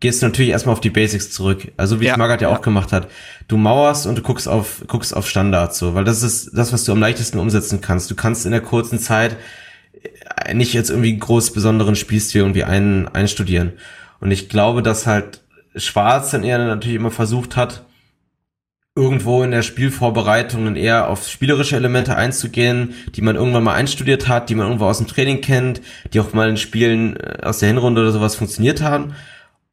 gehst 0.00 0.22
du 0.22 0.26
natürlich 0.26 0.50
erstmal 0.50 0.72
auf 0.72 0.80
die 0.80 0.90
Basics 0.90 1.30
zurück. 1.30 1.72
Also 1.76 2.00
wie 2.00 2.06
ja, 2.06 2.12
es 2.12 2.18
Magath 2.18 2.40
ja, 2.40 2.48
ja, 2.48 2.56
auch 2.56 2.62
gemacht 2.62 2.90
hat. 2.92 3.08
Du 3.48 3.58
mauerst 3.58 4.06
und 4.06 4.16
du 4.16 4.22
guckst 4.22 4.48
auf, 4.48 4.82
guckst 4.88 5.14
auf 5.14 5.28
Standards 5.28 5.78
so, 5.78 5.94
weil 5.94 6.04
das 6.04 6.22
ist 6.22 6.50
das, 6.54 6.72
was 6.72 6.84
du 6.84 6.92
am 6.92 7.00
leichtesten 7.00 7.38
umsetzen 7.38 7.82
kannst. 7.82 8.10
Du 8.10 8.14
kannst 8.14 8.46
in 8.46 8.52
der 8.52 8.62
kurzen 8.62 8.98
Zeit 8.98 9.36
äh, 10.36 10.54
nicht 10.54 10.72
jetzt 10.72 10.90
irgendwie 10.90 11.16
groß 11.16 11.52
besonderen 11.52 11.96
Spielstil 11.96 12.40
irgendwie 12.40 12.64
ein, 12.64 13.08
einstudieren. 13.08 13.74
Und 14.20 14.30
ich 14.30 14.48
glaube, 14.48 14.82
dass 14.82 15.06
halt 15.06 15.42
Schwarz 15.76 16.30
dann 16.30 16.44
eher 16.44 16.58
natürlich 16.58 16.96
immer 16.96 17.10
versucht 17.10 17.56
hat, 17.56 17.84
irgendwo 18.96 19.42
in 19.42 19.50
der 19.50 19.62
Spielvorbereitung 19.62 20.74
eher 20.76 21.08
auf 21.08 21.28
spielerische 21.28 21.76
Elemente 21.76 22.16
einzugehen, 22.16 22.94
die 23.14 23.22
man 23.22 23.36
irgendwann 23.36 23.62
mal 23.62 23.74
einstudiert 23.74 24.28
hat, 24.28 24.48
die 24.48 24.54
man 24.54 24.66
irgendwo 24.66 24.86
aus 24.86 24.98
dem 24.98 25.06
Training 25.06 25.42
kennt, 25.42 25.80
die 26.12 26.20
auch 26.20 26.32
mal 26.32 26.48
in 26.48 26.56
Spielen 26.56 27.16
äh, 27.16 27.40
aus 27.42 27.58
der 27.58 27.68
Hinrunde 27.68 28.00
oder 28.00 28.12
sowas 28.12 28.34
funktioniert 28.34 28.80
haben 28.80 29.14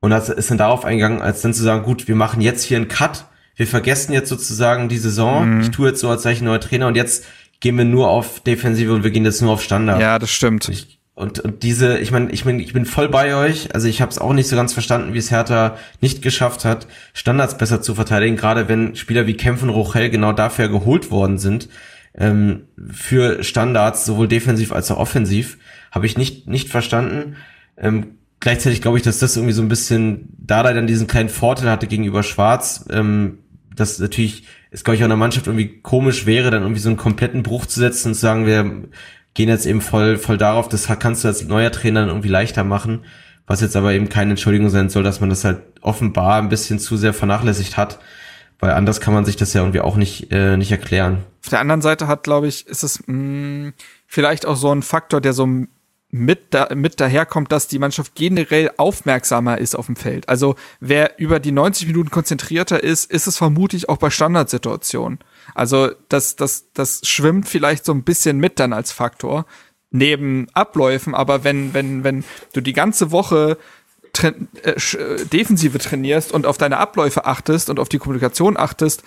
und 0.08 0.12
das 0.12 0.30
ist 0.30 0.50
dann 0.50 0.58
darauf 0.58 0.86
eingegangen, 0.86 1.22
als 1.22 1.42
dann 1.42 1.54
zu 1.54 1.62
sagen, 1.62 1.84
gut, 1.84 2.08
wir 2.08 2.16
machen 2.16 2.40
jetzt 2.40 2.64
hier 2.64 2.78
einen 2.78 2.88
Cut, 2.88 3.26
wir 3.58 3.68
vergessen 3.68 4.14
jetzt 4.14 4.30
sozusagen 4.30 4.88
die 4.88 4.98
Saison, 4.98 5.56
mhm. 5.56 5.60
ich 5.60 5.72
tue 5.72 5.90
jetzt 5.90 6.00
so, 6.00 6.10
als 6.10 6.24
sei 6.24 6.32
ich 6.32 6.40
ein 6.40 6.46
neuer 6.46 6.62
Trainer 6.62 6.88
und 6.88 6.96
jetzt 6.96 7.26
gehen 7.60 7.78
wir 7.78 7.84
nur 7.84 8.08
auf 8.08 8.40
Defensive 8.40 8.94
und 8.94 9.04
wir 9.04 9.12
gehen 9.12 9.26
jetzt 9.26 9.42
nur 9.42 9.52
auf 9.52 9.62
Standard. 9.62 10.00
Ja, 10.00 10.18
das 10.18 10.32
stimmt. 10.32 10.70
Ich, 10.70 11.02
und, 11.14 11.42
und 11.42 11.62
diese, 11.62 11.98
ich 11.98 12.12
meine, 12.12 12.32
ich 12.32 12.46
bin, 12.46 12.62
ich 12.62 12.72
bin 12.72 12.86
voll 12.86 13.10
bei 13.10 13.36
euch. 13.36 13.76
Also 13.76 13.90
ich 13.90 14.00
habe 14.00 14.10
es 14.10 14.18
auch 14.18 14.32
nicht 14.32 14.48
so 14.48 14.56
ganz 14.56 14.72
verstanden, 14.72 15.14
wie 15.14 15.18
es 15.18 15.30
Hertha 15.30 15.76
nicht 16.00 16.22
geschafft 16.22 16.64
hat, 16.64 16.88
Standards 17.14 17.58
besser 17.58 17.82
zu 17.82 17.94
verteidigen, 17.94 18.38
gerade 18.38 18.70
wenn 18.70 18.96
Spieler 18.96 19.28
wie 19.28 19.34
Kempf 19.34 19.62
und 19.62 19.72
Rochel 19.72 20.10
genau 20.10 20.32
dafür 20.32 20.70
geholt 20.70 21.12
worden 21.12 21.38
sind 21.38 21.68
ähm, 22.16 22.68
für 22.94 23.44
Standards, 23.44 24.06
sowohl 24.06 24.30
defensiv 24.30 24.72
als 24.72 24.90
auch 24.90 25.00
offensiv, 25.00 25.58
habe 25.92 26.06
ich 26.06 26.18
nicht 26.18 26.48
nicht 26.48 26.70
verstanden. 26.70 27.36
Ähm, 27.78 28.17
gleichzeitig 28.40 28.82
glaube 28.82 28.98
ich, 28.98 29.04
dass 29.04 29.20
das 29.20 29.36
irgendwie 29.36 29.54
so 29.54 29.62
ein 29.62 29.70
bisschen 29.70 30.30
da 30.38 30.64
dann 30.64 30.88
diesen 30.88 31.08
kleinen 31.08 31.30
Vorteil 31.30 31.70
hatte 31.70 31.88
gegenüber 31.88 32.24
Schwarz, 32.24 32.86
ähm, 32.90 33.40
dass 33.76 34.00
natürlich 34.00 34.44
es, 34.72 34.84
glaube 34.84 34.96
ich, 34.96 35.02
auch 35.02 35.06
einer 35.06 35.16
Mannschaft 35.16 35.48
irgendwie 35.48 35.80
komisch 35.82 36.26
wäre, 36.26 36.52
dann 36.52 36.62
irgendwie 36.62 36.82
so 36.82 36.90
einen 36.90 36.98
kompletten 36.98 37.44
Bruch 37.44 37.66
zu 37.66 37.80
setzen 37.80 38.10
und 38.10 38.14
zu 38.16 38.22
sagen, 38.22 38.46
wir 38.46 38.90
gehen 39.34 39.50
jetzt 39.50 39.66
eben 39.66 39.82
voll, 39.82 40.18
voll 40.18 40.38
darauf, 40.38 40.68
das 40.68 40.88
kannst 41.00 41.24
du 41.24 41.28
als 41.28 41.46
neuer 41.46 41.72
Trainer 41.72 42.02
dann 42.02 42.10
irgendwie 42.10 42.28
leichter 42.28 42.64
machen, 42.64 43.06
was 43.46 43.62
jetzt 43.62 43.76
aber 43.76 43.94
eben 43.94 44.10
keine 44.10 44.32
Entschuldigung 44.32 44.70
sein 44.70 44.90
soll, 44.90 45.04
dass 45.04 45.22
man 45.22 45.30
das 45.30 45.46
halt 45.46 45.62
offenbar 45.82 46.42
ein 46.42 46.50
bisschen 46.50 46.80
zu 46.80 46.98
sehr 46.98 47.14
vernachlässigt 47.14 47.78
hat, 47.78 48.00
weil 48.60 48.72
anders 48.72 49.00
kann 49.00 49.14
man 49.14 49.26
sich 49.26 49.36
das 49.36 49.54
ja 49.54 49.62
irgendwie 49.62 49.82
auch 49.82 49.96
nicht, 49.96 50.32
äh, 50.32 50.58
nicht 50.58 50.72
erklären. 50.72 51.24
Auf 51.44 51.50
der 51.50 51.60
anderen 51.60 51.82
Seite 51.82 52.08
hat, 52.08 52.24
glaube 52.24 52.48
ich, 52.48 52.68
ist 52.68 52.84
es 52.84 53.08
mh, 53.08 53.14
mm, 53.14 53.74
vielleicht 54.08 54.46
auch 54.46 54.58
so 54.58 54.74
ein 54.74 54.82
Faktor, 54.82 55.22
der 55.22 55.34
so 55.34 55.48
mit, 56.10 56.54
da, 56.54 56.70
mit 56.74 57.00
daherkommt, 57.00 57.52
dass 57.52 57.68
die 57.68 57.80
Mannschaft 57.80 58.16
generell 58.16 58.72
aufmerksamer 58.78 59.58
ist 59.58 59.76
auf 59.76 59.88
dem 59.88 59.98
Feld. 59.98 60.30
Also 60.30 60.56
wer 60.80 61.20
über 61.20 61.40
die 61.40 61.52
90 61.52 61.88
Minuten 61.88 62.10
konzentrierter 62.10 62.82
ist, 62.82 63.12
ist 63.12 63.28
es 63.28 63.38
vermutlich 63.38 63.90
auch 63.90 63.98
bei 63.98 64.10
Standardsituationen. 64.10 65.20
Also 65.54 65.92
das, 66.08 66.38
das, 66.38 66.68
das 66.74 67.02
schwimmt 67.04 67.48
vielleicht 67.48 67.84
so 67.84 67.92
ein 67.94 68.04
bisschen 68.04 68.38
mit 68.38 68.60
dann 68.60 68.74
als 68.74 68.92
Faktor 68.92 69.46
neben 69.92 70.48
Abläufen, 70.54 71.14
aber 71.14 71.44
wenn, 71.44 71.74
wenn, 71.74 72.04
wenn 72.04 72.24
du 72.54 72.62
die 72.62 72.74
ganze 72.74 73.12
Woche 73.12 73.58
tra 74.14 74.30
äh, 74.64 74.72
äh, 74.72 75.26
Defensive 75.26 75.78
trainierst 75.78 76.32
und 76.32 76.46
auf 76.46 76.58
deine 76.58 76.78
Abläufe 76.78 77.26
achtest 77.26 77.70
und 77.70 77.80
auf 77.80 77.90
die 77.90 77.98
Kommunikation 77.98 78.58
achtest, 78.58 79.04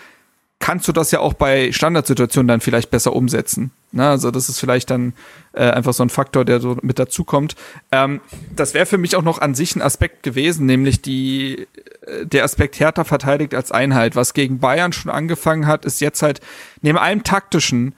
kannst 0.61 0.87
du 0.87 0.93
das 0.93 1.11
ja 1.11 1.21
auch 1.21 1.33
bei 1.33 1.73
Standardsituationen 1.73 2.47
dann 2.47 2.61
vielleicht 2.61 2.91
besser 2.91 3.15
umsetzen. 3.15 3.73
Na, 3.93 4.11
also 4.11 4.31
das 4.31 4.49
ist 4.49 4.61
vielleicht 4.61 4.91
dann 4.91 5.15
äh, 5.53 5.69
einfach 5.71 5.93
so 5.93 6.05
ein 6.05 6.11
Faktor, 6.11 6.45
der 6.45 6.61
so 6.61 6.77
mit 6.83 6.99
dazukommt. 6.99 7.57
Ähm, 7.91 8.21
das 8.55 8.75
wäre 8.75 8.87
für 8.87 8.99
mich 8.99 9.17
auch 9.17 9.23
noch 9.23 9.41
an 9.41 9.55
sich 9.55 9.75
ein 9.75 9.83
Aspekt 9.83 10.23
gewesen, 10.23 10.67
nämlich 10.67 11.03
die 11.03 11.67
äh, 12.07 12.27
der 12.27 12.45
Aspekt 12.45 12.79
Hertha 12.79 13.05
verteidigt 13.05 13.55
als 13.55 13.73
Einheit. 13.73 14.15
Was 14.15 14.35
gegen 14.35 14.61
Bayern 14.61 14.93
schon 14.93 15.11
angefangen 15.11 15.67
hat, 15.67 15.85
ist 15.85 16.01
jetzt 16.01 16.23
halt 16.23 16.41
neben 16.83 16.99
allem 16.99 17.25
taktischen 17.25 17.95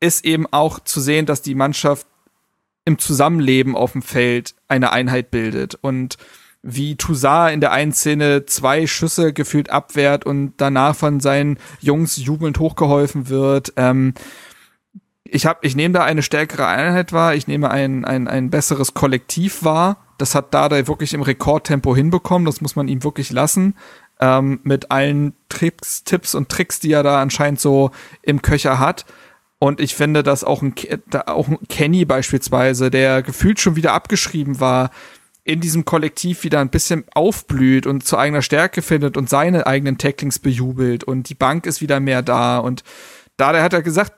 ist 0.00 0.24
eben 0.24 0.46
auch 0.50 0.80
zu 0.80 0.98
sehen, 0.98 1.26
dass 1.26 1.42
die 1.42 1.54
Mannschaft 1.54 2.06
im 2.86 2.98
Zusammenleben 2.98 3.76
auf 3.76 3.92
dem 3.92 4.02
Feld 4.02 4.54
eine 4.66 4.90
Einheit 4.92 5.30
bildet 5.30 5.74
und 5.74 6.16
wie 6.62 6.96
Toussaint 6.96 7.54
in 7.54 7.60
der 7.60 7.72
einen 7.72 7.92
Szene 7.92 8.44
zwei 8.46 8.86
Schüsse 8.86 9.32
gefühlt 9.32 9.70
abwehrt 9.70 10.26
und 10.26 10.54
danach 10.58 10.94
von 10.94 11.20
seinen 11.20 11.58
Jungs 11.80 12.16
jubelnd 12.16 12.58
hochgeholfen 12.58 13.28
wird. 13.28 13.72
Ähm, 13.76 14.14
ich 15.24 15.46
hab, 15.46 15.64
ich 15.64 15.76
nehme 15.76 15.94
da 15.94 16.04
eine 16.04 16.22
stärkere 16.22 16.66
Einheit 16.66 17.12
wahr, 17.12 17.34
ich 17.34 17.46
nehme 17.46 17.70
ein, 17.70 18.04
ein, 18.04 18.28
ein 18.28 18.50
besseres 18.50 18.94
Kollektiv 18.94 19.64
wahr. 19.64 19.98
Das 20.18 20.34
hat 20.34 20.52
Dada 20.52 20.86
wirklich 20.86 21.14
im 21.14 21.22
Rekordtempo 21.22 21.96
hinbekommen, 21.96 22.44
das 22.44 22.60
muss 22.60 22.76
man 22.76 22.88
ihm 22.88 23.04
wirklich 23.04 23.30
lassen. 23.30 23.74
Ähm, 24.20 24.60
mit 24.64 24.90
allen 24.90 25.34
Tricks, 25.48 26.04
Tipps 26.04 26.34
und 26.34 26.50
Tricks, 26.50 26.78
die 26.78 26.92
er 26.92 27.02
da 27.02 27.22
anscheinend 27.22 27.60
so 27.60 27.90
im 28.22 28.42
Köcher 28.42 28.78
hat. 28.78 29.06
Und 29.58 29.80
ich 29.80 29.94
finde, 29.94 30.22
dass 30.22 30.44
auch 30.44 30.62
ein, 30.62 30.74
auch 31.26 31.48
ein 31.48 31.58
Kenny 31.68 32.04
beispielsweise, 32.04 32.90
der 32.90 33.22
gefühlt 33.22 33.60
schon 33.60 33.76
wieder 33.76 33.92
abgeschrieben 33.94 34.60
war, 34.60 34.90
in 35.44 35.60
diesem 35.60 35.84
Kollektiv 35.84 36.44
wieder 36.44 36.60
ein 36.60 36.70
bisschen 36.70 37.04
aufblüht 37.14 37.86
und 37.86 38.06
zu 38.06 38.18
eigener 38.18 38.42
Stärke 38.42 38.82
findet 38.82 39.16
und 39.16 39.28
seine 39.28 39.66
eigenen 39.66 39.98
Tacklings 39.98 40.38
bejubelt 40.38 41.04
und 41.04 41.28
die 41.28 41.34
Bank 41.34 41.66
ist 41.66 41.80
wieder 41.80 42.00
mehr 42.00 42.22
da 42.22 42.58
und 42.58 42.84
da 43.36 43.52
der 43.52 43.62
hat 43.62 43.72
er 43.72 43.82
gesagt, 43.82 44.12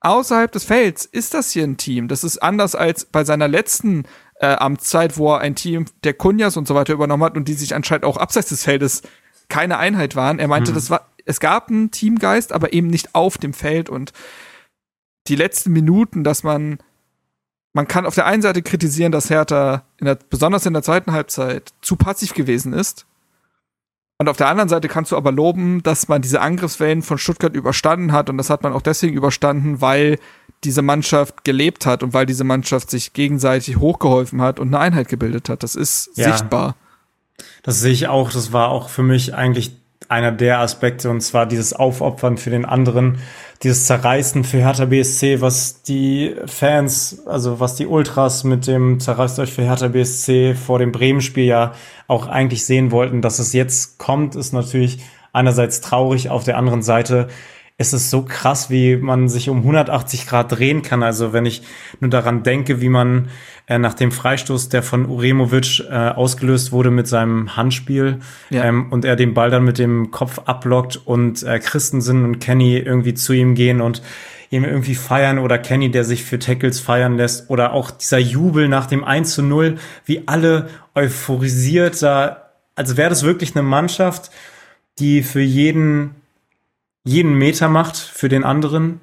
außerhalb 0.00 0.50
des 0.52 0.64
Felds 0.64 1.04
ist 1.04 1.34
das 1.34 1.50
hier 1.50 1.64
ein 1.64 1.76
Team. 1.76 2.08
Das 2.08 2.24
ist 2.24 2.38
anders 2.38 2.74
als 2.74 3.04
bei 3.04 3.24
seiner 3.24 3.48
letzten 3.48 4.04
äh, 4.40 4.46
Amtszeit, 4.46 5.16
wo 5.16 5.32
er 5.32 5.40
ein 5.40 5.54
Team 5.54 5.86
der 6.04 6.14
Kunjas 6.14 6.56
und 6.56 6.68
so 6.68 6.74
weiter 6.74 6.92
übernommen 6.92 7.24
hat 7.24 7.36
und 7.36 7.48
die 7.48 7.54
sich 7.54 7.74
anscheinend 7.74 8.04
auch 8.04 8.16
abseits 8.16 8.48
des 8.48 8.64
Feldes 8.64 9.02
keine 9.48 9.78
Einheit 9.78 10.16
waren. 10.16 10.38
Er 10.38 10.48
meinte, 10.48 10.70
hm. 10.70 10.74
das 10.74 10.90
war, 10.90 11.10
es 11.24 11.40
gab 11.40 11.68
einen 11.68 11.90
Teamgeist, 11.90 12.52
aber 12.52 12.72
eben 12.72 12.88
nicht 12.88 13.14
auf 13.14 13.38
dem 13.38 13.52
Feld 13.52 13.88
und 13.88 14.12
die 15.28 15.36
letzten 15.36 15.72
Minuten, 15.72 16.24
dass 16.24 16.42
man 16.42 16.78
man 17.72 17.88
kann 17.88 18.06
auf 18.06 18.14
der 18.14 18.26
einen 18.26 18.42
Seite 18.42 18.62
kritisieren, 18.62 19.12
dass 19.12 19.30
Hertha 19.30 19.84
in 19.98 20.06
der, 20.06 20.18
besonders 20.28 20.66
in 20.66 20.74
der 20.74 20.82
zweiten 20.82 21.12
Halbzeit 21.12 21.72
zu 21.80 21.96
passiv 21.96 22.34
gewesen 22.34 22.72
ist. 22.72 23.06
Und 24.18 24.28
auf 24.28 24.36
der 24.36 24.48
anderen 24.48 24.68
Seite 24.68 24.88
kannst 24.88 25.10
du 25.10 25.16
aber 25.16 25.32
loben, 25.32 25.82
dass 25.82 26.06
man 26.06 26.22
diese 26.22 26.40
Angriffswellen 26.40 27.02
von 27.02 27.18
Stuttgart 27.18 27.56
überstanden 27.56 28.12
hat. 28.12 28.30
Und 28.30 28.36
das 28.36 28.50
hat 28.50 28.62
man 28.62 28.72
auch 28.72 28.82
deswegen 28.82 29.16
überstanden, 29.16 29.80
weil 29.80 30.18
diese 30.62 30.82
Mannschaft 30.82 31.42
gelebt 31.44 31.86
hat 31.86 32.04
und 32.04 32.14
weil 32.14 32.26
diese 32.26 32.44
Mannschaft 32.44 32.90
sich 32.90 33.14
gegenseitig 33.14 33.78
hochgeholfen 33.78 34.40
hat 34.40 34.60
und 34.60 34.68
eine 34.68 34.78
Einheit 34.78 35.08
gebildet 35.08 35.48
hat. 35.48 35.64
Das 35.64 35.74
ist 35.74 36.10
ja, 36.14 36.30
sichtbar. 36.30 36.76
Das 37.64 37.80
sehe 37.80 37.92
ich 37.92 38.06
auch. 38.06 38.30
Das 38.30 38.52
war 38.52 38.68
auch 38.68 38.90
für 38.90 39.02
mich 39.02 39.34
eigentlich 39.34 39.81
einer 40.12 40.30
der 40.30 40.60
Aspekte, 40.60 41.10
und 41.10 41.20
zwar 41.22 41.46
dieses 41.46 41.72
Aufopfern 41.72 42.36
für 42.36 42.50
den 42.50 42.64
anderen 42.64 43.18
dieses 43.62 43.86
Zerreißen 43.86 44.44
für 44.44 44.58
Hertha 44.58 44.86
BSC, 44.86 45.40
was 45.40 45.82
die 45.82 46.34
Fans, 46.46 47.22
also 47.26 47.60
was 47.60 47.76
die 47.76 47.86
Ultras 47.86 48.42
mit 48.44 48.66
dem 48.66 48.98
Zerreißt 48.98 49.38
euch 49.38 49.52
für 49.52 49.62
Hertha 49.62 49.88
BSC 49.88 50.54
vor 50.54 50.78
dem 50.78 50.90
Bremen-Spiel 50.90 51.44
ja 51.44 51.72
auch 52.08 52.26
eigentlich 52.26 52.64
sehen 52.64 52.90
wollten, 52.90 53.22
dass 53.22 53.38
es 53.38 53.52
jetzt 53.52 53.98
kommt, 53.98 54.34
ist 54.34 54.52
natürlich 54.52 55.00
einerseits 55.32 55.80
traurig, 55.80 56.28
auf 56.28 56.44
der 56.44 56.58
anderen 56.58 56.82
Seite 56.82 57.28
ist 57.78 57.92
es 57.92 58.10
so 58.10 58.22
krass, 58.22 58.70
wie 58.70 58.96
man 58.96 59.28
sich 59.28 59.48
um 59.48 59.58
180 59.58 60.26
Grad 60.26 60.52
drehen 60.52 60.82
kann. 60.82 61.02
Also 61.02 61.32
wenn 61.32 61.46
ich 61.46 61.62
nur 62.00 62.10
daran 62.10 62.42
denke, 62.42 62.80
wie 62.80 62.88
man 62.88 63.28
äh, 63.66 63.78
nach 63.78 63.94
dem 63.94 64.12
Freistoß, 64.12 64.68
der 64.68 64.82
von 64.82 65.06
Uremovic 65.06 65.80
äh, 65.80 65.92
ausgelöst 65.92 66.72
wurde 66.72 66.90
mit 66.90 67.08
seinem 67.08 67.56
Handspiel 67.56 68.20
ja. 68.50 68.64
ähm, 68.64 68.92
und 68.92 69.04
er 69.04 69.16
den 69.16 69.34
Ball 69.34 69.50
dann 69.50 69.64
mit 69.64 69.78
dem 69.78 70.10
Kopf 70.10 70.40
ablockt 70.44 71.00
und 71.04 71.42
äh, 71.42 71.58
Christensen 71.58 72.24
und 72.24 72.38
Kenny 72.38 72.76
irgendwie 72.76 73.14
zu 73.14 73.32
ihm 73.32 73.54
gehen 73.54 73.80
und 73.80 74.02
ihm 74.50 74.64
irgendwie 74.64 74.94
feiern 74.94 75.38
oder 75.38 75.58
Kenny, 75.58 75.90
der 75.90 76.04
sich 76.04 76.24
für 76.24 76.38
Tackles 76.38 76.78
feiern 76.78 77.16
lässt 77.16 77.48
oder 77.48 77.72
auch 77.72 77.90
dieser 77.90 78.18
Jubel 78.18 78.68
nach 78.68 78.86
dem 78.86 79.02
1 79.02 79.34
zu 79.34 79.42
0, 79.42 79.78
wie 80.04 80.24
alle 80.26 80.68
euphorisiert 80.94 82.02
da, 82.02 82.50
also 82.74 82.98
wäre 82.98 83.08
das 83.08 83.22
wirklich 83.22 83.56
eine 83.56 83.62
Mannschaft, 83.62 84.30
die 84.98 85.22
für 85.22 85.40
jeden 85.40 86.21
jeden 87.04 87.36
Meter 87.36 87.68
macht 87.68 87.96
für 87.96 88.28
den 88.28 88.44
anderen. 88.44 89.00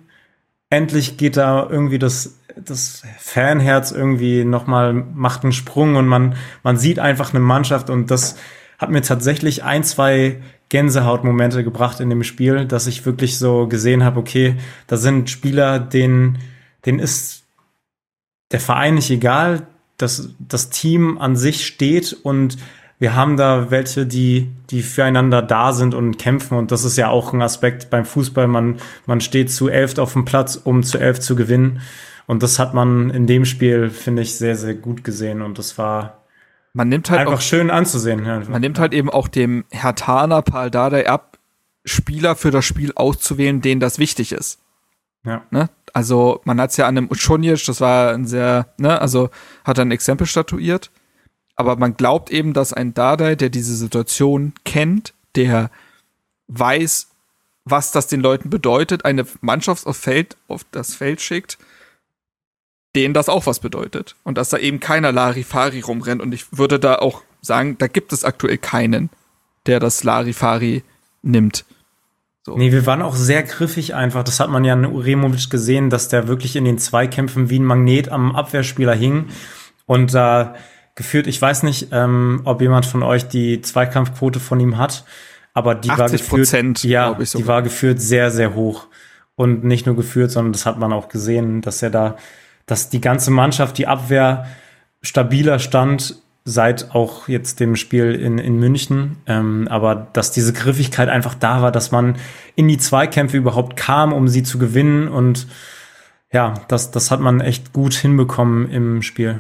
Endlich 0.70 1.18
geht 1.18 1.38
da 1.38 1.68
irgendwie 1.70 2.00
das, 2.00 2.40
das 2.56 3.04
Fanherz 3.18 3.92
irgendwie 3.92 4.44
nochmal, 4.44 4.94
macht 4.94 5.44
einen 5.44 5.54
Sprung 5.54 5.96
und 5.96 6.08
man, 6.08 6.36
man 6.64 6.78
sieht 6.78 7.00
einfach 7.00 7.34
eine 7.34 7.40
Mannschaft 7.40 7.90
und 7.90 8.12
das 8.12 8.38
hat 8.78 8.90
mir 8.90 9.02
tatsächlich 9.02 9.64
ein, 9.64 9.84
zwei 9.84 10.42
Gänsehautmomente 10.70 11.64
gebracht 11.64 12.00
in 12.00 12.10
dem 12.10 12.24
Spiel, 12.24 12.66
dass 12.66 12.88
ich 12.88 13.06
wirklich 13.06 13.38
so 13.38 13.68
gesehen 13.68 14.04
habe, 14.04 14.20
okay, 14.20 14.56
da 14.88 14.98
sind 14.98 15.30
Spieler, 15.30 15.80
denen, 15.80 16.38
denen 16.86 17.00
ist 17.00 17.44
der 18.52 18.60
Verein 18.60 18.96
nicht 18.96 19.10
egal, 19.10 19.68
dass 19.98 20.30
das 20.40 20.70
Team 20.70 21.18
an 21.18 21.36
sich 21.36 21.66
steht 21.66 22.14
und 22.24 22.58
wir 23.00 23.16
haben 23.16 23.38
da 23.38 23.72
welche, 23.72 24.06
die, 24.06 24.52
die 24.70 24.84
füreinander 24.84 25.42
da 25.42 25.72
sind 25.72 25.94
und 25.94 26.18
kämpfen. 26.20 26.58
Und 26.58 26.72
das 26.72 26.84
ist 26.84 26.98
ja 26.98 27.08
auch 27.08 27.34
ein 27.34 27.42
Aspekt 27.42 27.90
beim 27.90 28.04
Fußball. 28.04 28.48
Man, 28.48 28.78
man 29.06 29.22
steht 29.22 29.52
zu 29.52 29.70
elf 29.70 29.98
auf 29.98 30.14
dem 30.14 30.26
Platz, 30.26 30.58
um 30.58 30.84
zu 30.84 30.98
elf 30.98 31.22
zu 31.22 31.38
gewinnen. 31.38 31.80
Und 32.28 32.44
das 32.44 32.60
hat 32.60 32.74
man 32.74 33.10
in 33.10 33.26
dem 33.26 33.46
Spiel, 33.46 33.90
finde 33.90 34.22
ich, 34.22 34.36
sehr, 34.36 34.58
sehr 34.58 34.76
gut 34.76 35.06
gesehen. 35.06 35.42
Und 35.42 35.58
das 35.58 35.78
war 35.78 36.26
man 36.74 36.90
nimmt 36.90 37.10
halt 37.10 37.22
einfach 37.22 37.36
auch, 37.36 37.42
schön 37.42 37.72
anzusehen. 37.72 38.22
Man 38.50 38.62
nimmt 38.62 38.78
halt 38.80 38.94
eben 38.94 39.10
auch 39.10 39.30
dem 39.30 39.66
Herr 39.72 39.90
Hertaner 39.90 40.42
Paul 40.42 40.70
Dardai 40.70 41.10
ab, 41.10 41.40
Spieler 41.86 42.36
für 42.36 42.52
das 42.52 42.66
Spiel 42.66 42.92
auszuwählen, 42.96 43.62
denen 43.62 43.80
das 43.80 43.98
wichtig 43.98 44.34
ist. 44.34 44.60
Ja. 45.26 45.42
Ne? 45.52 45.70
Also 45.94 46.42
man 46.44 46.60
hat 46.62 46.72
es 46.72 46.78
ja 46.78 46.86
an 46.86 46.96
dem 46.96 47.10
Uschonic, 47.10 47.66
das 47.66 47.82
war 47.82 48.14
ein 48.14 48.28
sehr, 48.28 48.68
ne, 48.78 49.02
also 49.02 49.30
hat 49.64 49.80
er 49.80 49.86
ein 49.86 49.92
Exempel 49.92 50.28
statuiert 50.28 50.92
aber 51.60 51.76
man 51.76 51.98
glaubt 51.98 52.32
eben, 52.32 52.54
dass 52.54 52.72
ein 52.72 52.94
Dardai, 52.94 53.36
der 53.36 53.50
diese 53.50 53.76
Situation 53.76 54.54
kennt, 54.64 55.14
der 55.36 55.70
weiß, 56.48 57.10
was 57.66 57.92
das 57.92 58.08
den 58.08 58.22
Leuten 58.22 58.50
bedeutet, 58.50 59.04
eine 59.04 59.26
Mannschaft 59.42 59.86
auf, 59.86 59.98
Feld, 59.98 60.38
auf 60.48 60.66
das 60.72 60.96
Feld 60.96 61.20
schickt, 61.20 61.58
denen 62.96 63.14
das 63.14 63.28
auch 63.28 63.46
was 63.46 63.60
bedeutet. 63.60 64.16
Und 64.24 64.38
dass 64.38 64.48
da 64.48 64.58
eben 64.58 64.80
keiner 64.80 65.12
Larifari 65.12 65.82
rumrennt. 65.82 66.22
Und 66.22 66.34
ich 66.34 66.46
würde 66.58 66.80
da 66.80 66.96
auch 66.96 67.24
sagen, 67.42 67.78
da 67.78 67.88
gibt 67.88 68.14
es 68.14 68.24
aktuell 68.24 68.58
keinen, 68.58 69.10
der 69.66 69.82
das 69.82 70.06
Larifari 70.06 70.84
nimmt. 71.24 71.66
So. 72.46 72.56
Nee, 72.56 72.72
wir 72.72 72.86
waren 72.86 73.02
auch 73.02 73.18
sehr 73.18 73.44
griffig 73.44 73.96
einfach. 73.96 74.24
Das 74.24 74.40
hat 74.40 74.50
man 74.50 74.64
ja 74.64 74.76
in 74.76 74.86
Uremovic 74.86 75.50
gesehen, 75.50 75.90
dass 75.90 76.08
der 76.08 76.30
wirklich 76.30 76.56
in 76.56 76.64
den 76.64 76.78
Zweikämpfen 76.78 77.50
wie 77.50 77.60
ein 77.60 77.66
Magnet 77.66 78.08
am 78.08 78.34
Abwehrspieler 78.34 78.96
hing. 78.96 79.26
Und 79.86 80.14
da 80.14 80.54
äh, 80.54 80.58
geführt. 81.00 81.28
Ich 81.28 81.42
weiß 81.42 81.64
nicht, 81.64 81.88
ähm, 81.92 82.42
ob 82.44 82.62
jemand 82.62 82.86
von 82.86 83.04
euch 83.04 83.28
die 83.28 83.62
Zweikampfquote 83.62 84.40
von 84.40 84.60
ihm 84.60 84.78
hat, 84.78 85.06
aber 85.54 85.74
die 85.74 85.90
war 85.90 86.10
geführt, 86.10 86.84
ja, 86.84 87.14
die 87.14 87.48
war 87.48 87.64
geführt 87.64 88.00
sehr, 88.02 88.30
sehr 88.30 88.54
hoch. 88.54 88.88
Und 89.36 89.64
nicht 89.64 89.86
nur 89.86 89.96
geführt, 89.96 90.30
sondern 90.30 90.52
das 90.52 90.66
hat 90.66 90.78
man 90.78 90.92
auch 90.92 91.08
gesehen, 91.08 91.62
dass 91.62 91.82
er 91.82 91.90
da, 91.90 92.18
dass 92.66 92.90
die 92.90 93.00
ganze 93.00 93.32
Mannschaft, 93.32 93.78
die 93.78 93.88
Abwehr 93.88 94.46
stabiler 95.02 95.60
stand, 95.60 96.16
seit 96.44 96.94
auch 96.94 97.30
jetzt 97.30 97.62
dem 97.62 97.78
Spiel 97.78 98.14
in, 98.14 98.38
in 98.38 98.60
München. 98.60 99.16
Ähm, 99.26 99.70
aber 99.70 99.96
dass 100.12 100.32
diese 100.32 100.52
Griffigkeit 100.52 101.08
einfach 101.08 101.36
da 101.36 101.62
war, 101.62 101.72
dass 101.72 101.92
man 101.92 102.18
in 102.56 102.68
die 102.68 102.78
Zweikämpfe 102.78 103.38
überhaupt 103.38 103.78
kam, 103.78 104.12
um 104.12 104.28
sie 104.28 104.44
zu 104.44 104.60
gewinnen. 104.60 105.08
Und 105.08 105.48
ja, 106.34 106.56
das, 106.68 106.92
das 106.92 107.10
hat 107.10 107.22
man 107.22 107.40
echt 107.40 107.72
gut 107.72 107.94
hinbekommen 107.94 108.70
im 108.70 109.02
Spiel. 109.02 109.40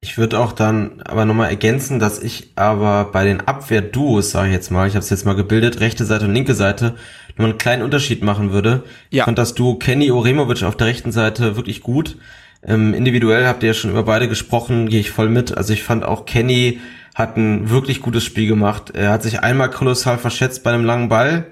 Ich 0.00 0.16
würde 0.16 0.38
auch 0.38 0.52
dann 0.52 1.02
aber 1.04 1.24
nochmal 1.24 1.50
ergänzen, 1.50 1.98
dass 1.98 2.22
ich 2.22 2.52
aber 2.54 3.10
bei 3.12 3.24
den 3.24 3.40
Abwehrduos, 3.40 4.30
sage 4.30 4.48
ich 4.48 4.54
jetzt 4.54 4.70
mal, 4.70 4.86
ich 4.86 4.94
habe 4.94 5.02
es 5.02 5.10
jetzt 5.10 5.26
mal 5.26 5.34
gebildet, 5.34 5.80
rechte 5.80 6.04
Seite 6.04 6.26
und 6.26 6.34
linke 6.34 6.54
Seite, 6.54 6.94
nochmal 7.30 7.50
einen 7.50 7.58
kleinen 7.58 7.82
Unterschied 7.82 8.22
machen 8.22 8.52
würde. 8.52 8.84
Ja. 9.10 9.22
Ich 9.22 9.24
fand 9.24 9.38
das 9.38 9.54
Duo 9.54 9.74
Kenny 9.74 10.12
Oremovic 10.12 10.62
auf 10.62 10.76
der 10.76 10.86
rechten 10.86 11.10
Seite 11.10 11.56
wirklich 11.56 11.80
gut. 11.80 12.16
Ähm, 12.64 12.94
individuell 12.94 13.46
habt 13.46 13.62
ihr 13.62 13.68
ja 13.68 13.74
schon 13.74 13.90
über 13.90 14.04
beide 14.04 14.28
gesprochen, 14.28 14.88
gehe 14.88 15.00
ich 15.00 15.10
voll 15.10 15.28
mit. 15.28 15.56
Also 15.56 15.72
ich 15.72 15.82
fand 15.82 16.04
auch 16.04 16.26
Kenny 16.26 16.80
hat 17.14 17.36
ein 17.36 17.68
wirklich 17.68 18.00
gutes 18.00 18.24
Spiel 18.24 18.46
gemacht. 18.46 18.90
Er 18.94 19.10
hat 19.10 19.24
sich 19.24 19.40
einmal 19.40 19.70
kolossal 19.70 20.18
verschätzt 20.18 20.62
bei 20.62 20.72
einem 20.72 20.84
langen 20.84 21.08
Ball 21.08 21.46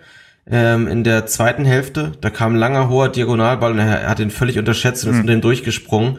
ähm, 0.48 0.86
in 0.86 1.02
der 1.02 1.26
zweiten 1.26 1.64
Hälfte. 1.64 2.12
Da 2.20 2.30
kam 2.30 2.54
ein 2.54 2.58
langer, 2.58 2.88
hoher 2.88 3.08
Diagonalball 3.08 3.72
und 3.72 3.80
er, 3.80 4.08
hat 4.08 4.20
ihn 4.20 4.30
völlig 4.30 4.58
unterschätzt 4.58 5.04
und 5.04 5.10
ist 5.10 5.16
mhm. 5.16 5.22
unter 5.22 5.32
den 5.32 5.40
durchgesprungen. 5.40 6.18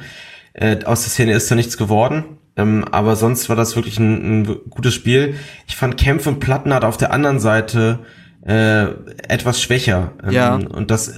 Äh, 0.58 0.84
aus 0.84 1.04
der 1.04 1.12
Szene 1.12 1.34
ist 1.34 1.50
da 1.50 1.56
nichts 1.56 1.78
geworden. 1.78 2.26
Ähm, 2.58 2.84
aber 2.92 3.16
sonst 3.16 3.48
war 3.48 3.56
das 3.56 3.76
wirklich 3.76 4.00
ein, 4.00 4.42
ein 4.42 4.60
gutes 4.70 4.94
Spiel. 4.94 5.36
Ich 5.68 5.76
fand 5.76 5.98
Kämpfe 5.98 6.30
und 6.30 6.40
Plattenhardt 6.40 6.84
auf 6.84 6.98
der 6.98 7.14
anderen 7.14 7.40
Seite 7.40 8.00
äh, 8.46 8.86
etwas 9.28 9.62
schwächer. 9.62 10.14
Ähm, 10.24 10.32
ja. 10.32 10.56
Und 10.56 10.90
das 10.90 11.14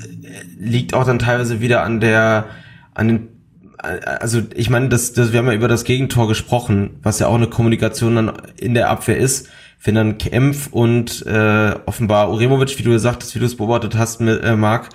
liegt 0.60 0.94
auch 0.94 1.06
dann 1.06 1.20
teilweise 1.20 1.62
wieder 1.62 1.84
an 1.84 2.02
der, 2.02 2.46
an 2.94 3.08
den 3.08 3.28
also 3.78 4.42
ich 4.56 4.70
meine, 4.70 4.90
das, 4.90 5.14
das, 5.14 5.32
wir 5.32 5.40
haben 5.40 5.48
ja 5.48 5.54
über 5.54 5.70
das 5.70 5.86
Gegentor 5.86 6.28
gesprochen, 6.28 6.98
was 7.02 7.20
ja 7.20 7.28
auch 7.28 7.36
eine 7.36 7.48
Kommunikation 7.48 8.16
dann 8.16 8.34
in 8.58 8.74
der 8.74 8.90
Abwehr 8.90 9.16
ist. 9.16 9.48
Wenn 9.82 9.96
dann 9.96 10.18
Kempf 10.18 10.68
und 10.72 11.26
äh, 11.26 11.76
offenbar 11.86 12.30
Uremovic, 12.30 12.78
wie 12.78 12.84
du 12.84 12.92
gesagt 12.92 13.24
hast, 13.24 13.34
wie 13.36 13.40
du 13.40 13.46
es 13.46 13.56
beobachtet 13.56 13.98
hast, 13.98 14.20
mit, 14.20 14.44
äh, 14.44 14.58
Marc, 14.58 14.90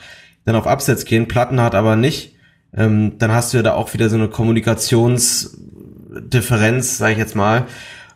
dann 0.44 0.56
auf 0.56 0.66
Absatz 0.66 1.06
gehen, 1.06 1.28
Platten 1.28 1.62
hat 1.62 1.74
aber 1.74 1.96
nicht, 1.96 2.33
ähm, 2.76 3.12
dann 3.18 3.32
hast 3.32 3.52
du 3.52 3.58
ja 3.58 3.62
da 3.62 3.74
auch 3.74 3.94
wieder 3.94 4.08
so 4.08 4.16
eine 4.16 4.28
Kommunikationsdifferenz, 4.28 6.98
sage 6.98 7.12
ich 7.12 7.18
jetzt 7.18 7.36
mal. 7.36 7.66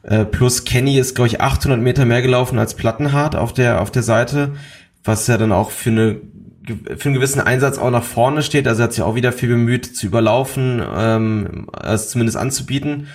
Äh, 0.03 0.25
plus 0.25 0.65
Kenny 0.65 0.99
ist, 0.99 1.15
glaube 1.15 1.29
ich, 1.29 1.41
800 1.41 1.81
Meter 1.81 2.05
mehr 2.05 2.23
gelaufen 2.23 2.59
als 2.59 2.75
Plattenhardt 2.75 3.37
auf 3.37 3.53
der, 3.53 3.81
auf 3.81 3.91
der 3.91 4.03
Seite, 4.03 4.53
was 5.05 5.27
ja 5.27 5.39
dann 5.39 5.53
auch 5.53 5.71
für 5.71 5.91
eine 5.91 6.21
für 6.99 7.07
einen 7.07 7.15
gewissen 7.15 7.41
Einsatz 7.41 7.79
auch 7.79 7.91
nach 7.91 8.05
vorne 8.05 8.43
steht. 8.43 8.69
Also 8.69 8.83
er 8.83 8.85
hat 8.85 8.93
sich 8.93 9.03
auch 9.03 9.15
wieder 9.15 9.33
viel 9.33 9.49
bemüht 9.49 9.97
zu 9.97 10.07
überlaufen, 10.07 10.83
ähm, 10.95 11.67
es 11.83 12.11
zumindest 12.11 12.37
anzubieten. 12.37 13.07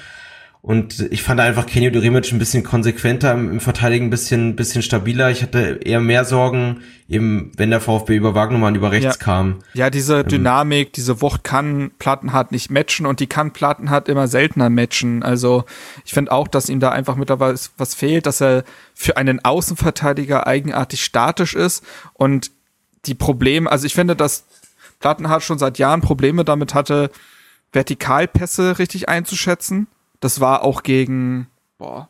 Und 0.66 1.12
ich 1.12 1.24
fand 1.24 1.42
einfach 1.42 1.66
Kenny 1.66 1.92
Durimic 1.92 2.32
ein 2.32 2.40
bisschen 2.40 2.64
konsequenter 2.64 3.34
im, 3.34 3.60
Verteidigen, 3.60 4.06
ein 4.06 4.10
bisschen, 4.10 4.56
bisschen 4.56 4.82
stabiler. 4.82 5.30
Ich 5.30 5.44
hatte 5.44 5.82
eher 5.84 6.00
mehr 6.00 6.24
Sorgen, 6.24 6.84
eben 7.10 7.52
wenn 7.58 7.70
der 7.70 7.82
VfB 7.82 8.16
über 8.16 8.34
Wagnermann 8.34 8.74
über 8.74 8.94
rechts 8.94 9.18
ja. 9.20 9.22
kam. 9.22 9.60
Ja, 9.74 9.90
diese 9.90 10.22
ähm, 10.22 10.28
Dynamik, 10.30 10.94
diese 10.94 11.22
Wucht 11.22 11.44
kann 11.44 11.92
Plattenhardt 12.00 12.54
nicht 12.54 12.72
matchen 12.72 13.06
und 13.06 13.20
die 13.20 13.28
kann 13.28 13.52
Plattenhardt 13.52 14.08
immer 14.08 14.30
seltener 14.30 14.70
matchen. 14.70 15.22
Also 15.22 15.66
ich 16.06 16.14
finde 16.14 16.32
auch, 16.32 16.48
dass 16.48 16.70
ihm 16.70 16.80
da 16.80 16.94
einfach 16.94 17.18
mittlerweile 17.18 17.60
was 17.76 17.94
fehlt, 17.94 18.26
dass 18.26 18.42
er 18.42 18.64
für 18.94 19.18
einen 19.18 19.44
Außenverteidiger 19.44 20.48
eigenartig 20.48 21.04
statisch 21.04 21.56
ist 21.56 21.84
und 22.14 22.52
die 23.06 23.16
Probleme, 23.16 23.70
also 23.70 23.86
ich 23.86 23.96
finde, 23.96 24.16
dass 24.16 24.46
Plattenhardt 25.02 25.44
schon 25.44 25.60
seit 25.60 25.78
Jahren 25.78 26.00
Probleme 26.00 26.46
damit 26.46 26.74
hatte, 26.74 27.12
Vertikalpässe 27.74 28.80
richtig 28.80 29.10
einzuschätzen 29.10 29.88
das 30.24 30.40
war 30.40 30.64
auch 30.64 30.84
gegen, 30.84 31.48
boah, 31.78 32.10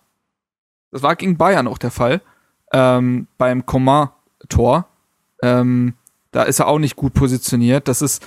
das 0.91 1.01
war 1.01 1.15
gegen 1.15 1.37
Bayern 1.37 1.67
auch 1.67 1.79
der 1.79 1.91
Fall. 1.91 2.21
Ähm, 2.71 3.27
beim 3.37 3.65
Coman-Tor. 3.65 4.87
Ähm, 5.41 5.95
da 6.31 6.43
ist 6.43 6.59
er 6.59 6.67
auch 6.67 6.79
nicht 6.79 6.95
gut 6.95 7.13
positioniert. 7.13 7.87
Das 7.87 8.01
ist, 8.01 8.23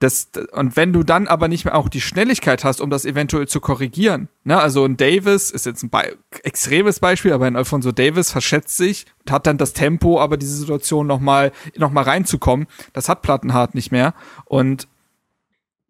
das, 0.00 0.30
und 0.52 0.76
wenn 0.76 0.92
du 0.92 1.02
dann 1.04 1.28
aber 1.28 1.46
nicht 1.46 1.64
mehr 1.64 1.76
auch 1.76 1.88
die 1.88 2.00
Schnelligkeit 2.00 2.64
hast, 2.64 2.80
um 2.80 2.90
das 2.90 3.04
eventuell 3.04 3.46
zu 3.46 3.60
korrigieren, 3.60 4.28
ne, 4.44 4.58
also 4.58 4.84
ein 4.84 4.96
Davis 4.96 5.50
ist 5.50 5.66
jetzt 5.66 5.82
ein 5.82 5.90
Be 5.90 6.16
extremes 6.42 6.98
Beispiel, 6.98 7.32
aber 7.32 7.46
ein 7.46 7.56
Alfonso 7.56 7.92
Davis 7.92 8.32
verschätzt 8.32 8.76
sich 8.76 9.06
und 9.20 9.30
hat 9.30 9.46
dann 9.46 9.58
das 9.58 9.72
Tempo, 9.72 10.20
aber 10.20 10.36
diese 10.36 10.56
Situation 10.56 11.06
nochmal 11.06 11.52
noch 11.76 11.90
mal 11.90 12.04
reinzukommen, 12.04 12.66
das 12.92 13.08
hat 13.08 13.22
Plattenhardt 13.22 13.74
nicht 13.74 13.92
mehr. 13.92 14.14
Und 14.44 14.88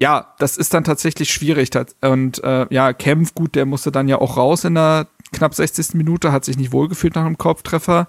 ja, 0.01 0.35
das 0.39 0.57
ist 0.57 0.73
dann 0.73 0.83
tatsächlich 0.83 1.31
schwierig. 1.31 1.71
Und 2.01 2.43
äh, 2.43 2.67
ja, 2.71 2.93
Kempf, 2.95 3.35
gut, 3.35 3.55
der 3.55 3.67
musste 3.67 3.93
dann 3.93 4.09
ja 4.09 4.19
auch 4.19 4.39
raus 4.39 4.65
in 4.65 4.75
der 4.75 5.07
knapp 5.33 5.55
60. 5.55 5.95
Minute, 5.95 6.33
hat 6.33 6.45
sich 6.45 6.57
nicht 6.57 6.73
wohlgefühlt 6.73 7.15
nach 7.15 7.27
einem 7.27 7.39
Kopftreffer. 7.39 8.09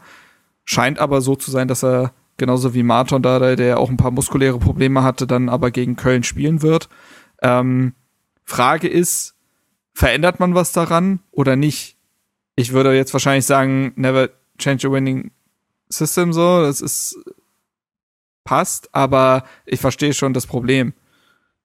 Scheint 0.63 0.99
aber 0.99 1.19
so 1.21 1.35
zu 1.35 1.51
sein, 1.51 1.67
dass 1.67 1.83
er 1.83 2.13
genauso 2.37 2.73
wie 2.73 2.83
Marton 2.83 3.21
da, 3.21 3.55
der 3.55 3.77
auch 3.77 3.89
ein 3.89 3.97
paar 3.97 4.11
muskuläre 4.11 4.57
Probleme 4.57 5.03
hatte, 5.03 5.27
dann 5.27 5.49
aber 5.49 5.69
gegen 5.69 5.97
Köln 5.97 6.23
spielen 6.23 6.61
wird. 6.61 6.87
Ähm, 7.41 7.93
Frage 8.45 8.87
ist, 8.87 9.35
verändert 9.93 10.39
man 10.39 10.55
was 10.55 10.71
daran 10.71 11.19
oder 11.31 11.57
nicht? 11.57 11.97
Ich 12.55 12.71
würde 12.71 12.95
jetzt 12.95 13.13
wahrscheinlich 13.13 13.45
sagen, 13.45 13.91
never 13.95 14.29
change 14.57 14.87
a 14.87 14.91
winning 14.91 15.31
system 15.89 16.31
so, 16.31 16.61
das 16.61 16.79
ist 16.79 17.19
passt, 18.43 18.89
aber 18.93 19.43
ich 19.65 19.79
verstehe 19.79 20.13
schon 20.13 20.33
das 20.33 20.47
Problem. 20.47 20.93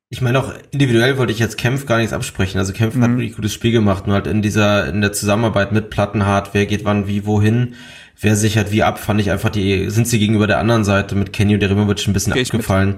Ich 0.09 0.23
meine 0.23 0.39
auch 0.39 0.53
individuell 0.71 1.19
wollte 1.19 1.33
ich 1.33 1.41
jetzt 1.41 1.59
Kempf 1.59 1.85
gar 1.85 1.99
nichts 1.99 2.13
absprechen. 2.13 2.59
Also 2.59 2.73
Kempf 2.73 2.95
mhm. 2.95 3.03
hat 3.03 3.11
ein 3.11 3.19
wirklich 3.19 3.35
gutes 3.35 3.53
Spiel 3.53 3.73
gemacht, 3.73 4.07
nur 4.07 4.15
halt 4.15 4.29
in 4.29 4.41
dieser, 4.41 4.87
in 4.87 5.01
der 5.01 5.13
Zusammenarbeit 5.13 5.73
mit 5.73 5.91
Plattenhardt, 5.91 6.51
wer 6.53 6.67
geht 6.67 6.85
wann 6.85 7.09
wie 7.09 7.27
wohin, 7.27 7.75
wer 8.21 8.37
sichert 8.37 8.71
wie 8.71 8.85
ab, 8.85 9.01
fand 9.01 9.21
ich 9.21 9.33
einfach 9.33 9.51
die, 9.51 9.91
sind 9.91 10.07
sie 10.07 10.21
gegenüber 10.21 10.47
der 10.47 10.59
anderen 10.59 10.85
Seite 10.85 11.17
mit 11.17 11.33
Kenny 11.33 11.55
und 11.55 11.61
Derimovic 11.61 12.07
ein 12.07 12.13
bisschen 12.13 12.35
Geh 12.35 12.43
abgefallen. 12.43 12.97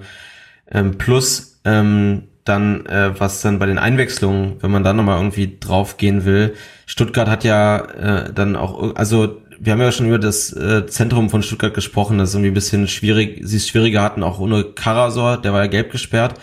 Ähm, 0.70 0.98
plus, 0.98 1.60
ähm, 1.64 2.24
dann, 2.44 2.84
äh, 2.86 3.18
was 3.18 3.40
dann 3.40 3.58
bei 3.58 3.66
den 3.66 3.78
Einwechslungen, 3.78 4.56
wenn 4.60 4.70
man 4.70 4.84
da 4.84 4.92
nochmal 4.92 5.16
irgendwie 5.16 5.56
draufgehen 5.58 6.26
will, 6.26 6.54
Stuttgart 6.84 7.28
hat 7.28 7.42
ja 7.42 7.78
äh, 7.78 8.32
dann 8.34 8.54
auch, 8.54 8.96
also 8.96 9.40
wir 9.58 9.72
haben 9.72 9.80
ja 9.80 9.92
schon 9.92 10.06
über 10.06 10.18
das 10.18 10.52
äh, 10.52 10.86
Zentrum 10.86 11.30
von 11.30 11.42
Stuttgart 11.42 11.72
gesprochen, 11.72 12.18
das 12.18 12.30
ist 12.30 12.34
irgendwie 12.34 12.50
ein 12.50 12.54
bisschen 12.54 12.86
schwierig, 12.86 13.40
sie 13.44 13.56
es 13.56 13.66
schwieriger 13.66 14.02
hatten, 14.02 14.22
auch 14.22 14.38
ohne 14.38 14.62
Karasor, 14.62 15.38
der 15.38 15.54
war 15.54 15.62
ja 15.62 15.68
gelb 15.68 15.90
gesperrt 15.90 16.34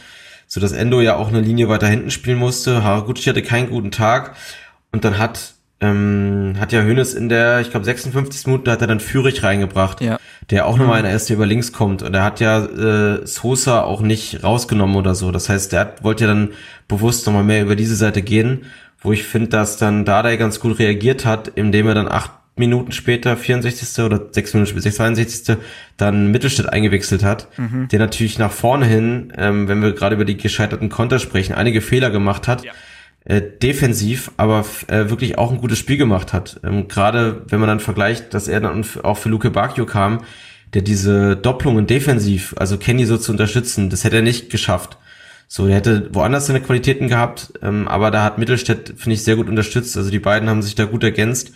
so 0.56 0.61
dass 0.61 0.72
Endo 0.72 1.02
ja 1.02 1.18
auch 1.18 1.27
eine 1.27 1.41
Linie 1.41 1.68
weiter 1.68 1.86
hinten 1.86 2.11
spielen 2.11 2.38
musste. 2.38 2.82
Haraguchi 2.82 3.23
hatte 3.23 3.41
keinen 3.41 3.69
guten 3.69 3.91
Tag 3.91 4.38
und 4.94 5.03
dann 5.03 5.18
hat 5.18 5.56
ähm, 5.82 6.56
hat 6.57 6.72
ja 6.72 6.82
Hönes 6.82 7.14
in 7.14 7.27
der, 7.27 7.60
ich 7.60 7.72
glaube 7.72 7.84
56 7.84 8.48
Minuten 8.48 8.72
hat 8.72 8.80
er 8.80 8.88
dann 8.88 9.02
Führig 9.02 9.44
reingebracht, 9.44 9.99
ja. 9.99 10.18
der 10.52 10.65
auch 10.65 10.77
nochmal 10.77 10.99
in 10.99 11.03
der 11.03 11.11
erste 11.11 11.34
über 11.34 11.45
links 11.45 11.73
kommt 11.73 12.03
und 12.03 12.14
er 12.14 12.23
hat 12.23 12.40
ja 12.40 12.64
äh, 12.64 13.27
Sosa 13.27 13.82
auch 13.82 13.99
nicht 13.99 14.45
rausgenommen 14.45 14.95
oder 14.95 15.14
so. 15.14 15.34
Das 15.34 15.49
heißt, 15.49 15.73
der 15.73 15.82
hat, 15.82 16.03
wollte 16.06 16.23
ja 16.23 16.30
dann 16.30 16.53
bewusst 16.88 17.26
nochmal 17.26 17.44
mehr 17.44 17.61
über 17.61 17.76
diese 17.76 17.98
Seite 17.98 18.22
gehen, 18.22 18.68
wo 19.02 19.11
ich 19.11 19.26
finde, 19.26 19.49
dass 19.49 19.76
dann 19.76 20.06
Dada 20.06 20.34
ganz 20.38 20.61
gut 20.61 20.80
reagiert 20.80 21.26
hat, 21.26 21.49
indem 21.49 21.88
er 21.88 21.95
dann 21.95 22.07
acht 22.07 22.32
Minuten 22.56 22.91
später, 22.91 23.36
64. 23.36 24.03
oder 24.03 24.30
6 24.32 24.53
Minuten 24.53 24.72
später, 24.72 24.91
62. 24.91 25.57
dann 25.98 26.32
Mittelstädt 26.32 26.72
eingewechselt 26.72 27.23
hat, 27.23 27.48
mhm. 27.57 27.90
der 27.90 27.99
natürlich 27.99 28.40
nach 28.40 28.52
vorne 28.52 28.86
hin, 28.86 29.34
ähm, 29.38 29.68
wenn 29.68 29.82
wir 29.82 29.91
gerade 29.94 30.15
über 30.15 30.26
die 30.26 30.38
gescheiterten 30.38 30.90
Konter 30.90 31.19
sprechen, 31.19 31.53
einige 31.53 31.82
Fehler 31.82 32.11
gemacht 32.11 32.48
hat. 32.48 32.64
Ja. 32.64 32.72
Äh, 33.26 33.41
defensiv, 33.41 34.32
aber 34.38 34.64
äh, 34.88 35.10
wirklich 35.10 35.38
auch 35.38 35.52
ein 35.52 35.57
gutes 35.57 35.80
Spiel 35.80 35.98
gemacht 35.98 36.32
hat. 36.32 36.60
Ähm, 36.64 36.88
gerade 36.88 37.41
wenn 37.48 37.60
man 37.60 37.68
dann 37.68 37.80
vergleicht, 37.80 38.36
dass 38.36 38.48
er 38.48 38.61
dann 38.61 38.86
auch 39.02 39.18
für 39.18 39.30
Luke 39.30 39.49
Bacchio 39.49 39.88
kam, 39.88 40.22
der 40.76 40.84
diese 40.84 41.36
Doppelungen 41.36 41.88
defensiv, 41.88 42.53
also 42.57 42.77
Kenny 42.77 43.06
so 43.06 43.18
zu 43.18 43.32
unterstützen, 43.32 43.90
das 43.90 44.03
hätte 44.03 44.18
er 44.18 44.22
nicht 44.22 44.52
geschafft. 44.52 44.99
So, 45.48 45.68
der 45.68 45.77
hätte 45.77 46.10
woanders 46.14 46.48
seine 46.48 46.61
Qualitäten 46.61 47.07
gehabt, 47.07 47.53
ähm, 47.61 47.88
aber 47.88 48.11
da 48.11 48.23
hat 48.23 48.38
Mittelstädt, 48.38 48.94
finde 48.98 49.14
ich, 49.14 49.23
sehr 49.23 49.36
gut 49.36 49.49
unterstützt. 49.49 49.98
Also 49.98 50.11
die 50.11 50.19
beiden 50.19 50.49
haben 50.49 50.61
sich 50.61 50.76
da 50.76 50.86
gut 50.86 51.03
ergänzt. 51.03 51.52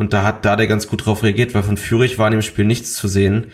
Und 0.00 0.14
da 0.14 0.22
hat 0.22 0.46
da 0.46 0.56
der 0.56 0.66
ganz 0.66 0.88
gut 0.88 1.04
drauf 1.04 1.22
reagiert, 1.22 1.54
weil 1.54 1.62
von 1.62 1.76
Fürich 1.76 2.18
war 2.18 2.26
in 2.26 2.32
dem 2.32 2.40
Spiel 2.40 2.64
nichts 2.64 2.94
zu 2.94 3.06
sehen. 3.06 3.48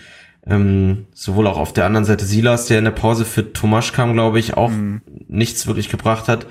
Ähm, 0.47 1.07
sowohl 1.13 1.49
auch 1.49 1.59
auf 1.59 1.73
der 1.73 1.87
anderen 1.87 2.05
Seite 2.05 2.25
Silas, 2.25 2.67
der 2.67 2.79
in 2.79 2.85
der 2.85 2.93
Pause 2.93 3.25
für 3.25 3.53
Tomasch 3.53 3.93
kam, 3.93 4.13
glaube 4.13 4.39
ich, 4.39 4.57
auch 4.57 4.71
mhm. 4.71 5.01
nichts 5.27 5.67
wirklich 5.67 5.89
gebracht 5.89 6.29
hat. 6.29 6.47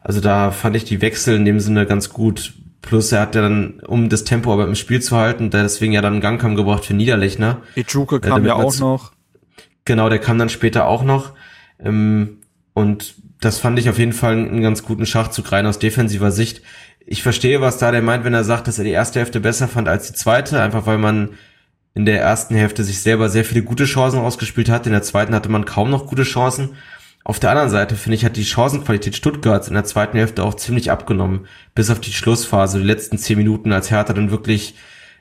Also 0.00 0.20
da 0.20 0.50
fand 0.50 0.74
ich 0.74 0.82
die 0.82 1.00
Wechsel 1.00 1.36
in 1.36 1.44
dem 1.44 1.60
Sinne 1.60 1.86
ganz 1.86 2.10
gut. 2.10 2.54
Plus 2.82 3.12
er 3.12 3.20
hat 3.20 3.36
ja 3.36 3.42
dann, 3.42 3.78
um 3.86 4.08
das 4.08 4.24
Tempo 4.24 4.52
aber 4.52 4.66
im 4.66 4.74
Spiel 4.74 5.00
zu 5.00 5.16
halten, 5.16 5.50
der 5.50 5.62
deswegen 5.62 5.92
ja 5.92 6.02
dann 6.02 6.14
einen 6.14 6.22
Gang 6.22 6.40
kam 6.40 6.56
gebracht 6.56 6.84
für 6.84 6.94
Niederlechner. 6.94 7.58
Ichuke 7.76 8.18
kam 8.18 8.44
ja 8.46 8.54
auch 8.54 8.76
noch. 8.80 9.12
Genau, 9.84 10.08
der 10.08 10.18
kam 10.18 10.38
dann 10.38 10.48
später 10.48 10.88
auch 10.88 11.04
noch. 11.04 11.34
Ähm, 11.78 12.38
und 12.74 13.14
das 13.40 13.60
fand 13.60 13.78
ich 13.78 13.88
auf 13.88 14.00
jeden 14.00 14.12
Fall 14.12 14.32
einen 14.32 14.60
ganz 14.60 14.82
guten 14.82 15.06
Schachzug 15.06 15.52
rein 15.52 15.66
aus 15.66 15.78
defensiver 15.78 16.32
Sicht 16.32 16.62
ich 17.06 17.22
verstehe, 17.22 17.60
was 17.60 17.78
da 17.78 17.92
der 17.92 18.02
meint, 18.02 18.24
wenn 18.24 18.34
er 18.34 18.44
sagt, 18.44 18.66
dass 18.66 18.78
er 18.78 18.84
die 18.84 18.90
erste 18.90 19.20
Hälfte 19.20 19.40
besser 19.40 19.68
fand 19.68 19.88
als 19.88 20.08
die 20.08 20.14
zweite, 20.14 20.60
einfach 20.60 20.86
weil 20.86 20.98
man 20.98 21.30
in 21.94 22.04
der 22.04 22.20
ersten 22.20 22.54
Hälfte 22.54 22.84
sich 22.84 23.00
selber 23.00 23.28
sehr 23.28 23.44
viele 23.44 23.62
gute 23.62 23.84
Chancen 23.84 24.18
rausgespielt 24.18 24.68
hat. 24.68 24.86
In 24.86 24.92
der 24.92 25.02
zweiten 25.02 25.34
hatte 25.34 25.48
man 25.48 25.64
kaum 25.64 25.88
noch 25.88 26.06
gute 26.06 26.24
Chancen. 26.24 26.70
Auf 27.24 27.40
der 27.40 27.50
anderen 27.50 27.70
Seite 27.70 27.96
finde 27.96 28.16
ich, 28.16 28.24
hat 28.24 28.36
die 28.36 28.44
Chancenqualität 28.44 29.16
Stuttgarts 29.16 29.68
in 29.68 29.74
der 29.74 29.84
zweiten 29.84 30.18
Hälfte 30.18 30.44
auch 30.44 30.54
ziemlich 30.54 30.90
abgenommen, 30.90 31.46
bis 31.74 31.90
auf 31.90 32.00
die 32.00 32.12
Schlussphase, 32.12 32.80
die 32.80 32.84
letzten 32.84 33.18
zehn 33.18 33.38
Minuten, 33.38 33.72
als 33.72 33.90
Hertha 33.90 34.12
dann 34.12 34.30
wirklich 34.30 34.74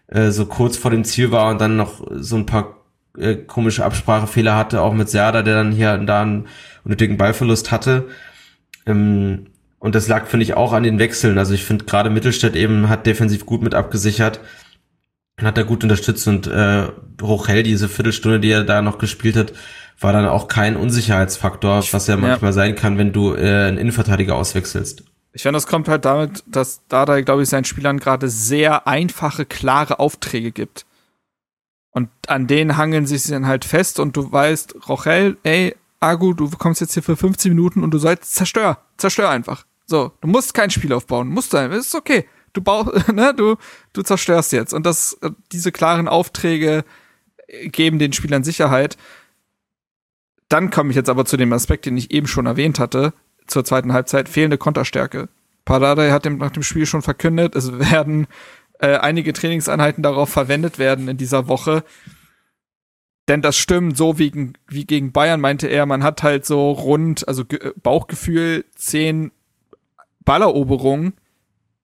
äh, 0.07 0.32
so 0.32 0.45
kurz 0.48 0.78
vor 0.78 0.91
dem 0.91 1.03
Ziel 1.06 1.32
war 1.32 1.49
und 1.49 1.62
dann 1.62 1.78
noch 1.78 2.06
so 2.12 2.36
ein 2.36 2.45
paar 2.45 2.84
äh, 3.18 3.36
komische 3.36 3.86
Absprachefehler 3.86 4.56
hatte, 4.56 4.82
auch 4.82 4.94
mit 4.94 5.10
Serda, 5.10 5.44
der 5.44 5.56
dann 5.56 5.72
hier 5.72 5.94
und 5.94 6.07
da 6.07 6.24
einen 6.24 6.48
unnötigen 6.84 7.18
Ballverlust 7.18 7.72
hatte. 7.72 8.07
Ähm, 8.86 9.48
und 9.86 9.95
das 9.95 10.07
lag, 10.07 10.28
finde 10.28 10.44
ich, 10.44 10.56
auch 10.56 10.74
an 10.74 10.84
den 10.84 10.99
Wechseln. 10.99 11.38
Also 11.38 11.53
ich 11.53 11.64
finde 11.64 11.86
gerade 11.86 12.10
Mittelstädt 12.10 12.56
eben 12.56 12.90
hat 12.90 13.06
defensiv 13.06 13.45
gut 13.45 13.62
mit 13.62 13.74
abgesichert 13.74 14.40
hat 15.44 15.57
er 15.57 15.66
gut 15.66 15.84
unterstützt 15.84 16.28
und 16.28 16.48
äh, 16.48 16.88
Rochel, 17.22 17.64
diese 17.64 17.90
Viertelstunde, 17.90 18.40
die 18.40 18.52
er 18.52 18.64
da 18.64 18.82
noch 18.82 18.98
gespielt 18.98 19.36
hat, 19.36 19.53
war 19.99 20.14
dann 20.14 20.28
auch 20.28 20.48
kein 20.48 20.76
Unsicherheitsfaktor, 20.76 21.84
was 21.91 22.07
ja 22.07 22.18
manchmal 22.18 22.49
ja. 22.49 22.53
sein 22.53 22.76
kann, 22.76 22.98
wenn 22.98 23.12
du 23.12 23.34
äh, 23.34 23.68
einen 23.68 23.78
Innenverteidiger 23.78 24.36
auswechselst. 24.36 25.03
Ich 25.34 25.41
finde, 25.41 25.57
das 25.57 25.68
kommt 25.68 25.90
halt 25.90 26.06
damit, 26.06 26.44
dass 26.48 26.82
Dada, 26.88 27.20
glaube 27.22 27.44
ich, 27.44 27.49
seinen 27.49 27.66
Spielern 27.66 27.99
gerade 27.99 28.30
sehr 28.30 28.88
einfache, 28.88 29.45
klare 29.45 29.99
Aufträge 29.99 30.52
gibt. 30.52 30.86
Und 31.91 32.10
an 32.28 32.48
denen 32.48 32.78
hangeln 32.78 33.06
sich 33.06 33.24
sie 33.24 33.32
dann 33.32 33.48
halt 33.48 33.66
fest 33.66 33.99
und 33.99 34.16
du 34.16 34.32
weißt, 34.32 34.88
Rochel, 34.88 35.38
ey, 35.44 35.76
Agu, 35.99 36.34
du 36.34 36.49
kommst 36.49 36.82
jetzt 36.82 36.94
hier 36.94 37.03
für 37.03 37.18
15 37.18 37.53
Minuten 37.53 37.84
und 37.84 37.91
du 37.91 37.98
sollst 37.98 38.36
zerstör, 38.36 38.80
zerstör 38.98 39.30
einfach. 39.30 39.66
So, 39.86 40.12
du 40.22 40.28
musst 40.28 40.53
kein 40.53 40.70
Spiel 40.70 40.94
aufbauen, 40.94 41.30
musst 41.30 41.53
du, 41.53 41.57
ist 41.57 41.95
okay. 41.95 42.26
Du 42.53 42.62
baust, 42.62 43.07
ne, 43.14 43.34
du, 43.34 43.56
du 43.94 44.02
zerstörst 44.02 44.52
jetzt. 44.52 44.74
Und 44.74 44.86
das, 44.86 45.18
diese 45.52 45.72
klaren 45.72 46.07
Aufträge 46.07 46.84
geben 47.66 47.99
den 47.99 48.14
Spielern 48.14 48.44
Sicherheit. 48.44 48.98
Dann 50.49 50.70
komme 50.70 50.90
ich 50.90 50.95
jetzt 50.95 51.10
aber 51.10 51.26
zu 51.26 51.38
dem 51.38 51.53
Aspekt, 51.53 51.86
den 51.86 51.98
ich 51.98 52.12
eben 52.12 52.28
schon 52.28 52.45
erwähnt 52.45 52.80
hatte, 52.80 53.14
zur 53.48 53.66
zweiten 53.66 53.94
Halbzeit, 53.94 54.30
fehlende 54.30 54.57
Konterstärke. 54.57 55.30
Paradei 55.66 56.12
hat 56.12 56.26
dem, 56.26 56.38
nach 56.38 56.52
dem 56.52 56.64
Spiel 56.64 56.86
schon 56.86 57.02
verkündet, 57.02 57.56
es 57.56 57.78
werden 57.80 58.28
äh, 58.80 58.98
einige 58.98 59.34
Trainingseinheiten 59.34 60.03
darauf 60.03 60.30
verwendet 60.30 60.80
werden 60.80 61.07
in 61.07 61.18
dieser 61.18 61.48
Woche. 61.48 61.84
Denn 63.28 63.41
das 63.41 63.57
stimmt, 63.57 63.98
so 63.98 64.20
wie, 64.20 64.53
wie 64.68 64.86
gegen 64.86 65.12
Bayern 65.12 65.41
meinte 65.41 65.68
er, 65.68 65.88
man 65.88 66.03
hat 66.03 66.22
halt 66.22 66.45
so 66.45 66.72
rund, 66.72 67.28
also 67.28 67.44
Ge 67.44 67.74
Bauchgefühl, 67.82 68.66
zehn 68.76 69.32
Balleroberungen, 70.26 71.14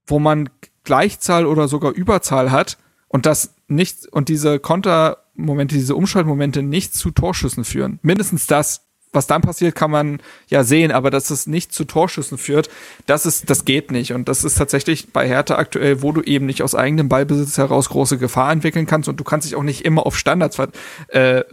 wo 0.05 0.19
man 0.19 0.49
Gleichzahl 0.83 1.45
oder 1.45 1.67
sogar 1.67 1.91
Überzahl 1.91 2.51
hat 2.51 2.77
und 3.07 3.25
das 3.25 3.55
nicht, 3.67 4.07
und 4.11 4.29
diese 4.29 4.59
Kontermomente, 4.59 5.75
diese 5.75 5.95
Umschaltmomente 5.95 6.63
nicht 6.63 6.93
zu 6.93 7.11
Torschüssen 7.11 7.63
führen. 7.63 7.99
Mindestens 8.01 8.47
das. 8.47 8.87
Was 9.13 9.27
dann 9.27 9.41
passiert, 9.41 9.75
kann 9.75 9.91
man 9.91 10.21
ja 10.47 10.63
sehen, 10.63 10.93
aber 10.93 11.09
dass 11.09 11.31
es 11.31 11.45
nicht 11.45 11.73
zu 11.73 11.83
Torschüssen 11.83 12.37
führt, 12.37 12.69
das 13.07 13.25
ist, 13.25 13.49
das 13.49 13.65
geht 13.65 13.91
nicht. 13.91 14.13
Und 14.13 14.29
das 14.29 14.45
ist 14.45 14.57
tatsächlich 14.57 15.11
bei 15.11 15.27
Hertha 15.27 15.55
aktuell, 15.55 16.01
wo 16.01 16.13
du 16.13 16.21
eben 16.21 16.45
nicht 16.45 16.63
aus 16.63 16.75
eigenem 16.75 17.09
Ballbesitz 17.09 17.57
heraus 17.57 17.89
große 17.89 18.17
Gefahr 18.17 18.53
entwickeln 18.53 18.85
kannst 18.85 19.09
und 19.09 19.19
du 19.19 19.25
kannst 19.25 19.45
dich 19.45 19.57
auch 19.57 19.63
nicht 19.63 19.83
immer 19.83 20.05
auf 20.05 20.17
Standards 20.17 20.55
ver 20.55 20.69
äh, 21.09 21.43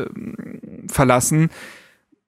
verlassen, 0.86 1.50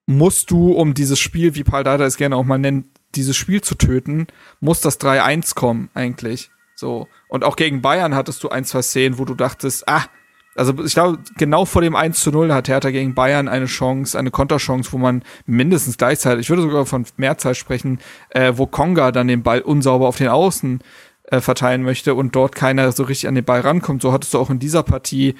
musst 0.06 0.50
du, 0.50 0.72
um 0.72 0.94
dieses 0.94 1.20
Spiel, 1.20 1.54
wie 1.54 1.62
Paul 1.62 1.84
Dada 1.84 2.04
es 2.04 2.16
gerne 2.16 2.34
auch 2.34 2.44
mal 2.44 2.58
nennt, 2.58 2.86
dieses 3.14 3.36
Spiel 3.36 3.60
zu 3.60 3.74
töten, 3.74 4.26
muss 4.60 4.80
das 4.80 5.00
3-1 5.00 5.54
kommen, 5.54 5.90
eigentlich. 5.94 6.50
So. 6.74 7.08
Und 7.28 7.44
auch 7.44 7.56
gegen 7.56 7.82
Bayern 7.82 8.14
hattest 8.14 8.42
du 8.42 8.48
ein, 8.48 8.64
zwei 8.64 8.82
Szenen, 8.82 9.18
wo 9.18 9.24
du 9.24 9.34
dachtest, 9.34 9.88
ah, 9.88 10.04
also 10.56 10.74
ich 10.84 10.94
glaube, 10.94 11.18
genau 11.36 11.64
vor 11.64 11.82
dem 11.82 11.94
1 11.94 12.20
zu 12.20 12.30
0 12.30 12.52
hat 12.52 12.68
Hertha 12.68 12.90
gegen 12.90 13.14
Bayern 13.14 13.48
eine 13.48 13.66
Chance, 13.66 14.18
eine 14.18 14.30
Konterchance, 14.30 14.92
wo 14.92 14.98
man 14.98 15.22
mindestens 15.46 15.96
gleichzeitig, 15.96 16.46
ich 16.46 16.50
würde 16.50 16.62
sogar 16.62 16.86
von 16.86 17.06
Mehrzeit 17.16 17.56
sprechen, 17.56 18.00
äh, 18.30 18.52
wo 18.56 18.66
Konga 18.66 19.12
dann 19.12 19.28
den 19.28 19.42
Ball 19.42 19.60
unsauber 19.60 20.08
auf 20.08 20.16
den 20.16 20.28
Außen 20.28 20.80
äh, 21.24 21.40
verteilen 21.40 21.82
möchte 21.82 22.14
und 22.14 22.34
dort 22.34 22.54
keiner 22.54 22.90
so 22.92 23.04
richtig 23.04 23.28
an 23.28 23.36
den 23.36 23.44
Ball 23.44 23.60
rankommt. 23.60 24.02
So 24.02 24.12
hattest 24.12 24.34
du 24.34 24.38
auch 24.38 24.50
in 24.50 24.58
dieser 24.58 24.82
Partie 24.82 25.36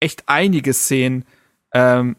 echt 0.00 0.24
einige 0.26 0.72
Szenen, 0.72 1.24
ähm, 1.72 2.16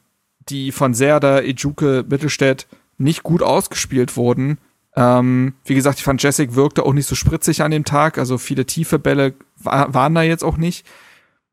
die 0.49 0.71
von 0.71 0.93
Serda, 0.93 1.39
Ejuke, 1.39 2.05
Mittelstädt 2.07 2.67
nicht 2.97 3.23
gut 3.23 3.43
ausgespielt 3.43 4.17
wurden 4.17 4.57
ähm, 4.97 5.53
wie 5.63 5.75
gesagt, 5.75 5.99
ich 5.99 6.03
fand 6.03 6.23
Jessic 6.23 6.55
wirkte 6.55 6.83
auch 6.83 6.91
nicht 6.91 7.05
so 7.05 7.13
spritzig 7.13 7.61
an 7.61 7.69
dem 7.69 7.85
Tag, 7.85 8.17
also 8.17 8.39
viele 8.39 8.65
tiefe 8.65 8.97
Bälle 8.97 9.35
war, 9.57 9.93
waren 9.93 10.15
da 10.15 10.23
jetzt 10.23 10.43
auch 10.43 10.57
nicht. 10.57 10.87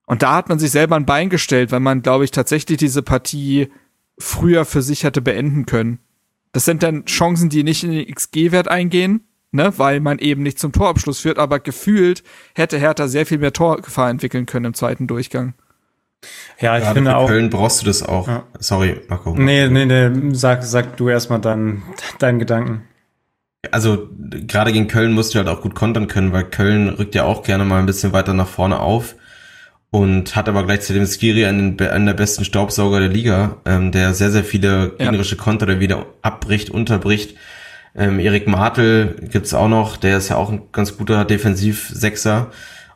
Und 0.07 0.23
da 0.23 0.35
hat 0.35 0.49
man 0.49 0.59
sich 0.59 0.71
selber 0.71 0.97
ein 0.97 1.05
Bein 1.05 1.29
gestellt, 1.29 1.71
weil 1.71 1.81
man, 1.81 2.01
glaube 2.01 2.25
ich, 2.25 2.31
tatsächlich 2.31 2.79
diese 2.79 3.03
Partie 3.03 3.71
früher 4.16 4.65
für 4.65 4.81
sich 4.81 5.05
hätte 5.05 5.21
beenden 5.21 5.66
können. 5.66 5.99
Das 6.53 6.65
sind 6.65 6.83
dann 6.83 7.05
Chancen, 7.05 7.51
die 7.51 7.65
nicht 7.65 7.85
in 7.85 7.93
den 7.93 8.07
XG-Wert 8.07 8.69
eingehen, 8.69 9.27
ne, 9.51 9.75
weil 9.77 10.01
man 10.01 10.21
eben 10.21 10.43
nicht 10.43 10.59
zum 10.59 10.73
Torabschluss 10.73 11.21
führt, 11.21 11.39
aber 11.39 11.59
gefühlt 11.61 12.25
hätte 12.55 12.79
Hertha 12.79 13.09
sehr 13.09 13.27
viel 13.27 13.39
mehr 13.39 13.53
Torgefahr 13.53 14.09
entwickeln 14.09 14.47
können 14.47 14.66
im 14.66 14.75
zweiten 14.75 15.07
Durchgang. 15.07 15.53
Ja, 16.61 16.77
ich 16.77 16.85
Gerade 16.85 16.95
finde 16.95 17.17
auch. 17.17 17.29
Köln 17.29 17.51
brauchst 17.51 17.83
du 17.83 17.87
das 17.87 18.03
auch. 18.03 18.29
Ja. 18.29 18.45
Sorry, 18.59 19.01
Marco. 19.09 19.35
Nee, 19.35 19.69
nee, 19.69 19.87
nee, 19.87 20.35
sag, 20.35 20.63
sag 20.63 20.97
du 20.97 21.09
erstmal 21.09 21.41
deinen, 21.41 21.83
deinen 22.19 22.39
Gedanken. 22.39 22.83
Also 23.71 24.09
gerade 24.47 24.73
gegen 24.73 24.89
Köln 24.89 25.13
musst 25.13 25.35
du 25.35 25.39
halt 25.39 25.49
auch 25.49 25.63
gut 25.63 25.75
kontern 25.75 26.07
können, 26.07 26.33
weil 26.33 26.45
Köln 26.45 26.91
rückt 26.91 27.15
ja 27.15 27.25
auch 27.25 27.43
gerne 27.43 27.65
mal 27.65 27.79
ein 27.79 27.87
bisschen 27.87 28.13
weiter 28.13 28.35
nach 28.35 28.47
vorne 28.47 28.79
auf 28.79 29.17
und 29.91 30.35
hat 30.35 30.49
aber 30.49 30.65
gleichzeitig 30.65 31.09
Skiri 31.09 31.47
einen, 31.47 31.81
einen 31.81 32.07
der 32.07 32.15
besten 32.15 32.45
Staubsauger 32.45 32.99
der 32.99 33.09
Liga, 33.09 33.59
ähm, 33.65 33.93
der 33.93 34.13
sehr, 34.13 34.31
sehr 34.31 34.45
viele 34.45 34.91
gegnerische 34.99 35.37
ja. 35.37 35.43
Konter 35.43 35.67
der 35.67 35.81
wieder 35.81 36.07
abbricht, 36.21 36.71
unterbricht. 36.71 37.37
Ähm, 37.95 38.19
Erik 38.19 38.49
Martel 38.49 39.15
gibt's 39.31 39.55
auch 39.55 39.69
noch, 39.69 39.97
der 39.97 40.19
ist 40.19 40.31
ja 40.31 40.37
auch 40.37 40.51
ein 40.51 40.63
ganz 40.73 40.97
guter 40.97 41.25
Defensiv-Sechser. 41.25 42.51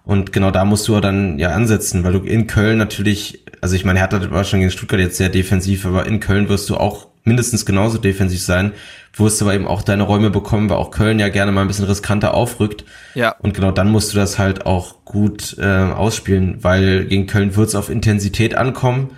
Und 0.09 0.33
genau 0.33 0.51
da 0.51 0.65
musst 0.65 0.89
du 0.89 0.99
dann 1.01 1.39
ja 1.39 1.51
ansetzen, 1.51 2.03
weil 2.03 2.15
du 2.15 2.21
in 2.21 2.47
Köln 2.47 2.79
natürlich, 2.79 3.45
also 3.61 3.77
ich 3.77 3.85
meine, 3.85 3.99
Hertha 3.99 4.31
war 4.31 4.43
schon 4.43 4.61
gegen 4.61 4.71
Stuttgart 4.71 4.99
jetzt 4.99 5.19
sehr 5.19 5.29
defensiv, 5.29 5.85
aber 5.85 6.07
in 6.07 6.19
Köln 6.19 6.49
wirst 6.49 6.71
du 6.71 6.79
auch 6.79 7.09
mindestens 7.25 7.67
genauso 7.67 7.99
defensiv 7.99 8.41
sein, 8.41 8.73
wirst 9.15 9.39
du 9.39 9.45
aber 9.45 9.55
eben 9.55 9.67
auch 9.67 9.83
deine 9.83 10.05
Räume 10.05 10.31
bekommen, 10.31 10.71
weil 10.71 10.79
auch 10.79 10.93
Köln 10.93 11.19
ja 11.19 11.29
gerne 11.29 11.53
mal 11.53 11.61
ein 11.61 11.67
bisschen 11.67 11.85
riskanter 11.85 12.33
aufrückt. 12.33 12.87
Ja. 13.15 13.35
Und 13.41 13.53
genau 13.53 13.71
dann 13.71 13.91
musst 13.91 14.15
du 14.15 14.17
das 14.17 14.39
halt 14.39 14.65
auch 14.65 15.05
gut 15.05 15.59
äh, 15.59 15.67
ausspielen, 15.67 16.65
weil 16.65 17.05
gegen 17.05 17.27
Köln 17.27 17.55
wird 17.55 17.69
es 17.69 17.75
auf 17.75 17.91
Intensität 17.91 18.55
ankommen. 18.55 19.11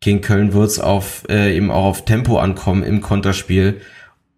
Gegen 0.00 0.22
Köln 0.22 0.52
wird 0.54 0.66
es 0.68 0.80
auf, 0.80 1.22
äh, 1.28 1.56
eben 1.56 1.70
auch 1.70 1.84
auf 1.84 2.04
Tempo 2.04 2.40
ankommen 2.40 2.82
im 2.82 3.00
Konterspiel 3.00 3.80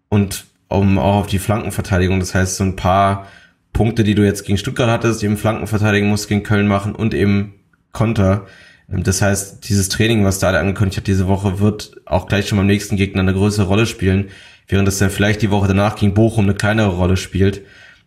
und 0.07 0.45
um 0.67 0.99
auch 0.99 1.15
auf 1.15 1.27
die 1.27 1.39
Flankenverteidigung. 1.39 2.19
Das 2.19 2.35
heißt, 2.35 2.57
so 2.57 2.63
ein 2.63 2.75
paar 2.75 3.25
Punkte, 3.73 4.03
die 4.03 4.15
du 4.15 4.23
jetzt 4.23 4.45
gegen 4.45 4.57
Stuttgart 4.57 4.89
hattest, 4.89 5.23
eben 5.23 5.37
Flankenverteidigung 5.37 6.09
musst 6.09 6.27
gegen 6.27 6.43
Köln 6.43 6.67
machen 6.67 6.95
und 6.95 7.13
eben 7.13 7.53
Konter. 7.91 8.47
Ähm, 8.91 9.03
das 9.03 9.21
heißt, 9.21 9.67
dieses 9.69 9.89
Training, 9.89 10.25
was 10.25 10.39
da 10.39 10.49
angekündigt 10.49 10.97
hat 10.97 11.07
diese 11.07 11.27
Woche, 11.27 11.59
wird 11.59 12.01
auch 12.05 12.27
gleich 12.27 12.47
schon 12.47 12.57
beim 12.57 12.67
nächsten 12.67 12.97
Gegner 12.97 13.21
eine 13.21 13.33
größere 13.33 13.67
Rolle 13.67 13.85
spielen, 13.85 14.29
während 14.67 14.87
es 14.87 14.99
dann 14.99 15.09
vielleicht 15.09 15.41
die 15.41 15.51
Woche 15.51 15.67
danach 15.67 15.95
gegen 15.95 16.13
Bochum 16.13 16.45
eine 16.45 16.55
kleinere 16.55 16.95
Rolle 16.95 17.17
spielt. 17.17 17.61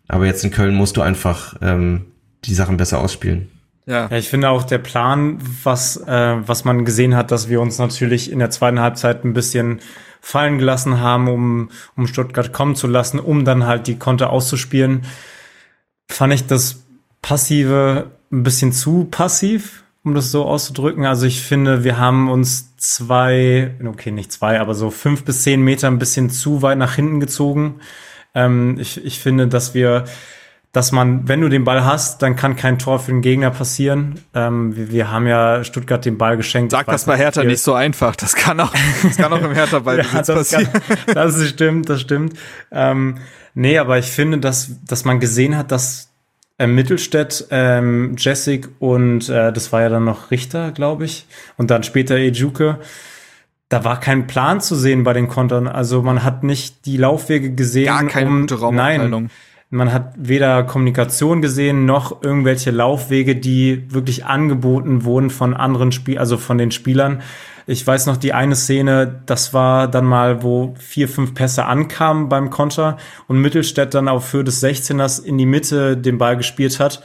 Aber 0.07 0.25
jetzt 0.25 0.43
in 0.43 0.51
Köln 0.51 0.75
musst 0.75 0.97
du 0.97 1.01
einfach 1.01 1.55
ähm, 1.61 2.05
die 2.45 2.53
Sachen 2.53 2.77
besser 2.77 2.99
ausspielen. 2.99 3.49
Ja. 3.85 4.07
ja, 4.09 4.17
ich 4.17 4.29
finde 4.29 4.49
auch 4.49 4.63
der 4.63 4.77
Plan, 4.77 5.39
was, 5.63 5.97
äh, 5.97 6.35
was 6.47 6.63
man 6.63 6.85
gesehen 6.85 7.15
hat, 7.15 7.31
dass 7.31 7.49
wir 7.49 7.59
uns 7.59 7.79
natürlich 7.79 8.31
in 8.31 8.39
der 8.39 8.49
zweiten 8.49 8.79
Halbzeit 8.79 9.25
ein 9.25 9.33
bisschen 9.33 9.81
fallen 10.21 10.57
gelassen 10.57 11.01
haben, 11.01 11.27
um, 11.27 11.69
um 11.97 12.07
Stuttgart 12.07 12.53
kommen 12.53 12.75
zu 12.75 12.87
lassen, 12.87 13.19
um 13.19 13.43
dann 13.43 13.65
halt 13.65 13.87
die 13.87 13.99
Konter 13.99 14.29
auszuspielen, 14.29 15.01
fand 16.13 16.33
ich 16.33 16.47
das 16.47 16.83
Passive 17.21 18.11
ein 18.31 18.43
bisschen 18.43 18.73
zu 18.73 19.05
passiv 19.05 19.83
um 20.03 20.13
das 20.13 20.31
so 20.31 20.45
auszudrücken. 20.45 21.05
Also 21.05 21.25
ich 21.25 21.41
finde, 21.41 21.83
wir 21.83 21.97
haben 21.97 22.29
uns 22.29 22.75
zwei, 22.77 23.73
okay, 23.85 24.11
nicht 24.11 24.31
zwei, 24.31 24.59
aber 24.59 24.75
so 24.75 24.91
fünf 24.91 25.23
bis 25.23 25.43
zehn 25.43 25.61
Meter 25.61 25.87
ein 25.87 25.99
bisschen 25.99 26.29
zu 26.29 26.61
weit 26.61 26.77
nach 26.77 26.95
hinten 26.95 27.19
gezogen. 27.19 27.79
Ähm, 28.35 28.77
ich, 28.79 29.03
ich 29.03 29.19
finde, 29.19 29.47
dass 29.47 29.73
wir, 29.73 30.03
dass 30.73 30.91
man, 30.91 31.27
wenn 31.27 31.39
du 31.39 31.49
den 31.49 31.63
Ball 31.63 31.85
hast, 31.85 32.23
dann 32.23 32.35
kann 32.35 32.55
kein 32.55 32.79
Tor 32.79 32.97
für 32.97 33.11
den 33.11 33.21
Gegner 33.21 33.51
passieren. 33.51 34.19
Ähm, 34.33 34.75
wir, 34.75 34.91
wir, 34.91 35.11
haben 35.11 35.27
ja 35.27 35.63
Stuttgart 35.63 36.03
den 36.03 36.17
Ball 36.17 36.35
geschenkt. 36.35 36.71
Sag 36.71 36.87
das 36.87 37.05
bei 37.05 37.15
Hertha 37.15 37.43
nicht 37.43 37.61
so 37.61 37.75
einfach. 37.75 38.15
Das 38.15 38.35
kann 38.35 38.59
auch, 38.59 38.73
das 39.03 39.15
kann 39.15 39.31
auch 39.31 39.41
im 39.41 39.53
Hertha-Ball 39.53 39.97
ja, 40.13 40.21
passieren. 40.21 40.67
Kann, 40.73 41.13
das 41.13 41.47
stimmt, 41.47 41.89
das 41.89 42.01
stimmt. 42.01 42.33
Ähm, 42.71 43.19
nee, 43.53 43.77
aber 43.77 43.99
ich 43.99 44.07
finde, 44.07 44.39
dass, 44.39 44.71
dass 44.87 45.05
man 45.05 45.19
gesehen 45.19 45.55
hat, 45.55 45.71
dass 45.71 46.09
äh, 46.57 46.65
Mittelstädt, 46.65 47.47
ähm, 47.51 48.15
Jessic 48.17 48.67
und 48.79 49.29
äh, 49.29 49.53
das 49.53 49.71
war 49.71 49.81
ja 49.81 49.89
dann 49.89 50.05
noch 50.05 50.31
Richter, 50.31 50.71
glaube 50.71 51.05
ich. 51.05 51.27
Und 51.55 51.69
dann 51.69 51.83
später 51.83 52.15
Ejuke. 52.15 52.79
Da 53.69 53.83
war 53.83 53.99
kein 53.99 54.25
Plan 54.25 54.59
zu 54.59 54.75
sehen 54.75 55.03
bei 55.03 55.13
den 55.13 55.27
Kontern. 55.27 55.67
Also 55.67 56.01
man 56.01 56.23
hat 56.23 56.43
nicht 56.43 56.87
die 56.87 56.97
Laufwege 56.97 57.51
gesehen. 57.51 57.85
Gar 57.85 58.07
keine 58.07 58.29
um, 58.29 58.41
gute 58.47 58.73
Nein, 58.73 59.29
man 59.73 59.91
hat 59.91 60.13
weder 60.17 60.63
Kommunikation 60.63 61.41
gesehen 61.41 61.85
noch 61.85 62.21
irgendwelche 62.21 62.69
Laufwege, 62.69 63.35
die 63.35 63.91
wirklich 63.91 64.23
angeboten 64.23 65.03
wurden 65.03 65.31
von 65.31 65.55
anderen 65.55 65.91
Spiel, 65.91 66.19
also 66.19 66.37
von 66.37 66.59
den 66.59 66.69
Spielern. 66.69 67.23
Ich 67.65 67.85
weiß 67.85 68.05
noch, 68.05 68.17
die 68.17 68.33
eine 68.33 68.55
Szene, 68.55 69.21
das 69.25 69.51
war 69.51 69.87
dann 69.87 70.05
mal, 70.05 70.43
wo 70.43 70.75
vier, 70.77 71.09
fünf 71.09 71.33
Pässe 71.33 71.65
ankamen 71.65 72.29
beim 72.29 72.51
Konter 72.51 72.97
und 73.27 73.41
Mittelstädt 73.41 73.95
dann 73.95 74.09
auf 74.09 74.31
Höhe 74.31 74.43
des 74.43 74.63
16ers 74.63 75.23
in 75.23 75.39
die 75.39 75.47
Mitte 75.47 75.97
den 75.97 76.19
Ball 76.19 76.37
gespielt 76.37 76.79
hat. 76.79 77.01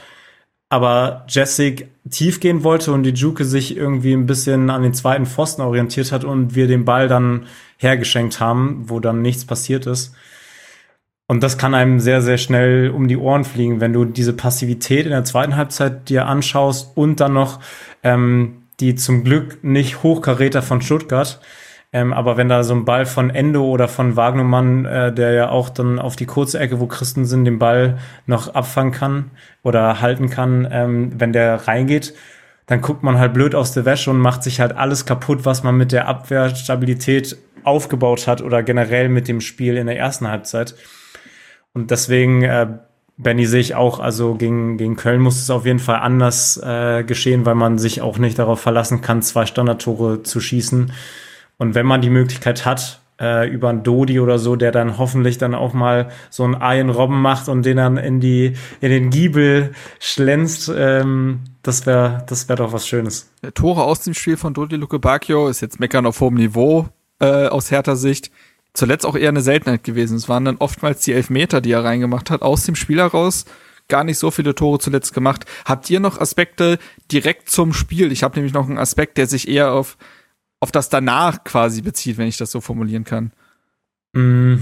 Aber 0.69 1.25
Jessic 1.27 1.89
tief 2.11 2.39
gehen 2.39 2.63
wollte 2.63 2.93
und 2.93 3.01
die 3.01 3.15
Juke 3.15 3.45
sich 3.45 3.75
irgendwie 3.75 4.13
ein 4.13 4.27
bisschen 4.27 4.69
an 4.69 4.83
den 4.83 4.93
zweiten 4.93 5.25
Pfosten 5.25 5.63
orientiert 5.63 6.11
hat 6.11 6.23
und 6.23 6.53
wir 6.53 6.67
den 6.67 6.85
Ball 6.85 7.07
dann 7.07 7.47
hergeschenkt 7.77 8.39
haben, 8.39 8.83
wo 8.87 8.99
dann 8.99 9.23
nichts 9.23 9.45
passiert 9.45 9.87
ist. 9.87 10.13
Und 11.29 11.43
das 11.43 11.59
kann 11.59 11.75
einem 11.75 11.99
sehr, 11.99 12.23
sehr 12.23 12.39
schnell 12.39 12.89
um 12.89 13.07
die 13.07 13.15
Ohren 13.15 13.43
fliegen, 13.43 13.79
wenn 13.81 13.93
du 13.93 14.03
diese 14.03 14.33
Passivität 14.33 15.05
in 15.05 15.11
der 15.11 15.25
zweiten 15.25 15.55
Halbzeit 15.55 16.09
dir 16.09 16.25
anschaust 16.25 16.97
und 16.97 17.19
dann 17.19 17.33
noch 17.33 17.59
ähm, 18.01 18.63
die 18.79 18.95
zum 18.95 19.23
Glück 19.23 19.63
nicht 19.63 20.01
Hochkaräter 20.01 20.63
von 20.63 20.81
Stuttgart. 20.81 21.39
Ähm, 21.93 22.13
aber 22.13 22.37
wenn 22.37 22.49
da 22.49 22.63
so 22.63 22.73
ein 22.73 22.83
Ball 22.83 23.05
von 23.05 23.29
Endo 23.29 23.63
oder 23.63 23.87
von 23.87 24.15
Wagnermann, 24.15 24.85
äh, 24.85 25.13
der 25.13 25.33
ja 25.33 25.49
auch 25.49 25.69
dann 25.69 25.99
auf 25.99 26.15
die 26.15 26.25
kurze 26.25 26.57
Ecke, 26.57 26.79
wo 26.79 26.87
Christen 26.87 27.25
sind, 27.25 27.45
den 27.45 27.59
Ball 27.59 27.99
noch 28.25 28.55
abfangen 28.55 28.91
kann 28.91 29.29
oder 29.61 30.01
halten 30.01 30.31
kann, 30.31 30.67
ähm, 30.71 31.11
wenn 31.19 31.31
der 31.31 31.67
reingeht, 31.67 32.15
dann 32.65 32.81
guckt 32.81 33.03
man 33.03 33.19
halt 33.19 33.35
blöd 33.35 33.53
aus 33.53 33.71
der 33.71 33.85
Wäsche 33.85 34.09
und 34.09 34.17
macht 34.17 34.41
sich 34.41 34.59
halt 34.59 34.75
alles 34.75 35.05
kaputt, 35.05 35.45
was 35.45 35.61
man 35.61 35.77
mit 35.77 35.91
der 35.91 36.07
Abwehrstabilität 36.07 37.37
aufgebaut 37.63 38.25
hat 38.25 38.41
oder 38.41 38.63
generell 38.63 39.09
mit 39.09 39.27
dem 39.27 39.41
Spiel 39.41 39.77
in 39.77 39.85
der 39.85 39.99
ersten 39.99 40.27
Halbzeit. 40.27 40.73
Und 41.79 41.91
deswegen, 41.91 42.43
äh, 42.43 42.67
Benny 43.17 43.45
sehe 43.45 43.61
ich 43.61 43.73
auch, 43.73 44.01
also 44.01 44.35
gegen, 44.35 44.77
gegen 44.77 44.97
Köln 44.97 45.21
muss 45.21 45.41
es 45.41 45.49
auf 45.49 45.65
jeden 45.65 45.79
Fall 45.79 45.99
anders 45.99 46.57
äh, 46.61 47.05
geschehen, 47.05 47.45
weil 47.45 47.55
man 47.55 47.77
sich 47.77 48.01
auch 48.01 48.17
nicht 48.17 48.37
darauf 48.37 48.59
verlassen 48.59 48.99
kann, 48.99 49.21
zwei 49.21 49.45
Standardtore 49.45 50.23
zu 50.23 50.41
schießen. 50.41 50.91
Und 51.57 51.75
wenn 51.75 51.85
man 51.85 52.01
die 52.01 52.09
Möglichkeit 52.09 52.65
hat, 52.65 52.99
äh, 53.17 53.49
über 53.49 53.69
einen 53.69 53.83
Dodi 53.83 54.19
oder 54.19 54.39
so, 54.39 54.57
der 54.57 54.73
dann 54.73 54.97
hoffentlich 54.97 55.37
dann 55.37 55.55
auch 55.55 55.71
mal 55.71 56.09
so 56.29 56.43
einen 56.43 56.55
Ian 56.55 56.89
Robben 56.89 57.21
macht 57.21 57.47
und 57.47 57.65
den 57.65 57.77
dann 57.77 57.95
in 57.95 58.19
die 58.19 58.55
in 58.81 58.89
den 58.89 59.09
Giebel 59.09 59.71
schlänzt, 60.01 60.69
ähm, 60.75 61.39
das 61.63 61.85
wäre 61.85 62.25
das 62.27 62.49
wäre 62.49 62.57
doch 62.57 62.73
was 62.73 62.87
Schönes. 62.87 63.31
Tore 63.53 63.83
aus 63.83 64.01
dem 64.01 64.13
Spiel 64.13 64.35
von 64.35 64.53
Dodi 64.53 64.75
Luke 64.75 64.99
Bacchio 64.99 65.47
ist 65.47 65.61
jetzt 65.61 65.79
meckern 65.79 66.05
auf 66.05 66.19
hohem 66.19 66.35
Niveau 66.35 66.89
äh, 67.19 67.47
aus 67.47 67.71
härter 67.71 67.95
Sicht 67.95 68.31
zuletzt 68.79 69.05
auch 69.05 69.15
eher 69.15 69.29
eine 69.29 69.41
Seltenheit 69.41 69.83
gewesen. 69.83 70.15
Es 70.15 70.29
waren 70.29 70.45
dann 70.45 70.57
oftmals 70.57 71.01
die 71.01 71.13
Elfmeter, 71.13 71.61
die 71.61 71.71
er 71.71 71.83
reingemacht 71.83 72.31
hat, 72.31 72.41
aus 72.41 72.63
dem 72.63 72.75
Spiel 72.75 72.99
heraus. 72.99 73.45
Gar 73.89 74.05
nicht 74.05 74.17
so 74.17 74.31
viele 74.31 74.55
Tore 74.55 74.79
zuletzt 74.79 75.13
gemacht. 75.13 75.45
Habt 75.65 75.89
ihr 75.89 75.99
noch 75.99 76.19
Aspekte 76.19 76.79
direkt 77.11 77.49
zum 77.49 77.73
Spiel? 77.73 78.11
Ich 78.11 78.23
habe 78.23 78.35
nämlich 78.35 78.53
noch 78.53 78.67
einen 78.67 78.77
Aspekt, 78.77 79.17
der 79.17 79.27
sich 79.27 79.47
eher 79.47 79.73
auf, 79.73 79.97
auf 80.61 80.71
das 80.71 80.89
danach 80.89 81.43
quasi 81.43 81.81
bezieht, 81.81 82.17
wenn 82.17 82.27
ich 82.27 82.37
das 82.37 82.51
so 82.51 82.61
formulieren 82.61 83.03
kann. 83.03 83.33
Mm, 84.13 84.57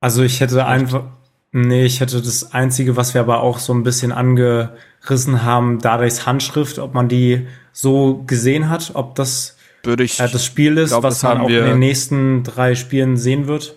also 0.00 0.22
ich 0.22 0.40
hätte 0.40 0.66
einfach, 0.66 1.04
nee, 1.52 1.84
ich 1.84 2.00
hätte 2.00 2.20
das 2.20 2.52
Einzige, 2.52 2.96
was 2.96 3.14
wir 3.14 3.22
aber 3.22 3.40
auch 3.40 3.58
so 3.58 3.72
ein 3.72 3.82
bisschen 3.82 4.12
angerissen 4.12 5.42
haben, 5.42 5.78
Dadais 5.78 6.26
Handschrift, 6.26 6.78
ob 6.78 6.92
man 6.92 7.08
die 7.08 7.46
so 7.72 8.24
gesehen 8.26 8.68
hat, 8.68 8.90
ob 8.94 9.14
das 9.14 9.56
würde 9.84 10.04
ich. 10.04 10.18
Ja, 10.18 10.28
das 10.28 10.44
Spiel 10.44 10.78
ist, 10.78 10.90
glaub, 10.90 11.02
was 11.02 11.22
man 11.22 11.42
auch 11.42 11.48
in 11.48 11.64
den 11.64 11.78
nächsten 11.78 12.42
drei 12.42 12.74
Spielen 12.74 13.16
sehen 13.16 13.46
wird. 13.46 13.74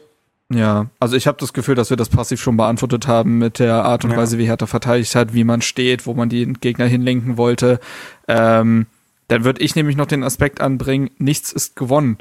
Ja, 0.54 0.88
also 1.00 1.16
ich 1.16 1.26
habe 1.26 1.40
das 1.40 1.54
Gefühl, 1.54 1.74
dass 1.74 1.90
wir 1.90 1.98
das 1.98 2.10
passiv 2.10 2.40
schon 2.40 2.56
beantwortet 2.56 3.08
haben 3.08 3.40
mit 3.40 3.58
der 3.58 3.84
Art 3.84 4.06
und 4.06 4.12
ja. 4.12 4.18
Weise, 4.18 4.38
wie 4.38 4.46
Hertha 4.46 4.68
verteidigt 4.68 5.16
hat, 5.16 5.34
wie 5.34 5.44
man 5.44 5.62
steht, 5.62 6.06
wo 6.06 6.14
man 6.14 6.30
die 6.30 6.46
Gegner 6.54 6.86
hinlenken 6.86 7.38
wollte. 7.38 7.80
Ähm, 8.28 8.86
dann 9.28 9.44
würde 9.44 9.62
ich 9.62 9.76
nämlich 9.76 9.96
noch 9.96 10.06
den 10.06 10.24
Aspekt 10.24 10.62
anbringen, 10.62 11.10
nichts 11.18 11.52
ist 11.52 11.76
gewonnen. 11.76 12.20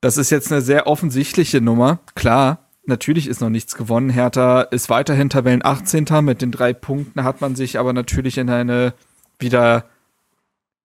Das 0.00 0.16
ist 0.16 0.30
jetzt 0.30 0.50
eine 0.50 0.60
sehr 0.60 0.86
offensichtliche 0.88 1.60
Nummer. 1.60 2.00
Klar, 2.16 2.66
natürlich 2.84 3.28
ist 3.28 3.40
noch 3.40 3.50
nichts 3.50 3.76
gewonnen. 3.76 4.10
Hertha 4.10 4.62
ist 4.62 4.90
weiterhin 4.90 5.30
Tabellen 5.30 5.64
18. 5.64 6.06
Mit 6.22 6.42
den 6.42 6.50
drei 6.50 6.72
Punkten 6.72 7.22
hat 7.22 7.40
man 7.40 7.54
sich 7.54 7.78
aber 7.78 7.92
natürlich 7.92 8.38
in 8.38 8.50
eine 8.50 8.94
wieder, 9.38 9.84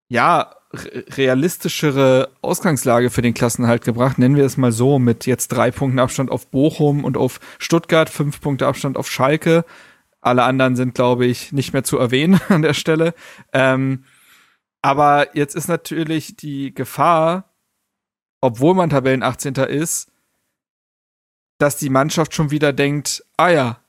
ja, 0.09 0.51
realistischere 0.83 2.29
Ausgangslage 2.41 3.09
für 3.09 3.21
den 3.21 3.33
Klassenhalt 3.33 3.83
gebracht, 3.83 4.17
nennen 4.17 4.35
wir 4.35 4.45
es 4.45 4.57
mal 4.57 4.71
so, 4.71 4.99
mit 4.99 5.25
jetzt 5.25 5.49
drei 5.49 5.71
Punkten 5.71 5.99
Abstand 5.99 6.31
auf 6.31 6.47
Bochum 6.47 7.03
und 7.03 7.17
auf 7.17 7.39
Stuttgart, 7.59 8.09
fünf 8.09 8.41
Punkte 8.41 8.67
Abstand 8.67 8.97
auf 8.97 9.09
Schalke. 9.09 9.65
Alle 10.21 10.43
anderen 10.43 10.75
sind, 10.75 10.95
glaube 10.95 11.25
ich, 11.25 11.51
nicht 11.51 11.73
mehr 11.73 11.83
zu 11.83 11.97
erwähnen 11.97 12.39
an 12.49 12.61
der 12.61 12.73
Stelle. 12.73 13.13
Ähm, 13.53 14.05
aber 14.81 15.35
jetzt 15.35 15.55
ist 15.55 15.67
natürlich 15.67 16.35
die 16.35 16.73
Gefahr, 16.73 17.51
obwohl 18.41 18.75
man 18.75 18.89
Tabellen 18.89 19.23
18. 19.23 19.55
ist, 19.55 20.11
dass 21.57 21.77
die 21.77 21.89
Mannschaft 21.89 22.33
schon 22.33 22.51
wieder 22.51 22.73
denkt, 22.73 23.23
ah 23.37 23.49
ja, 23.49 23.79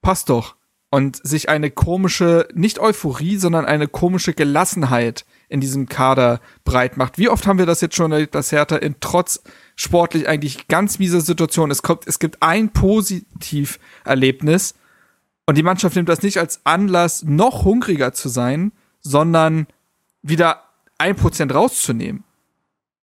passt 0.00 0.28
doch. 0.30 0.56
Und 0.90 1.20
sich 1.26 1.48
eine 1.48 1.70
komische, 1.70 2.48
nicht 2.54 2.78
Euphorie, 2.78 3.36
sondern 3.36 3.64
eine 3.64 3.88
komische 3.88 4.32
Gelassenheit 4.32 5.26
in 5.48 5.60
diesem 5.60 5.88
Kader 5.88 6.40
breit 6.64 6.96
macht. 6.96 7.18
Wie 7.18 7.28
oft 7.28 7.46
haben 7.46 7.58
wir 7.58 7.66
das 7.66 7.80
jetzt 7.80 7.96
schon 7.96 8.28
dass 8.30 8.52
Hertha 8.52 8.76
in 8.76 8.96
trotz 9.00 9.42
sportlich 9.76 10.28
eigentlich 10.28 10.68
ganz 10.68 10.98
mieser 10.98 11.20
Situation, 11.20 11.70
es 11.70 11.82
kommt, 11.82 12.06
es 12.06 12.18
gibt 12.18 12.42
ein 12.42 12.72
Positiverlebnis 12.72 14.74
und 15.46 15.56
die 15.56 15.62
Mannschaft 15.62 15.96
nimmt 15.96 16.08
das 16.08 16.22
nicht 16.22 16.38
als 16.38 16.60
Anlass, 16.64 17.22
noch 17.22 17.64
hungriger 17.64 18.12
zu 18.12 18.28
sein, 18.28 18.72
sondern 19.00 19.66
wieder 20.22 20.64
ein 20.98 21.14
Prozent 21.14 21.54
rauszunehmen. 21.54 22.24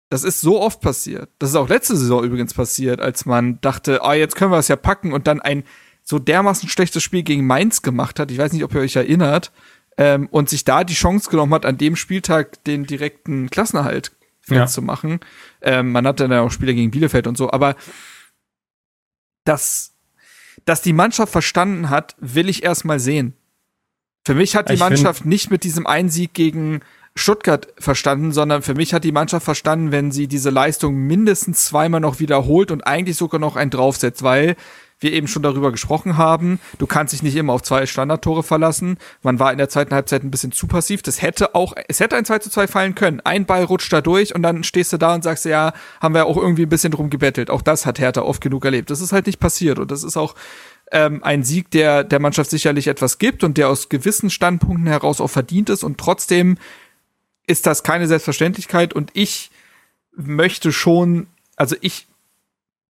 Das 0.09 0.23
ist 0.23 0.41
so 0.41 0.61
oft 0.61 0.81
passiert. 0.81 1.29
Das 1.39 1.49
ist 1.49 1.55
auch 1.55 1.69
letzte 1.69 1.95
Saison 1.95 2.23
übrigens 2.23 2.53
passiert, 2.53 2.99
als 2.99 3.25
man 3.25 3.59
dachte, 3.61 4.03
ah, 4.03 4.09
oh, 4.09 4.13
jetzt 4.13 4.35
können 4.35 4.51
wir 4.51 4.59
es 4.59 4.67
ja 4.67 4.75
packen 4.75 5.13
und 5.13 5.27
dann 5.27 5.41
ein 5.41 5.63
so 6.03 6.19
dermaßen 6.19 6.69
schlechtes 6.69 7.01
Spiel 7.01 7.23
gegen 7.23 7.47
Mainz 7.47 7.81
gemacht 7.81 8.19
hat. 8.19 8.29
Ich 8.29 8.37
weiß 8.37 8.53
nicht, 8.53 8.63
ob 8.63 8.75
ihr 8.75 8.81
euch 8.81 8.95
erinnert 8.95 9.51
ähm, 9.97 10.27
und 10.31 10.49
sich 10.49 10.63
da 10.63 10.83
die 10.83 10.93
Chance 10.93 11.29
genommen 11.29 11.53
hat, 11.53 11.65
an 11.65 11.77
dem 11.77 11.95
Spieltag 11.95 12.63
den 12.65 12.85
direkten 12.85 13.49
Klassenerhalt 13.49 14.11
ja. 14.47 14.67
zu 14.67 14.81
machen. 14.81 15.19
Ähm, 15.61 15.91
man 15.91 16.05
hatte 16.07 16.27
dann 16.27 16.39
auch 16.39 16.51
Spieler 16.51 16.73
gegen 16.73 16.91
Bielefeld 16.91 17.27
und 17.27 17.37
so, 17.37 17.51
aber 17.51 17.75
das, 19.43 19.93
dass 20.65 20.81
die 20.81 20.93
Mannschaft 20.93 21.31
verstanden 21.31 21.89
hat, 21.89 22.15
will 22.19 22.49
ich 22.49 22.63
erstmal 22.63 22.99
sehen. 22.99 23.33
Für 24.25 24.33
mich 24.33 24.55
hat 24.55 24.69
die 24.69 24.73
ich 24.73 24.79
Mannschaft 24.79 25.25
nicht 25.25 25.51
mit 25.51 25.63
diesem 25.63 25.85
Einsieg 25.85 26.33
gegen 26.33 26.81
Stuttgart 27.15 27.67
verstanden, 27.77 28.31
sondern 28.31 28.61
für 28.61 28.73
mich 28.73 28.93
hat 28.93 29.03
die 29.03 29.11
Mannschaft 29.11 29.45
verstanden, 29.45 29.91
wenn 29.91 30.11
sie 30.11 30.27
diese 30.27 30.49
Leistung 30.49 30.95
mindestens 30.95 31.65
zweimal 31.65 32.01
noch 32.01 32.19
wiederholt 32.19 32.71
und 32.71 32.85
eigentlich 32.85 33.15
sogar 33.15 33.39
noch 33.39 33.55
einen 33.55 33.71
draufsetzt, 33.71 34.23
weil 34.23 34.55
wir 35.05 35.13
eben 35.13 35.27
schon 35.27 35.43
darüber 35.43 35.71
gesprochen 35.71 36.17
haben. 36.17 36.59
Du 36.79 36.87
kannst 36.87 37.13
dich 37.13 37.21
nicht 37.21 37.35
immer 37.35 37.53
auf 37.53 37.61
zwei 37.61 37.85
Standardtore 37.85 38.41
verlassen. 38.41 38.97
Man 39.21 39.39
war 39.39 39.51
in 39.51 39.59
der 39.59 39.69
zweiten 39.69 39.93
Halbzeit 39.93 40.23
ein 40.23 40.31
bisschen 40.31 40.51
zu 40.51 40.65
passiv. 40.65 41.03
Das 41.03 41.21
hätte 41.21 41.53
auch, 41.53 41.73
es 41.87 41.99
hätte 41.99 42.15
ein 42.15 42.25
2 42.25 42.39
zu 42.39 42.49
2 42.49 42.67
fallen 42.67 42.95
können. 42.95 43.21
Ein 43.21 43.45
Ball 43.45 43.63
rutscht 43.63 43.93
da 43.93 44.01
durch 44.01 44.33
und 44.33 44.41
dann 44.41 44.63
stehst 44.63 44.91
du 44.91 44.97
da 44.97 45.13
und 45.13 45.23
sagst, 45.23 45.45
ja, 45.45 45.73
haben 46.01 46.15
wir 46.15 46.25
auch 46.25 46.37
irgendwie 46.37 46.63
ein 46.63 46.69
bisschen 46.69 46.91
drum 46.91 47.09
gebettelt. 47.09 47.51
Auch 47.51 47.61
das 47.61 47.85
hat 47.85 47.99
Hertha 47.99 48.23
oft 48.23 48.41
genug 48.41 48.65
erlebt. 48.65 48.89
Das 48.89 48.99
ist 48.99 49.13
halt 49.13 49.27
nicht 49.27 49.39
passiert 49.39 49.77
und 49.77 49.91
das 49.91 50.03
ist 50.03 50.17
auch 50.17 50.33
ähm, 50.91 51.23
ein 51.23 51.43
Sieg, 51.43 51.69
der 51.71 52.03
der 52.03 52.19
Mannschaft 52.19 52.49
sicherlich 52.49 52.87
etwas 52.87 53.19
gibt 53.19 53.43
und 53.43 53.57
der 53.57 53.69
aus 53.69 53.89
gewissen 53.89 54.29
Standpunkten 54.29 54.87
heraus 54.87 55.21
auch 55.21 55.29
verdient 55.29 55.69
ist 55.69 55.83
und 55.83 55.99
trotzdem 55.99 56.57
ist 57.47 57.67
das 57.67 57.83
keine 57.83 58.07
Selbstverständlichkeit 58.07 58.93
und 58.93 59.11
ich 59.13 59.51
möchte 60.15 60.71
schon, 60.71 61.27
also 61.55 61.75
ich 61.81 62.07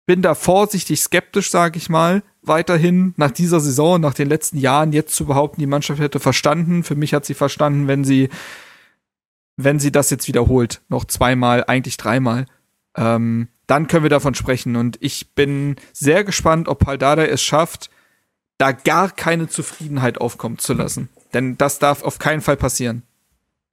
bin 0.07 0.23
da 0.23 0.35
vorsichtig 0.35 1.01
skeptisch, 1.01 1.51
sage 1.51 1.79
ich 1.79 1.89
mal, 1.89 2.23
weiterhin 2.43 3.15
nach 3.17 3.31
dieser 3.31 3.61
Saison, 3.61 4.01
nach 4.01 4.15
den 4.15 4.29
letzten 4.29 4.59
Jahren 4.59 4.93
jetzt 4.93 5.15
zu 5.15 5.25
behaupten, 5.27 5.61
die 5.61 5.67
Mannschaft 5.67 6.01
hätte 6.01 6.21
verstanden. 6.21 6.85
Für 6.85 6.95
mich 6.95 7.15
hat 7.15 7.25
sie 7.25 7.35
verstanden, 7.35 7.89
wenn 7.89 8.05
sie, 8.05 8.29
wenn 9.57 9.79
sie 9.79 9.93
das 9.93 10.11
jetzt 10.11 10.29
wiederholt, 10.29 10.83
noch 10.89 11.05
zweimal, 11.07 11.65
eigentlich 11.67 11.97
dreimal, 11.97 12.47
ähm, 12.97 13.49
dann 13.67 13.87
können 13.87 14.03
wir 14.03 14.11
davon 14.11 14.35
sprechen. 14.35 14.77
Und 14.77 14.99
ich 15.01 15.35
bin 15.35 15.77
sehr 15.93 16.23
gespannt, 16.25 16.69
ob 16.69 16.81
Paldada 16.81 17.25
es 17.25 17.43
schafft, 17.43 17.91
da 18.59 18.73
gar 18.73 19.11
keine 19.11 19.49
Zufriedenheit 19.49 20.21
aufkommen 20.21 20.59
zu 20.59 20.75
lassen. 20.75 21.09
Denn 21.33 21.57
das 21.57 21.79
darf 21.79 22.03
auf 22.03 22.19
keinen 22.19 22.43
Fall 22.43 22.57
passieren. 22.57 23.03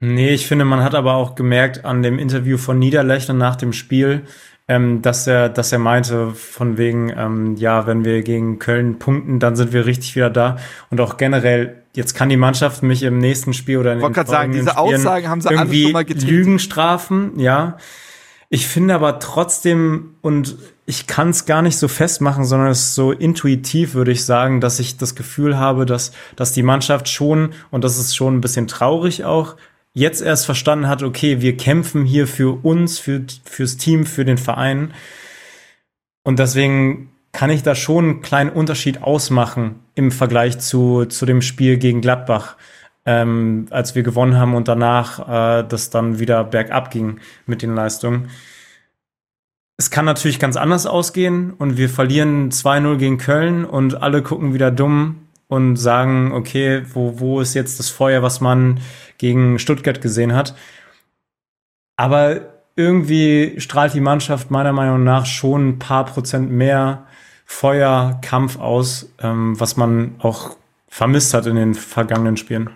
Nee, 0.03 0.33
ich 0.33 0.47
finde, 0.47 0.65
man 0.65 0.83
hat 0.83 0.95
aber 0.95 1.13
auch 1.13 1.35
gemerkt 1.35 1.85
an 1.85 2.01
dem 2.01 2.17
Interview 2.17 2.57
von 2.57 2.79
Niederlechner 2.79 3.35
nach 3.35 3.55
dem 3.55 3.71
Spiel, 3.71 4.25
ähm, 4.67 5.01
dass 5.01 5.27
er, 5.27 5.49
dass 5.49 5.71
er 5.71 5.79
meinte, 5.79 6.31
von 6.31 6.77
wegen, 6.77 7.11
ähm, 7.15 7.55
ja, 7.57 7.87
wenn 7.87 8.05
wir 8.05 8.21
gegen 8.21 8.59
Köln 8.59 8.99
punkten, 8.99 9.39
dann 9.39 9.55
sind 9.55 9.73
wir 9.73 9.85
richtig 9.85 10.15
wieder 10.15 10.29
da. 10.29 10.57
Und 10.89 11.01
auch 11.01 11.17
generell, 11.17 11.83
jetzt 11.93 12.13
kann 12.13 12.29
die 12.29 12.37
Mannschaft 12.37 12.83
mich 12.83 13.03
im 13.03 13.17
nächsten 13.17 13.53
Spiel 13.53 13.77
oder 13.77 13.93
in 13.93 13.99
den 13.99 14.11
Ich 14.11 14.27
sagen, 14.27 14.53
diese 14.53 14.77
Aussagen 14.77 15.27
haben 15.27 15.41
sie 15.41 15.49
alle 15.49 15.73
schon 15.73 15.91
mal 15.91 16.05
getätigt. 16.05 16.31
Lügen 16.31 16.59
strafen, 16.59 17.39
ja. 17.39 17.77
Ich 18.53 18.67
finde 18.67 18.95
aber 18.95 19.19
trotzdem, 19.19 20.15
und 20.21 20.57
ich 20.85 21.07
kann 21.07 21.29
es 21.29 21.45
gar 21.45 21.61
nicht 21.61 21.77
so 21.77 21.87
festmachen, 21.87 22.43
sondern 22.43 22.69
es 22.69 22.79
ist 22.79 22.95
so 22.95 23.13
intuitiv, 23.13 23.93
würde 23.93 24.11
ich 24.11 24.25
sagen, 24.25 24.59
dass 24.59 24.79
ich 24.79 24.97
das 24.97 25.15
Gefühl 25.15 25.57
habe, 25.57 25.85
dass, 25.85 26.11
dass 26.35 26.51
die 26.51 26.61
Mannschaft 26.61 27.07
schon, 27.07 27.53
und 27.69 27.85
das 27.85 27.97
ist 27.97 28.13
schon 28.13 28.35
ein 28.35 28.41
bisschen 28.41 28.67
traurig 28.67 29.23
auch, 29.23 29.55
jetzt 29.93 30.21
erst 30.21 30.45
verstanden 30.45 30.87
hat, 30.87 31.03
okay, 31.03 31.41
wir 31.41 31.57
kämpfen 31.57 32.05
hier 32.05 32.27
für 32.27 32.63
uns, 32.63 32.99
für, 32.99 33.25
fürs 33.43 33.77
Team, 33.77 34.05
für 34.05 34.25
den 34.25 34.37
Verein. 34.37 34.93
Und 36.23 36.39
deswegen 36.39 37.11
kann 37.31 37.49
ich 37.49 37.63
da 37.63 37.75
schon 37.75 38.05
einen 38.05 38.21
kleinen 38.21 38.49
Unterschied 38.49 39.03
ausmachen 39.03 39.79
im 39.95 40.11
Vergleich 40.11 40.59
zu, 40.59 41.05
zu 41.05 41.25
dem 41.25 41.41
Spiel 41.41 41.77
gegen 41.77 42.01
Gladbach, 42.01 42.57
ähm, 43.05 43.67
als 43.69 43.95
wir 43.95 44.03
gewonnen 44.03 44.37
haben 44.37 44.53
und 44.53 44.67
danach 44.67 45.61
äh, 45.61 45.67
das 45.67 45.89
dann 45.89 46.19
wieder 46.19 46.43
bergab 46.43 46.91
ging 46.91 47.19
mit 47.45 47.61
den 47.61 47.73
Leistungen. 47.73 48.29
Es 49.77 49.89
kann 49.89 50.05
natürlich 50.05 50.39
ganz 50.39 50.57
anders 50.57 50.85
ausgehen 50.85 51.53
und 51.53 51.77
wir 51.77 51.89
verlieren 51.89 52.51
2-0 52.51 52.97
gegen 52.97 53.17
Köln 53.17 53.65
und 53.65 54.01
alle 54.03 54.21
gucken 54.21 54.53
wieder 54.53 54.69
dumm 54.69 55.27
und 55.47 55.75
sagen, 55.75 56.31
okay, 56.33 56.83
wo, 56.93 57.19
wo 57.19 57.41
ist 57.41 57.55
jetzt 57.55 57.79
das 57.79 57.89
Feuer, 57.89 58.21
was 58.21 58.41
man 58.41 58.79
gegen 59.21 59.59
Stuttgart 59.59 60.01
gesehen 60.01 60.33
hat? 60.33 60.55
Aber 61.95 62.41
irgendwie 62.75 63.53
strahlt 63.59 63.93
die 63.93 64.01
Mannschaft 64.01 64.49
meiner 64.49 64.73
Meinung 64.73 65.03
nach 65.03 65.27
schon 65.27 65.69
ein 65.69 65.79
paar 65.79 66.05
Prozent 66.05 66.51
mehr 66.51 67.05
Feuer, 67.45 68.19
Kampf 68.23 68.57
aus, 68.57 69.13
ähm, 69.21 69.59
was 69.59 69.77
man 69.77 70.15
auch 70.19 70.57
vermisst 70.87 71.33
hat 71.33 71.45
in 71.45 71.55
den 71.55 71.75
vergangenen 71.75 72.35
Spielen. 72.35 72.71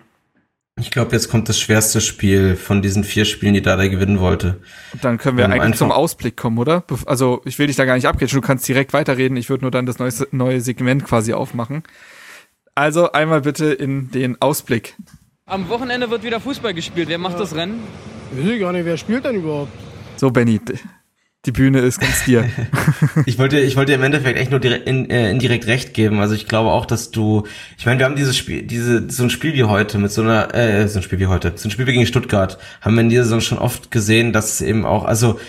Ich 0.80 0.92
glaube, 0.92 1.14
jetzt 1.14 1.30
kommt 1.30 1.50
das 1.50 1.58
schwerste 1.58 2.02
Spiel 2.02 2.56
von 2.58 2.82
diesen 2.82 3.06
vier 3.06 3.26
Spielen, 3.26 3.54
die 3.54 3.62
Dada 3.62 3.88
gewinnen 3.88 4.20
wollte. 4.20 4.62
Dann 5.02 5.18
können 5.18 5.38
wir 5.38 5.46
um 5.46 5.52
eigentlich 5.52 5.78
zum 5.78 5.92
Ausblick 5.92 6.36
kommen, 6.36 6.58
oder? 6.58 6.84
Also 7.06 7.42
ich 7.46 7.58
will 7.58 7.68
dich 7.68 7.78
da 7.78 7.86
gar 7.86 7.96
nicht 7.96 8.08
abgehen, 8.08 8.30
du 8.30 8.42
kannst 8.42 8.68
direkt 8.68 8.92
weiterreden. 8.94 9.38
Ich 9.38 9.50
würde 9.50 9.64
nur 9.64 9.72
dann 9.72 9.86
das 9.86 9.98
neue, 9.98 10.12
neue 10.32 10.62
Segment 10.62 11.06
quasi 11.06 11.34
aufmachen. 11.34 11.84
Also 12.76 13.14
einmal 13.14 13.42
bitte 13.42 13.68
in 13.68 14.12
den 14.12 14.42
Ausblick. 14.42 14.96
Am 15.48 15.70
Wochenende 15.70 16.10
wird 16.10 16.24
wieder 16.24 16.40
Fußball 16.40 16.74
gespielt. 16.74 17.08
Wer 17.08 17.20
macht 17.20 17.34
ja. 17.34 17.42
das 17.42 17.54
Rennen? 17.54 17.84
Ich 18.36 18.44
weiß 18.44 18.60
gar 18.60 18.74
nicht, 18.74 18.84
wer 18.84 18.98
spielt 18.98 19.26
denn 19.26 19.36
überhaupt? 19.36 19.72
So, 20.16 20.32
Benny, 20.32 20.60
die 21.46 21.52
Bühne 21.52 21.82
ist 21.82 22.00
ganz 22.00 22.26
dir. 22.26 22.50
ich 23.28 23.38
wollte, 23.38 23.60
ich 23.60 23.76
wollte 23.76 23.94
im 23.94 24.02
Endeffekt 24.02 24.40
echt 24.40 24.50
nur 24.50 24.60
direkt, 24.60 24.88
in, 24.88 25.08
äh, 25.12 25.30
indirekt 25.30 25.68
recht 25.68 25.94
geben. 25.94 26.20
Also 26.20 26.34
ich 26.34 26.48
glaube 26.48 26.72
auch, 26.72 26.88
dass 26.88 27.12
du, 27.12 27.44
ich 27.78 27.86
meine, 27.86 28.00
wir 28.00 28.08
haben 28.08 28.16
dieses 28.16 28.36
Spiel, 28.36 28.64
diese, 28.64 29.08
so 29.12 29.22
ein 29.22 29.30
Spiel 29.30 29.54
wie 29.54 29.66
heute 29.66 30.00
mit 30.00 30.12
so 30.12 30.24
einer, 30.24 30.56
äh, 30.56 30.88
so 30.88 30.98
ein 30.98 31.04
Spiel 31.04 31.20
wie 31.20 31.28
heute, 31.28 31.54
so 31.56 31.68
ein 31.68 31.72
Spiel 31.72 31.86
wie 31.86 31.94
gegen 31.94 32.08
Stuttgart, 32.08 32.58
haben 32.82 32.96
wir 32.96 33.02
in 33.02 33.10
dieser 33.10 33.26
Saison 33.26 33.42
schon 33.42 33.60
oft 33.60 33.92
gesehen, 33.92 34.34
dass 34.34 34.52
es 34.52 34.62
eben 34.62 34.84
auch, 34.84 35.06
also 35.06 35.40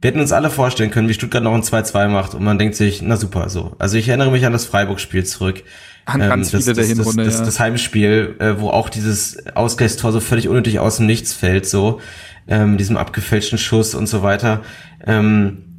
wir 0.00 0.08
hätten 0.10 0.20
uns 0.20 0.32
alle 0.32 0.50
vorstellen 0.50 0.90
können, 0.90 1.08
wie 1.08 1.14
Stuttgart 1.14 1.42
noch 1.42 1.54
ein 1.54 1.62
2-2 1.62 2.08
macht 2.08 2.34
und 2.34 2.44
man 2.44 2.58
denkt 2.58 2.74
sich, 2.74 3.00
na 3.02 3.16
super, 3.16 3.48
so. 3.48 3.74
Also 3.78 3.96
ich 3.96 4.08
erinnere 4.08 4.30
mich 4.30 4.44
an 4.44 4.52
das 4.52 4.66
Freiburg-Spiel 4.66 5.24
zurück. 5.24 5.62
An 6.04 6.20
ähm, 6.20 6.28
ganz 6.28 6.50
das, 6.50 6.64
viele 6.64 6.76
das, 6.76 6.86
der 6.86 6.96
Hinrunde, 6.96 7.24
das, 7.24 7.32
das, 7.34 7.40
ja. 7.40 7.46
das 7.46 7.60
Heimspiel, 7.60 8.36
äh, 8.38 8.60
wo 8.60 8.68
auch 8.68 8.90
dieses 8.90 9.46
Ausgleichstor 9.56 10.12
so 10.12 10.20
völlig 10.20 10.48
unnötig 10.48 10.78
aus 10.78 10.98
dem 10.98 11.06
Nichts 11.06 11.32
fällt, 11.32 11.66
so, 11.66 12.00
ähm, 12.46 12.76
diesem 12.76 12.96
abgefälschten 12.96 13.58
Schuss 13.58 13.94
und 13.94 14.06
so 14.06 14.22
weiter. 14.22 14.62
Ähm, 15.04 15.78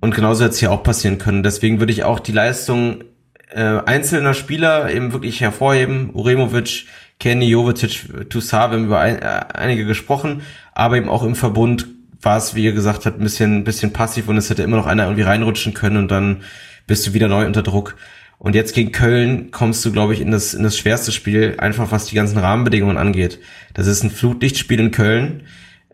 und 0.00 0.14
genauso 0.14 0.42
hätte 0.42 0.54
es 0.54 0.58
hier 0.58 0.72
auch 0.72 0.82
passieren 0.82 1.18
können. 1.18 1.42
Deswegen 1.42 1.78
würde 1.78 1.92
ich 1.92 2.04
auch 2.04 2.18
die 2.18 2.32
Leistung 2.32 3.04
äh, 3.50 3.60
einzelner 3.60 4.34
Spieler 4.34 4.90
eben 4.90 5.12
wirklich 5.12 5.40
hervorheben. 5.40 6.10
Uremovic, 6.14 6.86
Kenny, 7.20 7.48
Jovetic, 7.48 8.30
Toussaint, 8.30 8.72
wir 8.72 8.78
haben 8.78 8.84
über 8.86 8.98
ein, 8.98 9.20
äh, 9.20 9.44
einige 9.54 9.84
gesprochen, 9.84 10.42
aber 10.72 10.96
eben 10.96 11.08
auch 11.08 11.22
im 11.22 11.36
Verbund 11.36 11.86
war 12.22 12.38
es, 12.38 12.54
wie 12.54 12.64
ihr 12.64 12.72
gesagt 12.72 13.04
habt, 13.04 13.18
ein 13.18 13.24
bisschen, 13.24 13.58
ein 13.58 13.64
bisschen 13.64 13.92
passiv 13.92 14.28
und 14.28 14.36
es 14.36 14.48
hätte 14.48 14.62
immer 14.62 14.76
noch 14.76 14.86
einer 14.86 15.04
irgendwie 15.04 15.22
reinrutschen 15.22 15.74
können 15.74 15.96
und 15.96 16.10
dann 16.10 16.42
bist 16.86 17.06
du 17.06 17.12
wieder 17.12 17.28
neu 17.28 17.46
unter 17.46 17.62
Druck. 17.62 17.96
Und 18.38 18.56
jetzt 18.56 18.74
gegen 18.74 18.90
Köln 18.90 19.52
kommst 19.52 19.84
du, 19.84 19.92
glaube 19.92 20.14
ich, 20.14 20.20
in 20.20 20.32
das, 20.32 20.52
in 20.52 20.64
das 20.64 20.76
schwerste 20.76 21.12
Spiel, 21.12 21.54
einfach 21.58 21.92
was 21.92 22.06
die 22.06 22.16
ganzen 22.16 22.38
Rahmenbedingungen 22.38 22.96
angeht. 22.96 23.38
Das 23.72 23.86
ist 23.86 24.02
ein 24.02 24.10
Flutlichtspiel 24.10 24.80
in 24.80 24.90
Köln. 24.90 25.42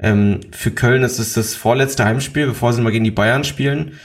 Ähm, 0.00 0.40
für 0.52 0.70
Köln 0.70 1.02
ist 1.02 1.18
es 1.18 1.34
das 1.34 1.54
vorletzte 1.54 2.04
Heimspiel, 2.04 2.46
bevor 2.46 2.72
sie 2.72 2.80
mal 2.80 2.92
gegen 2.92 3.04
die 3.04 3.10
Bayern 3.10 3.44
spielen. 3.44 3.98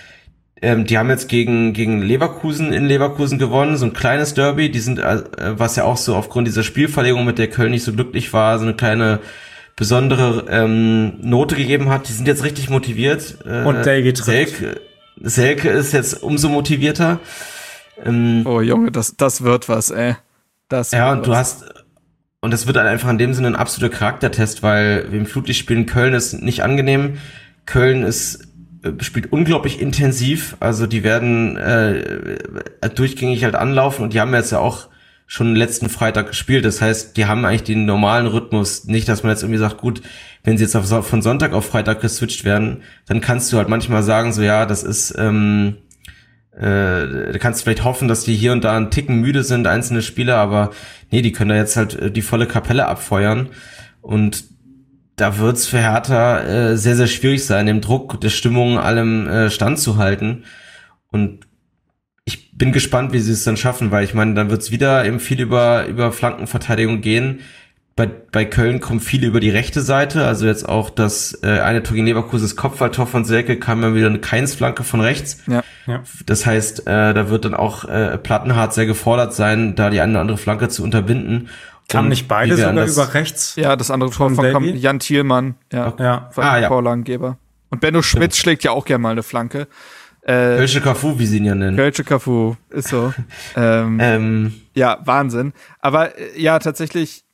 Ähm, 0.61 0.85
die 0.85 0.97
haben 0.97 1.09
jetzt 1.09 1.29
gegen, 1.29 1.73
gegen 1.73 2.01
Leverkusen 2.01 2.73
in 2.73 2.85
Leverkusen 2.85 3.39
gewonnen, 3.39 3.77
so 3.77 3.85
ein 3.85 3.93
kleines 3.93 4.33
Derby. 4.33 4.69
Die 4.69 4.79
sind, 4.79 4.99
äh, 4.99 5.23
was 5.57 5.75
ja 5.75 5.85
auch 5.85 5.97
so 5.97 6.15
aufgrund 6.15 6.47
dieser 6.47 6.63
Spielverlegung, 6.63 7.23
mit 7.25 7.37
der 7.37 7.49
Köln 7.49 7.71
nicht 7.71 7.83
so 7.83 7.93
glücklich 7.93 8.33
war, 8.33 8.59
so 8.59 8.65
eine 8.65 8.73
kleine 8.73 9.19
besondere 9.75 10.45
ähm, 10.49 11.13
Note 11.21 11.55
gegeben 11.55 11.89
hat. 11.89 12.07
Die 12.07 12.13
sind 12.13 12.27
jetzt 12.27 12.43
richtig 12.43 12.69
motiviert. 12.69 13.37
Äh, 13.45 13.63
Und 13.63 13.85
David 13.85 14.17
Selke, 14.17 14.81
Selke 15.21 15.69
ist 15.69 15.93
jetzt 15.93 16.21
umso 16.21 16.49
motivierter. 16.49 17.19
Ähm, 18.03 18.43
oh 18.45 18.61
Junge, 18.61 18.91
das, 18.91 19.15
das 19.15 19.43
wird 19.43 19.69
was, 19.69 19.91
ey. 19.91 20.15
Das 20.69 20.91
ja, 20.91 21.11
und 21.11 21.19
was. 21.19 21.25
du 21.25 21.35
hast, 21.35 21.85
und 22.41 22.53
es 22.53 22.67
wird 22.67 22.77
halt 22.77 22.87
einfach 22.87 23.09
in 23.09 23.17
dem 23.17 23.33
Sinne 23.33 23.47
ein 23.47 23.55
absoluter 23.55 23.95
Charaktertest, 23.95 24.63
weil 24.63 25.11
wir 25.11 25.19
im 25.19 25.25
Flutlichtspiel 25.25 25.77
in 25.77 25.85
Köln 25.85 26.13
ist 26.13 26.33
nicht 26.33 26.63
angenehm. 26.63 27.17
Köln 27.65 28.03
ist 28.03 28.47
äh, 28.83 28.91
spielt 29.01 29.31
unglaublich 29.31 29.81
intensiv, 29.81 30.57
also 30.59 30.87
die 30.87 31.03
werden 31.03 31.55
äh, 31.57 32.39
durchgängig 32.93 33.43
halt 33.43 33.55
anlaufen 33.55 34.03
und 34.03 34.13
die 34.13 34.19
haben 34.19 34.33
jetzt 34.33 34.51
ja 34.51 34.59
auch 34.59 34.89
schon 35.27 35.55
letzten 35.55 35.89
Freitag 35.89 36.27
gespielt. 36.27 36.65
Das 36.65 36.81
heißt, 36.81 37.17
die 37.17 37.25
haben 37.25 37.45
eigentlich 37.45 37.63
den 37.63 37.85
normalen 37.85 38.27
Rhythmus. 38.27 38.85
Nicht, 38.85 39.07
dass 39.07 39.23
man 39.23 39.31
jetzt 39.31 39.43
irgendwie 39.43 39.59
sagt, 39.59 39.77
gut, 39.77 40.01
wenn 40.43 40.57
sie 40.57 40.63
jetzt 40.63 40.75
auf, 40.75 41.07
von 41.07 41.21
Sonntag 41.21 41.53
auf 41.53 41.65
Freitag 41.65 42.01
geswitcht 42.01 42.43
werden, 42.45 42.83
dann 43.07 43.21
kannst 43.21 43.51
du 43.51 43.57
halt 43.57 43.69
manchmal 43.69 44.03
sagen, 44.03 44.33
so 44.33 44.41
ja, 44.41 44.65
das 44.65 44.83
ist, 44.83 45.15
ähm, 45.17 45.77
äh, 46.55 47.31
da 47.31 47.37
kannst 47.39 47.61
du 47.61 47.63
vielleicht 47.63 47.83
hoffen, 47.83 48.07
dass 48.07 48.23
die 48.23 48.35
hier 48.35 48.51
und 48.51 48.63
da 48.63 48.75
einen 48.75 48.91
Ticken 48.91 49.21
müde 49.21 49.43
sind, 49.43 49.65
einzelne 49.65 50.01
Spieler, 50.01 50.37
aber 50.37 50.71
nee, 51.11 51.21
die 51.21 51.31
können 51.31 51.49
da 51.49 51.55
jetzt 51.55 51.77
halt 51.77 51.95
äh, 51.95 52.11
die 52.11 52.21
volle 52.21 52.45
Kapelle 52.45 52.87
abfeuern. 52.87 53.49
Und 54.01 54.43
da 55.15 55.37
wird's 55.37 55.67
für 55.67 55.79
Hertha 55.79 56.41
äh, 56.41 56.77
sehr, 56.77 56.95
sehr 56.95 57.07
schwierig 57.07 57.45
sein, 57.45 57.65
dem 57.65 57.81
Druck 57.81 58.19
der 58.19 58.29
Stimmung 58.29 58.77
allem 58.77 59.27
äh, 59.27 59.49
standzuhalten. 59.49 60.43
Und 61.11 61.41
bin 62.55 62.71
gespannt, 62.71 63.13
wie 63.13 63.19
sie 63.19 63.33
es 63.33 63.43
dann 63.43 63.57
schaffen, 63.57 63.91
weil 63.91 64.03
ich 64.03 64.13
meine, 64.13 64.33
dann 64.33 64.49
wird's 64.49 64.71
wieder 64.71 65.05
eben 65.05 65.19
viel 65.19 65.41
über, 65.41 65.85
über 65.87 66.11
Flankenverteidigung 66.11 67.01
gehen. 67.01 67.41
Bei, 67.95 68.07
bei 68.07 68.45
Köln 68.45 68.79
kommt 68.79 69.03
viel 69.03 69.23
über 69.23 69.39
die 69.39 69.51
rechte 69.51 69.81
Seite, 69.81 70.25
also 70.25 70.47
jetzt 70.47 70.67
auch 70.67 70.89
das 70.89 71.37
äh, 71.43 71.59
eine 71.59 71.83
Tor 71.83 71.93
gegen 71.93 72.07
Leverkusens 72.07 72.55
Kopfballtor 72.55 73.05
von 73.05 73.23
Selke 73.23 73.59
kam 73.59 73.83
dann 73.83 73.93
wieder 73.93 74.07
eine 74.07 74.17
Keinsflanke 74.17 74.83
von 74.83 74.99
rechts. 74.99 75.43
Ja, 75.45 75.63
ja. 75.85 76.01
Das 76.25 76.47
heißt, 76.47 76.87
äh, 76.87 77.13
da 77.13 77.29
wird 77.29 77.45
dann 77.45 77.53
auch 77.53 77.85
äh, 77.85 78.17
Plattenhardt 78.17 78.73
sehr 78.73 78.87
gefordert 78.87 79.35
sein, 79.35 79.75
da 79.75 79.91
die 79.91 80.01
eine 80.01 80.13
oder 80.13 80.21
andere 80.21 80.37
Flanke 80.39 80.69
zu 80.69 80.83
unterbinden. 80.83 81.49
Kamen 81.87 82.09
nicht 82.09 82.27
beide 82.27 82.55
sogar 82.55 82.87
über 82.87 83.13
rechts? 83.13 83.55
Ja, 83.57 83.75
das 83.75 83.91
andere 83.91 84.09
Tor 84.09 84.31
von, 84.31 84.51
von 84.51 84.63
Jan 84.75 84.99
Thielmann, 84.99 85.55
ja, 85.71 85.93
ja. 85.99 86.29
ah, 86.35 86.57
ja. 86.57 86.67
Vorlagengeber. 86.69 87.37
Und 87.69 87.81
Benno 87.81 88.01
Schmitz 88.01 88.37
schlägt 88.37 88.63
ja 88.63 88.71
auch 88.71 88.85
gerne 88.85 89.01
mal 89.01 89.11
eine 89.11 89.23
Flanke. 89.23 89.67
Äh, 90.25 90.55
Kölsche 90.57 90.79
Cafu, 90.79 91.19
wie 91.19 91.25
sie 91.25 91.37
ihn 91.37 91.45
ja 91.45 91.55
nennen. 91.55 91.75
Kölsche 91.75 92.03
Cafu, 92.03 92.55
ist 92.69 92.87
so. 92.87 93.13
ähm, 93.55 93.97
ähm. 94.01 94.53
Ja, 94.73 94.99
Wahnsinn. 95.03 95.53
Aber 95.79 96.17
äh, 96.17 96.39
ja, 96.39 96.59
tatsächlich, 96.59 97.25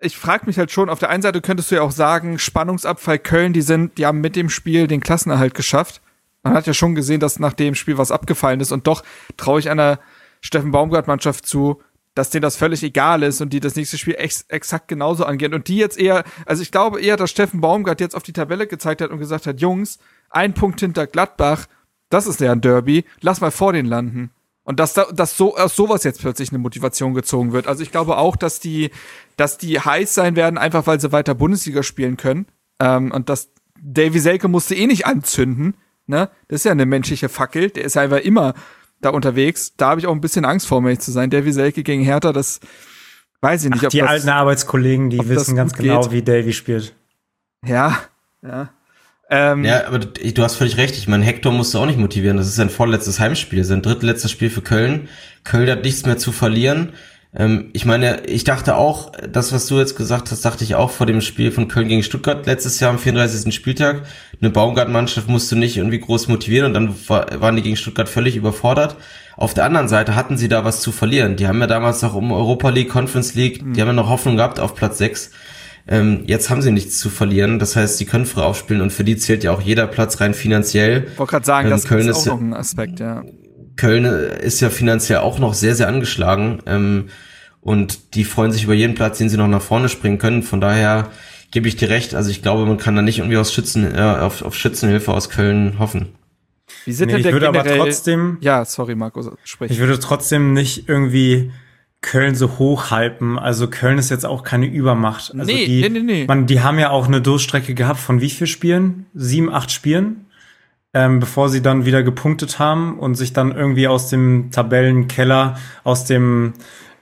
ich 0.00 0.16
frage 0.16 0.46
mich 0.46 0.58
halt 0.58 0.70
schon, 0.70 0.90
auf 0.90 0.98
der 0.98 1.08
einen 1.08 1.22
Seite 1.22 1.40
könntest 1.40 1.70
du 1.70 1.76
ja 1.76 1.82
auch 1.82 1.90
sagen, 1.90 2.38
Spannungsabfall 2.38 3.18
Köln, 3.18 3.54
die 3.54 3.62
sind, 3.62 3.96
die 3.96 4.04
haben 4.04 4.20
mit 4.20 4.36
dem 4.36 4.50
Spiel 4.50 4.86
den 4.86 5.00
Klassenerhalt 5.00 5.54
geschafft. 5.54 6.02
Man 6.42 6.54
hat 6.54 6.66
ja 6.66 6.74
schon 6.74 6.94
gesehen, 6.94 7.20
dass 7.20 7.38
nach 7.38 7.52
dem 7.54 7.74
Spiel 7.74 7.96
was 7.98 8.10
abgefallen 8.10 8.60
ist 8.60 8.72
und 8.72 8.86
doch 8.86 9.02
traue 9.36 9.60
ich 9.60 9.70
einer 9.70 9.98
Steffen 10.40 10.72
Baumgart-Mannschaft 10.72 11.46
zu, 11.46 11.80
dass 12.14 12.30
denen 12.30 12.42
das 12.42 12.56
völlig 12.56 12.82
egal 12.82 13.22
ist 13.22 13.40
und 13.40 13.52
die 13.52 13.60
das 13.60 13.76
nächste 13.76 13.96
Spiel 13.96 14.16
ex 14.18 14.44
exakt 14.48 14.88
genauso 14.88 15.24
angehen. 15.24 15.54
Und 15.54 15.68
die 15.68 15.76
jetzt 15.76 15.98
eher, 15.98 16.24
also 16.44 16.62
ich 16.62 16.70
glaube 16.70 17.00
eher, 17.00 17.16
dass 17.16 17.30
Steffen 17.30 17.60
Baumgart 17.60 18.00
jetzt 18.00 18.14
auf 18.14 18.22
die 18.22 18.34
Tabelle 18.34 18.66
gezeigt 18.66 19.00
hat 19.00 19.10
und 19.10 19.18
gesagt 19.18 19.46
hat, 19.46 19.60
Jungs, 19.60 19.98
ein 20.32 20.54
Punkt 20.54 20.80
hinter 20.80 21.06
Gladbach, 21.06 21.66
das 22.10 22.26
ist 22.26 22.40
ja 22.40 22.52
ein 22.52 22.60
Derby, 22.60 23.04
lass 23.20 23.40
mal 23.40 23.50
vor 23.50 23.72
den 23.72 23.86
landen. 23.86 24.30
Und 24.64 24.78
dass, 24.78 24.94
da, 24.94 25.06
dass 25.12 25.36
so 25.36 25.56
aus 25.56 25.74
sowas 25.74 26.04
jetzt 26.04 26.20
plötzlich 26.20 26.50
eine 26.50 26.58
Motivation 26.58 27.14
gezogen 27.14 27.52
wird. 27.52 27.66
Also 27.66 27.82
ich 27.82 27.90
glaube 27.90 28.16
auch, 28.16 28.36
dass 28.36 28.60
die, 28.60 28.90
dass 29.36 29.58
die 29.58 29.80
heiß 29.80 30.14
sein 30.14 30.36
werden, 30.36 30.56
einfach 30.56 30.86
weil 30.86 31.00
sie 31.00 31.10
weiter 31.10 31.34
Bundesliga 31.34 31.82
spielen 31.82 32.16
können. 32.16 32.46
Ähm, 32.78 33.10
und 33.10 33.28
dass 33.28 33.50
Davy 33.80 34.20
Selke 34.20 34.46
musste 34.46 34.76
eh 34.76 34.86
nicht 34.86 35.06
anzünden. 35.06 35.74
Ne? 36.06 36.30
Das 36.46 36.60
ist 36.60 36.64
ja 36.64 36.72
eine 36.72 36.86
menschliche 36.86 37.28
Fackel. 37.28 37.70
Der 37.70 37.84
ist 37.84 37.96
einfach 37.96 38.18
immer 38.18 38.54
da 39.00 39.10
unterwegs. 39.10 39.74
Da 39.76 39.90
habe 39.90 40.00
ich 40.00 40.06
auch 40.06 40.14
ein 40.14 40.20
bisschen 40.20 40.44
Angst 40.44 40.68
vor, 40.68 40.80
ehrlich 40.82 41.00
zu 41.00 41.10
sein. 41.10 41.30
Davy 41.30 41.52
Selke 41.52 41.82
gegen 41.82 42.04
Hertha, 42.04 42.32
das 42.32 42.60
weiß 43.40 43.64
ich 43.64 43.70
nicht. 43.70 43.84
Ach, 43.84 43.90
die 43.90 43.98
das, 43.98 44.08
alten 44.08 44.28
Arbeitskollegen, 44.28 45.10
die 45.10 45.28
wissen 45.28 45.56
ganz 45.56 45.72
genau, 45.72 46.02
geht. 46.02 46.12
wie 46.12 46.22
Davy 46.22 46.52
spielt. 46.52 46.94
Ja, 47.66 47.98
ja. 48.42 48.70
Ähm, 49.34 49.64
ja, 49.64 49.86
aber 49.86 49.98
du 49.98 50.42
hast 50.42 50.56
völlig 50.56 50.76
recht. 50.76 50.94
Ich 50.94 51.08
meine, 51.08 51.24
Hector 51.24 51.52
musst 51.52 51.72
du 51.72 51.78
auch 51.78 51.86
nicht 51.86 51.98
motivieren. 51.98 52.36
Das 52.36 52.46
ist 52.46 52.56
sein 52.56 52.68
vorletztes 52.68 53.18
Heimspiel, 53.18 53.64
sein 53.64 53.80
drittletztes 53.80 54.30
Spiel 54.30 54.50
für 54.50 54.60
Köln. 54.60 55.08
Köln 55.42 55.70
hat 55.70 55.84
nichts 55.84 56.04
mehr 56.04 56.18
zu 56.18 56.32
verlieren. 56.32 56.92
Ähm, 57.34 57.70
ich 57.72 57.86
meine, 57.86 58.26
ich 58.26 58.44
dachte 58.44 58.76
auch, 58.76 59.10
das, 59.26 59.54
was 59.54 59.66
du 59.68 59.78
jetzt 59.78 59.96
gesagt 59.96 60.30
hast, 60.30 60.44
dachte 60.44 60.64
ich 60.64 60.74
auch 60.74 60.90
vor 60.90 61.06
dem 61.06 61.22
Spiel 61.22 61.50
von 61.50 61.68
Köln 61.68 61.88
gegen 61.88 62.02
Stuttgart 62.02 62.44
letztes 62.44 62.78
Jahr 62.78 62.90
am 62.90 62.98
34. 62.98 63.54
Spieltag. 63.54 64.02
Eine 64.38 64.50
Baumgart-Mannschaft 64.50 65.30
musst 65.30 65.50
du 65.50 65.56
nicht 65.56 65.78
irgendwie 65.78 66.00
groß 66.00 66.28
motivieren 66.28 66.66
und 66.66 66.74
dann 66.74 66.94
war, 67.08 67.40
waren 67.40 67.56
die 67.56 67.62
gegen 67.62 67.76
Stuttgart 67.76 68.10
völlig 68.10 68.36
überfordert. 68.36 68.96
Auf 69.38 69.54
der 69.54 69.64
anderen 69.64 69.88
Seite 69.88 70.14
hatten 70.14 70.36
sie 70.36 70.48
da 70.48 70.66
was 70.66 70.82
zu 70.82 70.92
verlieren. 70.92 71.36
Die 71.36 71.48
haben 71.48 71.58
ja 71.58 71.66
damals 71.66 72.02
noch 72.02 72.14
um 72.14 72.32
Europa 72.32 72.68
League, 72.68 72.90
Conference 72.90 73.34
League, 73.34 73.64
mhm. 73.64 73.72
die 73.72 73.80
haben 73.80 73.88
ja 73.88 73.94
noch 73.94 74.10
Hoffnung 74.10 74.36
gehabt 74.36 74.60
auf 74.60 74.74
Platz 74.74 74.98
6. 74.98 75.30
Ähm, 75.88 76.22
jetzt 76.26 76.48
haben 76.48 76.62
sie 76.62 76.70
nichts 76.70 76.98
zu 76.98 77.10
verlieren. 77.10 77.58
Das 77.58 77.76
heißt, 77.76 77.98
sie 77.98 78.04
können 78.04 78.26
frei 78.26 78.42
aufspielen 78.42 78.82
und 78.82 78.92
für 78.92 79.04
die 79.04 79.16
zählt 79.16 79.44
ja 79.44 79.52
auch 79.52 79.60
jeder 79.60 79.86
Platz 79.86 80.20
rein 80.20 80.34
finanziell. 80.34 81.06
Ich 81.12 81.18
wollte 81.18 81.30
gerade 81.30 81.46
sagen, 81.46 81.66
ähm, 81.66 81.72
das 81.72 81.84
Köln 81.84 82.08
ist 82.08 82.16
auch 82.16 82.26
noch 82.26 82.40
ein 82.40 82.54
Aspekt, 82.54 83.00
ja. 83.00 83.24
Köln 83.76 84.04
ist 84.04 84.60
ja 84.60 84.70
finanziell 84.70 85.18
auch 85.18 85.38
noch 85.38 85.54
sehr, 85.54 85.74
sehr 85.74 85.88
angeschlagen. 85.88 86.60
Ähm, 86.66 87.08
und 87.60 88.14
die 88.14 88.24
freuen 88.24 88.52
sich 88.52 88.64
über 88.64 88.74
jeden 88.74 88.94
Platz, 88.94 89.18
den 89.18 89.28
sie 89.28 89.36
noch 89.36 89.48
nach 89.48 89.62
vorne 89.62 89.88
springen 89.88 90.18
können. 90.18 90.42
Von 90.42 90.60
daher 90.60 91.10
gebe 91.52 91.68
ich 91.68 91.76
dir 91.76 91.88
recht. 91.90 92.14
Also 92.14 92.30
ich 92.30 92.42
glaube, 92.42 92.66
man 92.66 92.76
kann 92.76 92.96
da 92.96 93.02
nicht 93.02 93.18
irgendwie 93.18 93.36
aus 93.36 93.52
Schützen, 93.52 93.94
äh, 93.94 94.00
auf, 94.00 94.42
auf 94.42 94.54
Schützenhilfe 94.54 95.12
aus 95.12 95.30
Köln 95.30 95.78
hoffen. 95.78 96.08
Wie 96.84 96.92
sind 96.92 97.08
nee, 97.08 97.14
denn 97.14 97.22
der 97.22 97.30
ich 97.30 97.34
würde 97.34 97.48
aber 97.48 97.64
trotzdem. 97.64 98.38
Ja, 98.40 98.64
sorry, 98.64 98.94
Marco, 98.94 99.36
sprich. 99.44 99.70
Ich 99.70 99.78
würde 99.78 99.98
trotzdem 100.00 100.52
nicht 100.52 100.88
irgendwie 100.88 101.52
Köln 102.02 102.34
so 102.34 102.58
hochhypen. 102.58 103.38
Also 103.38 103.68
Köln 103.68 103.96
ist 103.96 104.10
jetzt 104.10 104.26
auch 104.26 104.42
keine 104.42 104.66
Übermacht. 104.66 105.32
Also 105.32 105.50
nee, 105.50 105.64
die, 105.64 105.82
nee, 105.82 105.88
nee, 105.88 106.00
nee. 106.00 106.24
Man, 106.26 106.46
die 106.46 106.60
haben 106.60 106.78
ja 106.78 106.90
auch 106.90 107.06
eine 107.06 107.22
Durchstrecke 107.22 107.74
gehabt 107.74 108.00
von 108.00 108.20
wie 108.20 108.28
viel 108.28 108.48
Spielen? 108.48 109.06
Sieben, 109.14 109.50
acht 109.52 109.70
Spielen? 109.70 110.26
Ähm, 110.94 111.20
bevor 111.20 111.48
sie 111.48 111.62
dann 111.62 111.86
wieder 111.86 112.02
gepunktet 112.02 112.58
haben 112.58 112.98
und 112.98 113.14
sich 113.14 113.32
dann 113.32 113.52
irgendwie 113.56 113.88
aus 113.88 114.10
dem 114.10 114.50
Tabellenkeller, 114.50 115.56
aus 115.84 116.04
dem, 116.04 116.52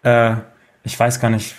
äh, 0.04 0.36
ich 0.84 1.00
weiß 1.00 1.18
gar 1.18 1.30
nicht, 1.30 1.56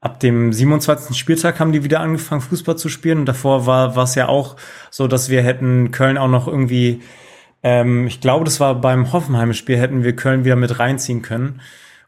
ab 0.00 0.20
dem 0.20 0.52
27. 0.52 1.18
Spieltag 1.18 1.58
haben 1.60 1.72
die 1.72 1.84
wieder 1.84 2.00
angefangen, 2.00 2.40
Fußball 2.40 2.78
zu 2.78 2.88
spielen. 2.88 3.18
Und 3.18 3.26
davor 3.26 3.66
war 3.66 3.96
es 3.98 4.14
ja 4.14 4.28
auch 4.28 4.56
so, 4.90 5.08
dass 5.08 5.28
wir 5.28 5.42
hätten 5.42 5.90
Köln 5.90 6.16
auch 6.16 6.28
noch 6.28 6.46
irgendwie, 6.46 7.02
ähm, 7.64 8.06
ich 8.06 8.20
glaube, 8.20 8.44
das 8.44 8.60
war 8.60 8.80
beim 8.80 9.12
Hoffenheim-Spiel, 9.12 9.76
hätten 9.76 10.04
wir 10.04 10.14
Köln 10.14 10.44
wieder 10.44 10.56
mit 10.56 10.78
reinziehen 10.78 11.20
können. 11.20 11.60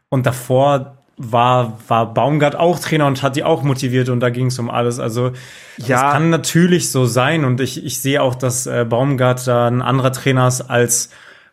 Und 0.09 0.25
davor 0.25 0.97
war, 1.17 1.77
war 1.87 2.13
Baumgart 2.13 2.55
auch 2.55 2.79
Trainer 2.79 3.05
und 3.05 3.21
hat 3.21 3.35
die 3.35 3.43
auch 3.43 3.61
motiviert 3.61 4.09
und 4.09 4.21
da 4.21 4.29
ging 4.29 4.47
es 4.47 4.57
um 4.57 4.69
alles. 4.69 4.99
Also 4.99 5.31
ja, 5.77 5.87
das 5.87 6.13
kann 6.13 6.29
natürlich 6.29 6.91
so 6.91 7.05
sein 7.05 7.45
und 7.45 7.59
ich, 7.59 7.85
ich 7.85 8.01
sehe 8.01 8.21
auch, 8.21 8.35
dass 8.35 8.67
äh, 8.67 8.85
Baumgart 8.85 9.45
da 9.45 9.67
ein 9.67 9.81
anderer 9.81 10.11
Trainer 10.11 10.47
ist 10.47 10.61
als 10.61 11.09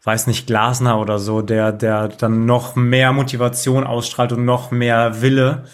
weiß 0.06 0.28
nicht, 0.28 0.46
Glasner 0.46 1.00
oder 1.00 1.18
so, 1.18 1.42
der, 1.42 1.72
der 1.72 2.06
dann 2.06 2.46
noch 2.46 2.76
mehr 2.76 3.12
Motivation 3.12 3.84
ausstrahlt 3.84 4.32
und 4.32 4.44
noch 4.44 4.70
mehr 4.70 5.20
Wille. 5.20 5.64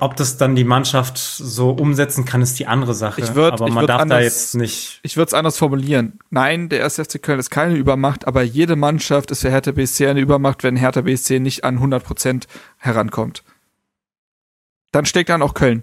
Ob 0.00 0.14
das 0.14 0.36
dann 0.36 0.54
die 0.54 0.62
Mannschaft 0.62 1.18
so 1.18 1.70
umsetzen 1.70 2.24
kann, 2.24 2.40
ist 2.40 2.56
die 2.60 2.68
andere 2.68 2.94
Sache. 2.94 3.20
Ich 3.20 3.34
würd, 3.34 3.54
aber 3.54 3.68
man 3.68 3.84
darf 3.84 4.02
anders, 4.02 4.18
da 4.18 4.22
jetzt 4.22 4.54
nicht. 4.54 5.00
Ich 5.02 5.16
würde 5.16 5.26
es 5.26 5.34
anders 5.34 5.58
formulieren. 5.58 6.20
Nein, 6.30 6.68
der 6.68 6.84
1. 6.84 7.00
FC 7.00 7.20
Köln 7.20 7.40
ist 7.40 7.50
keine 7.50 7.74
Übermacht, 7.74 8.24
aber 8.28 8.44
jede 8.44 8.76
Mannschaft 8.76 9.32
ist 9.32 9.40
für 9.40 9.50
Hertha 9.50 9.72
BSC 9.72 10.06
eine 10.06 10.20
Übermacht, 10.20 10.62
wenn 10.62 10.76
Hertha 10.76 11.00
BSC 11.00 11.40
nicht 11.40 11.64
an 11.64 11.74
100 11.74 12.04
Prozent 12.04 12.46
herankommt. 12.76 13.42
Dann 14.92 15.04
steckt 15.04 15.30
dann 15.30 15.42
auch 15.42 15.54
Köln. 15.54 15.82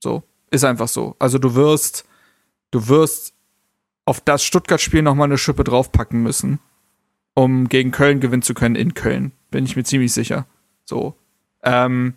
So. 0.00 0.22
Ist 0.50 0.64
einfach 0.64 0.88
so. 0.88 1.14
Also 1.18 1.38
du 1.38 1.54
wirst, 1.54 2.06
du 2.70 2.88
wirst 2.88 3.34
auf 4.06 4.22
das 4.22 4.42
Stuttgart-Spiel 4.42 5.02
nochmal 5.02 5.26
eine 5.26 5.38
Schippe 5.38 5.64
draufpacken 5.64 6.22
müssen, 6.22 6.60
um 7.34 7.68
gegen 7.68 7.90
Köln 7.90 8.20
gewinnen 8.20 8.42
zu 8.42 8.54
können 8.54 8.74
in 8.74 8.94
Köln. 8.94 9.32
Bin 9.50 9.66
ich 9.66 9.76
mir 9.76 9.84
ziemlich 9.84 10.14
sicher. 10.14 10.46
So. 10.86 11.14
Ähm, 11.62 12.14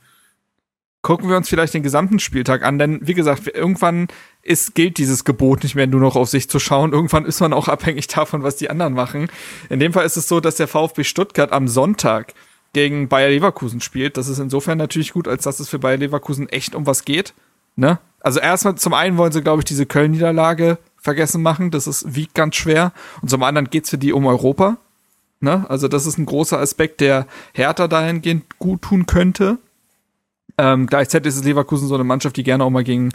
gucken 1.06 1.30
wir 1.30 1.38
uns 1.38 1.48
vielleicht 1.48 1.76
den 1.76 1.84
gesamten 1.84 2.18
Spieltag 2.18 2.64
an, 2.64 2.80
denn 2.80 3.00
wie 3.04 3.14
gesagt, 3.14 3.46
irgendwann 3.46 4.08
ist, 4.42 4.74
gilt 4.74 4.98
dieses 4.98 5.24
Gebot 5.24 5.62
nicht 5.62 5.76
mehr 5.76 5.86
nur 5.86 6.02
noch 6.02 6.16
auf 6.16 6.30
sich 6.30 6.50
zu 6.50 6.58
schauen. 6.58 6.94
Irgendwann 6.94 7.26
ist 7.26 7.42
man 7.42 7.54
auch 7.54 7.68
abhängig 7.76 8.08
davon, 8.08 8.42
was 8.42 8.56
die 8.56 8.72
anderen 8.72 8.94
machen. 8.94 9.28
In 9.70 9.80
dem 9.80 9.94
Fall 9.94 10.04
ist 10.04 10.18
es 10.18 10.28
so, 10.28 10.40
dass 10.40 10.56
der 10.56 10.68
VfB 10.68 11.04
Stuttgart 11.04 11.52
am 11.52 11.68
Sonntag 11.68 12.34
gegen 12.74 13.08
Bayer 13.08 13.30
Leverkusen 13.30 13.82
spielt. 13.82 14.18
Das 14.18 14.28
ist 14.28 14.40
insofern 14.40 14.80
natürlich 14.80 15.14
gut, 15.14 15.28
als 15.28 15.44
dass 15.44 15.60
es 15.60 15.70
für 15.70 15.78
Bayer 15.78 15.98
Leverkusen 15.98 16.50
echt 16.50 16.74
um 16.74 16.88
was 16.88 17.06
geht. 17.06 17.36
Ne? 17.76 18.00
Also 18.22 18.40
erstmal 18.40 18.74
zum 18.74 18.96
einen 18.96 19.18
wollen 19.18 19.32
sie, 19.32 19.44
glaube 19.44 19.60
ich, 19.60 19.66
diese 19.66 19.86
Köln-Niederlage 19.86 20.80
vergessen 20.98 21.44
machen. 21.44 21.70
Das 21.70 21.86
ist 21.86 22.16
wiegt 22.16 22.34
ganz 22.34 22.56
schwer. 22.56 22.94
Und 23.22 23.30
zum 23.30 23.44
anderen 23.44 23.70
geht's 23.70 23.92
für 23.92 24.00
die 24.00 24.12
um 24.12 24.26
Europa. 24.26 24.78
Ne? 25.40 25.68
Also 25.70 25.88
das 25.88 26.08
ist 26.08 26.18
ein 26.18 26.26
großer 26.26 26.58
Aspekt, 26.58 27.00
der 27.00 27.28
Hertha 27.54 27.88
dahingehend 27.88 28.58
gut 28.58 28.82
tun 28.82 29.06
könnte. 29.06 29.60
Ähm, 30.58 30.88
gleichzeitig 30.88 31.30
ist 31.30 31.38
es 31.38 31.44
Leverkusen 31.44 31.88
so 31.88 31.96
eine 31.96 32.04
Mannschaft, 32.04 32.38
die 32.38 32.44
gerne 32.44 32.64
auch 32.64 32.70
mal 32.70 32.84
gegen 32.84 33.12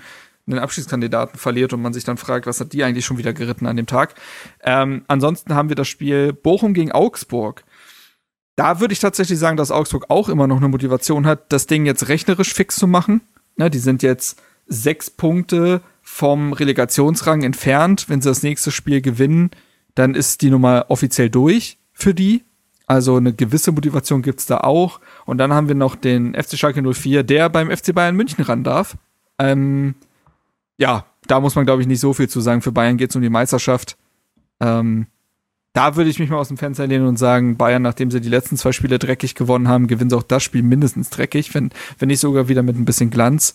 einen 0.47 0.59
Abschiedskandidaten 0.59 1.39
verliert 1.39 1.73
und 1.73 1.83
man 1.83 1.93
sich 1.93 2.05
dann 2.05 2.17
fragt, 2.17 2.47
was 2.47 2.61
hat 2.61 2.73
die 2.73 2.83
eigentlich 2.83 3.05
schon 3.05 3.19
wieder 3.19 3.33
geritten 3.33 3.67
an 3.67 3.77
dem 3.77 3.87
Tag. 3.87 4.15
Ähm, 4.63 5.05
ansonsten 5.07 5.55
haben 5.55 5.69
wir 5.69 5.77
das 5.77 5.89
Spiel 5.89 6.33
Bochum 6.33 6.75
gegen 6.75 6.93
Augsburg. 6.93 7.65
Da 8.57 8.81
würde 8.81 8.93
ich 8.93 9.01
tatsächlich 9.01 9.39
sagen, 9.39 9.57
dass 9.57 9.71
Augsburg 9.71 10.07
auch 10.09 10.29
immer 10.29 10.47
noch 10.47 10.59
eine 10.59 10.69
Motivation 10.69 11.27
hat, 11.27 11.53
das 11.53 11.67
Ding 11.67 11.87
jetzt 11.87 12.09
rechnerisch 12.09 12.53
fix 12.53 12.77
zu 12.77 12.87
machen. 12.87 13.23
Ne, 13.57 13.71
die 13.71 13.79
sind 13.79 14.03
jetzt 14.03 14.41
sechs 14.67 15.11
Punkte 15.11 15.83
vom 16.03 16.53
Relegationsrang 16.53 17.43
entfernt. 17.43 18.09
Wenn 18.09 18.21
sie 18.21 18.29
das 18.29 18.43
nächste 18.43 18.71
Spiel 18.71 19.01
gewinnen, 19.01 19.51
dann 19.95 20.15
ist 20.15 20.43
die 20.43 20.51
Nummer 20.51 20.87
offiziell 20.89 21.31
durch 21.31 21.79
für 21.93 22.15
die. 22.15 22.45
Also 22.91 23.19
eine 23.19 23.33
gewisse 23.33 23.71
Motivation 23.71 24.21
gibt's 24.21 24.47
da 24.47 24.57
auch. 24.59 24.99
Und 25.25 25.39
dann 25.39 25.53
haben 25.53 25.69
wir 25.69 25.77
noch 25.77 25.95
den 25.95 26.35
FC 26.35 26.59
Schalke 26.59 26.83
04, 26.83 27.23
der 27.23 27.49
beim 27.49 27.71
FC 27.71 27.95
Bayern 27.95 28.17
München 28.17 28.43
ran 28.43 28.65
darf. 28.65 28.97
Ähm, 29.39 29.95
ja, 30.77 31.05
da 31.29 31.39
muss 31.39 31.55
man, 31.55 31.67
glaube 31.67 31.83
ich, 31.83 31.87
nicht 31.87 32.01
so 32.01 32.15
viel 32.15 32.29
zu 32.29 32.41
sagen. 32.41 32.63
Für 32.63 32.73
Bayern 32.73 32.97
geht's 32.97 33.15
um 33.15 33.23
die 33.23 33.29
Meisterschaft. 33.31 33.97
Ähm, 34.59 35.07
da 35.73 35.95
würde 35.95 36.11
ich 36.11 36.19
mich 36.19 36.31
mal 36.31 36.39
aus 36.39 36.49
dem 36.49 36.57
Fenster 36.57 36.89
lehnen 36.89 37.07
und 37.07 37.17
sagen, 37.17 37.57
Bayern, 37.57 37.83
nachdem 37.83 38.11
sie 38.11 38.21
die 38.21 38.29
letzten 38.29 38.57
zwei 38.57 38.73
Spiele 38.73 38.99
dreckig 38.99 39.37
gewonnen 39.37 39.69
haben, 39.69 39.87
gewinnen 39.87 40.11
sie 40.11 40.17
auch 40.17 40.25
das 40.25 40.43
Spiel 40.43 40.65
mindestens 40.65 41.11
dreckig, 41.11 41.55
wenn, 41.55 41.71
wenn 42.01 42.09
nicht 42.09 42.19
sogar 42.19 42.49
wieder 42.49 42.65
mit 42.65 42.77
ein 42.77 42.87
bisschen 42.87 43.11
Glanz. 43.11 43.55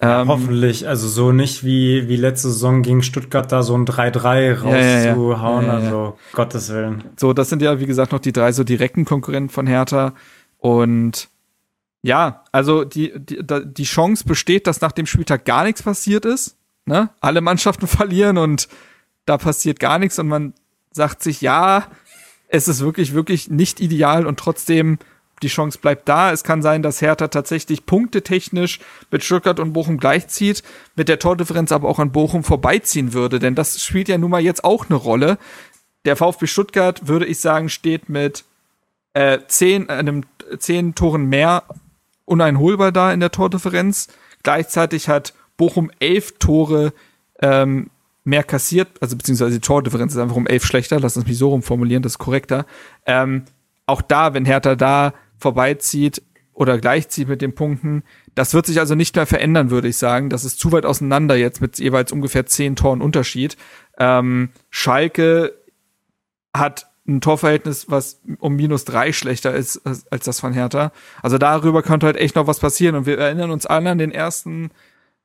Ähm, 0.00 0.28
Hoffentlich, 0.28 0.88
also 0.88 1.08
so 1.08 1.32
nicht 1.32 1.64
wie, 1.64 2.08
wie 2.08 2.16
letzte 2.16 2.48
Saison 2.48 2.82
gegen 2.82 3.02
Stuttgart 3.02 3.50
da 3.50 3.62
so 3.62 3.76
ein 3.76 3.86
3-3 3.86 4.60
rauszuhauen, 4.60 5.66
ja, 5.66 5.72
ja, 5.72 5.78
ja. 5.78 5.84
also 5.84 6.18
Gottes 6.32 6.68
Willen. 6.70 7.04
So, 7.16 7.32
das 7.32 7.48
sind 7.48 7.62
ja, 7.62 7.78
wie 7.80 7.86
gesagt, 7.86 8.12
noch 8.12 8.18
die 8.18 8.32
drei 8.32 8.52
so 8.52 8.64
direkten 8.64 9.04
Konkurrenten 9.04 9.50
von 9.50 9.66
Hertha. 9.66 10.14
Und 10.58 11.28
ja, 12.02 12.44
also 12.52 12.84
die, 12.84 13.12
die, 13.16 13.40
die 13.64 13.84
Chance 13.84 14.24
besteht, 14.24 14.66
dass 14.66 14.80
nach 14.80 14.92
dem 14.92 15.06
Spieltag 15.06 15.44
gar 15.44 15.64
nichts 15.64 15.82
passiert 15.82 16.24
ist. 16.24 16.56
Ne? 16.86 17.10
Alle 17.20 17.40
Mannschaften 17.40 17.86
verlieren 17.86 18.36
und 18.36 18.68
da 19.26 19.38
passiert 19.38 19.80
gar 19.80 19.98
nichts 19.98 20.18
und 20.18 20.28
man 20.28 20.54
sagt 20.90 21.22
sich, 21.22 21.40
ja, 21.40 21.86
es 22.48 22.68
ist 22.68 22.80
wirklich, 22.80 23.14
wirklich 23.14 23.48
nicht 23.48 23.80
ideal 23.80 24.26
und 24.26 24.38
trotzdem 24.38 24.98
die 25.44 25.48
Chance 25.48 25.78
bleibt 25.78 26.08
da. 26.08 26.32
Es 26.32 26.42
kann 26.42 26.62
sein, 26.62 26.82
dass 26.82 27.00
Hertha 27.00 27.28
tatsächlich 27.28 27.86
punktetechnisch 27.86 28.80
mit 29.10 29.22
Stuttgart 29.22 29.60
und 29.60 29.72
Bochum 29.72 29.98
gleichzieht, 29.98 30.62
mit 30.96 31.08
der 31.08 31.18
Tordifferenz 31.18 31.70
aber 31.70 31.88
auch 31.88 31.98
an 31.98 32.10
Bochum 32.10 32.42
vorbeiziehen 32.42 33.12
würde, 33.12 33.38
denn 33.38 33.54
das 33.54 33.82
spielt 33.82 34.08
ja 34.08 34.18
nun 34.18 34.30
mal 34.30 34.40
jetzt 34.40 34.64
auch 34.64 34.86
eine 34.88 34.96
Rolle. 34.96 35.38
Der 36.06 36.16
VfB 36.16 36.46
Stuttgart, 36.46 37.06
würde 37.06 37.26
ich 37.26 37.38
sagen, 37.40 37.68
steht 37.68 38.08
mit 38.08 38.44
äh, 39.12 39.38
zehn, 39.46 39.88
einem 39.88 40.24
zehn 40.58 40.94
Toren 40.94 41.26
mehr 41.26 41.64
uneinholbar 42.24 42.90
da 42.90 43.12
in 43.12 43.20
der 43.20 43.30
Tordifferenz. 43.30 44.08
Gleichzeitig 44.42 45.08
hat 45.08 45.34
Bochum 45.56 45.90
elf 46.00 46.38
Tore 46.38 46.92
ähm, 47.40 47.90
mehr 48.24 48.42
kassiert, 48.42 48.88
also 49.00 49.16
beziehungsweise 49.16 49.52
die 49.52 49.60
Tordifferenz 49.60 50.14
ist 50.14 50.18
einfach 50.18 50.36
um 50.36 50.46
elf 50.46 50.64
schlechter, 50.64 50.98
lass 50.98 51.16
uns 51.16 51.26
mich 51.26 51.38
so 51.38 51.50
rumformulieren, 51.50 52.02
das 52.02 52.12
ist 52.12 52.18
korrekter. 52.18 52.66
Ähm, 53.06 53.44
auch 53.86 54.00
da, 54.00 54.32
wenn 54.34 54.46
Hertha 54.46 54.74
da 54.74 55.12
vorbeizieht 55.38 56.22
oder 56.54 56.78
gleichzieht 56.78 57.28
mit 57.28 57.42
den 57.42 57.54
Punkten. 57.54 58.04
Das 58.34 58.54
wird 58.54 58.66
sich 58.66 58.78
also 58.78 58.94
nicht 58.94 59.16
mehr 59.16 59.26
verändern, 59.26 59.70
würde 59.70 59.88
ich 59.88 59.96
sagen. 59.96 60.30
Das 60.30 60.44
ist 60.44 60.58
zu 60.58 60.72
weit 60.72 60.86
auseinander 60.86 61.36
jetzt 61.36 61.60
mit 61.60 61.78
jeweils 61.78 62.12
ungefähr 62.12 62.46
zehn 62.46 62.76
Toren 62.76 63.02
Unterschied. 63.02 63.56
Ähm, 63.98 64.50
Schalke 64.70 65.52
hat 66.54 66.86
ein 67.06 67.20
Torverhältnis, 67.20 67.90
was 67.90 68.22
um 68.38 68.56
minus 68.56 68.84
drei 68.84 69.12
schlechter 69.12 69.52
ist 69.52 69.82
als, 69.84 70.24
das 70.24 70.40
von 70.40 70.54
Hertha. 70.54 70.92
Also 71.22 71.36
darüber 71.38 71.82
könnte 71.82 72.06
halt 72.06 72.16
echt 72.16 72.36
noch 72.36 72.46
was 72.46 72.60
passieren. 72.60 72.94
Und 72.94 73.06
wir 73.06 73.18
erinnern 73.18 73.50
uns 73.50 73.66
alle 73.66 73.90
an 73.90 73.98
den 73.98 74.12
ersten 74.12 74.70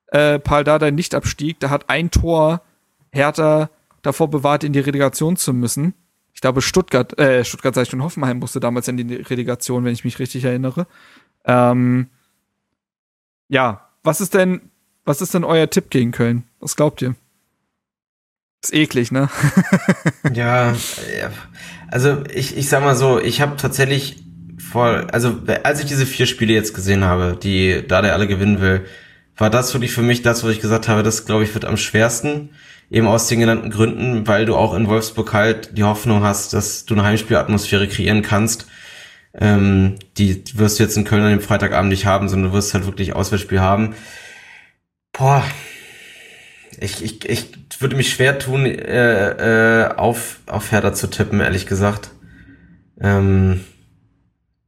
äh, 0.08 0.40
Paul 0.40 0.64
Dardai 0.64 0.92
Nichtabstieg. 0.92 1.60
Da 1.60 1.70
hat 1.70 1.90
ein 1.90 2.12
Tor 2.12 2.64
Hertha 3.12 3.70
davor 4.02 4.30
bewahrt, 4.30 4.64
in 4.64 4.74
die 4.74 4.80
Relegation 4.80 5.38
zu 5.38 5.54
müssen 5.54 5.94
ich 6.40 6.42
glaube, 6.42 6.62
Stuttgart, 6.62 7.20
äh, 7.20 7.44
Stuttgart 7.44 7.76
sei 7.76 7.84
schon 7.84 8.02
Hoffenheim 8.02 8.40
musste 8.40 8.62
damals 8.62 8.88
in 8.88 8.96
die 8.96 9.16
Relegation, 9.16 9.84
wenn 9.84 9.92
ich 9.92 10.06
mich 10.06 10.20
richtig 10.20 10.46
erinnere. 10.46 10.88
Ähm, 11.44 12.08
ja, 13.50 13.90
was 14.04 14.22
ist 14.22 14.36
denn, 14.36 14.62
was 15.04 15.20
ist 15.20 15.34
denn 15.34 15.44
euer 15.44 15.70
Tipp 15.70 15.90
gegen 15.90 16.14
Köln? 16.14 16.46
Was 16.62 16.78
glaubt 16.78 17.02
ihr? 17.02 17.16
Ist 18.64 18.74
eklig, 18.74 19.12
ne? 19.12 19.28
ja, 20.34 20.74
also 21.90 22.24
ich, 22.34 22.56
ich 22.56 22.70
sag 22.70 22.84
mal 22.86 22.96
so, 22.96 23.20
ich 23.20 23.42
habe 23.42 23.58
tatsächlich 23.58 24.24
vor, 24.60 25.08
also 25.12 25.42
als 25.64 25.82
ich 25.82 25.88
diese 25.88 26.06
vier 26.06 26.26
Spiele 26.26 26.54
jetzt 26.54 26.74
gesehen 26.74 27.04
habe, 27.04 27.38
die 27.38 27.84
da 27.86 28.02
der 28.02 28.14
alle 28.14 28.30
gewinnen 28.30 28.62
will, 28.62 28.86
war 29.36 29.50
das 29.50 29.74
wirklich 29.74 29.92
für 29.92 30.04
mich 30.04 30.22
das, 30.22 30.46
was 30.46 30.54
ich 30.54 30.62
gesagt 30.62 30.88
habe, 30.88 31.04
das 31.04 31.26
glaube 31.26 31.44
ich 31.44 31.54
wird 31.54 31.66
am 31.66 31.76
schwersten 31.76 32.52
eben 32.90 33.08
aus 33.08 33.28
den 33.28 33.40
genannten 33.40 33.70
Gründen, 33.70 34.28
weil 34.28 34.46
du 34.46 34.56
auch 34.56 34.74
in 34.74 34.88
Wolfsburg 34.88 35.34
halt 35.34 35.78
die 35.78 35.84
Hoffnung 35.84 36.24
hast, 36.24 36.54
dass 36.54 36.86
du 36.86 36.96
eine 36.96 37.04
Heimspielatmosphäre 37.04 37.88
kreieren 37.88 38.22
kannst. 38.22 38.68
Ähm, 39.34 39.96
die 40.18 40.44
wirst 40.56 40.80
du 40.80 40.84
jetzt 40.84 40.98
in 40.98 41.04
Köln 41.04 41.24
an 41.24 41.32
dem 41.32 41.42
Freitagabend 41.42 41.90
nicht 41.90 42.06
haben, 42.06 42.30
sondern 42.30 42.52
du 42.52 42.58
wirst 42.58 42.74
halt 42.74 42.86
wirklich 42.86 43.16
Auswärtsspiel 43.16 43.60
haben. 43.60 43.96
Boah. 45.14 45.44
Ich, 46.80 47.04
ich, 47.04 47.30
ich 47.30 47.48
würde 47.80 47.96
mich 47.96 48.10
schwer 48.12 48.40
tun, 48.40 48.66
äh, 48.66 49.84
äh, 49.84 49.96
auf, 49.96 50.40
auf 50.48 50.72
Hertha 50.72 50.94
zu 50.94 51.08
tippen, 51.08 51.42
ehrlich 51.42 51.68
gesagt. 51.68 52.12
Ähm, 53.00 53.64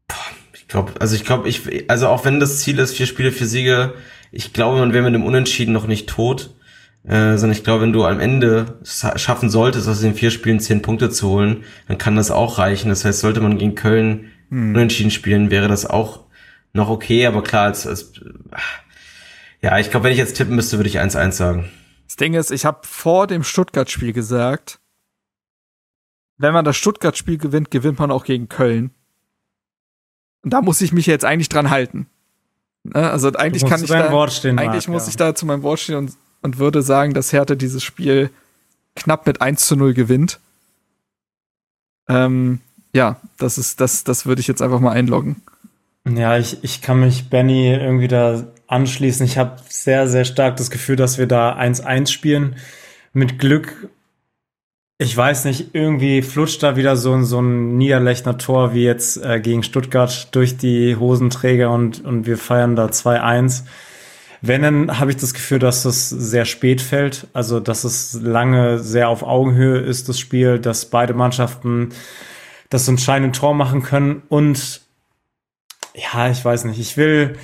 boah, 0.07 0.15
ich 0.53 0.68
glaube, 0.68 0.93
also 0.99 1.15
ich 1.15 1.26
glaube, 1.26 1.49
ich, 1.49 1.89
also 1.89 2.07
auch 2.07 2.26
wenn 2.26 2.39
das 2.39 2.60
Ziel 2.60 2.80
ist, 2.80 2.95
vier 2.95 3.06
Spiele, 3.07 3.31
vier 3.31 3.48
Siege, 3.48 3.93
ich 4.31 4.53
glaube, 4.53 4.80
man 4.80 4.93
wäre 4.93 5.03
mit 5.03 5.14
dem 5.14 5.26
Unentschieden 5.26 5.73
noch 5.73 5.88
nicht 5.88 6.07
tot. 6.07 6.52
Äh, 7.03 7.37
sondern 7.37 7.51
ich 7.57 7.63
glaube, 7.63 7.83
wenn 7.83 7.93
du 7.93 8.05
am 8.05 8.19
Ende 8.19 8.77
schaffen 8.83 9.49
solltest, 9.49 9.87
aus 9.87 10.01
den 10.01 10.13
vier 10.13 10.29
Spielen 10.29 10.59
zehn 10.59 10.83
Punkte 10.83 11.09
zu 11.09 11.29
holen, 11.29 11.63
dann 11.87 11.97
kann 11.97 12.15
das 12.15 12.29
auch 12.29 12.59
reichen. 12.59 12.89
Das 12.89 13.05
heißt, 13.05 13.19
sollte 13.19 13.41
man 13.41 13.57
gegen 13.57 13.75
Köln 13.75 14.31
hm. 14.49 14.75
unentschieden 14.75 15.11
spielen, 15.11 15.49
wäre 15.49 15.67
das 15.67 15.85
auch 15.85 16.25
noch 16.73 16.89
okay, 16.89 17.25
aber 17.25 17.43
klar, 17.43 17.65
als, 17.65 17.87
als 17.87 18.13
ja, 19.61 19.77
ich 19.79 19.89
glaube, 19.89 20.05
wenn 20.05 20.13
ich 20.13 20.17
jetzt 20.17 20.37
tippen 20.37 20.55
müsste, 20.55 20.77
würde 20.77 20.89
ich 20.89 20.99
1-1 20.99 21.31
sagen. 21.31 21.69
Das 22.07 22.15
Ding 22.17 22.33
ist, 22.33 22.51
ich 22.51 22.65
habe 22.65 22.79
vor 22.83 23.27
dem 23.27 23.43
Stuttgart-Spiel 23.43 24.13
gesagt, 24.13 24.79
wenn 26.37 26.53
man 26.53 26.65
das 26.65 26.77
Stuttgart-Spiel 26.77 27.37
gewinnt, 27.37 27.71
gewinnt 27.71 27.99
man 27.99 28.11
auch 28.11 28.23
gegen 28.23 28.49
Köln. 28.49 28.91
Und 30.43 30.53
da 30.53 30.61
muss 30.61 30.81
ich 30.81 30.91
mich 30.91 31.05
jetzt 31.05 31.25
eigentlich 31.25 31.49
dran 31.49 31.69
halten. 31.69 32.07
Ne? 32.83 33.09
Also 33.09 33.31
eigentlich 33.33 33.63
kann 33.65 33.83
ich 33.83 33.89
da, 33.89 34.29
stehen, 34.29 34.57
eigentlich 34.57 34.87
Marc, 34.87 34.95
muss 34.95 35.05
ja. 35.05 35.09
ich 35.09 35.17
da 35.17 35.35
zu 35.35 35.45
meinem 35.45 35.63
Wort 35.63 35.79
stehen 35.79 35.97
und, 35.97 36.17
und 36.41 36.57
würde 36.57 36.81
sagen, 36.81 37.13
dass 37.13 37.34
Hertha 37.34 37.55
dieses 37.55 37.84
Spiel 37.84 38.30
knapp 38.95 39.26
mit 39.26 39.41
1 39.41 39.65
zu 39.65 39.76
0 39.76 39.93
gewinnt. 39.93 40.39
Ähm, 42.09 42.59
ja, 42.93 43.18
das 43.38 43.57
ist, 43.57 43.80
das, 43.80 44.03
das 44.03 44.26
würde 44.26 44.41
ich 44.41 44.47
jetzt 44.47 44.61
einfach 44.61 44.80
mal 44.80 44.91
einloggen. 44.91 45.38
Ja, 46.07 46.38
ich, 46.38 46.63
ich 46.63 46.81
kann 46.81 46.99
mich 46.99 47.30
Benny 47.30 47.72
irgendwie 47.72 48.07
da 48.07 48.43
anschließen. 48.68 49.26
Ich 49.26 49.38
habe 49.38 49.61
sehr, 49.69 50.07
sehr 50.07 50.26
stark 50.26 50.57
das 50.57 50.72
Gefühl, 50.72 50.95
dass 50.95 51.18
wir 51.18 51.27
da 51.27 51.57
1-1 51.57 52.07
spielen. 52.07 52.55
Mit 53.13 53.39
Glück, 53.39 53.89
ich 54.97 55.15
weiß 55.15 55.45
nicht, 55.45 55.73
irgendwie 55.73 56.22
flutscht 56.22 56.63
da 56.63 56.76
wieder 56.76 56.95
so, 56.95 57.22
so 57.23 57.39
ein 57.39 57.77
Niederlechner 57.77 58.38
Tor 58.38 58.73
wie 58.73 58.84
jetzt 58.84 59.18
äh, 59.18 59.39
gegen 59.39 59.63
Stuttgart 59.63 60.30
durch 60.34 60.57
die 60.57 60.95
Hosenträger 60.95 61.72
und, 61.72 62.03
und 62.03 62.26
wir 62.26 62.38
feiern 62.38 62.76
da 62.76 62.85
2-1. 62.85 63.63
Wenn, 64.41 64.63
dann 64.63 64.99
habe 64.99 65.11
ich 65.11 65.18
das 65.18 65.34
Gefühl, 65.34 65.59
dass 65.59 65.84
das 65.84 66.09
sehr 66.09 66.45
spät 66.45 66.81
fällt. 66.81 67.27
Also, 67.34 67.59
dass 67.59 67.84
es 67.84 68.19
lange 68.22 68.80
sehr 68.80 69.09
auf 69.09 69.22
Augenhöhe 69.22 69.80
ist, 69.80 70.09
das 70.09 70.19
Spiel, 70.19 70.57
dass 70.57 70.85
beide 70.85 71.13
Mannschaften 71.13 71.89
das 72.69 72.88
entscheidende 72.88 73.38
Tor 73.38 73.53
machen 73.53 73.84
können 73.84 74.23
und 74.30 74.81
ja, 75.93 76.30
ich 76.30 76.43
weiß 76.43 76.63
nicht. 76.65 76.80
Ich 76.80 76.97
will, 76.97 77.35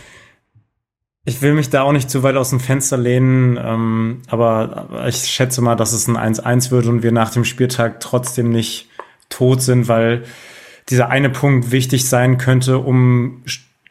ich 1.26 1.42
will 1.42 1.54
mich 1.54 1.70
da 1.70 1.84
auch 1.84 1.92
nicht 1.92 2.10
zu 2.10 2.24
weit 2.24 2.38
aus 2.38 2.50
dem 2.50 2.62
Fenster 2.62 2.98
lehnen, 2.98 3.60
ähm, 3.62 4.22
aber 4.28 5.06
ich 5.08 5.18
schätze 5.18 5.62
mal, 5.62 5.76
dass 5.76 5.92
es 5.92 6.08
ein 6.08 6.18
1-1 6.18 6.72
wird 6.72 6.86
und 6.86 7.04
wir 7.04 7.12
nach 7.12 7.30
dem 7.30 7.44
Spieltag 7.44 8.00
trotzdem 8.00 8.50
nicht 8.50 8.88
tot 9.30 9.62
sind, 9.62 9.90
weil 9.90 10.24
dieser 10.90 11.10
eine 11.10 11.30
Punkt 11.30 11.72
wichtig 11.72 12.08
sein 12.08 12.38
könnte, 12.38 12.80
um 12.80 13.44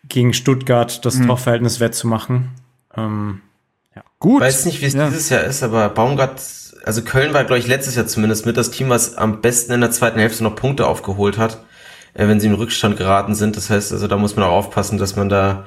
gegen 0.09 0.33
Stuttgart 0.33 1.05
das 1.05 1.17
mhm. 1.17 1.27
Torverhältnis 1.27 1.81
wettzumachen. 1.81 2.51
Ähm, 2.97 3.41
ja. 3.95 4.03
Gut. 4.19 4.43
Ich 4.43 4.49
weiß 4.49 4.65
nicht, 4.67 4.81
wie 4.81 4.87
es 4.87 4.95
ja. 4.95 5.09
dieses 5.09 5.29
Jahr 5.29 5.45
ist, 5.45 5.63
aber 5.63 5.89
Baumgart, 5.89 6.41
also 6.85 7.03
Köln 7.03 7.35
war, 7.35 7.45
glaube 7.45 7.59
ich, 7.59 7.67
letztes 7.67 7.95
Jahr 7.95 8.07
zumindest 8.07 8.47
mit 8.47 8.57
das 8.57 8.71
Team, 8.71 8.89
was 8.89 9.17
am 9.17 9.41
besten 9.41 9.73
in 9.73 9.81
der 9.81 9.91
zweiten 9.91 10.19
Hälfte 10.19 10.45
noch 10.45 10.57
Punkte 10.57 10.87
aufgeholt 10.87 11.39
hat 11.39 11.65
äh, 12.17 12.29
wenn 12.29 12.41
sie 12.41 12.49
im 12.49 12.55
Rückstand 12.55 12.97
geraten 12.97 13.35
sind. 13.35 13.57
Das 13.57 13.71
heißt, 13.71 13.93
also 13.93 14.09
da 14.09 14.17
muss 14.17 14.37
man 14.37 14.45
auch 14.47 14.53
aufpassen, 14.53 14.99
dass 14.99 15.17
man 15.17 15.29
da, 15.29 15.65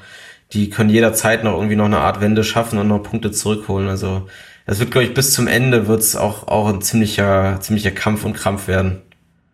die 0.51 0.69
können 0.69 0.89
jederzeit 0.89 1.43
noch 1.43 1.53
irgendwie 1.55 1.75
noch 1.75 1.85
eine 1.85 1.99
Art 1.99 2.21
Wende 2.21 2.43
schaffen 2.43 2.79
und 2.79 2.87
noch 2.87 3.03
Punkte 3.03 3.31
zurückholen. 3.31 3.87
Also 3.87 4.27
es 4.65 4.79
wird, 4.79 4.91
glaube 4.91 5.05
ich, 5.05 5.13
bis 5.13 5.33
zum 5.33 5.47
Ende 5.47 5.87
wird 5.87 6.01
es 6.01 6.15
auch, 6.15 6.47
auch 6.47 6.67
ein 6.67 6.81
ziemlicher, 6.81 7.57
ziemlicher 7.61 7.91
Kampf 7.91 8.25
und 8.25 8.33
Krampf 8.33 8.67
werden. 8.67 9.01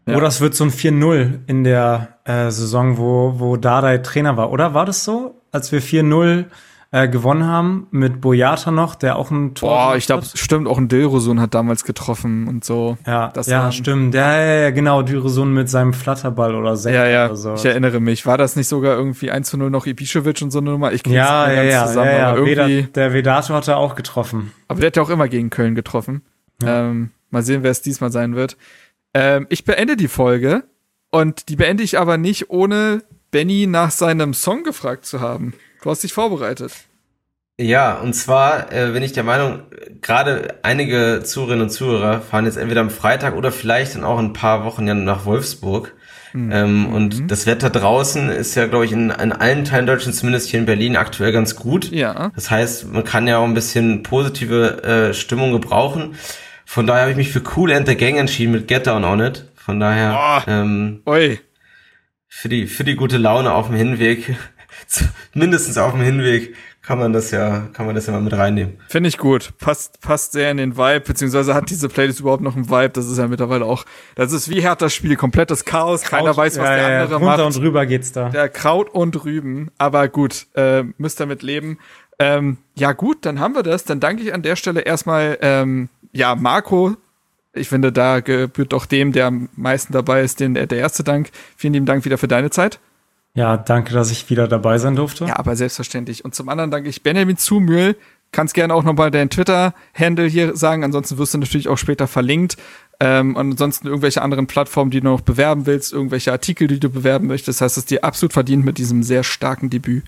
Ja. 0.08 0.16
Oder 0.16 0.28
es 0.28 0.40
wird 0.40 0.56
so 0.56 0.64
ein 0.64 0.72
4-0 0.72 1.40
in 1.48 1.64
der 1.64 2.20
äh, 2.26 2.52
Saison, 2.52 2.98
wo, 2.98 3.36
wo 3.38 3.58
Dardai 3.58 3.98
Trainer 4.00 4.38
war. 4.38 4.52
Oder 4.52 4.74
war 4.74 4.86
das 4.86 5.04
so? 5.04 5.42
Als 5.52 5.72
wir 5.72 5.82
4-0 5.82 6.46
äh, 6.96 7.10
gewonnen 7.10 7.46
haben 7.46 7.88
mit 7.92 8.22
Boyata 8.22 8.72
noch, 8.72 8.96
der 8.96 9.18
auch 9.18 9.30
ein 9.30 9.54
Tor 9.54 9.70
Boah, 9.70 9.98
ich 9.98 10.06
glaube, 10.06 10.26
stimmt, 10.34 10.66
auch 10.66 10.78
ein 10.78 10.88
Dilrosun 10.88 11.42
hat 11.42 11.54
damals 11.54 11.84
getroffen 11.84 12.48
und 12.48 12.64
so. 12.64 12.98
Ja, 13.06 13.32
das 13.34 13.48
ja, 13.48 13.70
stimmt. 13.74 14.16
Ja, 14.16 14.42
ja, 14.42 14.54
ja, 14.62 14.70
genau, 14.72 15.02
Dilrosun 15.02 15.54
mit 15.54 15.70
seinem 15.70 15.92
Flatterball 15.92 16.56
oder 16.56 16.78
Sekt 16.78 16.96
ja, 16.96 17.06
ja, 17.06 17.26
oder 17.26 17.36
so. 17.36 17.54
Ich 17.56 17.66
erinnere 17.66 18.00
mich. 18.00 18.26
War 18.26 18.38
das 18.38 18.56
nicht 18.56 18.70
sogar 18.70 18.96
irgendwie 18.96 19.30
1 19.30 19.50
zu 19.50 19.58
0 19.58 19.70
noch 19.72 19.86
Ibišević 19.86 20.42
und 20.46 20.52
so 20.52 20.60
eine 20.60 20.72
Nummer? 20.72 20.94
Ich 20.94 21.04
krieg's 21.04 21.18
ja, 21.18 21.52
ja, 21.52 21.64
ja, 21.64 21.86
zusammen, 21.86 22.12
ja, 22.12 22.18
ja. 22.18 22.30
Aber 22.30 22.48
irgendwie, 22.48 22.84
der 22.84 23.12
Vedato 23.12 23.54
hat 23.54 23.68
er 23.68 23.76
auch 23.76 23.96
getroffen. 23.96 24.54
Aber 24.70 24.80
der 24.80 24.88
hat 24.88 24.96
ja 24.96 25.04
auch 25.04 25.10
immer 25.10 25.28
gegen 25.28 25.50
Köln 25.50 25.76
getroffen. 25.76 26.22
Ja. 26.64 26.86
Ähm, 26.86 27.12
mal 27.30 27.44
sehen, 27.44 27.62
wer 27.62 27.72
es 27.72 27.82
diesmal 27.82 28.14
sein 28.14 28.38
wird. 28.38 28.56
Ähm, 29.14 29.48
ich 29.50 29.66
beende 29.66 29.98
die 29.98 30.08
Folge 30.08 30.64
und 31.12 31.50
die 31.50 31.58
beende 31.58 31.84
ich 31.84 32.00
aber 32.00 32.18
nicht, 32.18 32.50
ohne 32.50 33.04
Benny 33.32 33.68
nach 33.68 33.92
seinem 33.92 34.34
Song 34.34 34.64
gefragt 34.64 35.06
zu 35.06 35.20
haben. 35.20 35.54
Du 35.86 35.92
hast 35.92 36.02
dich 36.02 36.14
vorbereitet. 36.14 36.74
Ja, 37.60 38.00
und 38.00 38.14
zwar 38.14 38.74
äh, 38.74 38.90
bin 38.90 39.04
ich 39.04 39.14
der 39.14 39.24
Meinung, 39.24 39.60
gerade 40.02 40.56
einige 40.64 41.22
Zuhörerinnen 41.24 41.66
und 41.66 41.70
Zuhörer 41.70 42.22
fahren 42.22 42.46
jetzt 42.46 42.58
entweder 42.58 42.82
am 42.82 42.90
Freitag 42.90 43.36
oder 43.36 43.52
vielleicht 43.52 43.94
dann 43.94 44.04
auch 44.04 44.18
ein 44.18 44.34
paar 44.34 44.66
Wochen 44.66 44.88
ja 44.88 44.96
nach 44.96 45.26
Wolfsburg. 45.26 45.94
Mhm. 46.34 46.52
Ähm, 46.52 46.86
und 46.88 47.20
mhm. 47.20 47.28
das 47.28 47.46
Wetter 47.46 47.70
draußen 47.70 48.32
ist 48.32 48.56
ja, 48.56 48.66
glaube 48.66 48.86
ich, 48.86 48.94
in, 48.94 49.12
in 49.12 49.32
allen 49.32 49.64
Teilen 49.64 49.86
Deutschlands, 49.86 50.18
zumindest 50.18 50.50
hier 50.50 50.60
in 50.60 50.66
Berlin, 50.66 50.98
aktuell 50.98 51.32
ganz 51.32 51.56
gut. 51.56 51.92
Ja. 51.92 52.32
Das 52.34 52.50
heißt, 52.50 52.92
man 52.92 53.04
kann 53.04 53.28
ja 53.28 53.38
auch 53.38 53.46
ein 53.46 53.54
bisschen 53.54 54.02
positive 54.02 54.82
äh, 54.82 55.14
Stimmung 55.14 55.52
gebrauchen. 55.52 56.16
Von 56.66 56.88
daher 56.88 57.02
habe 57.02 57.12
ich 57.12 57.18
mich 57.18 57.32
für 57.32 57.44
Cool 57.56 57.72
and 57.72 57.88
the 57.88 57.96
Gang 57.96 58.18
entschieden 58.18 58.54
mit 58.54 58.68
Get 58.68 58.88
Down 58.88 59.04
On 59.04 59.20
It. 59.20 59.52
Von 59.54 59.80
daher 59.80 60.18
oh. 60.20 60.50
ähm, 60.50 61.04
Oi. 61.06 61.38
für 62.28 62.50
die 62.50 62.66
für 62.66 62.84
die 62.84 62.96
gute 62.96 63.18
Laune 63.18 63.54
auf 63.54 63.68
dem 63.68 63.76
Hinweg, 63.76 64.36
mindestens 65.34 65.78
auf 65.78 65.92
dem 65.92 66.02
Hinweg, 66.02 66.56
kann 66.86 67.00
man 67.00 67.14
das 67.14 67.32
ja, 67.32 67.68
kann 67.74 67.88
man 67.88 67.96
das 67.96 68.06
ja 68.06 68.14
mal 68.14 68.22
mit 68.22 68.34
reinnehmen. 68.34 68.78
Finde 68.90 69.10
ich 69.10 69.18
gut. 69.18 69.54
Passt, 69.58 70.02
passt 70.02 70.34
sehr 70.34 70.52
in 70.52 70.58
den 70.58 70.78
Vibe, 70.78 71.00
beziehungsweise 71.00 71.56
hat 71.56 71.70
diese 71.72 71.90
Playlist 71.90 72.20
überhaupt 72.20 72.44
noch 72.44 72.56
einen 72.56 72.70
Vibe. 72.70 72.90
Das 72.90 73.08
ist 73.08 73.18
ja 73.18 73.28
mittlerweile 73.28 73.66
auch, 73.66 73.86
das 74.14 74.32
ist 74.32 74.50
wie 74.50 74.62
Hertha 74.62 74.90
Spiel, 74.90 75.16
komplettes 75.16 75.66
Chaos. 75.66 76.04
Kraut, 76.04 76.20
Keiner 76.20 76.38
weiß, 76.38 76.60
was 76.60 76.66
ja, 76.66 76.76
der 76.76 77.02
andere 77.02 77.20
ja, 77.20 77.26
macht. 77.26 77.42
und 77.42 77.60
rüber 77.60 77.86
geht's 77.88 78.12
da. 78.12 78.30
Der 78.30 78.50
Kraut 78.50 78.90
und 78.90 79.26
Rüben. 79.26 79.72
Aber 79.80 80.08
gut, 80.08 80.46
äh, 80.54 80.84
müsst 80.98 81.20
damit 81.20 81.42
leben. 81.42 81.80
Ähm, 82.20 82.58
ja 82.76 82.92
gut, 82.94 83.26
dann 83.26 83.40
haben 83.40 83.56
wir 83.56 83.64
das. 83.64 83.84
Dann 83.84 84.00
danke 84.00 84.22
ich 84.22 84.34
an 84.34 84.44
der 84.44 84.56
Stelle 84.56 84.82
erstmal, 84.82 85.40
ähm, 85.42 85.90
ja, 86.12 86.36
Marco. 86.36 86.96
Ich 87.54 87.70
finde, 87.70 87.92
da 87.92 88.20
gebührt 88.20 88.74
doch 88.74 88.86
dem, 88.86 89.12
der 89.12 89.28
am 89.28 89.50
meisten 89.56 89.92
dabei 89.94 90.22
ist, 90.22 90.40
den, 90.40 90.54
der 90.54 90.72
erste 90.72 91.04
Dank. 91.04 91.30
Vielen 91.56 91.74
lieben 91.74 91.86
Dank 91.86 92.06
wieder 92.06 92.18
für 92.18 92.28
deine 92.28 92.52
Zeit. 92.52 92.80
Ja, 93.36 93.58
danke, 93.58 93.94
dass 93.94 94.12
ich 94.12 94.30
wieder 94.30 94.48
dabei 94.48 94.78
sein 94.78 94.96
durfte. 94.96 95.26
Ja, 95.26 95.38
aber 95.38 95.58
selbstverständlich. 95.58 96.24
Und 96.24 96.34
zum 96.34 96.48
anderen 96.48 96.72
danke 96.72 96.90
ich 96.90 97.04
Benjamin 97.04 97.36
Zumühl. 97.38 97.98
Kannst 98.32 98.54
gerne 98.54 98.74
auch 98.74 98.84
nochmal 98.84 99.12
deinen 99.12 99.30
Twitter-Handle 99.30 100.26
hier 100.26 100.56
sagen. 100.56 100.86
Ansonsten 100.86 101.18
wirst 101.18 101.34
du 101.34 101.38
natürlich 101.38 101.68
auch 101.68 101.78
später 101.78 102.08
verlinkt. 102.08 102.56
Ähm, 103.02 103.36
und 103.36 103.52
ansonsten 103.52 103.88
irgendwelche 103.88 104.22
anderen 104.22 104.48
Plattformen, 104.48 104.90
die 104.90 105.02
du 105.02 105.08
noch 105.08 105.22
bewerben 105.22 105.66
willst, 105.66 105.92
irgendwelche 105.92 106.32
Artikel, 106.32 106.70
die 106.70 106.80
du 106.80 106.90
bewerben 106.90 107.28
möchtest. 107.28 107.60
Das 107.60 107.66
heißt, 107.66 107.78
es 107.78 107.86
dir 107.86 108.06
absolut 108.06 108.32
verdient 108.32 108.64
mit 108.64 108.78
diesem 108.78 109.04
sehr 109.04 109.24
starken 109.24 109.70
Debüt. 109.70 110.06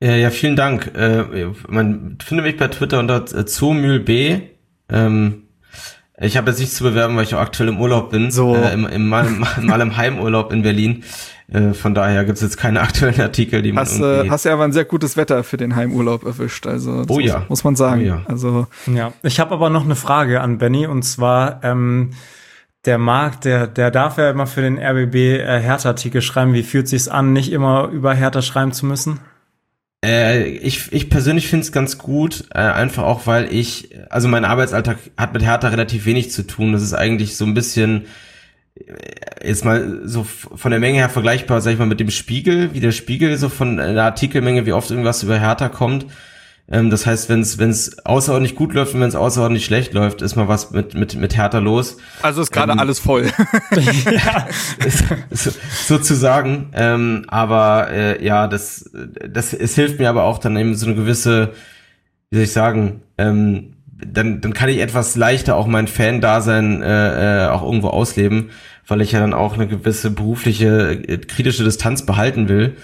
Ja, 0.00 0.14
ja 0.14 0.30
vielen 0.30 0.56
Dank. 0.56 0.92
Äh, 0.94 1.46
man 1.68 2.18
findet 2.22 2.44
mich 2.44 2.56
bei 2.58 2.68
Twitter 2.68 2.98
unter 2.98 3.22
äh, 3.34 3.46
zumühlb. 3.46 4.10
Ähm, 4.90 5.42
ich 6.22 6.36
habe 6.36 6.50
jetzt 6.50 6.60
nichts 6.60 6.76
zu 6.76 6.84
bewerben, 6.84 7.16
weil 7.16 7.24
ich 7.24 7.34
auch 7.34 7.40
aktuell 7.40 7.68
im 7.68 7.80
Urlaub 7.80 8.10
bin. 8.10 8.30
So. 8.30 8.54
Äh, 8.54 8.72
im, 8.72 8.86
im, 8.86 9.08
mal, 9.08 9.26
mal 9.60 9.80
im 9.80 9.96
Heimurlaub 9.96 10.52
in 10.52 10.62
Berlin. 10.62 11.04
Äh, 11.52 11.74
von 11.74 11.94
daher 11.94 12.24
gibt 12.24 12.36
es 12.36 12.42
jetzt 12.42 12.56
keine 12.56 12.80
aktuellen 12.82 13.20
Artikel, 13.20 13.62
die 13.62 13.72
man 13.72 13.84
hast, 13.84 14.00
äh, 14.00 14.28
hast 14.30 14.44
ja 14.44 14.52
aber 14.52 14.64
ein 14.64 14.72
sehr 14.72 14.84
gutes 14.84 15.16
Wetter 15.16 15.44
für 15.44 15.56
den 15.56 15.76
Heimurlaub 15.76 16.24
erwischt. 16.24 16.66
Also 16.66 17.04
oh 17.08 17.20
ja. 17.20 17.40
muss, 17.40 17.48
muss 17.48 17.64
man 17.64 17.76
sagen. 17.76 18.02
Oh 18.02 18.04
ja. 18.04 18.22
Also 18.26 18.66
ja, 18.86 19.12
ich 19.22 19.40
habe 19.40 19.52
aber 19.52 19.68
noch 19.68 19.84
eine 19.84 19.96
Frage 19.96 20.40
an 20.40 20.58
Benny 20.58 20.86
und 20.86 21.02
zwar 21.02 21.60
ähm, 21.62 22.10
der 22.84 22.98
Markt, 22.98 23.44
der 23.44 23.66
der 23.66 23.90
darf 23.90 24.18
ja 24.18 24.30
immer 24.30 24.46
für 24.46 24.60
den 24.60 24.78
RBB 24.78 25.14
äh, 25.14 25.60
Hertha-Artikel 25.60 26.22
schreiben. 26.22 26.52
Wie 26.54 26.62
fühlt 26.62 26.88
sich's 26.88 27.08
an, 27.08 27.32
nicht 27.32 27.52
immer 27.52 27.88
über 27.88 28.14
Hertha 28.14 28.42
schreiben 28.42 28.72
zu 28.72 28.86
müssen? 28.86 29.20
Äh, 30.04 30.48
ich, 30.48 30.92
ich 30.92 31.10
persönlich 31.10 31.48
finde 31.48 31.64
es 31.64 31.72
ganz 31.72 31.98
gut, 31.98 32.44
äh, 32.52 32.58
einfach 32.58 33.04
auch, 33.04 33.26
weil 33.26 33.52
ich, 33.52 33.90
also 34.10 34.28
mein 34.28 34.44
Arbeitsalltag 34.44 34.98
hat 35.16 35.32
mit 35.32 35.42
Hertha 35.42 35.68
relativ 35.68 36.06
wenig 36.06 36.30
zu 36.30 36.46
tun. 36.46 36.72
Das 36.72 36.82
ist 36.82 36.94
eigentlich 36.94 37.36
so 37.36 37.44
ein 37.44 37.54
bisschen 37.54 38.06
jetzt 39.44 39.64
mal 39.64 40.00
so 40.04 40.24
von 40.24 40.70
der 40.70 40.80
Menge 40.80 40.98
her 40.98 41.10
vergleichbar, 41.10 41.60
sag 41.60 41.72
ich 41.72 41.78
mal, 41.78 41.86
mit 41.86 42.00
dem 42.00 42.10
Spiegel, 42.10 42.72
wie 42.74 42.80
der 42.80 42.92
Spiegel 42.92 43.36
so 43.36 43.48
von 43.48 43.76
der 43.76 44.04
Artikelmenge, 44.04 44.66
wie 44.66 44.72
oft 44.72 44.90
irgendwas 44.90 45.22
über 45.22 45.38
Hertha 45.38 45.68
kommt. 45.68 46.06
Ähm, 46.70 46.90
das 46.90 47.06
heißt, 47.06 47.28
wenn 47.28 47.40
es 47.40 48.04
außerordentlich 48.04 48.56
gut 48.56 48.72
läuft 48.72 48.94
und 48.94 49.00
wenn 49.00 49.08
es 49.08 49.14
außerordentlich 49.14 49.64
schlecht 49.64 49.92
läuft, 49.92 50.22
ist 50.22 50.36
mal 50.36 50.48
was 50.48 50.70
mit 50.70 50.94
mit 50.94 51.16
mit 51.16 51.36
Hertha 51.36 51.58
los. 51.58 51.96
Also 52.22 52.42
ist 52.42 52.52
gerade 52.52 52.72
ähm, 52.72 52.78
alles 52.78 52.98
voll. 52.98 53.26
ja, 54.10 54.46
so, 55.30 55.50
sozusagen. 55.84 56.70
Ähm, 56.72 57.24
aber 57.28 57.90
äh, 57.90 58.24
ja, 58.24 58.46
das 58.46 58.90
das 59.28 59.52
es 59.52 59.74
hilft 59.74 59.98
mir 59.98 60.08
aber 60.08 60.24
auch 60.24 60.38
dann 60.38 60.56
eben 60.56 60.74
so 60.74 60.86
eine 60.86 60.94
gewisse 60.94 61.52
wie 62.32 62.36
soll 62.36 62.44
ich 62.44 62.52
sagen, 62.52 63.02
ähm, 63.18 63.74
dann, 63.84 64.40
dann 64.40 64.54
kann 64.54 64.70
ich 64.70 64.78
etwas 64.78 65.16
leichter 65.16 65.54
auch 65.54 65.66
mein 65.66 65.86
Fan-Dasein 65.86 66.82
äh, 66.82 67.44
äh, 67.44 67.48
auch 67.48 67.62
irgendwo 67.62 67.88
ausleben, 67.88 68.48
weil 68.86 69.02
ich 69.02 69.12
ja 69.12 69.20
dann 69.20 69.34
auch 69.34 69.52
eine 69.52 69.68
gewisse 69.68 70.10
berufliche, 70.10 70.92
äh, 70.92 71.18
kritische 71.18 71.62
Distanz 71.62 72.06
behalten 72.06 72.48
will. 72.48 72.76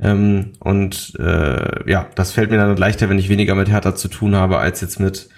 Ähm, 0.00 0.52
und 0.60 1.14
äh, 1.18 1.90
ja, 1.90 2.08
das 2.14 2.32
fällt 2.32 2.50
mir 2.50 2.56
dann 2.56 2.76
leichter, 2.76 3.08
wenn 3.08 3.18
ich 3.18 3.28
weniger 3.28 3.54
mit 3.54 3.70
Hertha 3.70 3.94
zu 3.94 4.08
tun 4.08 4.34
habe, 4.34 4.58
als 4.58 4.80
jetzt 4.80 5.00
mit 5.00 5.28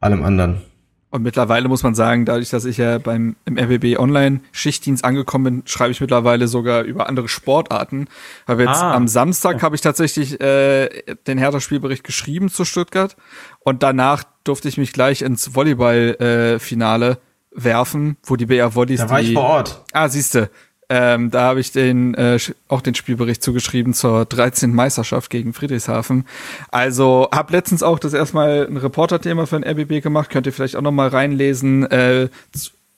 allem 0.00 0.24
anderen. 0.24 0.62
Und 1.10 1.22
mittlerweile 1.22 1.68
muss 1.68 1.82
man 1.82 1.94
sagen, 1.94 2.26
dadurch, 2.26 2.50
dass 2.50 2.66
ich 2.66 2.76
ja 2.76 2.98
beim 2.98 3.36
im 3.46 3.56
RBB 3.56 3.98
Online 3.98 4.40
Schichtdienst 4.52 5.04
angekommen 5.04 5.44
bin, 5.44 5.62
schreibe 5.64 5.90
ich 5.90 6.02
mittlerweile 6.02 6.48
sogar 6.48 6.82
über 6.82 7.08
andere 7.08 7.28
Sportarten. 7.28 8.08
Weil 8.46 8.60
jetzt 8.60 8.82
ah. 8.82 8.92
am 8.92 9.08
Samstag 9.08 9.62
habe 9.62 9.74
ich 9.74 9.80
tatsächlich 9.80 10.38
äh, 10.40 10.88
den 11.26 11.38
Hertha-Spielbericht 11.38 12.04
geschrieben 12.04 12.50
zu 12.50 12.66
Stuttgart 12.66 13.16
und 13.60 13.82
danach 13.82 14.24
durfte 14.44 14.68
ich 14.68 14.76
mich 14.76 14.92
gleich 14.92 15.22
ins 15.22 15.54
Volleyball-Finale 15.54 17.10
äh, 17.10 17.16
werfen, 17.52 18.18
wo 18.24 18.36
die 18.36 18.46
BR 18.46 18.74
Volleys. 18.74 19.00
Da 19.00 19.08
war 19.08 19.20
die, 19.20 19.28
ich 19.28 19.34
vor 19.34 19.44
Ort. 19.44 19.84
Ah, 19.92 20.08
siehste. 20.08 20.50
Ähm, 20.90 21.30
da 21.30 21.42
habe 21.42 21.60
ich 21.60 21.70
den 21.70 22.14
äh, 22.14 22.38
auch 22.68 22.80
den 22.80 22.94
Spielbericht 22.94 23.42
zugeschrieben 23.42 23.92
zur 23.92 24.24
13. 24.24 24.74
Meisterschaft 24.74 25.30
gegen 25.30 25.52
Friedrichshafen. 25.52 26.26
Also 26.70 27.28
habe 27.32 27.52
letztens 27.52 27.82
auch 27.82 27.98
das 27.98 28.14
erstmal 28.14 28.66
ein 28.66 28.78
Reporter-Thema 28.78 29.46
für 29.46 29.60
den 29.60 29.68
RBB 29.68 30.02
gemacht. 30.02 30.30
Könnt 30.30 30.46
ihr 30.46 30.52
vielleicht 30.52 30.76
auch 30.76 30.82
noch 30.82 30.92
mal 30.92 31.08
reinlesen. 31.08 31.84
Äh, 31.90 32.28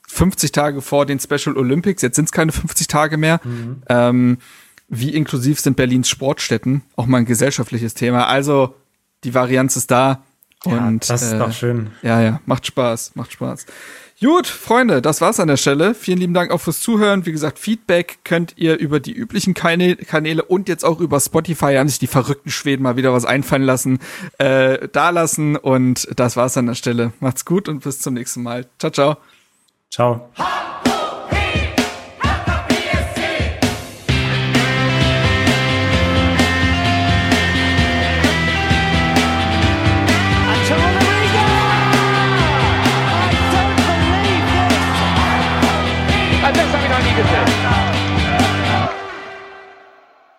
50 0.06 0.52
Tage 0.52 0.82
vor 0.82 1.06
den 1.06 1.18
Special 1.18 1.56
Olympics. 1.56 2.02
Jetzt 2.02 2.16
sind 2.16 2.26
es 2.26 2.32
keine 2.32 2.52
50 2.52 2.86
Tage 2.86 3.16
mehr. 3.16 3.40
Mhm. 3.44 3.82
Ähm, 3.88 4.38
wie 4.88 5.14
inklusiv 5.14 5.60
sind 5.60 5.76
Berlins 5.76 6.08
Sportstätten? 6.08 6.82
Auch 6.96 7.06
mal 7.06 7.18
ein 7.18 7.26
gesellschaftliches 7.26 7.94
Thema. 7.94 8.26
Also 8.26 8.74
die 9.24 9.34
Varianz 9.34 9.76
ist 9.76 9.90
da. 9.90 10.22
Ja, 10.66 10.86
und 10.86 11.08
das 11.08 11.22
ist 11.22 11.32
äh, 11.32 11.38
doch 11.38 11.52
schön. 11.52 11.90
Ja, 12.02 12.20
ja, 12.20 12.40
macht 12.44 12.66
Spaß, 12.66 13.12
macht 13.14 13.32
Spaß. 13.32 13.66
Gut, 14.22 14.46
Freunde, 14.46 15.00
das 15.00 15.22
war's 15.22 15.40
an 15.40 15.48
der 15.48 15.56
Stelle. 15.56 15.94
Vielen 15.94 16.18
lieben 16.18 16.34
Dank 16.34 16.50
auch 16.50 16.60
fürs 16.60 16.80
Zuhören. 16.80 17.24
Wie 17.24 17.32
gesagt, 17.32 17.58
Feedback 17.58 18.18
könnt 18.22 18.52
ihr 18.56 18.76
über 18.76 19.00
die 19.00 19.14
üblichen 19.14 19.54
Kanäle 19.54 20.44
und 20.44 20.68
jetzt 20.68 20.84
auch 20.84 21.00
über 21.00 21.18
Spotify, 21.20 21.76
haben 21.76 21.88
sich 21.88 22.00
die 22.00 22.06
verrückten 22.06 22.50
Schweden 22.50 22.82
mal 22.82 22.96
wieder 22.96 23.14
was 23.14 23.24
einfallen 23.24 23.62
lassen, 23.62 23.98
äh, 24.36 24.88
da 24.92 25.08
lassen. 25.08 25.56
Und 25.56 26.06
das 26.14 26.36
war's 26.36 26.58
an 26.58 26.66
der 26.66 26.74
Stelle. 26.74 27.14
Macht's 27.20 27.46
gut 27.46 27.66
und 27.66 27.82
bis 27.82 28.00
zum 28.00 28.12
nächsten 28.12 28.42
Mal. 28.42 28.66
Ciao, 28.78 28.92
ciao. 28.92 29.16
Ciao. 29.90 30.28